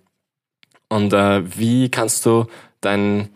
und 0.89 1.13
äh, 1.13 1.43
wie 1.57 1.89
kannst 1.89 2.25
du 2.25 2.45
dein 2.81 3.29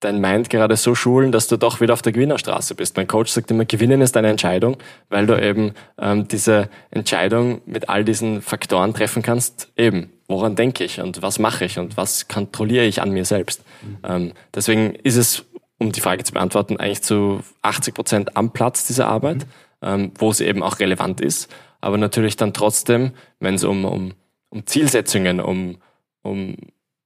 dein 0.00 0.20
Mind 0.20 0.48
gerade 0.48 0.76
so 0.76 0.94
schulen, 0.94 1.32
dass 1.32 1.48
du 1.48 1.56
doch 1.56 1.80
wieder 1.80 1.92
auf 1.92 2.02
der 2.02 2.12
Gewinnerstraße 2.12 2.74
bist. 2.74 2.96
Mein 2.96 3.08
Coach 3.08 3.32
sagt 3.32 3.50
immer, 3.50 3.64
Gewinnen 3.64 4.00
ist 4.00 4.16
eine 4.16 4.28
Entscheidung, 4.28 4.76
weil 5.08 5.26
du 5.26 5.40
eben 5.40 5.72
ähm, 5.98 6.28
diese 6.28 6.68
Entscheidung 6.90 7.60
mit 7.66 7.88
all 7.88 8.04
diesen 8.04 8.40
Faktoren 8.40 8.94
treffen 8.94 9.22
kannst. 9.22 9.72
Eben, 9.76 10.10
woran 10.28 10.54
denke 10.54 10.84
ich 10.84 11.00
und 11.00 11.20
was 11.22 11.38
mache 11.38 11.64
ich 11.64 11.78
und 11.78 11.96
was 11.96 12.28
kontrolliere 12.28 12.84
ich 12.84 13.02
an 13.02 13.10
mir 13.10 13.24
selbst. 13.24 13.64
Ähm, 14.04 14.32
deswegen 14.54 14.94
ist 14.94 15.16
es, 15.16 15.44
um 15.78 15.90
die 15.90 16.00
Frage 16.00 16.22
zu 16.22 16.32
beantworten, 16.32 16.76
eigentlich 16.76 17.02
zu 17.02 17.40
80 17.62 17.94
Prozent 17.94 18.36
am 18.36 18.52
Platz 18.52 18.86
dieser 18.86 19.08
Arbeit, 19.08 19.46
ähm, 19.82 20.12
wo 20.16 20.30
es 20.30 20.40
eben 20.40 20.62
auch 20.62 20.78
relevant 20.78 21.20
ist. 21.20 21.48
Aber 21.80 21.98
natürlich 21.98 22.36
dann 22.36 22.52
trotzdem, 22.52 23.12
wenn 23.40 23.54
es 23.54 23.64
um, 23.64 23.84
um, 23.84 24.14
um 24.50 24.66
Zielsetzungen, 24.66 25.40
um, 25.40 25.78
um 26.22 26.56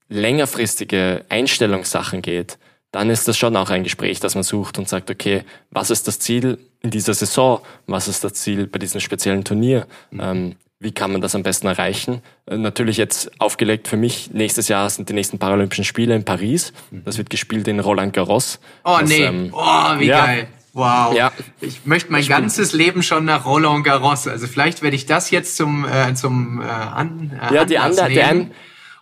längerfristige 0.09 1.24
Einstellungssachen 1.28 2.22
geht, 2.22 2.59
dann 2.93 3.11
ist 3.11 3.26
das 3.26 3.36
schon 3.36 3.57
auch 3.57 3.70
ein 3.70 3.82
Gespräch, 3.82 4.20
das 4.20 4.34
man 4.34 4.45
sucht 4.45 4.78
und 4.78 4.88
sagt, 4.88 5.11
okay, 5.11 5.43
was 5.70 5.90
ist 5.90 6.07
das 6.07 6.18
Ziel 6.18 6.59
in 6.82 6.90
dieser 6.90 7.14
Saison? 7.14 7.61
Was 7.86 8.07
ist 8.07 8.22
das 8.22 8.34
Ziel 8.34 8.66
bei 8.66 8.78
diesem 8.78 9.01
speziellen 9.01 9.45
Turnier? 9.45 9.86
Mhm. 10.11 10.20
Ähm, 10.20 10.57
wie 10.78 10.93
kann 10.93 11.12
man 11.12 11.20
das 11.20 11.34
am 11.34 11.43
besten 11.43 11.68
erreichen? 11.68 12.22
Äh, 12.47 12.59
natürlich 12.59 12.99
jetzt 12.99 13.30
aufgelegt 13.40 13.88
für 13.88 13.97
mich, 13.97 14.32
nächstes 14.32 14.68
Jahr 14.68 14.90
sind 14.90 15.09
die 15.09 15.14
nächsten 15.14 15.38
Paralympischen 15.38 15.84
Spiele 15.84 16.14
in 16.14 16.24
Paris. 16.24 16.72
Mhm. 16.90 17.05
Das 17.05 17.18
wird 17.18 17.30
gespielt 17.30 17.66
in 17.66 17.80
Roland 17.80 18.12
Garros. 18.12 18.61
Oh 18.84 18.99
das, 19.01 19.09
nee, 19.09 19.24
ähm, 19.24 19.51
oh, 19.53 19.99
wie 19.99 20.07
ja. 20.07 20.26
geil. 20.26 20.49
Wow. 20.74 21.14
Ja. 21.14 21.32
Ich 21.61 21.84
möchte 21.84 22.11
mein 22.11 22.22
ich 22.22 22.28
ganzes 22.28 22.72
Leben 22.72 23.03
schon 23.03 23.24
nach 23.24 23.47
Roland 23.47 23.84
Garros. 23.84 24.26
Also 24.26 24.47
vielleicht 24.47 24.82
werde 24.82 24.97
ich 24.97 25.07
das 25.07 25.30
jetzt 25.30 25.57
zum, 25.57 25.86
äh, 25.86 26.14
zum 26.14 26.61
äh, 26.61 26.64
an, 26.64 27.40
äh, 27.40 27.55
Ja, 27.55 27.64
die, 27.64 27.78
Anla 27.78 28.09
die, 28.09 28.22
An 28.22 28.51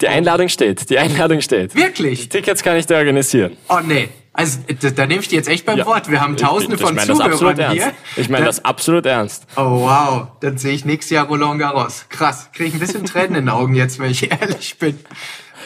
die 0.01 0.09
Einladung 0.09 0.49
steht. 0.49 0.91
Die 0.91 0.99
Einladung 0.99 1.41
steht. 1.41 1.75
Wirklich? 1.75 2.23
Die 2.23 2.29
Tickets 2.29 2.63
kann 2.63 2.77
ich 2.77 2.87
dir 2.87 2.97
organisieren. 2.97 3.57
Oh 3.69 3.79
nee. 3.85 4.09
Also 4.33 4.61
da, 4.81 4.91
da 4.91 5.07
nehme 5.07 5.21
ich 5.21 5.29
dir 5.29 5.37
jetzt 5.37 5.49
echt 5.49 5.67
beim 5.67 5.79
ja. 5.79 5.87
Wort. 5.87 6.11
Wir 6.11 6.21
haben 6.21 6.37
tausende 6.37 6.77
ich, 6.77 6.83
ich, 6.83 6.91
ich 6.91 6.97
von 6.97 7.17
Zuhörern 7.17 7.73
hier. 7.73 7.93
Ich 8.17 8.29
meine 8.29 8.47
das 8.47 8.65
absolut 8.65 9.05
ernst. 9.05 9.47
Oh 9.57 9.81
wow, 9.81 10.29
dann 10.41 10.57
sehe 10.57 10.73
ich 10.73 10.85
nächstes 10.85 11.11
Jahr 11.11 11.27
Roland 11.27 11.59
Garros. 11.59 12.07
Krass, 12.09 12.51
kriege 12.53 12.69
ich 12.69 12.75
ein 12.75 12.81
bisschen 12.81 13.05
Tränen 13.05 13.35
in 13.35 13.47
den 13.47 13.49
Augen 13.49 13.75
jetzt, 13.75 13.99
wenn 13.99 14.11
ich 14.11 14.31
ehrlich 14.41 14.79
bin. 14.79 14.99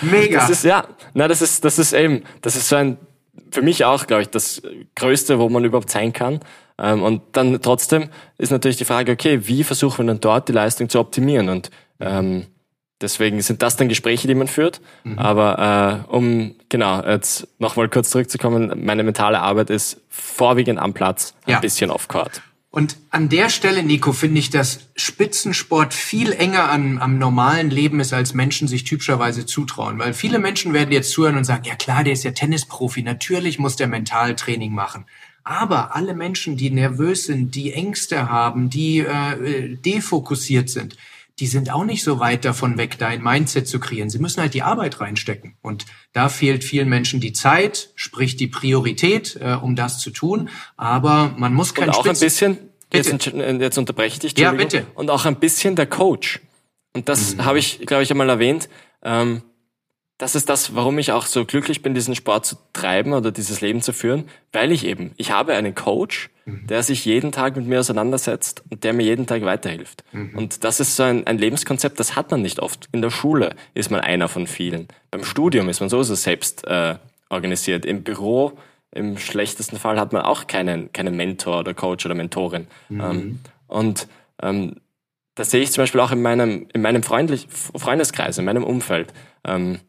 Mega. 0.01 0.41
Das 0.41 0.51
ist 0.51 0.65
ja, 0.65 0.87
na 1.13 1.29
das 1.29 1.43
ist 1.43 1.65
das 1.65 1.79
ist 1.79 1.93
eben, 1.93 2.25
das 2.41 2.57
ist 2.57 2.69
so 2.69 2.77
ein 2.77 2.97
für 3.51 3.63
mich 3.63 3.85
auch, 3.85 4.07
glaube 4.07 4.23
ich, 4.23 4.31
das 4.31 4.63
Größte, 4.97 5.39
wo 5.39 5.49
man 5.49 5.65
überhaupt 5.65 5.91
sein 5.91 6.13
kann. 6.13 6.41
Ähm, 6.79 7.03
und 7.03 7.23
dann 7.33 7.61
trotzdem 7.63 8.09
ist 8.39 8.51
natürlich 8.51 8.77
die 8.77 8.85
Frage, 8.85 9.13
okay, 9.13 9.47
wie 9.47 9.63
versuchen 9.63 10.07
wir 10.07 10.13
dann 10.13 10.21
dort 10.21 10.49
die 10.49 10.53
Leistung 10.53 10.89
zu 10.89 10.99
optimieren? 10.99 11.49
Und 11.49 11.71
ähm, 12.01 12.47
Deswegen 13.05 13.41
sind 13.43 13.61
das 13.61 13.77
dann 13.77 13.89
Gespräche, 13.89 14.27
die 14.27 14.35
man 14.35 14.49
führt. 14.49 14.81
Mhm. 15.05 15.19
Aber 15.19 16.05
äh, 16.09 16.11
um 16.11 16.55
genau 16.71 17.05
jetzt 17.05 17.47
nochmal 17.59 17.89
kurz 17.91 18.09
zurückzukommen, 18.09 18.83
meine 18.83 19.03
mentale 19.03 19.41
Arbeit 19.41 19.69
ist 19.69 20.01
vorwiegend 20.09 20.79
am 20.79 20.95
Platz, 20.95 21.35
ein 21.45 21.53
ja. 21.53 21.61
bisschen 21.61 21.91
off-court. 21.91 22.41
Und 22.71 22.97
an 23.11 23.29
der 23.29 23.51
Stelle, 23.51 23.83
Nico, 23.83 24.13
finde 24.13 24.41
ich, 24.41 24.49
dass 24.49 24.89
Spitzensport 24.97 25.93
viel 25.93 26.33
enger 26.33 26.71
an, 26.71 26.99
am 26.99 27.19
normalen 27.19 27.71
Leben 27.71 28.01
ist, 28.01 28.13
als 28.13 28.35
Menschen 28.35 28.67
sich 28.67 28.83
typischerweise 28.83 29.47
zutrauen. 29.47 29.99
Weil 29.99 30.15
viele 30.15 30.39
Menschen 30.39 30.73
werden 30.73 30.91
jetzt 30.91 31.13
zuhören 31.13 31.37
und 31.37 31.45
sagen, 31.45 31.65
ja 31.67 31.77
klar, 31.77 32.03
der 32.03 32.15
ist 32.15 32.25
ja 32.25 32.33
Tennisprofi, 32.33 33.03
natürlich 33.03 33.61
muss 33.61 33.77
der 33.77 33.87
Mentaltraining 33.87 34.73
machen. 34.73 35.05
Aber 35.45 35.95
alle 35.95 36.15
Menschen, 36.15 36.57
die 36.57 36.71
nervös 36.71 37.27
sind, 37.27 37.55
die 37.55 37.75
Ängste 37.75 38.31
haben, 38.31 38.71
die 38.71 39.01
äh, 39.01 39.77
defokussiert 39.77 40.71
sind, 40.71 40.97
die 41.41 41.47
sind 41.49 41.71
auch 41.73 41.85
nicht 41.85 42.05
so 42.05 42.21
weit 42.21 42.45
davon 42.45 42.79
weg, 42.79 42.97
dein 42.99 43.23
Mindset 43.23 43.67
zu 43.67 43.81
kreieren. 43.81 44.09
Sie 44.09 44.19
müssen 44.21 44.41
halt 44.41 44.55
die 44.55 44.63
Arbeit 44.63 45.01
reinstecken. 45.01 45.57
Und 45.63 45.85
da 46.13 46.29
fehlt 46.29 46.63
vielen 46.63 46.89
Menschen 46.89 47.21
die 47.21 47.33
Zeit, 47.33 47.91
sprich 47.97 48.37
die 48.37 48.47
Priorität, 48.47 49.37
äh, 49.41 49.55
um 49.61 49.75
das 49.75 49.99
zu 49.99 50.11
tun. 50.11 50.49
Aber 50.77 51.35
man 51.37 51.53
muss 51.53 51.75
kein 51.75 51.89
Und 51.89 51.97
auch 51.97 52.05
Spitz 52.05 52.21
ein 52.21 52.27
bisschen, 52.27 52.59
jetzt, 52.93 53.13
jetzt 53.35 53.79
unterbreche 53.79 54.15
ich 54.15 54.35
dich, 54.35 54.39
Ja, 54.39 54.53
bitte. 54.53 54.87
Und 54.95 55.11
auch 55.11 55.25
ein 55.25 55.37
bisschen 55.41 55.75
der 55.75 55.87
Coach. 55.87 56.41
Und 56.95 57.09
das 57.09 57.35
Mhm. 57.35 57.45
habe 57.45 57.59
ich, 57.59 57.81
glaube 57.85 58.05
ich, 58.05 58.11
einmal 58.13 58.29
erwähnt. 58.29 58.69
Ähm, 59.03 59.43
das 60.19 60.35
ist 60.35 60.49
das, 60.49 60.75
warum 60.75 60.99
ich 60.99 61.13
auch 61.13 61.27
so 61.27 61.45
glücklich 61.45 61.83
bin, 61.83 61.95
diesen 61.95 62.15
Sport 62.15 62.47
zu 62.47 62.57
treiben 62.73 63.13
oder 63.13 63.33
dieses 63.33 63.61
Leben 63.61 63.83
zu 63.83 63.93
führen, 63.93 64.29
weil 64.53 64.71
ich 64.73 64.87
eben, 64.87 65.13
ich 65.17 65.31
habe 65.31 65.55
einen 65.55 65.75
Coach, 65.75 66.31
Mhm. 66.47 66.67
der 66.67 66.83
sich 66.83 67.05
jeden 67.05 67.33
Tag 67.33 67.57
mit 67.57 67.67
mir 67.67 67.81
auseinandersetzt 67.81 68.63
und 68.69 68.85
der 68.85 68.93
mir 68.93 69.05
jeden 69.05 69.27
Tag 69.27 69.43
weiterhilft. 69.43 70.05
Mhm. 70.13 70.37
Und 70.37 70.65
das 70.65 70.81
ist 70.81 70.97
so 70.97 71.03
ein, 71.03 71.27
ein 71.27 71.39
Lebenskonzept, 71.39 71.99
das 71.99 72.17
hat 72.17 72.31
man 72.31 72.43
nicht 72.43 72.61
oft. 72.61 72.89
In 72.93 73.01
der 73.01 73.11
Schule 73.11 73.55
ist 73.73 73.91
man 73.91 74.01
einer 74.01 74.29
von 74.29 74.47
vielen. 74.47 74.89
Beim 75.11 75.25
Studium 75.25 75.69
ist 75.69 75.81
man 75.81 75.89
sowieso 75.89 76.15
selbst 76.15 76.67
äh, 76.67 76.97
organisiert. 77.31 77.87
Im 77.87 78.03
Büro, 78.03 78.59
im 78.91 79.17
schlechtesten 79.17 79.79
Fall, 79.79 79.99
hat 79.99 80.13
man 80.13 80.23
auch 80.23 80.47
keinen, 80.47 80.93
keinen 80.93 81.17
Mentor 81.17 81.61
oder 81.61 81.73
Coach 81.73 82.05
oder 82.05 82.15
Mentorin. 82.15 82.67
Ähm, 82.91 83.41
und 83.67 84.07
ähm, 84.43 84.77
das 85.35 85.51
sehe 85.51 85.63
ich 85.63 85.73
zum 85.73 85.83
Beispiel 85.83 86.01
auch 86.01 86.13
in 86.13 86.21
meinem, 86.21 86.69
in 86.75 86.83
meinem 86.83 87.03
Freundlich 87.03 87.49
Freundeskreis, 87.51 88.37
in 88.39 88.45
meinem 88.45 88.65
Umfeld. 88.65 89.15
Ähm, 89.45 89.81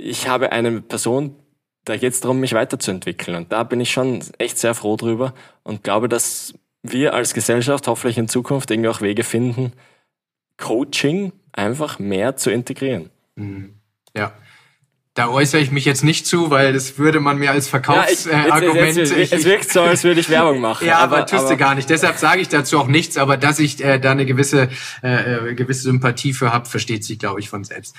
ich 0.00 0.28
habe 0.28 0.52
eine 0.52 0.80
Person, 0.80 1.36
da 1.84 1.96
geht 1.96 2.12
es 2.12 2.20
darum, 2.20 2.40
mich 2.40 2.54
weiterzuentwickeln. 2.54 3.36
Und 3.36 3.52
da 3.52 3.62
bin 3.62 3.80
ich 3.80 3.92
schon 3.92 4.20
echt 4.38 4.58
sehr 4.58 4.74
froh 4.74 4.96
drüber 4.96 5.34
und 5.62 5.84
glaube, 5.84 6.08
dass 6.08 6.54
wir 6.82 7.14
als 7.14 7.34
Gesellschaft 7.34 7.86
hoffentlich 7.88 8.18
in 8.18 8.28
Zukunft 8.28 8.70
irgendwie 8.70 8.90
auch 8.90 9.00
Wege 9.00 9.24
finden, 9.24 9.72
Coaching 10.58 11.32
einfach 11.52 11.98
mehr 11.98 12.36
zu 12.36 12.50
integrieren. 12.50 13.10
Ja. 14.14 14.32
Da 15.14 15.28
äußere 15.28 15.60
ich 15.60 15.70
mich 15.70 15.84
jetzt 15.84 16.02
nicht 16.02 16.26
zu, 16.26 16.50
weil 16.50 16.72
das 16.72 16.98
würde 16.98 17.20
man 17.20 17.38
mir 17.38 17.52
als 17.52 17.68
Verkaufsargument. 17.68 18.96
jetzt, 18.96 19.12
jetzt, 19.12 19.32
es 19.32 19.44
wirkt 19.44 19.70
so, 19.70 19.80
als 19.80 20.02
würde 20.02 20.18
ich 20.18 20.28
Werbung 20.28 20.60
machen. 20.60 20.84
Ja, 20.88 20.98
aber, 20.98 21.24
tust 21.24 21.48
du 21.48 21.56
gar 21.56 21.76
nicht. 21.76 21.88
Deshalb 21.88 22.18
sage 22.18 22.40
ich 22.40 22.48
dazu 22.48 22.80
auch 22.80 22.88
nichts, 22.88 23.16
aber 23.16 23.36
dass 23.36 23.60
ich 23.60 23.82
äh, 23.82 24.00
da 24.00 24.10
eine 24.10 24.26
gewisse, 24.26 24.70
äh, 25.04 25.50
äh, 25.50 25.54
gewisse 25.54 25.82
Sympathie 25.82 26.32
für 26.32 26.52
habe, 26.52 26.68
versteht 26.68 27.04
sich, 27.04 27.20
glaube 27.20 27.38
ich, 27.38 27.48
von 27.48 27.62
selbst. 27.62 27.94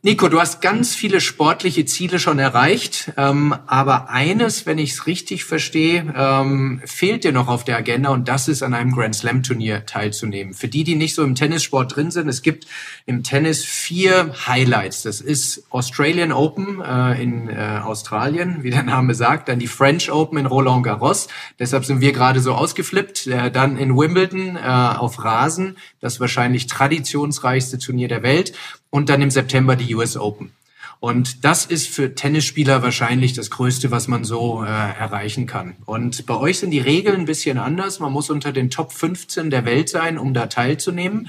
Nico, 0.00 0.28
du 0.28 0.38
hast 0.38 0.62
ganz 0.62 0.94
viele 0.94 1.20
sportliche 1.20 1.84
Ziele 1.84 2.20
schon 2.20 2.38
erreicht, 2.38 3.12
ähm, 3.16 3.52
aber 3.66 4.10
eines, 4.10 4.64
wenn 4.64 4.78
ich 4.78 4.92
es 4.92 5.08
richtig 5.08 5.44
verstehe, 5.44 6.14
ähm, 6.16 6.80
fehlt 6.84 7.24
dir 7.24 7.32
noch 7.32 7.48
auf 7.48 7.64
der 7.64 7.78
Agenda 7.78 8.10
und 8.10 8.28
das 8.28 8.46
ist 8.46 8.62
an 8.62 8.74
einem 8.74 8.92
Grand 8.92 9.16
Slam 9.16 9.42
Turnier 9.42 9.86
teilzunehmen. 9.86 10.54
Für 10.54 10.68
die, 10.68 10.84
die 10.84 10.94
nicht 10.94 11.16
so 11.16 11.24
im 11.24 11.34
Tennissport 11.34 11.96
drin 11.96 12.12
sind, 12.12 12.28
es 12.28 12.42
gibt 12.42 12.68
im 13.06 13.24
Tennis 13.24 13.64
vier 13.64 14.32
Highlights. 14.46 15.02
Das 15.02 15.20
ist 15.20 15.64
Australian 15.70 16.30
Open 16.30 16.80
äh, 16.80 17.20
in 17.20 17.48
äh, 17.48 17.80
Australien, 17.82 18.62
wie 18.62 18.70
der 18.70 18.84
Name 18.84 19.16
sagt, 19.16 19.48
dann 19.48 19.58
die 19.58 19.66
French 19.66 20.12
Open 20.12 20.38
in 20.38 20.46
Roland 20.46 20.84
Garros. 20.84 21.26
Deshalb 21.58 21.84
sind 21.84 22.00
wir 22.00 22.12
gerade 22.12 22.38
so 22.38 22.54
ausgeflippt. 22.54 23.26
Äh, 23.26 23.50
dann 23.50 23.76
in 23.76 23.96
Wimbledon 23.96 24.54
äh, 24.54 24.60
auf 24.60 25.24
Rasen, 25.24 25.76
das 25.98 26.20
wahrscheinlich 26.20 26.68
traditionsreichste 26.68 27.78
Turnier 27.78 28.06
der 28.06 28.22
Welt 28.22 28.52
und 28.90 29.08
dann 29.08 29.22
im 29.22 29.30
September 29.30 29.76
die 29.76 29.94
US 29.94 30.16
Open. 30.16 30.52
Und 31.00 31.44
das 31.44 31.64
ist 31.64 31.88
für 31.88 32.16
Tennisspieler 32.16 32.82
wahrscheinlich 32.82 33.32
das 33.32 33.50
Größte, 33.50 33.92
was 33.92 34.08
man 34.08 34.24
so 34.24 34.64
äh, 34.64 34.66
erreichen 34.66 35.46
kann. 35.46 35.76
Und 35.86 36.26
bei 36.26 36.34
euch 36.34 36.58
sind 36.58 36.72
die 36.72 36.80
Regeln 36.80 37.20
ein 37.20 37.24
bisschen 37.24 37.58
anders. 37.58 38.00
Man 38.00 38.12
muss 38.12 38.30
unter 38.30 38.50
den 38.50 38.68
Top 38.68 38.92
15 38.92 39.50
der 39.50 39.64
Welt 39.64 39.88
sein, 39.88 40.18
um 40.18 40.34
da 40.34 40.48
teilzunehmen. 40.48 41.28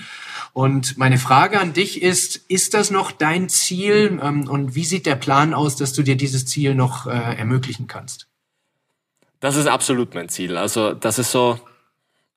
Und 0.53 0.97
meine 0.97 1.19
Frage 1.19 1.59
an 1.59 1.73
dich 1.73 2.01
ist, 2.01 2.37
ist 2.47 2.73
das 2.73 2.89
noch 2.89 3.11
dein 3.11 3.47
Ziel? 3.47 4.19
Ähm, 4.23 4.49
und 4.49 4.73
wie 4.73 4.85
sieht 4.85 5.05
der 5.05 5.15
Plan 5.15 5.53
aus, 5.53 5.75
dass 5.75 5.93
du 5.93 6.01
dir 6.01 6.17
dieses 6.17 6.47
Ziel 6.47 6.73
noch 6.73 7.05
äh, 7.05 7.11
ermöglichen 7.11 7.85
kannst? 7.85 8.27
Das 9.39 9.55
ist 9.55 9.67
absolut 9.67 10.15
mein 10.15 10.29
Ziel. 10.29 10.57
Also 10.57 10.93
das 10.93 11.19
ist 11.19 11.31
so, 11.31 11.59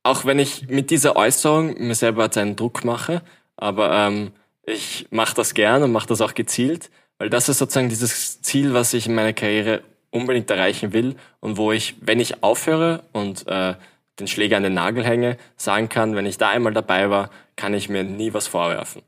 auch 0.02 0.26
wenn 0.26 0.38
ich 0.38 0.68
mit 0.68 0.90
dieser 0.90 1.16
Äußerung 1.16 1.78
mir 1.78 1.94
selber 1.94 2.30
einen 2.36 2.56
Druck 2.56 2.84
mache, 2.84 3.22
aber 3.56 3.90
ähm, 3.92 4.32
ich 4.64 5.06
mache 5.10 5.34
das 5.34 5.54
gern 5.54 5.82
und 5.82 5.92
mache 5.92 6.08
das 6.08 6.20
auch 6.20 6.34
gezielt, 6.34 6.90
weil 7.18 7.30
das 7.30 7.48
ist 7.48 7.58
sozusagen 7.58 7.88
dieses 7.88 8.42
Ziel, 8.42 8.74
was 8.74 8.94
ich 8.94 9.06
in 9.06 9.14
meiner 9.14 9.32
Karriere 9.32 9.82
unbedingt 10.10 10.50
erreichen 10.50 10.92
will 10.92 11.16
und 11.40 11.56
wo 11.56 11.72
ich, 11.72 11.96
wenn 12.00 12.20
ich 12.20 12.42
aufhöre 12.42 13.02
und 13.12 13.46
äh, 13.48 13.74
den 14.18 14.26
Schläger 14.26 14.58
an 14.58 14.62
den 14.62 14.74
Nagel 14.74 15.04
hänge, 15.04 15.38
sagen 15.56 15.88
kann, 15.88 16.14
wenn 16.14 16.26
ich 16.26 16.38
da 16.38 16.50
einmal 16.50 16.74
dabei 16.74 17.10
war, 17.10 17.30
kann 17.56 17.74
ich 17.74 17.88
mir 17.88 18.04
nie 18.04 18.34
was 18.34 18.46
vorwerfen. 18.46 19.02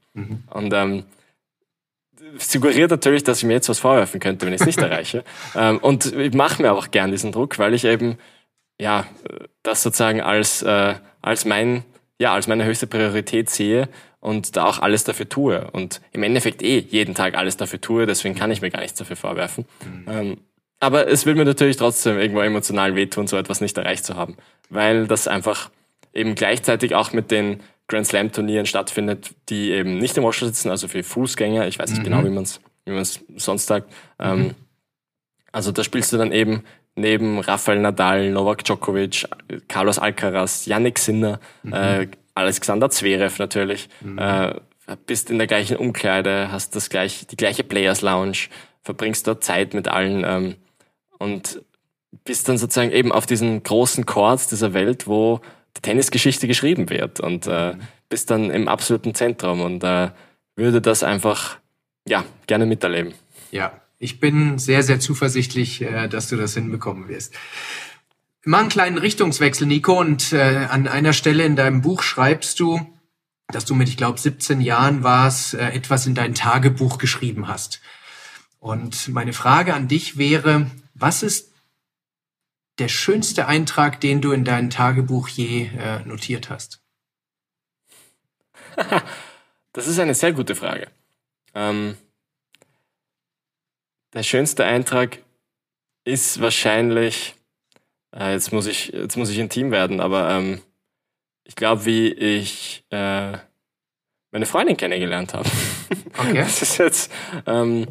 Und 0.50 0.72
ähm, 0.72 1.04
suggeriert 2.38 2.90
natürlich, 2.90 3.22
dass 3.22 3.38
ich 3.38 3.44
mir 3.44 3.54
jetzt 3.54 3.68
was 3.68 3.78
vorwerfen 3.78 4.20
könnte, 4.20 4.46
wenn 4.46 4.54
ich 4.54 4.60
es 4.60 4.66
nicht 4.66 4.78
erreiche. 4.78 5.24
Ähm, 5.56 5.78
und 5.78 6.12
ich 6.12 6.34
mache 6.34 6.62
mir 6.62 6.72
auch 6.72 6.90
gern 6.90 7.12
diesen 7.12 7.30
Druck, 7.30 7.58
weil 7.60 7.74
ich 7.74 7.84
eben 7.84 8.18
ja 8.80 9.06
das 9.62 9.84
sozusagen 9.84 10.20
als 10.20 10.62
äh, 10.62 10.94
als 11.22 11.44
mein 11.44 11.84
ja 12.20 12.32
als 12.32 12.46
meine 12.46 12.64
höchste 12.64 12.86
Priorität 12.86 13.50
sehe 13.50 13.88
und 14.20 14.56
da 14.56 14.66
auch 14.66 14.78
alles 14.78 15.04
dafür 15.04 15.28
tue 15.28 15.70
und 15.72 16.00
im 16.12 16.22
Endeffekt 16.22 16.62
eh 16.62 16.78
jeden 16.78 17.14
Tag 17.14 17.36
alles 17.36 17.56
dafür 17.56 17.80
tue. 17.80 18.06
Deswegen 18.06 18.34
kann 18.34 18.50
ich 18.50 18.62
mir 18.62 18.70
gar 18.70 18.80
nichts 18.80 18.98
dafür 18.98 19.16
vorwerfen. 19.16 19.66
Ähm, 20.06 20.38
aber 20.80 21.08
es 21.08 21.26
will 21.26 21.34
mir 21.34 21.44
natürlich 21.44 21.76
trotzdem 21.76 22.18
irgendwo 22.18 22.40
emotional 22.40 22.94
wehtun, 22.94 23.26
so 23.26 23.36
etwas 23.36 23.60
nicht 23.60 23.76
erreicht 23.78 24.04
zu 24.04 24.16
haben, 24.16 24.36
weil 24.70 25.06
das 25.06 25.28
einfach 25.28 25.70
eben 26.12 26.34
gleichzeitig 26.34 26.94
auch 26.94 27.12
mit 27.12 27.30
den 27.30 27.60
Grand 27.88 28.06
Slam 28.06 28.32
Turnieren 28.32 28.66
stattfindet, 28.66 29.34
die 29.48 29.70
eben 29.70 29.98
nicht 29.98 30.16
im 30.16 30.24
Rollstuhl 30.24 30.48
sitzen, 30.48 30.70
also 30.70 30.88
für 30.88 31.02
Fußgänger. 31.02 31.66
Ich 31.66 31.78
weiß 31.78 31.90
nicht 31.90 32.04
genau, 32.04 32.24
wie 32.24 32.30
man 32.30 32.44
es 32.44 32.60
wie 32.84 32.92
man 32.92 33.00
es 33.00 33.24
sonst 33.36 33.66
sagt. 33.66 33.92
Ähm, 34.18 34.54
also 35.52 35.72
da 35.72 35.84
spielst 35.84 36.12
du 36.12 36.16
dann 36.16 36.32
eben 36.32 36.64
neben 36.96 37.40
Rafael 37.40 37.80
Nadal, 37.80 38.30
Novak 38.30 38.64
Djokovic, 38.64 39.26
Carlos 39.68 39.98
Alcaraz, 39.98 40.66
Yannick 40.66 40.98
Sinner, 40.98 41.40
äh, 41.70 42.06
Alexander 42.34 42.90
Zverev 42.90 43.38
natürlich. 43.38 43.88
Äh, 44.16 44.54
bist 45.06 45.30
in 45.30 45.38
der 45.38 45.46
gleichen 45.46 45.76
Umkleide, 45.76 46.52
hast 46.52 46.76
das 46.76 46.90
gleich, 46.90 47.26
die 47.26 47.36
gleiche 47.36 47.64
Players 47.64 48.02
Lounge, 48.02 48.48
verbringst 48.82 49.26
dort 49.26 49.42
Zeit 49.42 49.72
mit 49.74 49.88
allen 49.88 50.24
ähm, 50.26 50.56
und 51.18 51.62
bist 52.24 52.48
dann 52.48 52.58
sozusagen 52.58 52.92
eben 52.92 53.10
auf 53.10 53.26
diesen 53.26 53.62
großen 53.62 54.06
Chords 54.06 54.48
dieser 54.48 54.74
Welt, 54.74 55.06
wo 55.06 55.40
die 55.76 55.80
Tennisgeschichte 55.80 56.46
geschrieben 56.46 56.90
wird 56.90 57.18
und 57.20 57.46
äh, 57.46 57.74
bist 58.08 58.30
dann 58.30 58.50
im 58.50 58.68
absoluten 58.68 59.14
Zentrum 59.14 59.60
und 59.62 59.82
äh, 59.82 60.10
würde 60.54 60.80
das 60.80 61.02
einfach 61.02 61.56
ja 62.06 62.24
gerne 62.46 62.66
miterleben. 62.66 63.14
Ja, 63.50 63.72
ich 64.04 64.20
bin 64.20 64.58
sehr, 64.58 64.82
sehr 64.82 65.00
zuversichtlich, 65.00 65.80
äh, 65.80 66.08
dass 66.08 66.28
du 66.28 66.36
das 66.36 66.54
hinbekommen 66.54 67.08
wirst. 67.08 67.34
Mach 68.44 68.60
einen 68.60 68.68
kleinen 68.68 68.98
Richtungswechsel, 68.98 69.66
Nico, 69.66 69.98
und 69.98 70.34
äh, 70.34 70.66
an 70.68 70.86
einer 70.86 71.14
Stelle 71.14 71.44
in 71.44 71.56
deinem 71.56 71.80
Buch 71.80 72.02
schreibst 72.02 72.60
du, 72.60 72.86
dass 73.48 73.64
du 73.64 73.74
mit, 73.74 73.88
ich 73.88 73.96
glaube, 73.96 74.20
17 74.20 74.60
Jahren 74.60 75.02
warst, 75.02 75.54
äh, 75.54 75.70
etwas 75.70 76.06
in 76.06 76.14
dein 76.14 76.34
Tagebuch 76.34 76.98
geschrieben 76.98 77.48
hast. 77.48 77.80
Und 78.58 79.08
meine 79.08 79.32
Frage 79.32 79.72
an 79.72 79.88
dich 79.88 80.18
wäre, 80.18 80.70
was 80.92 81.22
ist 81.22 81.52
der 82.78 82.88
schönste 82.88 83.46
Eintrag, 83.46 84.00
den 84.00 84.20
du 84.20 84.32
in 84.32 84.44
dein 84.44 84.68
Tagebuch 84.68 85.28
je 85.28 85.70
notiert 86.04 86.50
hast? 86.50 86.80
Das 89.76 89.88
ist 89.88 89.98
eine 89.98 90.14
sehr 90.14 90.32
gute 90.32 90.54
Frage. 90.54 90.86
Ähm, 91.52 91.96
der 94.14 94.22
schönste 94.22 94.64
Eintrag 94.64 95.18
ist 96.04 96.40
wahrscheinlich, 96.40 97.34
äh, 98.16 98.32
jetzt 98.32 98.52
muss 98.52 98.66
ich, 98.66 98.88
jetzt 98.88 99.16
muss 99.16 99.30
ich 99.30 99.38
intim 99.38 99.70
werden, 99.70 100.00
aber 100.00 100.30
ähm, 100.30 100.60
ich 101.44 101.56
glaube, 101.56 101.84
wie 101.84 102.12
ich 102.12 102.84
äh, 102.90 103.32
meine 104.30 104.46
Freundin 104.46 104.76
kennengelernt 104.76 105.34
habe. 105.34 105.48
Okay. 106.16 106.34
Das 106.34 106.62
ist 106.62 106.78
jetzt 106.78 107.12
ähm, 107.44 107.88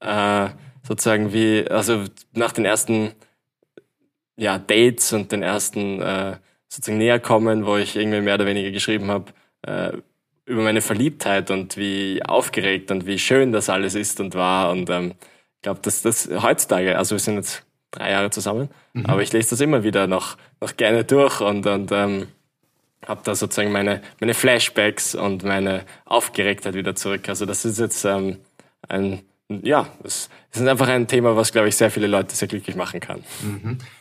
äh, 0.00 0.48
sozusagen 0.86 1.32
wie, 1.32 1.66
also 1.66 2.04
nach 2.34 2.52
den 2.52 2.66
ersten 2.66 3.12
ja, 4.36 4.58
Dates 4.58 5.14
und 5.14 5.32
den 5.32 5.42
ersten 5.42 6.02
äh, 6.02 6.36
sozusagen 6.68 6.98
Näherkommen, 6.98 7.64
wo 7.64 7.78
ich 7.78 7.96
irgendwie 7.96 8.20
mehr 8.20 8.34
oder 8.34 8.44
weniger 8.44 8.70
geschrieben 8.70 9.10
habe, 9.10 9.32
äh, 9.62 9.92
über 10.44 10.62
meine 10.62 10.82
Verliebtheit 10.82 11.50
und 11.50 11.78
wie 11.78 12.22
aufgeregt 12.22 12.90
und 12.90 13.06
wie 13.06 13.18
schön 13.18 13.50
das 13.50 13.70
alles 13.70 13.94
ist 13.94 14.20
und 14.20 14.34
war. 14.34 14.70
Und 14.70 14.90
ähm, 14.90 15.14
ich 15.58 15.62
glaube, 15.62 15.80
dass 15.82 16.02
das 16.02 16.28
heutzutage, 16.30 16.96
also 16.96 17.16
wir 17.16 17.20
sind 17.20 17.34
jetzt 17.34 17.64
drei 17.90 18.12
Jahre 18.12 18.30
zusammen, 18.30 18.68
aber 19.04 19.22
ich 19.22 19.32
lese 19.32 19.50
das 19.50 19.60
immer 19.60 19.82
wieder 19.82 20.06
noch, 20.06 20.36
noch 20.60 20.76
gerne 20.76 21.02
durch 21.02 21.40
und, 21.40 21.66
und 21.66 21.90
ähm, 21.90 22.28
habe 23.06 23.22
da 23.24 23.34
sozusagen 23.34 23.72
meine, 23.72 24.00
meine 24.20 24.34
Flashbacks 24.34 25.16
und 25.16 25.42
meine 25.42 25.84
Aufgeregtheit 26.04 26.74
wieder 26.74 26.94
zurück. 26.94 27.28
Also 27.28 27.44
das 27.44 27.64
ist 27.64 27.78
jetzt 27.78 28.04
ähm, 28.04 28.38
ein, 28.88 29.22
ja, 29.48 29.88
es 30.04 30.28
ist 30.52 30.66
einfach 30.66 30.88
ein 30.88 31.08
Thema, 31.08 31.36
was, 31.36 31.50
glaube 31.50 31.68
ich, 31.68 31.76
sehr 31.76 31.90
viele 31.90 32.06
Leute 32.06 32.36
sehr 32.36 32.46
glücklich 32.46 32.76
machen 32.76 33.00
kann. 33.00 33.24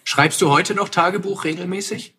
Schreibst 0.04 0.42
du 0.42 0.52
heute 0.52 0.76
noch 0.76 0.90
Tagebuch 0.90 1.44
regelmäßig? 1.44 2.14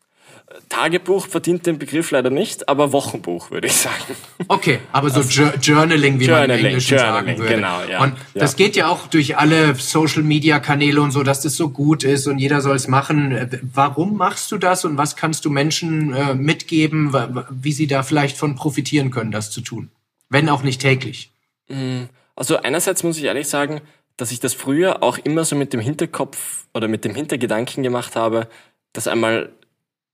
Tagebuch 0.68 1.26
verdient 1.26 1.66
den 1.66 1.78
Begriff 1.78 2.10
leider 2.10 2.30
nicht, 2.30 2.68
aber 2.68 2.92
Wochenbuch 2.92 3.50
würde 3.50 3.66
ich 3.66 3.74
sagen. 3.74 4.14
Okay, 4.48 4.78
aber 4.92 5.10
so 5.10 5.20
also, 5.20 5.42
Journaling, 5.60 6.20
wie 6.20 6.24
Journaling, 6.24 6.48
man 6.48 6.58
im 6.58 6.66
Englischen 6.66 6.96
Journaling, 6.96 7.26
sagen 7.26 7.38
würde. 7.38 7.54
Genau, 7.54 7.82
ja. 7.84 8.02
Und 8.02 8.14
ja. 8.34 8.40
das 8.40 8.56
geht 8.56 8.74
ja 8.74 8.88
auch 8.88 9.08
durch 9.08 9.36
alle 9.36 9.74
Social 9.74 10.22
Media 10.22 10.58
Kanäle 10.58 11.02
und 11.02 11.10
so, 11.10 11.22
dass 11.22 11.42
das 11.42 11.54
so 11.54 11.68
gut 11.68 12.02
ist 12.02 12.26
und 12.26 12.38
jeder 12.38 12.62
soll 12.62 12.76
es 12.76 12.88
machen. 12.88 13.60
Warum 13.74 14.16
machst 14.16 14.50
du 14.50 14.58
das 14.58 14.84
und 14.84 14.96
was 14.96 15.16
kannst 15.16 15.44
du 15.44 15.50
Menschen 15.50 16.14
äh, 16.14 16.34
mitgeben, 16.34 17.14
wie 17.50 17.72
sie 17.72 17.86
da 17.86 18.02
vielleicht 18.02 18.36
von 18.36 18.54
profitieren 18.54 19.10
können, 19.10 19.30
das 19.30 19.50
zu 19.50 19.60
tun? 19.60 19.90
Wenn 20.30 20.48
auch 20.48 20.62
nicht 20.62 20.80
täglich. 20.80 21.30
Mm, 21.68 22.04
also 22.36 22.56
einerseits 22.56 23.02
muss 23.02 23.18
ich 23.18 23.24
ehrlich 23.24 23.48
sagen, 23.48 23.80
dass 24.16 24.32
ich 24.32 24.40
das 24.40 24.54
früher 24.54 25.02
auch 25.02 25.18
immer 25.18 25.44
so 25.44 25.56
mit 25.56 25.72
dem 25.72 25.80
Hinterkopf 25.80 26.66
oder 26.72 26.88
mit 26.88 27.04
dem 27.04 27.14
Hintergedanken 27.14 27.82
gemacht 27.82 28.16
habe, 28.16 28.48
das 28.92 29.06
einmal 29.06 29.52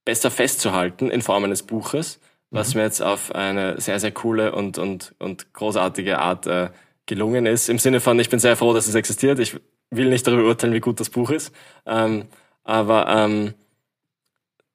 besser 0.05 0.31
festzuhalten 0.31 1.09
in 1.09 1.21
Form 1.21 1.43
eines 1.43 1.63
Buches, 1.63 2.19
was 2.51 2.73
mhm. 2.73 2.79
mir 2.79 2.85
jetzt 2.85 3.01
auf 3.01 3.33
eine 3.33 3.81
sehr, 3.81 3.99
sehr 3.99 4.11
coole 4.11 4.53
und, 4.53 4.77
und, 4.77 5.15
und 5.19 5.53
großartige 5.53 6.19
Art 6.19 6.47
äh, 6.47 6.69
gelungen 7.07 7.45
ist. 7.45 7.69
Im 7.69 7.79
Sinne 7.79 7.99
von, 7.99 8.19
ich 8.19 8.29
bin 8.29 8.39
sehr 8.39 8.55
froh, 8.55 8.73
dass 8.73 8.87
es 8.87 8.95
existiert. 8.95 9.39
Ich 9.39 9.59
will 9.89 10.09
nicht 10.09 10.25
darüber 10.25 10.43
urteilen, 10.43 10.73
wie 10.73 10.79
gut 10.79 10.99
das 10.99 11.09
Buch 11.09 11.31
ist. 11.31 11.51
Ähm, 11.85 12.25
aber 12.63 13.07
ähm, 13.07 13.53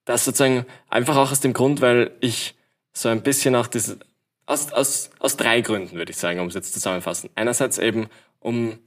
das 0.05 0.25
sozusagen 0.25 0.65
einfach 0.89 1.15
auch 1.17 1.31
aus 1.31 1.39
dem 1.39 1.53
Grund, 1.53 1.81
weil 1.81 2.11
ich 2.19 2.55
so 2.93 3.09
ein 3.09 3.23
bisschen 3.23 3.55
auch 3.55 3.67
diese, 3.67 3.99
aus, 4.45 4.71
aus, 4.73 5.09
aus 5.19 5.37
drei 5.37 5.61
Gründen 5.61 5.97
würde 5.97 6.11
ich 6.11 6.17
sagen, 6.17 6.39
um 6.39 6.47
es 6.47 6.53
jetzt 6.53 6.73
zusammenfassen. 6.73 7.29
Einerseits 7.35 7.77
eben, 7.77 8.07
um, 8.39 8.79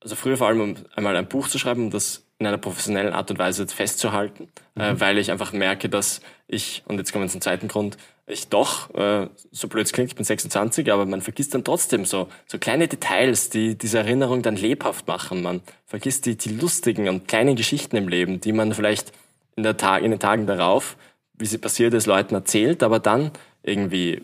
also 0.00 0.16
früher 0.16 0.36
vor 0.36 0.48
allem, 0.48 0.60
um 0.60 0.74
einmal 0.94 1.16
ein 1.16 1.28
Buch 1.28 1.48
zu 1.48 1.58
schreiben, 1.58 1.84
um 1.84 1.90
das 1.90 2.23
in 2.44 2.48
einer 2.48 2.58
professionellen 2.58 3.14
Art 3.14 3.30
und 3.30 3.38
Weise 3.38 3.66
festzuhalten, 3.66 4.48
äh, 4.76 4.90
mhm. 4.90 4.96
äh, 4.96 5.00
weil 5.00 5.18
ich 5.18 5.30
einfach 5.30 5.52
merke, 5.52 5.88
dass 5.88 6.20
ich, 6.46 6.82
und 6.86 6.98
jetzt 6.98 7.12
kommen 7.12 7.24
wir 7.24 7.30
zum 7.30 7.40
zweiten 7.40 7.68
Grund, 7.68 7.96
ich 8.26 8.48
doch, 8.48 8.94
äh, 8.94 9.28
so 9.50 9.68
blöd 9.68 9.86
es 9.86 9.92
klingt, 9.92 10.10
ich 10.10 10.16
bin 10.16 10.24
26, 10.24 10.90
aber 10.92 11.04
man 11.06 11.20
vergisst 11.20 11.54
dann 11.54 11.64
trotzdem 11.64 12.04
so, 12.04 12.28
so 12.46 12.58
kleine 12.58 12.88
Details, 12.88 13.50
die 13.50 13.76
diese 13.76 13.98
Erinnerung 13.98 14.42
dann 14.42 14.56
lebhaft 14.56 15.06
machen. 15.06 15.42
Man 15.42 15.62
vergisst 15.84 16.26
die, 16.26 16.36
die 16.36 16.50
lustigen 16.50 17.08
und 17.08 17.28
kleinen 17.28 17.56
Geschichten 17.56 17.96
im 17.96 18.08
Leben, 18.08 18.40
die 18.40 18.52
man 18.52 18.72
vielleicht 18.72 19.12
in, 19.56 19.62
der 19.62 19.76
Tag, 19.76 20.02
in 20.02 20.10
den 20.10 20.20
Tagen 20.20 20.46
darauf, 20.46 20.96
wie 21.34 21.46
sie 21.46 21.58
passiert 21.58 21.92
ist, 21.94 22.06
Leuten 22.06 22.34
erzählt, 22.34 22.82
aber 22.82 22.98
dann 22.98 23.30
irgendwie 23.62 24.22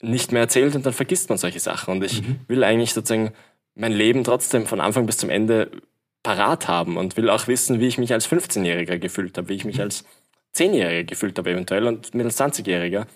nicht 0.00 0.32
mehr 0.32 0.42
erzählt 0.42 0.74
und 0.74 0.84
dann 0.84 0.92
vergisst 0.92 1.28
man 1.28 1.38
solche 1.38 1.60
Sachen. 1.60 1.92
Und 1.92 2.04
ich 2.04 2.22
mhm. 2.22 2.40
will 2.48 2.64
eigentlich 2.64 2.92
sozusagen 2.92 3.32
mein 3.74 3.92
Leben 3.92 4.24
trotzdem 4.24 4.66
von 4.66 4.80
Anfang 4.80 5.06
bis 5.06 5.18
zum 5.18 5.30
Ende 5.30 5.70
parat 6.22 6.68
haben 6.68 6.96
und 6.96 7.16
will 7.16 7.30
auch 7.30 7.46
wissen, 7.46 7.80
wie 7.80 7.86
ich 7.86 7.98
mich 7.98 8.12
als 8.12 8.28
15-Jähriger 8.28 8.98
gefühlt 8.98 9.36
habe, 9.38 9.48
wie 9.48 9.54
ich 9.54 9.64
mich 9.64 9.80
als 9.80 10.04
10-Jähriger 10.56 11.04
gefühlt 11.04 11.38
habe 11.38 11.50
eventuell 11.50 11.86
und 11.86 12.14
mit 12.14 12.24
als 12.24 12.40
20-Jähriger. 12.40 13.06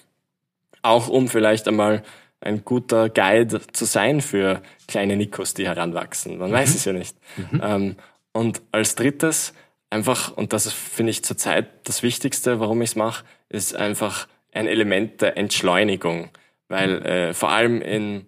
Auch 0.82 1.09
um 1.09 1.28
vielleicht 1.28 1.68
einmal 1.68 2.03
ein 2.40 2.64
guter 2.64 3.09
Guide 3.09 3.61
zu 3.72 3.84
sein 3.84 4.20
für 4.20 4.62
kleine 4.88 5.16
Nikos, 5.16 5.55
die 5.55 5.66
heranwachsen. 5.66 6.38
Man 6.38 6.50
mhm. 6.50 6.55
weiß 6.55 6.74
es 6.74 6.84
ja 6.84 6.92
nicht. 6.92 7.16
Mhm. 7.36 7.61
Ähm, 7.62 7.96
und 8.32 8.62
als 8.72 8.94
drittes 8.94 9.55
einfach, 9.90 10.36
und 10.36 10.53
das 10.53 10.72
finde 10.72 11.11
ich 11.11 11.24
zurzeit 11.24 11.68
das 11.84 12.03
Wichtigste, 12.03 12.61
warum 12.61 12.82
ich 12.82 12.90
es 12.90 12.96
mache, 12.96 13.24
ist 13.48 13.76
einfach 13.76 14.26
ein 14.53 14.66
Element 14.66 15.20
der 15.20 15.36
Entschleunigung. 15.36 16.30
Weil 16.68 17.05
äh, 17.05 17.34
vor 17.34 17.50
allem 17.50 17.82
in, 17.82 18.26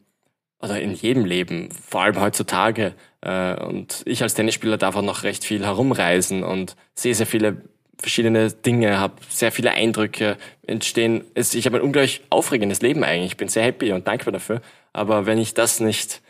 oder 0.60 0.80
in 0.80 0.92
jedem 0.92 1.24
Leben, 1.24 1.70
vor 1.70 2.02
allem 2.02 2.20
heutzutage, 2.20 2.94
und 3.24 4.02
ich 4.04 4.22
als 4.22 4.34
Tennisspieler 4.34 4.76
darf 4.76 4.96
auch 4.96 5.02
noch 5.02 5.22
recht 5.22 5.44
viel 5.44 5.64
herumreisen 5.64 6.42
und 6.42 6.76
sehe 6.94 7.14
sehr 7.14 7.26
viele 7.26 7.62
verschiedene 7.98 8.50
Dinge, 8.50 8.98
habe 8.98 9.14
sehr 9.28 9.50
viele 9.50 9.72
Eindrücke 9.72 10.36
entstehen. 10.66 11.24
Ich 11.34 11.64
habe 11.66 11.78
ein 11.78 11.82
unglaublich 11.82 12.22
aufregendes 12.30 12.82
Leben 12.82 13.02
eigentlich. 13.02 13.32
Ich 13.32 13.36
bin 13.36 13.48
sehr 13.48 13.64
happy 13.64 13.92
und 13.92 14.06
dankbar 14.06 14.32
dafür. 14.32 14.60
Aber 14.92 15.26
wenn 15.26 15.38
ich 15.38 15.54
das 15.54 15.80
nicht 15.80 16.20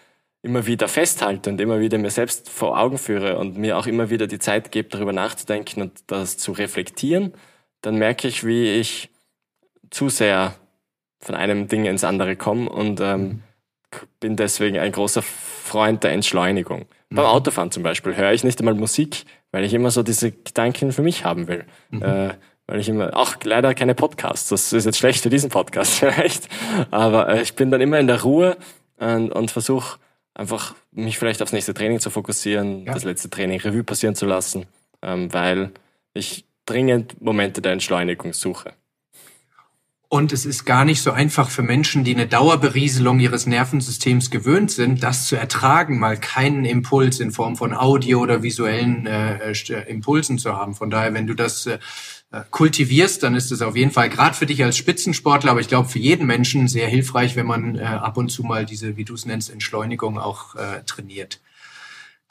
immer 0.42 0.66
wieder 0.66 0.88
festhalte 0.88 1.50
und 1.50 1.60
immer 1.60 1.80
wieder 1.80 1.98
mir 1.98 2.10
selbst 2.10 2.50
vor 2.50 2.78
Augen 2.78 2.98
führe 2.98 3.38
und 3.38 3.56
mir 3.56 3.78
auch 3.78 3.86
immer 3.86 4.10
wieder 4.10 4.26
die 4.26 4.38
Zeit 4.38 4.70
gebe, 4.72 4.90
darüber 4.90 5.12
nachzudenken 5.12 5.82
und 5.82 6.04
das 6.06 6.36
zu 6.36 6.52
reflektieren, 6.52 7.32
dann 7.80 7.96
merke 7.96 8.28
ich, 8.28 8.44
wie 8.44 8.74
ich 8.74 9.10
zu 9.90 10.10
sehr 10.10 10.54
von 11.20 11.34
einem 11.34 11.68
Ding 11.68 11.86
ins 11.86 12.04
andere 12.04 12.36
komme 12.36 12.68
und 12.68 13.00
ähm, 13.00 13.42
bin 14.20 14.36
deswegen 14.36 14.78
ein 14.78 14.92
großer 14.92 15.22
Freund 15.22 16.04
der 16.04 16.12
Entschleunigung. 16.12 16.86
Mhm. 17.10 17.16
Beim 17.16 17.26
Autofahren 17.26 17.70
zum 17.70 17.82
Beispiel 17.82 18.16
höre 18.16 18.32
ich 18.32 18.44
nicht 18.44 18.58
einmal 18.60 18.74
Musik, 18.74 19.24
weil 19.50 19.64
ich 19.64 19.74
immer 19.74 19.90
so 19.90 20.02
diese 20.02 20.32
Gedanken 20.32 20.92
für 20.92 21.02
mich 21.02 21.24
haben 21.24 21.48
will. 21.48 21.64
Mhm. 21.90 22.02
Äh, 22.02 22.34
weil 22.66 22.80
ich 22.80 22.88
immer, 22.88 23.16
auch 23.16 23.36
leider 23.44 23.74
keine 23.74 23.94
Podcasts, 23.94 24.48
das 24.48 24.72
ist 24.72 24.86
jetzt 24.86 24.98
schlecht 24.98 25.22
für 25.22 25.30
diesen 25.30 25.50
Podcast 25.50 25.94
vielleicht, 25.98 26.48
aber 26.90 27.28
äh, 27.28 27.42
ich 27.42 27.54
bin 27.54 27.70
dann 27.70 27.80
immer 27.80 27.98
in 27.98 28.06
der 28.06 28.22
Ruhe 28.22 28.56
und, 28.96 29.30
und 29.32 29.50
versuche 29.50 29.98
einfach 30.32 30.74
mich 30.90 31.18
vielleicht 31.18 31.42
aufs 31.42 31.52
nächste 31.52 31.74
Training 31.74 32.00
zu 32.00 32.10
fokussieren, 32.10 32.84
ja. 32.84 32.94
das 32.94 33.04
letzte 33.04 33.30
Training 33.30 33.60
Revue 33.60 33.84
passieren 33.84 34.14
zu 34.14 34.26
lassen, 34.26 34.66
ähm, 35.02 35.32
weil 35.32 35.72
ich 36.14 36.46
dringend 36.66 37.20
Momente 37.20 37.60
der 37.60 37.72
Entschleunigung 37.72 38.32
suche. 38.32 38.72
Und 40.14 40.32
es 40.32 40.46
ist 40.46 40.64
gar 40.64 40.84
nicht 40.84 41.02
so 41.02 41.10
einfach 41.10 41.50
für 41.50 41.62
Menschen, 41.62 42.04
die 42.04 42.14
eine 42.14 42.28
Dauerberieselung 42.28 43.18
ihres 43.18 43.46
Nervensystems 43.46 44.30
gewöhnt 44.30 44.70
sind, 44.70 45.02
das 45.02 45.26
zu 45.26 45.34
ertragen, 45.34 45.98
mal 45.98 46.16
keinen 46.16 46.64
Impuls 46.64 47.18
in 47.18 47.32
Form 47.32 47.56
von 47.56 47.74
Audio 47.74 48.20
oder 48.20 48.44
visuellen 48.44 49.08
äh, 49.08 49.50
äh 49.50 49.90
Impulsen 49.90 50.38
zu 50.38 50.56
haben. 50.56 50.76
Von 50.76 50.88
daher, 50.88 51.14
wenn 51.14 51.26
du 51.26 51.34
das 51.34 51.66
äh, 51.66 51.80
kultivierst, 52.52 53.24
dann 53.24 53.34
ist 53.34 53.50
es 53.50 53.60
auf 53.60 53.74
jeden 53.74 53.90
Fall 53.90 54.08
gerade 54.08 54.36
für 54.36 54.46
dich 54.46 54.62
als 54.62 54.76
Spitzensportler, 54.76 55.50
aber 55.50 55.58
ich 55.58 55.66
glaube 55.66 55.88
für 55.88 55.98
jeden 55.98 56.28
Menschen 56.28 56.68
sehr 56.68 56.86
hilfreich, 56.86 57.34
wenn 57.34 57.46
man 57.46 57.74
äh, 57.74 57.82
ab 57.82 58.16
und 58.16 58.28
zu 58.28 58.44
mal 58.44 58.64
diese, 58.64 58.96
wie 58.96 59.04
du 59.04 59.14
es 59.14 59.26
nennst, 59.26 59.50
Entschleunigung 59.50 60.20
auch 60.20 60.54
äh, 60.54 60.84
trainiert. 60.86 61.40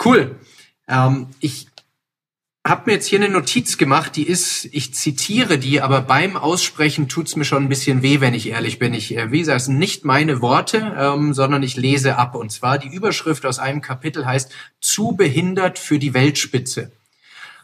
Cool. 0.01 0.37
Ähm, 0.87 1.27
ich 1.41 1.67
habe 2.65 2.83
mir 2.85 2.93
jetzt 2.93 3.07
hier 3.07 3.19
eine 3.19 3.27
Notiz 3.27 3.77
gemacht, 3.77 4.15
die 4.15 4.25
ist, 4.25 4.69
ich 4.71 4.93
zitiere 4.93 5.57
die, 5.57 5.81
aber 5.81 6.01
beim 6.01 6.37
Aussprechen 6.37 7.09
tut's 7.09 7.35
mir 7.35 7.43
schon 7.43 7.63
ein 7.63 7.69
bisschen 7.69 8.01
weh, 8.01 8.21
wenn 8.21 8.33
ich 8.33 8.47
ehrlich 8.49 8.79
bin. 8.79 8.93
Ich, 8.93 9.17
äh, 9.17 9.31
wie 9.31 9.39
gesagt, 9.39 9.61
es 9.61 9.65
sind 9.65 9.79
nicht 9.79 10.05
meine 10.05 10.41
Worte, 10.41 10.95
ähm, 10.97 11.33
sondern 11.33 11.61
ich 11.61 11.75
lese 11.75 12.17
ab. 12.17 12.35
Und 12.35 12.53
zwar 12.53 12.77
die 12.77 12.87
Überschrift 12.87 13.45
aus 13.45 13.59
einem 13.59 13.81
Kapitel 13.81 14.25
heißt 14.25 14.51
Zu 14.79 15.11
behindert 15.17 15.77
für 15.77 15.99
die 15.99 16.13
Weltspitze. 16.13 16.93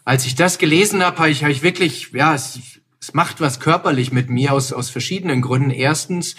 Als 0.04 0.26
ich 0.26 0.36
das 0.36 0.58
gelesen 0.58 1.02
habe, 1.02 1.20
habe 1.20 1.30
ich, 1.30 1.44
hab 1.44 1.52
ich 1.52 1.64
wirklich, 1.64 2.12
ja, 2.12 2.36
es, 2.36 2.60
es 3.00 3.14
macht 3.14 3.40
was 3.40 3.62
körperlich 3.62 4.12
mit 4.12 4.30
mir 4.30 4.52
aus, 4.52 4.74
aus 4.74 4.90
verschiedenen 4.90 5.42
Gründen. 5.42 5.72
Erstens, 5.72 6.36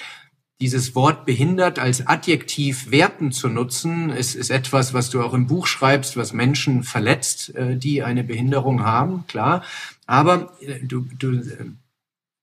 dieses 0.61 0.95
Wort 0.95 1.25
behindert 1.25 1.79
als 1.79 2.07
Adjektiv 2.07 2.91
werten 2.91 3.33
zu 3.33 3.49
nutzen, 3.49 4.11
ist, 4.11 4.35
ist 4.35 4.51
etwas, 4.51 4.93
was 4.93 5.09
du 5.09 5.23
auch 5.23 5.33
im 5.33 5.47
Buch 5.47 5.67
schreibst, 5.67 6.17
was 6.17 6.33
Menschen 6.33 6.83
verletzt, 6.83 7.55
äh, 7.55 7.77
die 7.77 8.03
eine 8.03 8.25
Behinderung 8.25 8.85
haben, 8.85 9.25
klar. 9.27 9.63
Aber 10.07 10.53
äh, 10.61 10.81
du, 10.83 11.07
du 11.19 11.33
äh, 11.33 11.65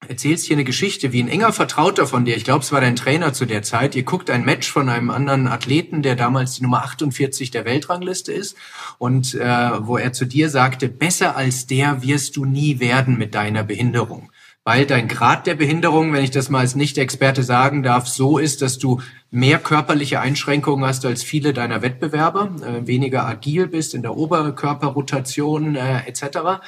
erzählst 0.07 0.45
hier 0.45 0.55
eine 0.55 0.63
Geschichte, 0.63 1.11
wie 1.11 1.21
ein 1.21 1.27
enger 1.27 1.53
Vertrauter 1.53 2.07
von 2.07 2.25
dir, 2.25 2.35
ich 2.35 2.43
glaube, 2.43 2.63
es 2.63 2.71
war 2.71 2.81
dein 2.81 2.95
Trainer 2.95 3.33
zu 3.33 3.45
der 3.45 3.61
Zeit, 3.61 3.95
ihr 3.95 4.03
guckt 4.03 4.31
ein 4.31 4.45
Match 4.45 4.71
von 4.71 4.89
einem 4.89 5.11
anderen 5.11 5.47
Athleten, 5.47 6.01
der 6.01 6.15
damals 6.15 6.55
die 6.55 6.63
Nummer 6.63 6.83
48 6.83 7.51
der 7.51 7.65
Weltrangliste 7.65 8.31
ist 8.31 8.55
und 8.97 9.35
äh, 9.35 9.87
wo 9.87 9.97
er 9.97 10.13
zu 10.13 10.25
dir 10.25 10.49
sagte, 10.49 10.87
besser 10.87 11.35
als 11.35 11.67
der 11.67 12.01
wirst 12.01 12.35
du 12.35 12.45
nie 12.45 12.79
werden 12.79 13.17
mit 13.17 13.35
deiner 13.35 13.63
Behinderung 13.63 14.31
weil 14.67 14.85
dein 14.85 15.07
Grad 15.07 15.47
der 15.47 15.55
Behinderung, 15.55 16.11
wenn 16.11 16.25
ich 16.25 16.31
das 16.31 16.49
mal 16.49 16.59
als 16.59 16.75
Nicht-Experte 16.75 17.41
sagen 17.41 17.83
darf, 17.83 18.05
so 18.05 18.37
ist, 18.37 18.61
dass 18.61 18.77
du 18.77 18.99
mehr 19.31 19.59
körperliche 19.59 20.19
Einschränkungen 20.19 20.85
hast 20.85 21.05
als 21.05 21.23
viele 21.23 21.53
deiner 21.53 21.81
Wettbewerber, 21.81 22.53
äh, 22.61 22.85
weniger 22.85 23.25
agil 23.25 23.67
bist 23.67 23.93
in 23.93 24.01
der 24.01 24.17
Oberkörperrotation 24.17 25.77
äh, 25.77 25.99
etc. 26.05 26.59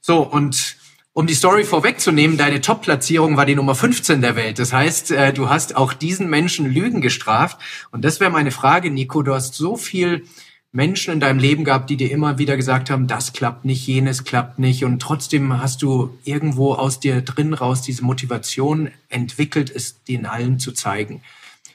So, 0.00 0.22
und 0.22 0.76
um 1.14 1.26
die 1.26 1.34
Story 1.34 1.64
vorwegzunehmen, 1.64 2.36
deine 2.36 2.60
Top-Platzierung 2.60 3.36
war 3.36 3.44
die 3.44 3.56
Nummer 3.56 3.74
15 3.74 4.20
der 4.20 4.36
Welt. 4.36 4.60
Das 4.60 4.72
heißt, 4.72 5.10
äh, 5.10 5.32
du 5.32 5.48
hast 5.48 5.74
auch 5.74 5.94
diesen 5.94 6.30
Menschen 6.30 6.72
Lügen 6.72 7.00
gestraft. 7.00 7.58
Und 7.90 8.04
das 8.04 8.20
wäre 8.20 8.30
meine 8.30 8.52
Frage, 8.52 8.88
Nico. 8.88 9.22
Du 9.22 9.34
hast 9.34 9.54
so 9.54 9.74
viel 9.74 10.26
Menschen 10.72 11.12
in 11.12 11.20
deinem 11.20 11.38
Leben 11.38 11.64
gehabt, 11.64 11.90
die 11.90 11.98
dir 11.98 12.10
immer 12.10 12.38
wieder 12.38 12.56
gesagt 12.56 12.88
haben, 12.88 13.06
das 13.06 13.34
klappt 13.34 13.66
nicht, 13.66 13.86
jenes 13.86 14.24
klappt 14.24 14.58
nicht 14.58 14.84
und 14.84 15.00
trotzdem 15.00 15.60
hast 15.60 15.82
du 15.82 16.18
irgendwo 16.24 16.72
aus 16.72 16.98
dir 16.98 17.20
drin 17.20 17.52
raus 17.52 17.82
diese 17.82 18.02
Motivation 18.02 18.90
entwickelt, 19.10 19.70
es 19.70 20.02
den 20.04 20.24
allen 20.24 20.58
zu 20.58 20.72
zeigen. 20.72 21.22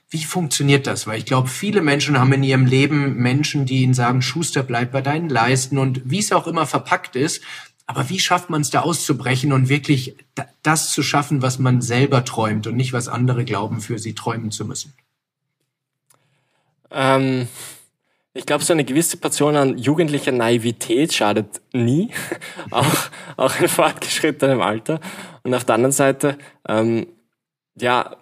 Wie 0.09 0.23
funktioniert 0.23 0.87
das? 0.87 1.05
Weil 1.05 1.19
ich 1.19 1.25
glaube, 1.25 1.47
viele 1.47 1.81
Menschen 1.81 2.19
haben 2.19 2.33
in 2.33 2.41
ihrem 2.41 2.65
Leben 2.65 3.17
Menschen, 3.17 3.67
die 3.67 3.83
ihnen 3.83 3.93
sagen, 3.93 4.23
Schuster, 4.23 4.63
bleib 4.63 4.91
bei 4.91 5.01
deinen 5.01 5.29
Leisten 5.29 5.77
und 5.77 6.01
wie 6.05 6.19
es 6.19 6.31
auch 6.31 6.47
immer 6.47 6.65
verpackt 6.65 7.15
ist. 7.15 7.43
Aber 7.85 8.09
wie 8.09 8.19
schafft 8.19 8.49
man 8.49 8.61
es 8.61 8.69
da 8.69 8.81
auszubrechen 8.81 9.53
und 9.53 9.69
wirklich 9.69 10.15
das 10.63 10.91
zu 10.91 11.03
schaffen, 11.03 11.41
was 11.41 11.59
man 11.59 11.81
selber 11.81 12.25
träumt 12.25 12.65
und 12.67 12.75
nicht, 12.75 12.93
was 12.93 13.07
andere 13.09 13.45
glauben, 13.45 13.79
für 13.79 13.99
sie 13.99 14.15
träumen 14.15 14.49
zu 14.49 14.65
müssen? 14.65 14.93
Ähm 16.89 17.47
ich 18.37 18.45
glaube, 18.45 18.63
so 18.63 18.73
eine 18.73 18.85
gewisse 18.85 19.17
Portion 19.17 19.55
an 19.55 19.77
jugendlicher 19.77 20.31
Naivität 20.31 21.13
schadet 21.13 21.61
nie, 21.73 22.11
auch, 22.71 22.85
auch 23.35 23.59
in 23.59 23.67
fortgeschrittenem 23.67 24.61
Alter. 24.61 24.99
Und 25.43 25.53
auf 25.53 25.65
der 25.65 25.75
anderen 25.75 25.91
Seite, 25.91 26.37
ähm, 26.67 27.07
ja, 27.75 28.15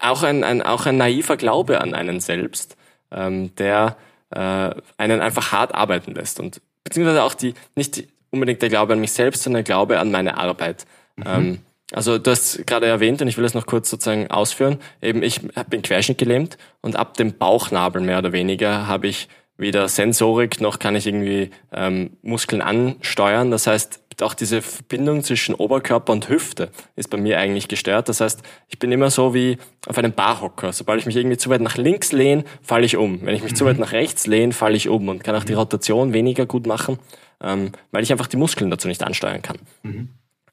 auch 0.00 0.22
ein, 0.22 0.42
ein, 0.42 0.62
auch 0.62 0.86
ein 0.86 0.96
naiver 0.96 1.36
Glaube 1.36 1.80
an 1.80 1.94
einen 1.94 2.20
selbst, 2.20 2.76
ähm, 3.12 3.54
der 3.56 3.96
äh, 4.30 4.70
einen 4.96 5.20
einfach 5.20 5.52
hart 5.52 5.74
arbeiten 5.74 6.14
lässt. 6.14 6.40
Und 6.40 6.60
beziehungsweise 6.82 7.22
auch 7.22 7.34
die, 7.34 7.54
nicht 7.76 8.04
unbedingt 8.30 8.60
der 8.60 8.70
Glaube 8.70 8.94
an 8.94 9.00
mich 9.00 9.12
selbst, 9.12 9.44
sondern 9.44 9.64
der 9.64 9.74
Glaube 9.74 10.00
an 10.00 10.10
meine 10.10 10.36
Arbeit. 10.36 10.84
Mhm. 11.16 11.24
Ähm, 11.26 11.58
also 11.92 12.18
du 12.18 12.30
hast 12.30 12.66
gerade 12.66 12.86
erwähnt 12.86 13.20
und 13.22 13.28
ich 13.28 13.36
will 13.36 13.44
das 13.44 13.54
noch 13.54 13.66
kurz 13.66 13.90
sozusagen 13.90 14.30
ausführen. 14.30 14.78
Eben 15.02 15.22
ich 15.22 15.42
bin 15.68 15.82
querschnittgelähmt 15.82 16.56
und 16.80 16.96
ab 16.96 17.16
dem 17.16 17.36
Bauchnabel 17.36 18.00
mehr 18.02 18.18
oder 18.18 18.32
weniger 18.32 18.86
habe 18.86 19.08
ich 19.08 19.28
weder 19.56 19.88
Sensorik 19.88 20.60
noch 20.60 20.78
kann 20.78 20.96
ich 20.96 21.06
irgendwie 21.06 21.50
ähm, 21.72 22.16
Muskeln 22.22 22.60
ansteuern. 22.60 23.50
Das 23.50 23.66
heißt, 23.66 24.00
auch 24.22 24.34
diese 24.34 24.62
Verbindung 24.62 25.22
zwischen 25.22 25.54
Oberkörper 25.54 26.12
und 26.12 26.28
Hüfte 26.28 26.70
ist 26.96 27.10
bei 27.10 27.18
mir 27.18 27.38
eigentlich 27.38 27.68
gestört. 27.68 28.08
Das 28.08 28.20
heißt, 28.20 28.42
ich 28.68 28.78
bin 28.78 28.92
immer 28.92 29.10
so 29.10 29.34
wie 29.34 29.58
auf 29.86 29.98
einem 29.98 30.12
Barhocker. 30.12 30.72
Sobald 30.72 31.00
ich 31.00 31.06
mich 31.06 31.16
irgendwie 31.16 31.36
zu 31.36 31.50
weit 31.50 31.60
nach 31.60 31.76
links 31.76 32.12
lehne, 32.12 32.44
falle 32.62 32.86
ich 32.86 32.96
um. 32.96 33.22
Wenn 33.22 33.34
ich 33.34 33.42
mich 33.42 33.52
mhm. 33.52 33.56
zu 33.56 33.64
weit 33.64 33.78
nach 33.78 33.92
rechts 33.92 34.26
lehne, 34.26 34.52
falle 34.52 34.76
ich 34.76 34.88
um 34.88 35.08
und 35.08 35.24
kann 35.24 35.34
auch 35.34 35.44
die 35.44 35.54
Rotation 35.54 36.12
weniger 36.12 36.46
gut 36.46 36.66
machen, 36.66 36.98
ähm, 37.42 37.72
weil 37.90 38.02
ich 38.02 38.12
einfach 38.12 38.28
die 38.28 38.36
Muskeln 38.36 38.70
dazu 38.70 38.88
nicht 38.88 39.02
ansteuern 39.02 39.42
kann. 39.42 39.58
Mhm. 39.82 40.08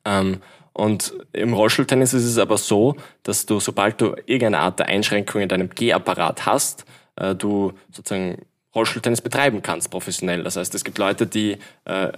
Ähm, 0.06 0.38
und 0.74 1.14
im 1.34 1.54
Rollstuhltennis 1.54 2.14
ist 2.14 2.26
es 2.26 2.38
aber 2.38 2.58
so, 2.58 2.96
dass 3.24 3.46
du, 3.46 3.60
sobald 3.60 4.00
du 4.00 4.16
irgendeine 4.26 4.60
Art 4.60 4.80
der 4.80 4.88
Einschränkung 4.88 5.42
in 5.42 5.50
deinem 5.50 5.70
Gehapparat 5.70 6.46
hast, 6.46 6.86
äh, 7.18 7.36
du 7.36 7.74
sozusagen 7.92 8.46
Rollstuhltennis 8.74 9.22
betreiben 9.22 9.62
kannst, 9.62 9.92
professionell. 9.92 10.44
Das 10.44 10.56
heißt, 10.56 10.74
es 10.74 10.84
gibt 10.84 10.98
Leute, 10.98 11.28
die 11.28 11.58
äh, 11.86 12.12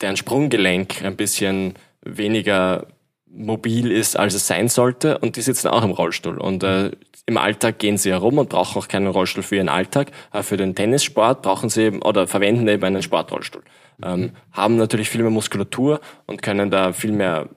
deren 0.00 0.16
Sprunggelenk 0.16 1.02
ein 1.04 1.16
bisschen 1.16 1.74
weniger 2.02 2.86
mobil 3.30 3.90
ist, 3.90 4.16
als 4.16 4.34
es 4.34 4.46
sein 4.46 4.68
sollte, 4.68 5.18
und 5.18 5.36
die 5.36 5.42
sitzen 5.42 5.68
auch 5.68 5.82
im 5.82 5.90
Rollstuhl. 5.90 6.38
Und 6.38 6.62
äh, 6.62 6.92
im 7.26 7.36
Alltag 7.36 7.78
gehen 7.78 7.98
sie 7.98 8.10
herum 8.10 8.38
und 8.38 8.48
brauchen 8.48 8.78
auch 8.78 8.88
keinen 8.88 9.08
Rollstuhl 9.08 9.42
für 9.42 9.56
ihren 9.56 9.68
Alltag. 9.68 10.12
Aber 10.30 10.44
für 10.44 10.56
den 10.56 10.74
Tennissport 10.74 11.42
brauchen 11.42 11.68
sie 11.68 11.82
eben 11.82 12.00
oder 12.00 12.26
verwenden 12.26 12.66
eben 12.68 12.84
einen 12.84 13.02
Sportrollstuhl. 13.02 13.62
Ähm, 14.02 14.30
haben 14.52 14.76
natürlich 14.76 15.10
viel 15.10 15.22
mehr 15.22 15.30
Muskulatur 15.30 16.00
und 16.26 16.40
können 16.40 16.70
da 16.70 16.92
viel 16.92 17.12
mehr 17.12 17.48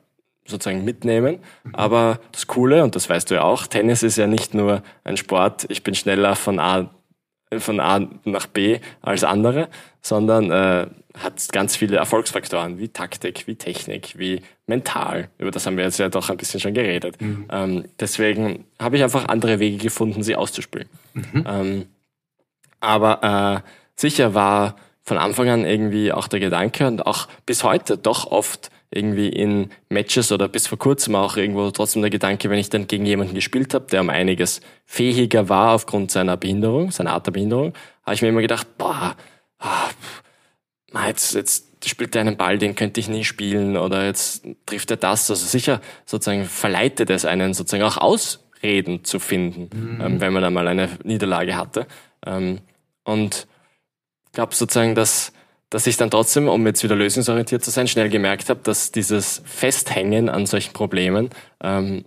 sozusagen 0.46 0.84
mitnehmen. 0.84 1.40
Aber 1.74 2.20
das 2.32 2.48
Coole, 2.48 2.84
und 2.84 2.96
das 2.96 3.10
weißt 3.10 3.30
du 3.32 3.36
ja 3.36 3.44
auch, 3.44 3.68
Tennis 3.68 4.04
ist 4.04 4.18
ja 4.18 4.28
nicht 4.28 4.54
nur 4.54 4.84
ein 5.04 5.18
Sport, 5.18 5.66
ich 5.70 5.84
bin 5.84 5.96
schneller 5.96 6.36
von 6.36 6.60
A, 6.60 6.90
von 7.58 7.80
A 7.80 8.08
nach 8.26 8.48
B 8.48 8.80
als 9.02 9.24
andere, 9.24 9.70
sondern 10.02 10.52
äh, 10.52 10.88
hat 11.18 11.52
ganz 11.52 11.76
viele 11.76 11.98
Erfolgsfaktoren 11.98 12.78
wie 12.80 12.90
Taktik, 12.90 13.46
wie 13.46 13.56
Technik, 13.56 14.18
wie 14.18 14.42
mental. 14.66 15.30
Über 15.38 15.52
das 15.52 15.66
haben 15.66 15.78
wir 15.78 15.84
jetzt 15.84 16.00
ja 16.00 16.10
doch 16.10 16.30
ein 16.30 16.38
bisschen 16.38 16.60
schon 16.60 16.74
geredet. 16.74 17.22
Mhm. 17.22 17.46
Ähm, 17.52 17.86
deswegen 18.00 18.66
habe 18.80 18.98
ich 18.98 19.04
einfach 19.04 19.28
andere 19.28 19.60
Wege 19.60 19.78
gefunden, 19.78 20.24
sie 20.24 20.36
auszuspielen. 20.36 20.88
Mhm. 21.14 21.46
Ähm, 21.48 21.86
aber 22.80 23.64
äh, 23.64 23.70
sicher 24.00 24.34
war 24.34 24.76
von 25.04 25.18
Anfang 25.18 25.50
an 25.50 25.66
irgendwie 25.66 26.12
auch 26.12 26.28
der 26.28 26.40
Gedanke 26.40 26.88
und 26.88 27.06
auch 27.06 27.28
bis 27.46 27.64
heute 27.64 27.98
doch 27.98 28.28
oft 28.28 28.72
irgendwie 28.94 29.30
in 29.30 29.70
Matches 29.90 30.32
oder 30.32 30.50
bis 30.50 30.68
vor 30.68 30.78
kurzem 30.78 31.16
auch 31.16 31.38
irgendwo 31.38 31.72
trotzdem 31.72 32.02
der 32.02 32.12
Gedanke, 32.12 32.50
wenn 32.50 32.60
ich 32.60 32.70
dann 32.70 32.88
gegen 32.88 33.06
jemanden 33.06 33.34
gespielt 33.34 33.74
habe, 33.74 33.88
der 33.88 34.02
um 34.02 34.10
einiges 34.10 34.60
fähiger 34.86 35.48
war 35.48 35.74
aufgrund 35.74 36.12
seiner 36.12 36.36
Behinderung, 36.36 36.92
seiner 36.92 37.14
Art 37.14 37.26
der 37.26 37.32
Behinderung, 37.32 37.74
habe 38.04 38.16
ich 38.16 38.22
mir 38.22 38.30
immer 38.30 38.42
gedacht, 38.42 38.78
boah, 38.78 39.16
ah, 39.60 39.90
jetzt, 41.08 41.36
jetzt 41.36 41.68
spielt 41.86 42.16
er 42.16 42.22
einen 42.22 42.36
Ball, 42.36 42.58
den 42.58 42.76
könnte 42.76 43.00
ich 43.00 43.08
nie 43.08 43.24
spielen 43.24 43.78
oder 43.78 44.06
jetzt 44.06 44.46
trifft 44.66 44.92
er 44.92 44.98
das. 44.98 45.30
Also 45.30 45.46
sicher 45.46 45.80
sozusagen 46.06 46.46
verleitet 46.46 47.10
es 47.10 47.24
einen 47.24 47.54
sozusagen 47.54 47.84
auch 47.84 47.98
Ausreden 47.98 49.06
zu 49.06 49.20
finden, 49.20 49.70
mhm. 49.74 50.02
ähm, 50.02 50.22
wenn 50.22 50.34
man 50.34 50.44
einmal 50.44 50.68
eine 50.68 50.90
Niederlage 51.04 51.56
hatte. 51.56 51.88
Ähm, 52.26 52.60
und 53.06 53.48
ich 54.26 54.32
glaube 54.34 54.54
sozusagen, 54.54 54.96
dass 54.96 55.32
dass 55.72 55.88
ich 55.88 55.98
dann 55.98 56.12
trotzdem, 56.12 56.48
um 56.48 56.68
jetzt 56.68 56.84
wieder 56.84 56.96
lösungsorientiert 56.96 57.64
zu 57.64 57.72
sein, 57.72 57.88
schnell 57.88 58.10
gemerkt 58.10 58.50
habe, 58.50 58.60
dass 58.62 58.92
dieses 58.92 59.42
Festhängen 59.46 60.30
an 60.30 60.46
solchen 60.46 60.74
Problemen 60.74 61.30
ähm, 61.64 62.06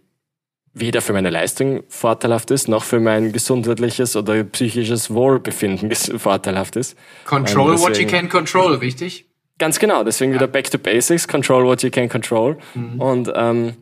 weder 0.74 1.00
für 1.00 1.14
meine 1.14 1.30
Leistung 1.30 1.82
vorteilhaft 1.88 2.50
ist, 2.50 2.68
noch 2.68 2.84
für 2.84 3.00
mein 3.00 3.32
gesundheitliches 3.32 4.16
oder 4.16 4.44
psychisches 4.44 5.12
Wohlbefinden 5.12 5.90
vorteilhaft 6.18 6.76
ist. 6.76 6.96
Control 7.24 7.70
ähm, 7.70 7.76
deswegen, 7.76 7.90
what 7.90 7.98
you 7.98 8.06
can 8.06 8.28
control, 8.28 8.74
richtig? 8.74 9.26
Ganz 9.58 9.78
genau, 9.78 10.04
deswegen 10.04 10.32
ja. 10.32 10.40
wieder 10.40 10.46
back 10.46 10.70
to 10.70 10.78
basics, 10.78 11.26
control 11.26 11.64
what 11.64 11.82
you 11.82 11.90
can 11.90 12.08
control. 12.08 12.58
Mhm. 12.74 13.00
Und 13.00 13.32
ähm, 13.34 13.76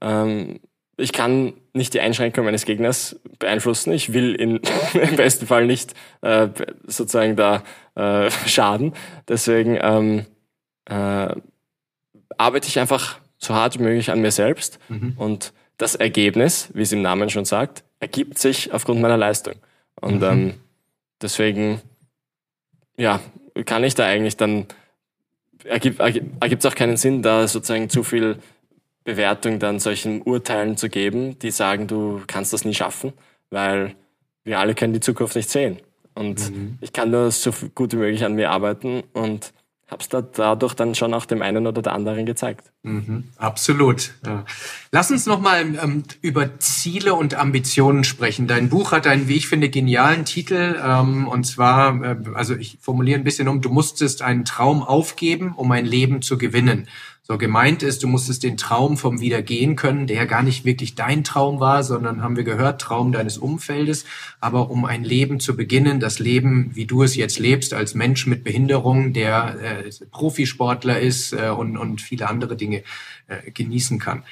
ähm, 0.00 0.60
ich 0.96 1.12
kann 1.12 1.52
nicht 1.74 1.94
die 1.94 2.00
Einschränkung 2.00 2.44
meines 2.44 2.64
Gegners 2.64 3.20
beeinflussen. 3.38 3.92
Ich 3.92 4.12
will 4.12 4.40
ihn 4.40 4.60
im 4.94 5.16
besten 5.16 5.46
Fall 5.46 5.66
nicht 5.66 5.94
äh, 6.22 6.48
sozusagen 6.86 7.36
da 7.36 7.62
äh, 7.94 8.30
schaden. 8.46 8.94
Deswegen 9.28 9.78
ähm, 9.80 10.26
äh, 10.86 11.34
arbeite 12.38 12.68
ich 12.68 12.78
einfach 12.78 13.18
so 13.38 13.54
hart 13.54 13.78
wie 13.78 13.82
möglich 13.82 14.10
an 14.10 14.20
mir 14.20 14.30
selbst 14.30 14.78
mhm. 14.88 15.14
und 15.16 15.52
das 15.78 15.94
Ergebnis, 15.94 16.70
wie 16.72 16.82
es 16.82 16.92
im 16.92 17.02
Namen 17.02 17.28
schon 17.28 17.44
sagt, 17.44 17.84
ergibt 18.00 18.38
sich 18.38 18.72
aufgrund 18.72 19.00
meiner 19.00 19.18
Leistung. 19.18 19.54
Und 20.00 20.20
mhm. 20.20 20.24
ähm, 20.24 20.54
deswegen, 21.20 21.82
ja, 22.96 23.20
kann 23.66 23.84
ich 23.84 23.94
da 23.94 24.06
eigentlich 24.06 24.36
dann, 24.36 24.66
ergibt 25.64 26.00
es 26.00 26.66
auch 26.66 26.74
keinen 26.74 26.96
Sinn, 26.96 27.22
da 27.22 27.46
sozusagen 27.46 27.90
zu 27.90 28.02
viel 28.02 28.38
Bewertung 29.06 29.58
dann 29.58 29.78
solchen 29.78 30.20
Urteilen 30.20 30.76
zu 30.76 30.90
geben, 30.90 31.38
die 31.38 31.50
sagen, 31.50 31.86
du 31.86 32.20
kannst 32.26 32.52
das 32.52 32.66
nie 32.66 32.74
schaffen, 32.74 33.14
weil 33.48 33.94
wir 34.44 34.58
alle 34.58 34.74
können 34.74 34.92
die 34.92 35.00
Zukunft 35.00 35.36
nicht 35.36 35.48
sehen. 35.48 35.78
Und 36.14 36.50
mhm. 36.50 36.78
ich 36.80 36.92
kann 36.92 37.10
nur 37.10 37.30
so 37.30 37.52
gut 37.74 37.92
wie 37.92 37.96
möglich 37.96 38.24
an 38.24 38.34
mir 38.34 38.50
arbeiten 38.50 39.02
und 39.12 39.52
habe 39.88 40.02
es 40.02 40.08
da 40.08 40.20
dadurch 40.20 40.74
dann 40.74 40.96
schon 40.96 41.14
auch 41.14 41.26
dem 41.26 41.42
einen 41.42 41.66
oder 41.66 41.80
der 41.80 41.92
anderen 41.92 42.26
gezeigt. 42.26 42.72
Mhm, 42.82 43.24
absolut. 43.36 44.14
Ja. 44.24 44.44
Lass 44.90 45.12
uns 45.12 45.26
nochmal 45.26 45.60
ähm, 45.60 46.02
über 46.22 46.58
Ziele 46.58 47.14
und 47.14 47.36
Ambitionen 47.36 48.02
sprechen. 48.02 48.48
Dein 48.48 48.68
Buch 48.68 48.90
hat 48.90 49.06
einen, 49.06 49.28
wie 49.28 49.36
ich 49.36 49.46
finde, 49.46 49.68
genialen 49.68 50.24
Titel. 50.24 50.76
Ähm, 50.82 51.28
und 51.28 51.44
zwar, 51.44 52.02
äh, 52.02 52.16
also 52.34 52.56
ich 52.56 52.78
formuliere 52.80 53.20
ein 53.20 53.24
bisschen 53.24 53.46
um, 53.46 53.60
du 53.60 53.68
musstest 53.68 54.22
einen 54.22 54.44
Traum 54.44 54.82
aufgeben, 54.82 55.54
um 55.54 55.70
ein 55.70 55.86
Leben 55.86 56.20
zu 56.20 56.36
gewinnen. 56.36 56.88
So 57.28 57.38
gemeint 57.38 57.82
ist, 57.82 58.04
du 58.04 58.06
musstest 58.06 58.44
den 58.44 58.56
Traum 58.56 58.96
vom 58.96 59.20
Wiedergehen 59.20 59.74
können, 59.74 60.06
der 60.06 60.26
gar 60.26 60.44
nicht 60.44 60.64
wirklich 60.64 60.94
dein 60.94 61.24
Traum 61.24 61.58
war, 61.58 61.82
sondern 61.82 62.22
haben 62.22 62.36
wir 62.36 62.44
gehört, 62.44 62.80
Traum 62.80 63.10
deines 63.10 63.36
Umfeldes. 63.36 64.04
Aber 64.38 64.70
um 64.70 64.84
ein 64.84 65.02
Leben 65.02 65.40
zu 65.40 65.56
beginnen, 65.56 65.98
das 65.98 66.20
Leben, 66.20 66.70
wie 66.74 66.86
du 66.86 67.02
es 67.02 67.16
jetzt 67.16 67.40
lebst, 67.40 67.74
als 67.74 67.94
Mensch 67.94 68.28
mit 68.28 68.44
Behinderung, 68.44 69.12
der 69.12 69.56
äh, 69.60 70.06
Profisportler 70.12 71.00
ist 71.00 71.32
äh, 71.32 71.48
und, 71.48 71.76
und 71.76 72.00
viele 72.00 72.28
andere 72.28 72.56
Dinge 72.56 72.84
äh, 73.26 73.50
genießen 73.50 73.98
kann. 73.98 74.22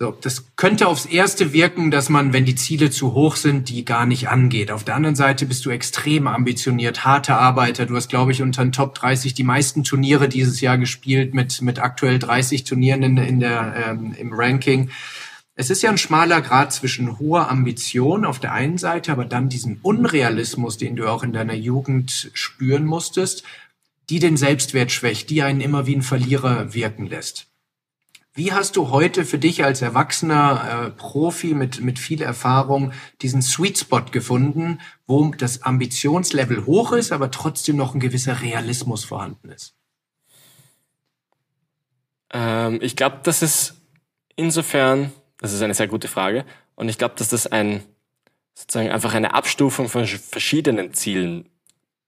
So, 0.00 0.10
das 0.10 0.56
könnte 0.56 0.88
aufs 0.88 1.06
erste 1.06 1.52
wirken, 1.52 1.92
dass 1.92 2.08
man, 2.08 2.32
wenn 2.32 2.44
die 2.44 2.56
Ziele 2.56 2.90
zu 2.90 3.14
hoch 3.14 3.36
sind, 3.36 3.68
die 3.68 3.84
gar 3.84 4.06
nicht 4.06 4.28
angeht. 4.28 4.72
Auf 4.72 4.82
der 4.82 4.96
anderen 4.96 5.14
Seite 5.14 5.46
bist 5.46 5.64
du 5.64 5.70
extrem 5.70 6.26
ambitioniert, 6.26 7.04
harte 7.04 7.36
Arbeiter. 7.36 7.86
Du 7.86 7.94
hast, 7.94 8.08
glaube 8.08 8.32
ich, 8.32 8.42
unter 8.42 8.64
den 8.64 8.72
Top 8.72 8.96
30 8.96 9.34
die 9.34 9.44
meisten 9.44 9.84
Turniere 9.84 10.28
dieses 10.28 10.60
Jahr 10.60 10.78
gespielt 10.78 11.32
mit, 11.32 11.62
mit 11.62 11.78
aktuell 11.78 12.18
30 12.18 12.64
Turnieren 12.64 13.04
in, 13.04 13.16
in 13.18 13.38
der, 13.38 13.74
ähm, 13.86 14.16
im 14.18 14.32
Ranking. 14.32 14.90
Es 15.54 15.70
ist 15.70 15.82
ja 15.84 15.90
ein 15.90 15.98
schmaler 15.98 16.40
Grad 16.40 16.72
zwischen 16.72 17.20
hoher 17.20 17.48
Ambition 17.48 18.24
auf 18.24 18.40
der 18.40 18.52
einen 18.52 18.78
Seite, 18.78 19.12
aber 19.12 19.24
dann 19.24 19.48
diesen 19.48 19.78
Unrealismus, 19.80 20.76
den 20.76 20.96
du 20.96 21.06
auch 21.06 21.22
in 21.22 21.32
deiner 21.32 21.54
Jugend 21.54 22.32
spüren 22.34 22.84
musstest, 22.84 23.44
die 24.10 24.18
den 24.18 24.36
Selbstwert 24.36 24.90
schwächt, 24.90 25.30
die 25.30 25.42
einen 25.42 25.60
immer 25.60 25.86
wie 25.86 25.94
ein 25.94 26.02
Verlierer 26.02 26.74
wirken 26.74 27.06
lässt. 27.06 27.46
Wie 28.36 28.52
hast 28.52 28.74
du 28.74 28.90
heute 28.90 29.24
für 29.24 29.38
dich 29.38 29.62
als 29.62 29.80
erwachsener 29.80 30.86
äh, 30.86 30.90
Profi 30.90 31.54
mit, 31.54 31.80
mit 31.80 32.00
viel 32.00 32.20
Erfahrung 32.20 32.92
diesen 33.22 33.42
Sweet 33.42 33.78
Spot 33.78 34.02
gefunden, 34.10 34.80
wo 35.06 35.30
das 35.30 35.62
Ambitionslevel 35.62 36.66
hoch 36.66 36.92
ist, 36.92 37.12
aber 37.12 37.30
trotzdem 37.30 37.76
noch 37.76 37.94
ein 37.94 38.00
gewisser 38.00 38.42
Realismus 38.42 39.04
vorhanden 39.04 39.50
ist? 39.50 39.76
Ähm, 42.32 42.80
ich 42.82 42.96
glaube, 42.96 43.20
das 43.22 43.40
ist 43.40 43.74
insofern, 44.34 45.12
das 45.38 45.52
ist 45.52 45.62
eine 45.62 45.74
sehr 45.74 45.86
gute 45.88 46.08
Frage, 46.08 46.44
und 46.74 46.88
ich 46.88 46.98
glaube, 46.98 47.14
dass 47.16 47.28
das 47.28 47.46
ein 47.46 47.84
sozusagen 48.54 48.90
einfach 48.90 49.14
eine 49.14 49.34
Abstufung 49.34 49.88
von 49.88 50.06
verschiedenen 50.06 50.92
Zielen 50.92 51.48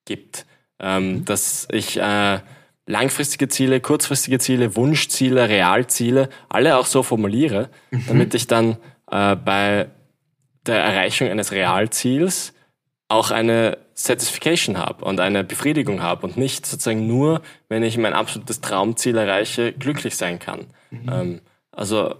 gibt. 0.04 0.46
Ähm, 0.78 1.08
mhm. 1.08 1.24
Dass 1.24 1.68
ich 1.70 1.98
äh, 1.98 2.40
langfristige 2.86 3.48
Ziele, 3.48 3.80
kurzfristige 3.80 4.38
Ziele, 4.38 4.76
Wunschziele, 4.76 5.48
Realziele, 5.48 6.28
alle 6.48 6.76
auch 6.76 6.86
so 6.86 7.02
formuliere, 7.02 7.68
mhm. 7.90 8.04
damit 8.06 8.34
ich 8.34 8.46
dann 8.46 8.76
äh, 9.10 9.36
bei 9.36 9.88
der 10.66 10.82
Erreichung 10.82 11.28
eines 11.28 11.52
Realziels 11.52 12.52
auch 13.08 13.30
eine 13.30 13.78
Satisfaction 13.94 14.78
habe 14.78 15.04
und 15.04 15.20
eine 15.20 15.44
Befriedigung 15.44 16.02
habe 16.02 16.26
und 16.26 16.36
nicht 16.36 16.66
sozusagen 16.66 17.06
nur, 17.06 17.42
wenn 17.68 17.82
ich 17.82 17.96
mein 17.98 18.12
absolutes 18.12 18.60
Traumziel 18.60 19.16
erreiche, 19.16 19.72
glücklich 19.72 20.16
sein 20.16 20.38
kann. 20.38 20.66
Mhm. 20.90 21.08
Ähm, 21.10 21.40
also 21.72 22.16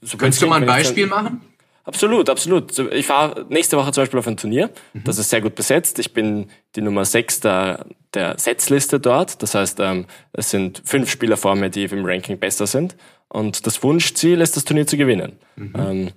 so 0.00 0.16
Könntest 0.16 0.42
du 0.42 0.46
mal 0.46 0.60
ein 0.60 0.66
Beispiel 0.66 1.06
machen? 1.06 1.42
Absolut, 1.86 2.28
absolut. 2.28 2.76
Ich 2.92 3.06
fahre 3.06 3.46
nächste 3.48 3.76
Woche 3.76 3.92
zum 3.92 4.02
Beispiel 4.02 4.18
auf 4.18 4.26
ein 4.26 4.36
Turnier. 4.36 4.70
Mhm. 4.92 5.04
Das 5.04 5.18
ist 5.18 5.30
sehr 5.30 5.40
gut 5.40 5.54
besetzt. 5.54 6.00
Ich 6.00 6.12
bin 6.12 6.48
die 6.74 6.82
Nummer 6.82 7.04
6 7.04 7.40
der, 7.40 7.86
der 8.12 8.36
Setzliste 8.38 8.98
dort. 8.98 9.40
Das 9.40 9.54
heißt, 9.54 9.78
ähm, 9.78 10.06
es 10.32 10.50
sind 10.50 10.82
fünf 10.84 11.08
Spieler 11.08 11.36
vor 11.36 11.54
mir, 11.54 11.70
die 11.70 11.84
im 11.84 12.04
Ranking 12.04 12.38
besser 12.38 12.66
sind. 12.66 12.96
Und 13.28 13.68
das 13.68 13.82
Wunschziel 13.84 14.40
ist, 14.40 14.56
das 14.56 14.64
Turnier 14.64 14.88
zu 14.88 14.96
gewinnen. 14.96 15.38
Mhm. 15.54 15.72
Ähm, 15.78 16.10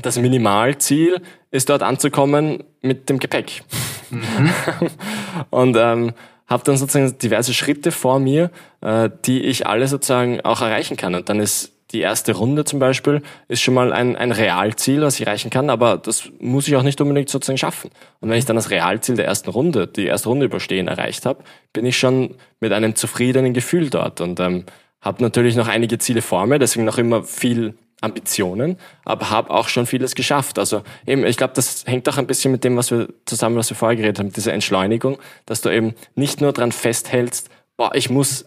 das 0.00 0.16
Minimalziel 0.16 1.20
ist 1.50 1.68
dort 1.70 1.82
anzukommen 1.82 2.62
mit 2.80 3.08
dem 3.08 3.18
Gepäck. 3.18 3.64
Mhm. 4.10 4.50
und 5.50 5.76
ähm, 5.76 6.12
habe 6.46 6.62
dann 6.62 6.76
sozusagen 6.76 7.18
diverse 7.18 7.52
Schritte 7.52 7.90
vor 7.90 8.20
mir, 8.20 8.52
äh, 8.80 9.10
die 9.24 9.42
ich 9.42 9.66
alle 9.66 9.88
sozusagen 9.88 10.40
auch 10.42 10.60
erreichen 10.60 10.96
kann. 10.96 11.16
Und 11.16 11.28
dann 11.28 11.40
ist 11.40 11.72
die 11.94 12.00
erste 12.00 12.32
Runde 12.32 12.64
zum 12.64 12.80
Beispiel 12.80 13.22
ist 13.48 13.62
schon 13.62 13.72
mal 13.72 13.92
ein, 13.92 14.16
ein 14.16 14.32
Realziel, 14.32 15.00
was 15.00 15.18
ich 15.18 15.26
erreichen 15.26 15.50
kann, 15.50 15.70
aber 15.70 15.96
das 15.96 16.30
muss 16.40 16.68
ich 16.68 16.76
auch 16.76 16.82
nicht 16.82 17.00
unbedingt 17.00 17.30
sozusagen 17.30 17.56
schaffen. 17.56 17.90
Und 18.20 18.28
wenn 18.28 18.36
ich 18.36 18.44
dann 18.44 18.56
das 18.56 18.70
Realziel 18.70 19.14
der 19.14 19.26
ersten 19.26 19.50
Runde, 19.50 19.86
die 19.86 20.06
erste 20.06 20.28
Runde 20.28 20.46
überstehen, 20.46 20.88
erreicht 20.88 21.24
habe, 21.24 21.44
bin 21.72 21.86
ich 21.86 21.96
schon 21.96 22.34
mit 22.60 22.72
einem 22.72 22.96
zufriedenen 22.96 23.54
Gefühl 23.54 23.90
dort 23.90 24.20
und 24.20 24.40
ähm, 24.40 24.64
habe 25.00 25.22
natürlich 25.22 25.54
noch 25.54 25.68
einige 25.68 25.98
Ziele 25.98 26.20
vor 26.20 26.46
mir, 26.46 26.58
deswegen 26.58 26.84
noch 26.84 26.98
immer 26.98 27.22
viel 27.22 27.74
Ambitionen, 28.00 28.76
aber 29.04 29.30
habe 29.30 29.50
auch 29.50 29.68
schon 29.68 29.86
vieles 29.86 30.14
geschafft. 30.14 30.58
Also 30.58 30.82
eben, 31.06 31.24
ich 31.24 31.36
glaube, 31.36 31.54
das 31.54 31.84
hängt 31.86 32.08
auch 32.08 32.18
ein 32.18 32.26
bisschen 32.26 32.50
mit 32.50 32.64
dem, 32.64 32.76
was 32.76 32.90
wir 32.90 33.08
zusammen, 33.24 33.56
was 33.56 33.70
wir 33.70 33.76
vorher 33.76 33.96
geredet 33.96 34.18
haben, 34.18 34.26
mit 34.26 34.36
dieser 34.36 34.52
Entschleunigung, 34.52 35.18
dass 35.46 35.60
du 35.60 35.70
eben 35.70 35.94
nicht 36.16 36.40
nur 36.40 36.52
dran 36.52 36.72
festhältst, 36.72 37.50
boah, 37.76 37.94
ich 37.94 38.10
muss 38.10 38.46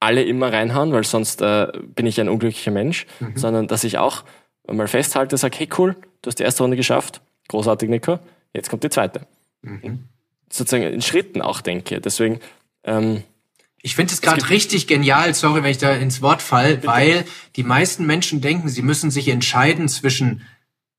alle 0.00 0.22
immer 0.22 0.52
reinhauen, 0.52 0.92
weil 0.92 1.04
sonst 1.04 1.42
äh, 1.42 1.68
bin 1.94 2.06
ich 2.06 2.20
ein 2.20 2.28
unglücklicher 2.28 2.70
Mensch, 2.70 3.06
mhm. 3.20 3.36
sondern 3.36 3.68
dass 3.68 3.84
ich 3.84 3.98
auch 3.98 4.24
mal 4.66 4.88
festhalte, 4.88 5.36
sage, 5.36 5.58
hey 5.58 5.68
cool, 5.78 5.96
du 6.22 6.28
hast 6.28 6.38
die 6.38 6.42
erste 6.42 6.62
Runde 6.62 6.76
geschafft, 6.76 7.20
großartig 7.48 7.88
Nico, 7.88 8.18
jetzt 8.54 8.70
kommt 8.70 8.82
die 8.82 8.90
zweite. 8.90 9.26
Mhm. 9.62 10.04
Sozusagen 10.50 10.84
in 10.84 11.02
Schritten 11.02 11.42
auch 11.42 11.60
denke. 11.60 12.00
Deswegen 12.00 12.40
ähm, 12.84 13.22
ich 13.82 13.94
finde 13.94 14.12
es 14.12 14.20
gerade 14.20 14.50
richtig 14.50 14.86
genial, 14.86 15.34
sorry, 15.34 15.62
wenn 15.62 15.70
ich 15.70 15.78
da 15.78 15.92
ins 15.92 16.20
Wort 16.20 16.42
fall, 16.42 16.84
weil 16.84 17.24
die 17.56 17.62
meisten 17.62 18.04
Menschen 18.04 18.40
denken, 18.40 18.68
sie 18.68 18.82
müssen 18.82 19.10
sich 19.10 19.28
entscheiden 19.28 19.88
zwischen 19.88 20.42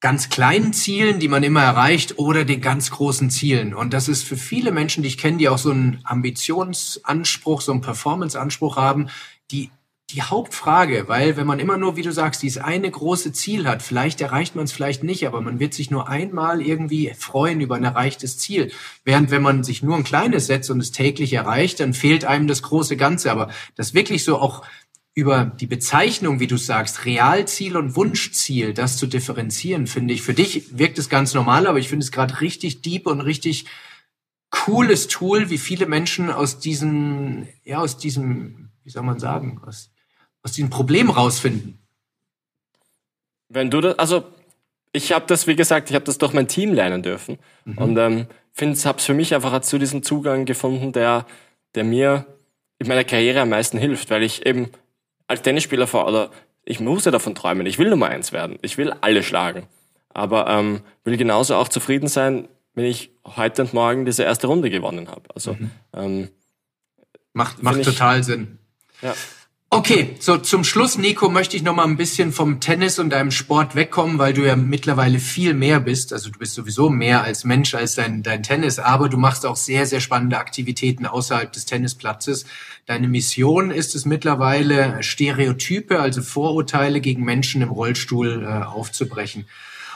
ganz 0.01 0.29
kleinen 0.29 0.73
Zielen, 0.73 1.19
die 1.19 1.27
man 1.27 1.43
immer 1.43 1.61
erreicht, 1.61 2.17
oder 2.17 2.43
den 2.43 2.59
ganz 2.59 2.91
großen 2.91 3.29
Zielen. 3.29 3.73
Und 3.73 3.93
das 3.93 4.09
ist 4.09 4.23
für 4.23 4.35
viele 4.35 4.71
Menschen, 4.71 5.03
die 5.03 5.09
ich 5.09 5.17
kenne, 5.17 5.37
die 5.37 5.47
auch 5.47 5.59
so 5.59 5.71
einen 5.71 6.01
Ambitionsanspruch, 6.03 7.61
so 7.61 7.71
einen 7.71 7.81
Performanceanspruch 7.81 8.75
haben, 8.75 9.07
die 9.51 9.69
die 10.13 10.21
Hauptfrage, 10.21 11.07
weil 11.07 11.37
wenn 11.37 11.47
man 11.47 11.59
immer 11.59 11.77
nur, 11.77 11.95
wie 11.95 12.01
du 12.01 12.11
sagst, 12.11 12.43
dieses 12.43 12.61
eine 12.61 12.89
große 12.89 13.31
Ziel 13.31 13.67
hat, 13.67 13.81
vielleicht 13.81 14.19
erreicht 14.19 14.55
man 14.55 14.65
es 14.65 14.71
vielleicht 14.71 15.03
nicht, 15.03 15.25
aber 15.25 15.41
man 15.41 15.59
wird 15.59 15.73
sich 15.73 15.89
nur 15.89 16.09
einmal 16.09 16.61
irgendwie 16.61 17.13
freuen 17.17 17.61
über 17.61 17.75
ein 17.75 17.83
erreichtes 17.83 18.37
Ziel. 18.37 18.71
Während 19.05 19.31
wenn 19.31 19.41
man 19.41 19.63
sich 19.63 19.83
nur 19.83 19.95
ein 19.95 20.03
kleines 20.03 20.47
setzt 20.47 20.69
und 20.69 20.79
es 20.81 20.91
täglich 20.91 21.33
erreicht, 21.33 21.79
dann 21.79 21.93
fehlt 21.93 22.25
einem 22.25 22.47
das 22.47 22.61
große 22.61 22.97
Ganze. 22.97 23.31
Aber 23.31 23.49
das 23.75 23.93
wirklich 23.93 24.25
so 24.25 24.37
auch 24.37 24.63
über 25.13 25.45
die 25.45 25.67
Bezeichnung, 25.67 26.39
wie 26.39 26.47
du 26.47 26.57
sagst, 26.57 27.05
Realziel 27.05 27.75
und 27.75 27.95
Wunschziel, 27.95 28.73
das 28.73 28.97
zu 28.97 29.07
differenzieren, 29.07 29.87
finde 29.87 30.13
ich. 30.13 30.21
Für 30.21 30.33
dich 30.33 30.77
wirkt 30.77 30.97
es 30.97 31.09
ganz 31.09 31.33
normal, 31.33 31.67
aber 31.67 31.79
ich 31.79 31.89
finde 31.89 32.03
es 32.03 32.11
gerade 32.11 32.39
richtig 32.39 32.81
deep 32.81 33.07
und 33.07 33.19
richtig 33.21 33.65
cooles 34.51 35.07
Tool, 35.07 35.49
wie 35.49 35.57
viele 35.57 35.85
Menschen 35.85 36.29
aus 36.29 36.59
diesem, 36.59 37.47
ja, 37.63 37.79
aus 37.79 37.97
diesem, 37.97 38.69
wie 38.83 38.89
soll 38.89 39.03
man 39.03 39.19
sagen, 39.19 39.61
aus, 39.65 39.91
aus 40.43 40.53
diesem 40.53 40.69
Problem 40.69 41.09
rausfinden. 41.09 41.79
Wenn 43.49 43.69
du 43.69 43.81
das, 43.81 43.99
also 43.99 44.23
ich 44.93 45.11
habe 45.11 45.25
das, 45.27 45.47
wie 45.47 45.55
gesagt, 45.55 45.89
ich 45.89 45.95
habe 45.95 46.05
das 46.05 46.17
durch 46.17 46.33
mein 46.33 46.47
Team 46.47 46.73
lernen 46.73 47.03
dürfen 47.03 47.37
mhm. 47.65 47.77
und 47.77 47.97
ähm, 47.97 48.27
finde, 48.53 48.79
habe 48.85 48.99
es 48.99 49.05
für 49.05 49.13
mich 49.13 49.35
einfach 49.35 49.59
zu 49.61 49.77
diesem 49.77 50.03
Zugang 50.03 50.45
gefunden, 50.45 50.93
der, 50.93 51.25
der 51.75 51.83
mir 51.83 52.25
in 52.79 52.87
meiner 52.87 53.03
Karriere 53.03 53.41
am 53.41 53.49
meisten 53.49 53.77
hilft, 53.77 54.09
weil 54.09 54.23
ich 54.23 54.45
eben 54.45 54.69
als 55.31 55.41
Tennisspieler 55.41 55.87
vor, 55.87 56.07
oder 56.07 56.29
ich 56.63 56.79
muss 56.79 57.05
ja 57.05 57.11
davon 57.11 57.33
träumen, 57.35 57.65
ich 57.65 57.79
will 57.79 57.89
Nummer 57.89 58.07
eins 58.07 58.31
werden, 58.31 58.59
ich 58.61 58.77
will 58.77 58.93
alle 59.01 59.23
schlagen, 59.23 59.67
aber 60.09 60.47
ähm, 60.47 60.81
will 61.03 61.17
genauso 61.17 61.55
auch 61.55 61.67
zufrieden 61.67 62.07
sein, 62.07 62.47
wenn 62.75 62.85
ich 62.85 63.11
heute 63.25 63.63
und 63.63 63.73
morgen 63.73 64.05
diese 64.05 64.23
erste 64.23 64.47
Runde 64.47 64.69
gewonnen 64.69 65.09
habe. 65.09 65.23
Also 65.33 65.53
mhm. 65.53 65.71
ähm, 65.93 66.29
macht 67.33 67.63
macht 67.63 67.83
total 67.83 68.23
Sinn. 68.23 68.59
Ja. 69.01 69.13
Okay, 69.73 70.17
so 70.19 70.35
zum 70.35 70.65
Schluss, 70.65 70.97
Nico, 70.97 71.29
möchte 71.29 71.55
ich 71.55 71.63
noch 71.63 71.73
mal 71.73 71.85
ein 71.85 71.95
bisschen 71.95 72.33
vom 72.33 72.59
Tennis 72.59 72.99
und 72.99 73.09
deinem 73.11 73.31
Sport 73.31 73.73
wegkommen, 73.73 74.19
weil 74.19 74.33
du 74.33 74.45
ja 74.45 74.57
mittlerweile 74.57 75.17
viel 75.17 75.53
mehr 75.53 75.79
bist. 75.79 76.11
Also 76.11 76.29
du 76.29 76.37
bist 76.37 76.55
sowieso 76.55 76.89
mehr 76.89 77.23
als 77.23 77.45
Mensch 77.45 77.73
als 77.73 77.95
dein, 77.95 78.21
dein 78.21 78.43
Tennis, 78.43 78.79
aber 78.79 79.07
du 79.07 79.15
machst 79.15 79.45
auch 79.45 79.55
sehr, 79.55 79.85
sehr 79.85 80.01
spannende 80.01 80.39
Aktivitäten 80.39 81.05
außerhalb 81.05 81.53
des 81.53 81.67
Tennisplatzes. 81.67 82.43
Deine 82.85 83.07
Mission 83.07 83.71
ist 83.71 83.95
es 83.95 84.03
mittlerweile, 84.03 85.01
Stereotype, 85.01 86.01
also 86.01 86.21
Vorurteile 86.21 86.99
gegen 86.99 87.23
Menschen 87.23 87.61
im 87.61 87.69
Rollstuhl 87.69 88.43
äh, 88.43 88.65
aufzubrechen. 88.65 89.45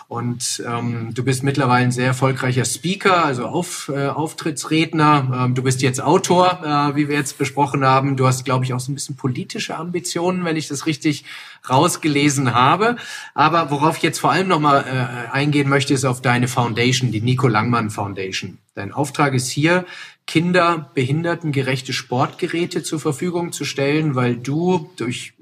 Und 0.08 0.64
ähm, 0.68 1.14
du 1.14 1.24
bist 1.24 1.42
mittlerweile 1.42 1.86
ein 1.86 1.92
sehr 1.92 2.06
erfolgreicher 2.06 2.64
Speaker, 2.64 3.26
also 3.26 3.46
Auf, 3.46 3.92
äh, 3.94 4.08
Auftrittsredner. 4.08 5.46
Ähm, 5.46 5.56
du 5.56 5.64
bist 5.64 5.82
jetzt 5.82 6.02
Autor, 6.02 6.62
äh, 6.64 6.96
wie 6.96 7.10
wir 7.10 7.16
jetzt 7.16 7.40
besprochen 7.40 7.84
haben. 7.84 8.16
Du 8.16 8.28
hast, 8.28 8.46
glaube 8.46 8.66
ich, 8.66 8.74
auch 8.74 8.80
so 8.80 8.92
ein 8.92 8.96
bisschen 8.96 9.16
politische 9.16 9.76
Ambitionen, 9.76 10.46
wenn 10.46 10.58
ich 10.58 10.68
das 10.68 10.86
richtig 10.86 11.26
rausgelesen 11.68 12.54
habe. 12.54 12.98
Aber 13.34 13.72
worauf 13.72 13.98
ich 13.98 14.04
jetzt 14.04 14.20
vor 14.20 14.32
allem 14.32 14.48
nochmal 14.48 14.86
äh, 14.88 15.32
eingehen 15.32 15.70
möchte, 15.70 15.96
ist 15.96 16.06
auf 16.06 16.22
deine 16.22 16.48
Foundation, 16.48 17.12
die 17.12 17.22
Nico 17.22 17.48
Langmann 17.48 17.90
Foundation. 17.90 18.60
Dein 18.76 18.92
Auftrag 18.92 19.34
ist 19.34 19.50
hier, 19.50 19.86
Kinder 20.28 20.92
behindertengerechte 20.94 21.94
Sportgeräte 21.94 22.84
zur 22.84 23.00
Verfügung 23.00 23.52
zu 23.52 23.66
stellen, 23.66 24.16
weil 24.16 24.36
du 24.36 24.92
durch 24.98 25.34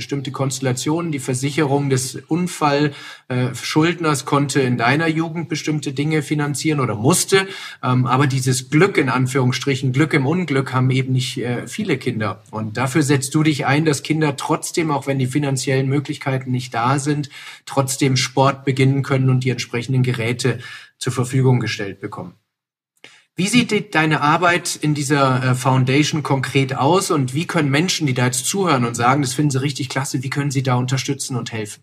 bestimmte 0.00 0.32
Konstellationen. 0.32 1.12
Die 1.12 1.18
Versicherung 1.18 1.90
des 1.90 2.16
Unfallschuldners 2.16 4.22
äh, 4.22 4.24
konnte 4.24 4.62
in 4.62 4.78
deiner 4.78 5.08
Jugend 5.08 5.50
bestimmte 5.50 5.92
Dinge 5.92 6.22
finanzieren 6.22 6.80
oder 6.80 6.94
musste. 6.94 7.46
Ähm, 7.82 8.06
aber 8.06 8.26
dieses 8.26 8.70
Glück 8.70 8.96
in 8.96 9.10
Anführungsstrichen, 9.10 9.92
Glück 9.92 10.14
im 10.14 10.26
Unglück 10.26 10.72
haben 10.72 10.90
eben 10.90 11.12
nicht 11.12 11.36
äh, 11.36 11.68
viele 11.68 11.98
Kinder. 11.98 12.42
Und 12.50 12.78
dafür 12.78 13.02
setzt 13.02 13.34
du 13.34 13.42
dich 13.42 13.66
ein, 13.66 13.84
dass 13.84 14.02
Kinder 14.02 14.38
trotzdem, 14.38 14.90
auch 14.90 15.06
wenn 15.06 15.18
die 15.18 15.26
finanziellen 15.26 15.90
Möglichkeiten 15.90 16.50
nicht 16.50 16.72
da 16.72 16.98
sind, 16.98 17.28
trotzdem 17.66 18.16
Sport 18.16 18.64
beginnen 18.64 19.02
können 19.02 19.28
und 19.28 19.44
die 19.44 19.50
entsprechenden 19.50 20.02
Geräte 20.02 20.60
zur 20.96 21.12
Verfügung 21.12 21.60
gestellt 21.60 22.00
bekommen. 22.00 22.39
Wie 23.36 23.46
sieht 23.46 23.94
deine 23.94 24.20
Arbeit 24.20 24.76
in 24.76 24.94
dieser 24.94 25.42
äh, 25.42 25.54
Foundation 25.54 26.22
konkret 26.22 26.76
aus 26.76 27.10
und 27.10 27.34
wie 27.34 27.46
können 27.46 27.70
Menschen, 27.70 28.06
die 28.06 28.14
da 28.14 28.26
jetzt 28.26 28.46
zuhören 28.46 28.84
und 28.84 28.94
sagen, 28.94 29.22
das 29.22 29.34
finden 29.34 29.50
sie 29.50 29.62
richtig 29.62 29.88
klasse, 29.88 30.22
wie 30.22 30.30
können 30.30 30.50
sie 30.50 30.62
da 30.62 30.74
unterstützen 30.74 31.36
und 31.36 31.52
helfen? 31.52 31.82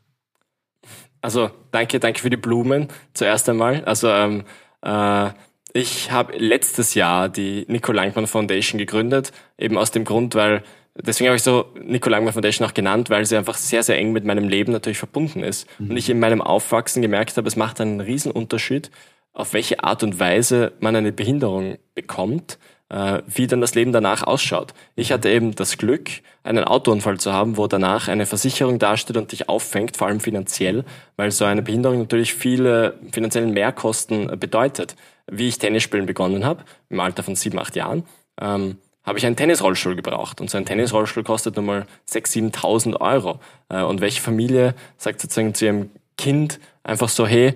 Also 1.21 1.49
danke, 1.71 1.99
danke 1.99 2.19
für 2.19 2.29
die 2.29 2.37
Blumen 2.37 2.89
zuerst 3.13 3.49
einmal. 3.49 3.83
Also 3.85 4.09
ähm, 4.09 4.43
äh, 4.83 5.29
ich 5.73 6.11
habe 6.11 6.37
letztes 6.37 6.93
Jahr 6.93 7.29
die 7.29 7.65
Nico 7.67 7.91
Langmann 7.91 8.27
Foundation 8.27 8.77
gegründet, 8.77 9.31
eben 9.57 9.77
aus 9.77 9.91
dem 9.91 10.05
Grund, 10.05 10.35
weil 10.35 10.63
deswegen 10.95 11.27
habe 11.27 11.37
ich 11.37 11.43
so 11.43 11.65
Nico 11.83 12.09
Langmann 12.09 12.33
Foundation 12.33 12.67
auch 12.67 12.73
genannt, 12.73 13.09
weil 13.09 13.25
sie 13.25 13.37
einfach 13.37 13.57
sehr, 13.57 13.83
sehr 13.83 13.97
eng 13.97 14.11
mit 14.11 14.25
meinem 14.25 14.47
Leben 14.47 14.71
natürlich 14.71 14.97
verbunden 14.97 15.43
ist. 15.43 15.67
Mhm. 15.79 15.91
Und 15.91 15.97
ich 15.97 16.09
in 16.09 16.19
meinem 16.19 16.41
Aufwachsen 16.41 17.01
gemerkt 17.01 17.37
habe, 17.37 17.47
es 17.47 17.55
macht 17.55 17.81
einen 17.81 17.99
riesen 17.99 18.31
Unterschied, 18.31 18.91
auf 19.37 19.53
welche 19.53 19.83
Art 19.83 20.01
und 20.01 20.19
Weise 20.19 20.73
man 20.79 20.95
eine 20.95 21.11
Behinderung 21.11 21.77
bekommt, 21.93 22.57
äh, 22.89 23.21
wie 23.27 23.45
dann 23.45 23.61
das 23.61 23.75
Leben 23.75 23.91
danach 23.91 24.23
ausschaut. 24.23 24.73
Ich 24.95 25.11
hatte 25.11 25.29
eben 25.29 25.53
das 25.53 25.77
Glück, 25.77 26.09
einen 26.43 26.63
Autounfall 26.63 27.19
zu 27.19 27.33
haben, 27.33 27.55
wo 27.55 27.67
danach 27.67 28.07
eine 28.07 28.25
Versicherung 28.25 28.79
dasteht 28.79 29.15
und 29.15 29.31
dich 29.31 29.47
auffängt, 29.47 29.95
vor 29.95 30.07
allem 30.07 30.21
finanziell, 30.21 30.85
weil 31.17 31.29
so 31.29 31.45
eine 31.45 31.61
Behinderung 31.61 31.99
natürlich 31.99 32.33
viele 32.33 32.97
finanziellen 33.11 33.51
Mehrkosten 33.51 34.39
bedeutet. 34.39 34.95
Wie 35.29 35.49
ich 35.49 35.59
Tennisspielen 35.59 36.07
begonnen 36.07 36.43
habe, 36.43 36.63
im 36.89 36.99
Alter 36.99 37.21
von 37.21 37.35
sieben, 37.35 37.59
acht 37.59 37.75
Jahren, 37.75 38.05
ähm, 38.41 38.77
habe 39.03 39.19
ich 39.19 39.25
einen 39.25 39.35
Tennisrollstuhl 39.35 39.95
gebraucht. 39.95 40.41
Und 40.41 40.49
so 40.49 40.57
ein 40.57 40.65
Tennisrollstuhl 40.65 41.23
kostet 41.23 41.57
nun 41.57 41.65
mal 41.65 41.85
6.000, 42.09 42.53
7.000 42.55 43.01
Euro. 43.01 43.39
Äh, 43.69 43.83
und 43.83 44.01
welche 44.01 44.21
Familie 44.21 44.73
sagt 44.97 45.21
sozusagen 45.21 45.53
zu 45.53 45.65
ihrem 45.65 45.91
Kind 46.17 46.59
einfach 46.83 47.09
so, 47.09 47.27
hey, 47.27 47.53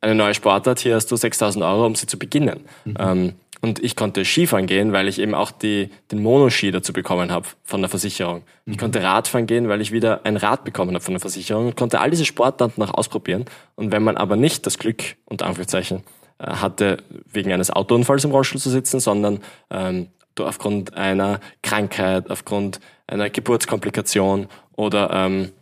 eine 0.00 0.14
neue 0.14 0.34
Sportart, 0.34 0.80
hier 0.80 0.94
hast 0.94 1.10
du 1.10 1.16
6000 1.16 1.64
Euro, 1.64 1.86
um 1.86 1.94
sie 1.94 2.06
zu 2.06 2.18
beginnen. 2.18 2.60
Mhm. 2.84 2.96
Ähm, 2.98 3.32
und 3.62 3.78
ich 3.84 3.94
konnte 3.94 4.24
Skifahren 4.24 4.66
gehen, 4.66 4.92
weil 4.92 5.06
ich 5.06 5.18
eben 5.18 5.34
auch 5.34 5.50
die, 5.50 5.90
den 6.10 6.22
Monoski 6.22 6.70
dazu 6.70 6.94
bekommen 6.94 7.30
habe 7.30 7.46
von 7.62 7.82
der 7.82 7.90
Versicherung. 7.90 8.42
Mhm. 8.64 8.72
Ich 8.72 8.78
konnte 8.78 9.02
Radfahren 9.02 9.46
gehen, 9.46 9.68
weil 9.68 9.82
ich 9.82 9.92
wieder 9.92 10.24
ein 10.24 10.36
Rad 10.36 10.64
bekommen 10.64 10.94
habe 10.94 11.04
von 11.04 11.14
der 11.14 11.20
Versicherung 11.20 11.66
und 11.66 11.76
konnte 11.76 12.00
all 12.00 12.10
diese 12.10 12.24
Sportarten 12.24 12.80
noch 12.80 12.94
ausprobieren. 12.94 13.44
Und 13.76 13.92
wenn 13.92 14.02
man 14.02 14.16
aber 14.16 14.36
nicht 14.36 14.66
das 14.66 14.78
Glück, 14.78 15.02
unter 15.26 15.46
Anführungszeichen, 15.46 16.02
äh, 16.38 16.46
hatte, 16.46 16.98
wegen 17.30 17.52
eines 17.52 17.70
Autounfalls 17.70 18.24
im 18.24 18.30
Rollstuhl 18.30 18.60
zu 18.60 18.70
sitzen, 18.70 18.98
sondern 18.98 19.40
ähm, 19.70 20.08
aufgrund 20.38 20.96
einer 20.96 21.40
Krankheit, 21.62 22.30
aufgrund 22.30 22.80
einer 23.06 23.28
Geburtskomplikation 23.28 24.46
oder 24.74 25.10
ähm, 25.12 25.52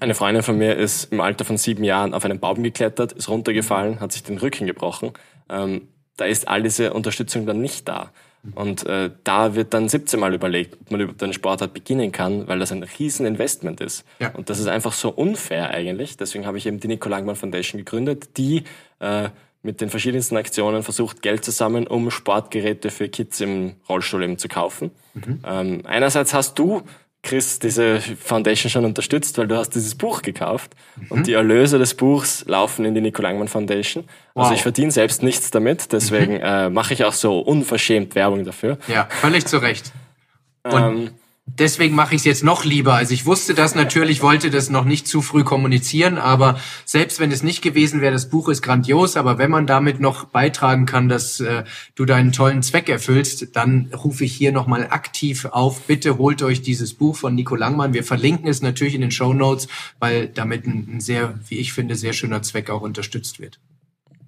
eine 0.00 0.14
Freundin 0.14 0.42
von 0.42 0.58
mir 0.58 0.76
ist 0.76 1.12
im 1.12 1.20
Alter 1.20 1.44
von 1.44 1.56
sieben 1.56 1.84
Jahren 1.84 2.14
auf 2.14 2.24
einen 2.24 2.40
Baum 2.40 2.62
geklettert, 2.62 3.12
ist 3.12 3.28
runtergefallen, 3.28 4.00
hat 4.00 4.12
sich 4.12 4.22
den 4.22 4.38
Rücken 4.38 4.66
gebrochen. 4.66 5.12
Ähm, 5.48 5.88
da 6.16 6.24
ist 6.24 6.48
all 6.48 6.62
diese 6.62 6.92
Unterstützung 6.92 7.46
dann 7.46 7.60
nicht 7.60 7.88
da. 7.88 8.10
Und 8.54 8.84
äh, 8.86 9.10
da 9.24 9.54
wird 9.54 9.72
dann 9.72 9.88
17 9.88 10.20
Mal 10.20 10.34
überlegt, 10.34 10.76
ob 10.80 10.90
man 10.90 11.00
über 11.00 11.12
den 11.14 11.32
Sportart 11.32 11.72
beginnen 11.72 12.12
kann, 12.12 12.46
weil 12.46 12.58
das 12.58 12.72
ein 12.72 12.82
riesen 12.82 13.24
Investment 13.24 13.80
ist. 13.80 14.04
Ja. 14.18 14.32
Und 14.34 14.50
das 14.50 14.58
ist 14.58 14.66
einfach 14.66 14.92
so 14.92 15.08
unfair 15.08 15.70
eigentlich. 15.70 16.18
Deswegen 16.18 16.46
habe 16.46 16.58
ich 16.58 16.66
eben 16.66 16.78
die 16.78 16.88
Nico 16.88 17.08
Langmann 17.08 17.36
Foundation 17.36 17.78
gegründet, 17.78 18.36
die 18.36 18.64
äh, 19.00 19.30
mit 19.62 19.80
den 19.80 19.88
verschiedensten 19.88 20.36
Aktionen 20.36 20.82
versucht, 20.82 21.22
Geld 21.22 21.42
zu 21.42 21.50
sammeln, 21.50 21.86
um 21.86 22.10
Sportgeräte 22.10 22.90
für 22.90 23.08
Kids 23.08 23.40
im 23.40 23.76
Rollstuhl 23.88 24.22
eben 24.22 24.36
zu 24.36 24.48
kaufen. 24.48 24.90
Mhm. 25.14 25.40
Ähm, 25.46 25.80
einerseits 25.84 26.34
hast 26.34 26.58
du 26.58 26.82
Chris 27.24 27.58
diese 27.58 28.00
Foundation 28.00 28.70
schon 28.70 28.84
unterstützt, 28.84 29.36
weil 29.38 29.48
du 29.48 29.56
hast 29.56 29.70
dieses 29.70 29.96
Buch 29.96 30.22
gekauft 30.22 30.72
mhm. 30.96 31.06
und 31.08 31.26
die 31.26 31.32
Erlöse 31.32 31.78
des 31.78 31.94
Buchs 31.94 32.44
laufen 32.46 32.84
in 32.84 32.94
die 32.94 33.00
Nico 33.00 33.22
Langmann 33.22 33.48
Foundation. 33.48 34.04
Also 34.04 34.12
wow. 34.34 34.42
Also 34.44 34.54
ich 34.54 34.62
verdiene 34.62 34.92
selbst 34.92 35.22
nichts 35.22 35.50
damit, 35.50 35.92
deswegen 35.92 36.34
mhm. 36.34 36.40
äh, 36.42 36.70
mache 36.70 36.94
ich 36.94 37.04
auch 37.04 37.12
so 37.12 37.40
unverschämt 37.40 38.14
Werbung 38.14 38.44
dafür. 38.44 38.78
Ja, 38.86 39.08
völlig 39.10 39.46
zu 39.46 39.58
Recht. 39.58 39.92
Und 40.62 40.82
ähm, 40.82 41.10
Deswegen 41.46 41.94
mache 41.94 42.14
ich 42.14 42.22
es 42.22 42.24
jetzt 42.24 42.42
noch 42.42 42.64
lieber. 42.64 42.94
Also 42.94 43.12
ich 43.12 43.26
wusste 43.26 43.52
das 43.52 43.74
natürlich, 43.74 44.22
wollte 44.22 44.50
das 44.50 44.70
noch 44.70 44.86
nicht 44.86 45.06
zu 45.06 45.20
früh 45.20 45.44
kommunizieren, 45.44 46.16
aber 46.16 46.58
selbst 46.86 47.20
wenn 47.20 47.30
es 47.30 47.42
nicht 47.42 47.60
gewesen 47.60 48.00
wäre, 48.00 48.14
das 48.14 48.30
Buch 48.30 48.48
ist 48.48 48.62
grandios, 48.62 49.16
aber 49.18 49.36
wenn 49.36 49.50
man 49.50 49.66
damit 49.66 50.00
noch 50.00 50.24
beitragen 50.24 50.86
kann, 50.86 51.10
dass 51.10 51.40
äh, 51.40 51.64
du 51.94 52.06
deinen 52.06 52.32
tollen 52.32 52.62
Zweck 52.62 52.88
erfüllst, 52.88 53.54
dann 53.56 53.90
rufe 53.92 54.24
ich 54.24 54.34
hier 54.34 54.52
nochmal 54.52 54.88
aktiv 54.88 55.44
auf, 55.44 55.82
bitte 55.82 56.16
holt 56.16 56.42
euch 56.42 56.62
dieses 56.62 56.94
Buch 56.94 57.14
von 57.14 57.34
Nico 57.34 57.56
Langmann. 57.56 57.92
Wir 57.92 58.04
verlinken 58.04 58.48
es 58.48 58.62
natürlich 58.62 58.94
in 58.94 59.02
den 59.02 59.10
Show 59.10 59.34
Notes, 59.34 59.68
weil 60.00 60.28
damit 60.28 60.66
ein, 60.66 60.96
ein 60.96 61.00
sehr, 61.00 61.38
wie 61.48 61.58
ich 61.58 61.74
finde, 61.74 61.94
sehr 61.94 62.14
schöner 62.14 62.40
Zweck 62.40 62.70
auch 62.70 62.80
unterstützt 62.80 63.38
wird. 63.38 63.60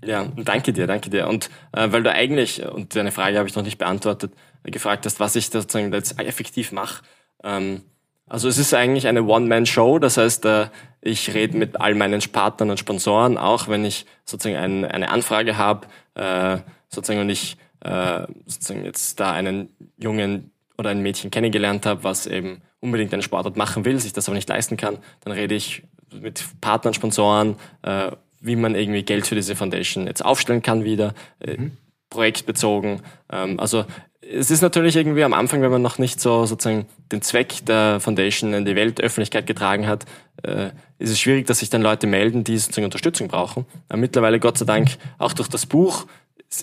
Ja, 0.04 0.24
danke 0.36 0.72
dir, 0.72 0.86
danke 0.86 1.10
dir. 1.10 1.26
Und 1.26 1.50
äh, 1.72 1.90
weil 1.90 2.02
du 2.02 2.12
eigentlich, 2.12 2.64
und 2.64 2.94
deine 2.94 3.12
Frage 3.12 3.38
habe 3.38 3.48
ich 3.48 3.56
noch 3.56 3.62
nicht 3.62 3.78
beantwortet, 3.78 4.32
gefragt 4.62 5.06
hast, 5.06 5.20
was 5.20 5.36
ich 5.36 5.46
sozusagen 5.46 5.92
jetzt 5.92 6.18
effektiv 6.20 6.72
mache. 6.72 7.02
Ähm, 7.42 7.82
also 8.28 8.48
es 8.48 8.58
ist 8.58 8.74
eigentlich 8.74 9.06
eine 9.06 9.22
One-Man-Show, 9.22 10.00
das 10.00 10.16
heißt, 10.16 10.44
äh, 10.46 10.68
ich 11.00 11.32
rede 11.34 11.56
mit 11.56 11.80
all 11.80 11.94
meinen 11.94 12.20
Partnern 12.32 12.70
und 12.70 12.78
Sponsoren, 12.78 13.38
auch 13.38 13.68
wenn 13.68 13.84
ich 13.84 14.04
sozusagen 14.24 14.56
ein, 14.56 14.84
eine 14.84 15.10
Anfrage 15.10 15.56
habe, 15.56 15.86
äh, 16.14 16.58
sozusagen 16.88 17.20
und 17.20 17.30
ich 17.30 17.56
äh, 17.80 18.26
sozusagen 18.46 18.84
jetzt 18.84 19.20
da 19.20 19.32
einen 19.32 19.68
jungen 19.96 20.50
oder 20.76 20.90
ein 20.90 21.02
Mädchen 21.02 21.30
kennengelernt 21.30 21.86
habe, 21.86 22.02
was 22.02 22.26
eben 22.26 22.62
unbedingt 22.80 23.12
einen 23.12 23.22
Sportart 23.22 23.56
machen 23.56 23.84
will, 23.84 23.98
sich 24.00 24.12
das 24.12 24.28
aber 24.28 24.34
nicht 24.34 24.48
leisten 24.48 24.76
kann, 24.76 24.98
dann 25.20 25.32
rede 25.32 25.54
ich 25.54 25.84
mit 26.12 26.44
Partnern, 26.60 26.94
Sponsoren, 26.94 27.56
äh, 27.82 28.10
wie 28.46 28.56
man 28.56 28.74
irgendwie 28.74 29.02
Geld 29.02 29.26
für 29.26 29.34
diese 29.34 29.56
Foundation 29.56 30.06
jetzt 30.06 30.24
aufstellen 30.24 30.62
kann 30.62 30.84
wieder, 30.84 31.14
äh, 31.40 31.56
mhm. 31.56 31.72
projektbezogen. 32.10 33.02
Ähm, 33.30 33.58
also 33.60 33.84
es 34.20 34.50
ist 34.50 34.62
natürlich 34.62 34.96
irgendwie 34.96 35.24
am 35.24 35.32
Anfang, 35.32 35.62
wenn 35.62 35.70
man 35.70 35.82
noch 35.82 35.98
nicht 35.98 36.20
so 36.20 36.46
sozusagen 36.46 36.86
den 37.12 37.22
Zweck 37.22 37.64
der 37.66 38.00
Foundation 38.00 38.54
in 38.54 38.64
die 38.64 38.74
Weltöffentlichkeit 38.74 39.46
getragen 39.46 39.86
hat, 39.86 40.04
äh, 40.42 40.70
ist 40.98 41.10
es 41.10 41.20
schwierig, 41.20 41.46
dass 41.46 41.60
sich 41.60 41.70
dann 41.70 41.82
Leute 41.82 42.06
melden, 42.06 42.42
die 42.42 42.58
sozusagen 42.58 42.86
Unterstützung 42.86 43.28
brauchen. 43.28 43.66
Aber 43.88 43.98
mittlerweile, 43.98 44.40
Gott 44.40 44.58
sei 44.58 44.64
Dank, 44.64 44.96
auch 45.18 45.32
durch 45.32 45.48
das 45.48 45.66
Buch 45.66 46.06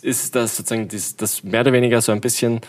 ist 0.01 0.35
das 0.35 0.57
sozusagen 0.57 0.87
das, 0.87 1.15
das 1.15 1.43
mehr 1.43 1.61
oder 1.61 1.73
weniger 1.73 2.01
so 2.01 2.11
ein 2.11 2.21
bisschen 2.21 2.61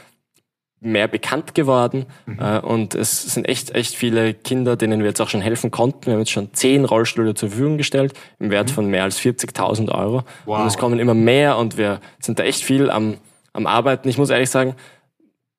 mehr 0.85 1.09
bekannt 1.09 1.55
geworden. 1.55 2.07
Mhm. 2.27 2.39
Äh, 2.41 2.59
und 2.61 2.95
es 2.95 3.23
sind 3.23 3.49
echt, 3.49 3.75
echt 3.75 3.95
viele 3.95 4.35
Kinder, 4.35 4.77
denen 4.77 5.01
wir 5.01 5.09
jetzt 5.09 5.21
auch 5.21 5.29
schon 5.29 5.41
helfen 5.41 5.71
konnten. 5.71 6.07
Wir 6.07 6.13
haben 6.13 6.21
jetzt 6.21 6.31
schon 6.31 6.53
zehn 6.53 6.85
Rollstühle 6.85 7.35
zur 7.35 7.49
Verfügung 7.49 7.79
gestellt, 7.79 8.13
im 8.39 8.51
Wert 8.51 8.71
mhm. 8.71 8.75
von 8.75 8.87
mehr 8.87 9.03
als 9.03 9.19
40.000 9.19 9.91
Euro. 9.93 10.25
Wow. 10.45 10.61
Und 10.61 10.67
es 10.67 10.77
kommen 10.77 10.99
immer 10.99 11.15
mehr 11.15 11.57
und 11.59 11.79
wir 11.79 12.01
sind 12.21 12.39
da 12.39 12.45
echt 12.45 12.63
viel 12.63 12.91
am, 12.91 13.17
am 13.53 13.67
Arbeiten. 13.67 14.09
Ich 14.09 14.19
muss 14.19 14.31
ehrlich 14.31 14.51
sagen, 14.51 14.77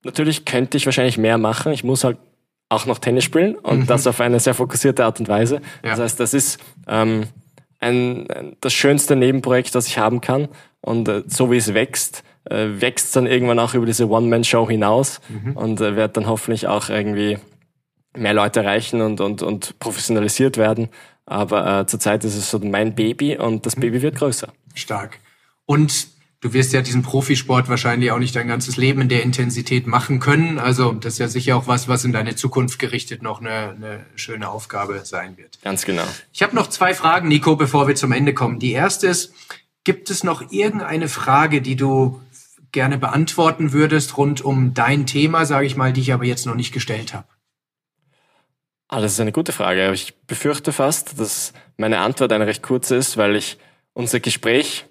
natürlich 0.04 0.46
könnte 0.46 0.78
ich 0.78 0.86
wahrscheinlich 0.86 1.18
mehr 1.18 1.38
machen. 1.38 1.74
Ich 1.74 1.84
muss 1.84 2.04
halt 2.04 2.18
auch 2.70 2.86
noch 2.86 3.00
Tennis 3.00 3.24
spielen 3.24 3.56
und 3.56 3.82
mhm. 3.82 3.88
das 3.88 4.08
auf 4.08 4.22
eine 4.22 4.40
sehr 4.40 4.54
fokussierte 4.54 5.06
Art 5.06 5.20
und 5.20 5.28
Weise. 5.28 5.56
Ja. 5.84 5.92
Das 5.92 6.00
heißt, 6.00 6.20
das 6.20 6.34
ist 6.34 6.60
ähm, 6.88 7.28
ein, 7.80 8.28
das 8.62 8.74
schönste 8.74 9.16
Nebenprojekt, 9.16 9.74
das 9.76 9.88
ich 9.88 9.98
haben 9.98 10.22
kann. 10.22 10.48
Und 10.82 11.08
äh, 11.08 11.24
so 11.28 11.52
wie 11.52 11.58
es 11.58 11.74
wächst, 11.74 12.24
äh, 12.50 12.82
wächst 12.82 13.16
dann 13.16 13.28
irgendwann 13.28 13.60
auch 13.60 13.74
über 13.74 13.86
diese 13.86 14.10
One-Man-Show 14.10 14.70
hinaus 14.70 15.20
mhm. 15.30 15.58
und 15.58 15.82
äh, 15.82 15.96
wird 15.96 16.18
dann 16.18 16.28
hoffentlich 16.28 16.68
auch 16.68 16.90
irgendwie 16.90 17.38
mehr 18.16 18.34
Leute 18.34 18.62
erreichen 18.62 19.02
und, 19.02 19.20
und, 19.22 19.42
und 19.42 19.78
professionalisiert 19.80 20.58
werden. 20.58 20.90
Aber 21.26 21.82
äh, 21.82 21.88
zurzeit 21.88 22.24
ist 22.24 22.36
es 22.36 22.50
so 22.50 22.60
mein 22.60 22.96
Baby 22.96 23.38
und 23.38 23.66
das 23.66 23.76
mhm. 23.76 23.82
Baby 23.82 24.02
wird 24.02 24.16
größer. 24.16 24.54
Stark. 24.74 25.20
Und 25.66 26.08
du 26.42 26.54
wirst 26.54 26.74
ja 26.74 26.82
diesen 26.82 27.02
Profisport 27.02 27.70
wahrscheinlich 27.70 28.12
auch 28.12 28.20
nicht 28.20 28.36
dein 28.36 28.48
ganzes 28.48 28.78
Leben 28.78 29.02
in 29.02 29.10
der 29.10 29.24
Intensität 29.24 29.88
machen 29.88 30.20
können. 30.20 30.60
Also 30.60 30.94
das 30.94 31.14
ist 31.14 31.20
ja 31.20 31.28
sicher 31.28 31.58
auch 31.58 31.68
was, 31.68 31.88
was 31.88 32.06
in 32.06 32.14
deine 32.14 32.36
Zukunft 32.36 32.78
gerichtet 32.78 33.24
noch 33.24 33.42
eine, 33.42 33.72
eine 33.72 34.06
schöne 34.16 34.50
Aufgabe 34.50 35.02
sein 35.04 35.38
wird. 35.38 35.60
Ganz 35.64 35.86
genau. 35.86 36.06
Ich 36.32 36.44
habe 36.44 36.56
noch 36.56 36.68
zwei 36.68 36.94
Fragen, 36.94 37.28
Nico, 37.28 37.56
bevor 37.56 37.88
wir 37.88 37.96
zum 37.96 38.12
Ende 38.12 38.36
kommen. 38.36 38.60
Die 38.60 38.74
erste 38.74 39.08
ist, 39.08 39.34
gibt 39.84 40.12
es 40.12 40.24
noch 40.24 40.52
irgendeine 40.52 41.08
Frage, 41.08 41.62
die 41.62 41.76
du 41.76 42.22
gerne 42.76 43.00
beantworten 43.00 43.74
würdest 43.74 44.18
rund 44.18 44.42
um 44.42 44.76
dein 44.76 45.08
Thema, 45.08 45.46
sage 45.48 45.66
ich 45.66 45.76
mal, 45.76 45.92
die 45.92 46.02
ich 46.02 46.14
aber 46.14 46.26
jetzt 46.26 46.46
noch 46.46 46.54
nicht 46.54 46.74
gestellt 46.74 47.16
habe? 47.16 47.26
Ah, 48.88 49.02
das 49.02 49.14
ist 49.14 49.20
eine 49.20 49.32
gute 49.32 49.52
Frage. 49.52 49.92
Ich 49.94 50.14
befürchte 50.28 50.72
fast, 50.72 51.20
dass 51.20 51.54
meine 51.78 52.00
Antwort 52.00 52.32
eine 52.32 52.46
recht 52.46 52.62
kurze 52.62 52.96
ist, 52.96 53.18
weil 53.18 53.36
ich 53.36 53.58
unser 53.94 54.20
Gespräch 54.20 54.86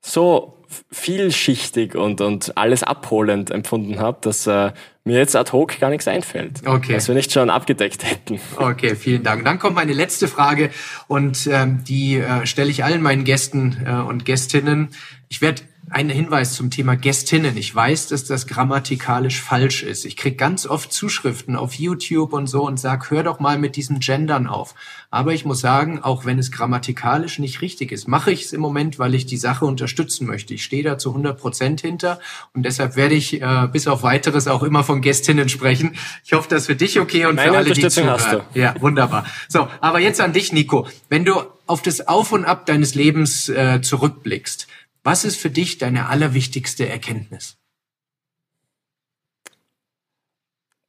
so 0.00 0.62
vielschichtig 0.90 1.94
und, 1.94 2.20
und 2.20 2.56
alles 2.56 2.82
abholend 2.82 3.50
empfunden 3.50 3.98
habe, 3.98 4.18
dass 4.20 4.46
äh, 4.46 4.72
mir 5.04 5.18
jetzt 5.18 5.36
ad 5.36 5.52
hoc 5.52 5.78
gar 5.80 5.90
nichts 5.90 6.08
einfällt, 6.08 6.66
okay. 6.66 6.96
was 6.96 7.08
wir 7.08 7.14
nicht 7.14 7.32
schon 7.32 7.50
abgedeckt 7.50 8.04
hätten. 8.04 8.40
Okay, 8.56 8.94
vielen 8.94 9.22
Dank. 9.22 9.44
Dann 9.44 9.58
kommt 9.58 9.74
meine 9.74 9.92
letzte 9.92 10.28
Frage 10.28 10.70
und 11.08 11.46
ähm, 11.50 11.82
die 11.84 12.16
äh, 12.16 12.46
stelle 12.46 12.70
ich 12.70 12.84
allen 12.84 13.02
meinen 13.02 13.24
Gästen 13.24 13.84
äh, 13.86 13.92
und 13.92 14.24
Gästinnen. 14.24 14.88
Ich 15.28 15.40
werde 15.40 15.62
ein 15.92 16.08
Hinweis 16.08 16.54
zum 16.54 16.70
Thema 16.70 16.96
Gästinnen. 16.96 17.56
Ich 17.56 17.74
weiß, 17.74 18.08
dass 18.08 18.24
das 18.24 18.46
grammatikalisch 18.46 19.40
falsch 19.40 19.82
ist. 19.82 20.04
Ich 20.04 20.16
krieg 20.16 20.38
ganz 20.38 20.66
oft 20.66 20.92
Zuschriften 20.92 21.54
auf 21.54 21.74
YouTube 21.74 22.32
und 22.32 22.46
so 22.46 22.66
und 22.66 22.80
sag, 22.80 23.10
hör 23.10 23.22
doch 23.22 23.40
mal 23.40 23.58
mit 23.58 23.76
diesen 23.76 24.00
Gendern 24.00 24.46
auf. 24.46 24.74
Aber 25.10 25.34
ich 25.34 25.44
muss 25.44 25.60
sagen, 25.60 26.02
auch 26.02 26.24
wenn 26.24 26.38
es 26.38 26.50
grammatikalisch 26.50 27.38
nicht 27.38 27.60
richtig 27.60 27.92
ist, 27.92 28.08
mache 28.08 28.32
ich 28.32 28.44
es 28.44 28.52
im 28.54 28.60
Moment, 28.62 28.98
weil 28.98 29.14
ich 29.14 29.26
die 29.26 29.36
Sache 29.36 29.66
unterstützen 29.66 30.26
möchte. 30.26 30.54
Ich 30.54 30.64
stehe 30.64 30.82
da 30.82 30.96
zu 30.96 31.10
100 31.10 31.38
Prozent 31.38 31.82
hinter 31.82 32.18
und 32.54 32.64
deshalb 32.64 32.96
werde 32.96 33.14
ich 33.14 33.42
äh, 33.42 33.68
bis 33.70 33.86
auf 33.86 34.02
weiteres 34.02 34.48
auch 34.48 34.62
immer 34.62 34.84
von 34.84 35.02
Gästinnen 35.02 35.50
sprechen. 35.50 35.94
Ich 36.24 36.32
hoffe, 36.32 36.48
das 36.48 36.62
ist 36.62 36.66
für 36.68 36.76
dich 36.76 36.98
okay 37.00 37.26
und 37.26 37.36
Meine 37.36 37.50
für 37.50 37.56
alle, 37.58 37.72
die 37.72 37.86
zuhören. 37.88 38.42
Ja, 38.54 38.74
wunderbar. 38.80 39.26
So, 39.48 39.68
aber 39.80 40.00
jetzt 40.00 40.20
an 40.20 40.32
dich, 40.32 40.52
Nico. 40.52 40.88
Wenn 41.10 41.26
du 41.26 41.34
auf 41.66 41.82
das 41.82 42.08
Auf 42.08 42.32
und 42.32 42.44
Ab 42.44 42.66
deines 42.66 42.94
Lebens 42.94 43.48
äh, 43.48 43.80
zurückblickst, 43.82 44.66
was 45.02 45.24
ist 45.24 45.36
für 45.36 45.50
dich 45.50 45.78
deine 45.78 46.08
allerwichtigste 46.08 46.88
Erkenntnis? 46.88 47.58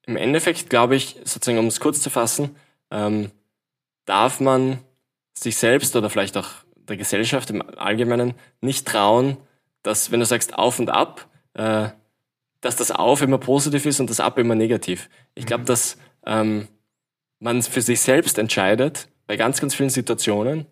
Im 0.06 0.18
Endeffekt 0.18 0.70
glaube 0.70 0.96
ich, 0.96 1.18
sozusagen, 1.24 1.60
um 1.60 1.68
es 1.68 1.80
kurz 1.80 2.02
zu 2.02 2.10
fassen, 2.10 2.56
ähm, 2.92 3.32
darf 4.06 4.40
man 4.40 4.80
sich 5.34 5.58
selbst 5.58 5.96
oder 5.96 6.10
vielleicht 6.10 6.38
auch 6.38 6.50
der 6.76 6.98
Gesellschaft 6.98 7.50
im 7.50 7.62
Allgemeinen 7.62 8.34
nicht 8.62 8.88
trauen, 8.88 9.38
dass, 9.82 10.12
wenn 10.12 10.20
du 10.20 10.26
sagst 10.26 10.54
auf 10.54 10.80
und 10.80 10.90
ab, 10.90 11.30
äh, 11.54 11.90
dass 12.62 12.76
das 12.76 12.92
Auf 12.92 13.22
immer 13.22 13.38
positiv 13.38 13.86
ist 13.86 14.00
und 14.00 14.10
das 14.10 14.20
Ab 14.20 14.38
immer 14.38 14.56
negativ. 14.56 15.10
Ich 15.36 15.46
glaube, 15.46 15.64
mhm. 15.64 15.68
dass 15.68 15.98
ähm, 16.26 16.68
man 17.40 17.62
für 17.62 17.82
sich 17.82 18.00
selbst 18.02 18.38
entscheidet, 18.38 19.10
bei 19.28 19.38
ganz, 19.38 19.60
ganz 19.60 19.76
vielen 19.76 19.90
Situationen, 19.90 20.66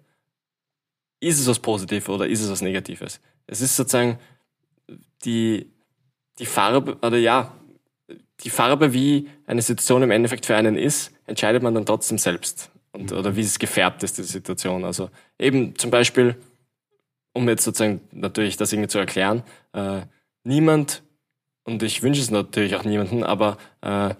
ist 1.19 1.39
es 1.39 1.47
was 1.47 1.59
Positives 1.59 2.09
oder 2.09 2.27
ist 2.27 2.41
es 2.41 2.49
was 2.49 2.61
Negatives. 2.61 3.19
Es 3.47 3.61
ist 3.61 3.75
sozusagen 3.75 4.17
die, 5.25 5.71
die 6.39 6.45
Farbe, 6.45 6.97
oder 7.01 7.17
ja, 7.17 7.53
die 8.43 8.49
Farbe, 8.49 8.93
wie 8.93 9.29
eine 9.45 9.61
Situation 9.61 10.03
im 10.03 10.11
Endeffekt 10.11 10.45
für 10.45 10.55
einen 10.55 10.77
ist, 10.77 11.11
entscheidet 11.25 11.63
man 11.63 11.73
dann 11.73 11.85
trotzdem 11.85 12.17
selbst. 12.17 12.71
Und, 12.91 13.11
oder 13.11 13.35
wie 13.35 13.41
es 13.41 13.59
gefärbt 13.59 14.03
ist, 14.03 14.17
die 14.17 14.23
Situation. 14.23 14.83
Also 14.83 15.09
eben 15.39 15.77
zum 15.77 15.91
Beispiel, 15.91 16.35
um 17.33 17.47
jetzt 17.47 17.63
sozusagen 17.63 18.01
natürlich 18.11 18.57
das 18.57 18.73
irgendwie 18.73 18.89
zu 18.89 18.99
erklären, 18.99 19.43
äh, 19.73 20.01
niemand, 20.43 21.03
und 21.63 21.83
ich 21.83 22.03
wünsche 22.03 22.21
es 22.21 22.31
natürlich 22.31 22.75
auch 22.75 22.83
niemanden, 22.83 23.23
aber 23.23 23.57
äh, 23.81 24.13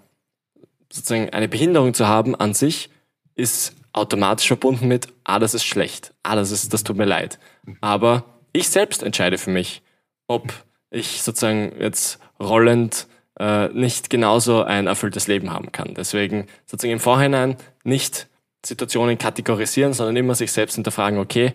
sozusagen 0.92 1.30
eine 1.32 1.48
Behinderung 1.48 1.94
zu 1.94 2.08
haben 2.08 2.36
an 2.36 2.54
sich 2.54 2.90
ist 3.36 3.76
automatisch 3.94 4.48
verbunden 4.48 4.88
mit, 4.88 5.08
ah, 5.24 5.40
das 5.40 5.54
ist 5.54 5.66
schlecht, 5.66 6.14
ah, 6.24 6.36
das 6.36 6.52
ist, 6.52 6.74
das 6.74 6.84
tut 6.84 6.98
mir 6.98 7.06
leid. 7.06 7.40
Aber 7.82 8.31
ich 8.54 8.70
selbst 8.70 9.04
entscheide 9.04 9.38
für 9.38 9.50
mich, 9.50 9.82
ob 10.28 10.54
ich 10.90 11.22
sozusagen 11.22 11.74
jetzt 11.80 12.20
rollend 12.40 13.08
äh, 13.40 13.70
nicht 13.70 14.10
genauso 14.10 14.64
ein 14.64 14.88
erfülltes 14.88 15.28
Leben 15.28 15.52
haben 15.52 15.72
kann. 15.72 15.94
Deswegen 15.96 16.48
sozusagen 16.66 16.94
im 16.94 17.00
Vorhinein 17.00 17.58
nicht 17.84 18.28
Situationen 18.66 19.18
kategorisieren, 19.18 19.94
sondern 19.94 20.16
immer 20.16 20.36
sich 20.36 20.52
selbst 20.52 20.76
hinterfragen, 20.76 21.20
okay, 21.20 21.54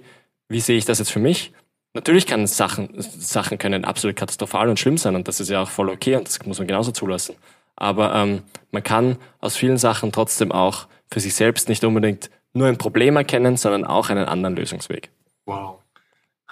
wie 0.48 0.60
sehe 0.60 0.78
ich 0.78 0.84
das 0.84 0.98
jetzt 0.98 1.12
für 1.12 1.20
mich? 1.20 1.52
Natürlich 1.92 2.26
kann 2.26 2.46
Sachen, 2.46 2.90
Sachen 2.98 3.58
können 3.58 3.84
absolut 3.84 4.16
katastrophal 4.16 4.68
und 4.68 4.78
schlimm 4.78 4.98
sein 4.98 5.14
und 5.16 5.28
das 5.28 5.40
ist 5.40 5.48
ja 5.48 5.62
auch 5.62 5.70
voll 5.70 5.88
okay 5.88 6.16
und 6.16 6.28
das 6.28 6.44
muss 6.44 6.58
man 6.58 6.66
genauso 6.66 6.92
zulassen. 6.92 7.36
Aber 7.74 8.14
ähm, 8.14 8.42
man 8.70 8.82
kann 8.82 9.16
aus 9.40 9.56
vielen 9.56 9.78
Sachen 9.78 10.12
trotzdem 10.12 10.52
auch 10.52 10.88
für 11.10 11.20
sich 11.20 11.34
selbst 11.34 11.68
nicht 11.68 11.84
unbedingt 11.84 12.30
nur 12.52 12.68
ein 12.68 12.78
Problem 12.78 13.16
erkennen, 13.16 13.56
sondern 13.56 13.84
auch 13.84 14.10
einen 14.10 14.26
anderen 14.26 14.56
Lösungsweg. 14.56 15.10
Wow. 15.44 15.78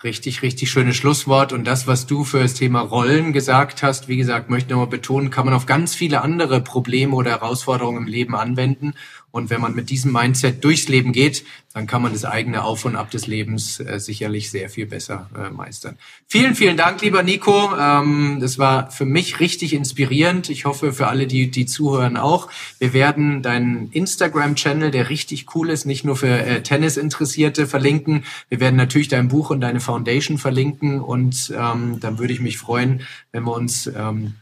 Richtig, 0.02 0.42
richtig 0.42 0.70
schönes 0.70 0.96
Schlusswort. 0.96 1.52
Und 1.52 1.64
das, 1.64 1.86
was 1.86 2.06
du 2.06 2.24
für 2.24 2.40
das 2.40 2.54
Thema 2.54 2.80
Rollen 2.80 3.32
gesagt 3.32 3.82
hast, 3.82 4.08
wie 4.08 4.16
gesagt, 4.16 4.50
möchte 4.50 4.66
ich 4.66 4.70
nochmal 4.70 4.88
betonen, 4.88 5.30
kann 5.30 5.46
man 5.46 5.54
auf 5.54 5.66
ganz 5.66 5.94
viele 5.94 6.20
andere 6.22 6.60
Probleme 6.60 7.14
oder 7.14 7.30
Herausforderungen 7.30 7.98
im 7.98 8.06
Leben 8.06 8.34
anwenden. 8.34 8.94
Und 9.34 9.50
wenn 9.50 9.60
man 9.60 9.74
mit 9.74 9.90
diesem 9.90 10.12
Mindset 10.12 10.62
durchs 10.62 10.86
Leben 10.86 11.10
geht, 11.10 11.44
dann 11.72 11.88
kann 11.88 12.02
man 12.02 12.12
das 12.12 12.24
eigene 12.24 12.62
Auf 12.62 12.84
und 12.84 12.94
Ab 12.94 13.10
des 13.10 13.26
Lebens 13.26 13.80
äh, 13.80 13.98
sicherlich 13.98 14.48
sehr 14.48 14.70
viel 14.70 14.86
besser 14.86 15.28
äh, 15.36 15.50
meistern. 15.50 15.98
Vielen, 16.28 16.54
vielen 16.54 16.76
Dank, 16.76 17.02
lieber 17.02 17.24
Nico. 17.24 17.76
Ähm, 17.76 18.38
das 18.40 18.60
war 18.60 18.92
für 18.92 19.04
mich 19.04 19.40
richtig 19.40 19.72
inspirierend. 19.72 20.50
Ich 20.50 20.66
hoffe 20.66 20.92
für 20.92 21.08
alle, 21.08 21.26
die, 21.26 21.50
die 21.50 21.66
zuhören, 21.66 22.16
auch. 22.16 22.48
Wir 22.78 22.92
werden 22.92 23.42
deinen 23.42 23.90
Instagram-Channel, 23.90 24.92
der 24.92 25.10
richtig 25.10 25.52
cool 25.56 25.68
ist, 25.68 25.84
nicht 25.84 26.04
nur 26.04 26.14
für 26.14 26.28
äh, 26.28 26.62
Tennis-Interessierte, 26.62 27.66
verlinken. 27.66 28.22
Wir 28.48 28.60
werden 28.60 28.76
natürlich 28.76 29.08
dein 29.08 29.26
Buch 29.26 29.50
und 29.50 29.60
deine 29.62 29.80
Foundation 29.80 30.38
verlinken. 30.38 31.00
Und 31.00 31.52
ähm, 31.58 31.98
dann 31.98 32.20
würde 32.20 32.32
ich 32.32 32.40
mich 32.40 32.58
freuen, 32.58 33.02
wenn 33.32 33.42
wir 33.42 33.52
uns 33.56 33.88
ähm, 33.88 34.34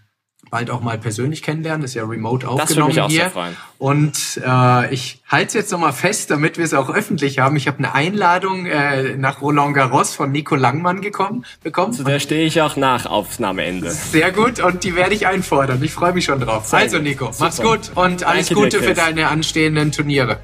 bald 0.53 0.70
auch 0.70 0.83
mal 0.83 0.99
persönlich 0.99 1.43
kennenlernen. 1.43 1.81
Das 1.81 1.93
ist 1.93 1.95
ja 1.95 2.05
remote 2.05 2.47
aufgenommen 2.47 2.59
das 2.59 2.77
würde 2.77 2.89
mich 2.89 3.01
auch 3.01 3.09
hier. 3.09 3.20
Sehr 3.20 3.31
freuen. 3.31 3.57
Und 3.79 4.41
äh, 4.47 4.95
ich 4.95 5.23
halte 5.27 5.47
es 5.47 5.55
jetzt 5.55 5.73
nochmal 5.73 5.95
fest, 5.95 6.31
damit 6.31 6.59
wir 6.59 6.65
es 6.65 6.74
auch 6.74 6.91
öffentlich 6.91 7.39
haben. 7.39 7.57
Ich 7.57 7.66
habe 7.66 7.79
eine 7.79 7.95
Einladung 7.95 8.66
äh, 8.66 9.16
nach 9.16 9.41
Roland 9.41 9.74
Garros 9.74 10.15
von 10.15 10.31
Nico 10.31 10.55
Langmann 10.55 11.01
gekommen, 11.01 11.47
bekommen. 11.62 11.95
Zu 11.95 12.05
der 12.05 12.20
stehe 12.20 12.45
ich 12.45 12.61
auch 12.61 12.77
nach 12.77 13.07
Aufnahmeende. 13.07 13.91
Sehr 13.91 14.31
gut 14.31 14.61
und 14.61 14.85
die 14.85 14.95
werde 14.95 15.15
ich 15.15 15.27
einfordern. 15.27 15.83
Ich 15.83 15.93
freue 15.93 16.12
mich 16.12 16.27
schon 16.27 16.41
drauf. 16.41 16.66
Sehr 16.66 16.81
also 16.81 16.99
Nico, 16.99 17.33
Super. 17.33 17.45
mach's 17.45 17.62
gut 17.62 17.91
und 17.95 18.23
alles 18.24 18.49
Danke 18.49 18.62
Gute 18.62 18.79
dir, 18.79 18.85
für 18.89 18.95
deine 18.95 19.29
anstehenden 19.29 19.91
Turniere. 19.91 20.41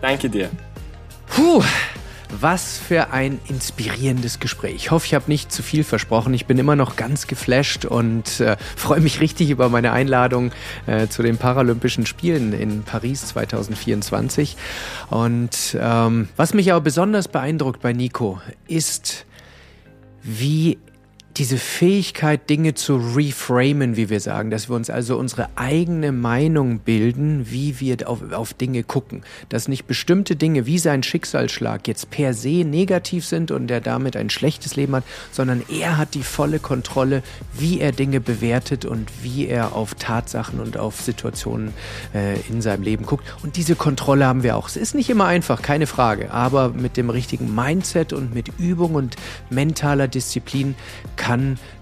Danke 0.00 0.30
dir. 0.30 0.48
Puh. 1.26 1.62
Was 2.40 2.78
für 2.78 3.12
ein 3.12 3.40
inspirierendes 3.48 4.40
Gespräch. 4.40 4.74
Ich 4.76 4.90
hoffe, 4.90 5.06
ich 5.06 5.14
habe 5.14 5.26
nicht 5.28 5.52
zu 5.52 5.62
viel 5.62 5.84
versprochen. 5.84 6.34
Ich 6.34 6.46
bin 6.46 6.58
immer 6.58 6.76
noch 6.76 6.96
ganz 6.96 7.26
geflasht 7.26 7.84
und 7.84 8.40
äh, 8.40 8.56
freue 8.76 9.00
mich 9.00 9.20
richtig 9.20 9.50
über 9.50 9.68
meine 9.68 9.92
Einladung 9.92 10.50
äh, 10.86 11.06
zu 11.06 11.22
den 11.22 11.36
Paralympischen 11.36 12.06
Spielen 12.06 12.52
in 12.52 12.82
Paris 12.82 13.26
2024. 13.26 14.56
Und 15.10 15.76
ähm, 15.80 16.28
was 16.36 16.54
mich 16.54 16.72
aber 16.72 16.80
besonders 16.80 17.28
beeindruckt 17.28 17.80
bei 17.82 17.92
Nico 17.92 18.40
ist, 18.66 19.26
wie 20.22 20.78
diese 21.36 21.58
Fähigkeit, 21.58 22.48
Dinge 22.48 22.74
zu 22.74 22.96
reframen, 22.96 23.96
wie 23.96 24.08
wir 24.08 24.20
sagen, 24.20 24.50
dass 24.50 24.68
wir 24.68 24.76
uns 24.76 24.88
also 24.88 25.18
unsere 25.18 25.48
eigene 25.56 26.12
Meinung 26.12 26.78
bilden, 26.78 27.50
wie 27.50 27.80
wir 27.80 28.08
auf, 28.08 28.32
auf 28.32 28.54
Dinge 28.54 28.84
gucken. 28.84 29.24
Dass 29.48 29.66
nicht 29.66 29.86
bestimmte 29.86 30.36
Dinge 30.36 30.66
wie 30.66 30.78
sein 30.78 31.02
Schicksalsschlag 31.02 31.88
jetzt 31.88 32.10
per 32.10 32.34
se 32.34 32.64
negativ 32.64 33.26
sind 33.26 33.50
und 33.50 33.68
er 33.70 33.80
damit 33.80 34.16
ein 34.16 34.30
schlechtes 34.30 34.76
Leben 34.76 34.94
hat, 34.94 35.04
sondern 35.32 35.62
er 35.68 35.96
hat 35.96 36.14
die 36.14 36.22
volle 36.22 36.60
Kontrolle, 36.60 37.24
wie 37.52 37.80
er 37.80 37.90
Dinge 37.90 38.20
bewertet 38.20 38.84
und 38.84 39.10
wie 39.22 39.48
er 39.48 39.74
auf 39.74 39.96
Tatsachen 39.96 40.60
und 40.60 40.76
auf 40.76 41.00
Situationen 41.00 41.74
äh, 42.14 42.38
in 42.48 42.62
seinem 42.62 42.84
Leben 42.84 43.06
guckt. 43.06 43.24
Und 43.42 43.56
diese 43.56 43.74
Kontrolle 43.74 44.26
haben 44.26 44.44
wir 44.44 44.56
auch. 44.56 44.68
Es 44.68 44.76
ist 44.76 44.94
nicht 44.94 45.10
immer 45.10 45.26
einfach, 45.26 45.62
keine 45.62 45.88
Frage, 45.88 46.30
aber 46.32 46.68
mit 46.68 46.96
dem 46.96 47.10
richtigen 47.10 47.52
Mindset 47.52 48.12
und 48.12 48.32
mit 48.32 48.50
Übung 48.60 48.94
und 48.94 49.16
mentaler 49.50 50.06
Disziplin 50.06 50.76
kann 51.16 51.23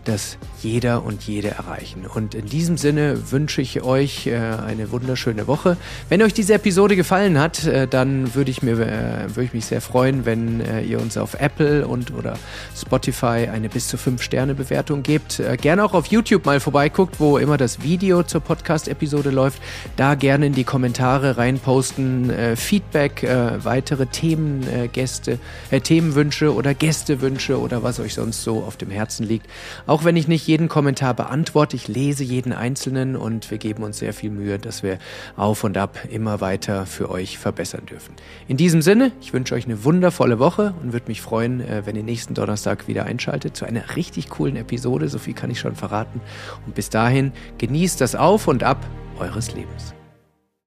das 0.04 0.36
jeder 0.60 1.04
und 1.04 1.22
jede 1.22 1.50
erreichen. 1.50 2.06
Und 2.06 2.34
in 2.34 2.46
diesem 2.46 2.76
Sinne 2.76 3.30
wünsche 3.30 3.60
ich 3.60 3.82
euch 3.82 4.26
äh, 4.26 4.36
eine 4.36 4.90
wunderschöne 4.90 5.46
Woche. 5.46 5.76
Wenn 6.08 6.22
euch 6.22 6.34
diese 6.34 6.54
Episode 6.54 6.96
gefallen 6.96 7.38
hat, 7.38 7.64
äh, 7.64 7.86
dann 7.86 8.34
würde 8.34 8.50
ich, 8.50 8.62
mir, 8.62 8.78
äh, 8.78 9.28
würde 9.28 9.44
ich 9.44 9.54
mich 9.54 9.66
sehr 9.66 9.80
freuen, 9.80 10.24
wenn 10.24 10.62
ihr 10.86 11.00
uns 11.00 11.16
auf 11.16 11.34
Apple 11.34 11.86
und 11.86 12.12
oder 12.14 12.38
Spotify 12.76 13.48
eine 13.52 13.68
bis 13.68 13.88
zu 13.88 13.96
5 13.96 14.22
Sterne 14.22 14.54
Bewertung 14.54 15.02
gebt. 15.02 15.40
Äh, 15.40 15.56
gerne 15.56 15.84
auch 15.84 15.94
auf 15.94 16.06
YouTube 16.06 16.46
mal 16.46 16.60
vorbeiguckt, 16.60 17.20
wo 17.20 17.38
immer 17.38 17.56
das 17.56 17.82
Video 17.82 18.22
zur 18.22 18.40
Podcast-Episode 18.40 19.30
läuft. 19.30 19.60
Da 19.96 20.14
gerne 20.14 20.46
in 20.46 20.52
die 20.52 20.64
Kommentare 20.64 21.36
reinposten, 21.36 22.30
äh, 22.30 22.56
Feedback, 22.56 23.26
weitere 23.62 24.06
Themen, 24.06 24.66
Gäste, 24.92 25.38
Themenwünsche 25.82 26.54
oder 26.54 26.74
Gästewünsche 26.74 27.58
oder 27.58 27.82
was 27.82 28.00
euch 28.00 28.14
sonst 28.14 28.42
so 28.42 28.62
auf 28.62 28.76
dem 28.76 28.90
Herzen 28.90 29.26
liegt. 29.26 29.31
Auch 29.86 30.04
wenn 30.04 30.16
ich 30.16 30.28
nicht 30.28 30.46
jeden 30.46 30.68
Kommentar 30.68 31.14
beantworte, 31.14 31.76
ich 31.76 31.88
lese 31.88 32.24
jeden 32.24 32.52
einzelnen 32.52 33.16
und 33.16 33.50
wir 33.50 33.58
geben 33.58 33.82
uns 33.82 33.98
sehr 33.98 34.12
viel 34.12 34.30
Mühe, 34.30 34.58
dass 34.58 34.82
wir 34.82 34.98
auf 35.36 35.64
und 35.64 35.78
ab 35.78 35.98
immer 36.10 36.40
weiter 36.40 36.86
für 36.86 37.10
euch 37.10 37.38
verbessern 37.38 37.86
dürfen. 37.86 38.14
In 38.48 38.56
diesem 38.56 38.82
Sinne, 38.82 39.12
ich 39.20 39.32
wünsche 39.32 39.54
euch 39.54 39.64
eine 39.64 39.84
wundervolle 39.84 40.38
Woche 40.38 40.74
und 40.82 40.92
würde 40.92 41.08
mich 41.08 41.22
freuen, 41.22 41.60
äh, 41.60 41.82
wenn 41.86 41.96
ihr 41.96 42.02
nächsten 42.02 42.34
Donnerstag 42.34 42.88
wieder 42.88 43.04
einschaltet 43.04 43.56
zu 43.56 43.64
einer 43.64 43.96
richtig 43.96 44.28
coolen 44.28 44.56
Episode. 44.56 45.08
So 45.08 45.18
viel 45.18 45.34
kann 45.34 45.50
ich 45.50 45.60
schon 45.60 45.76
verraten. 45.76 46.20
Und 46.66 46.74
bis 46.74 46.90
dahin, 46.90 47.32
genießt 47.58 48.00
das 48.00 48.14
Auf 48.14 48.48
und 48.48 48.62
Ab 48.62 48.84
eures 49.18 49.54
Lebens. 49.54 49.94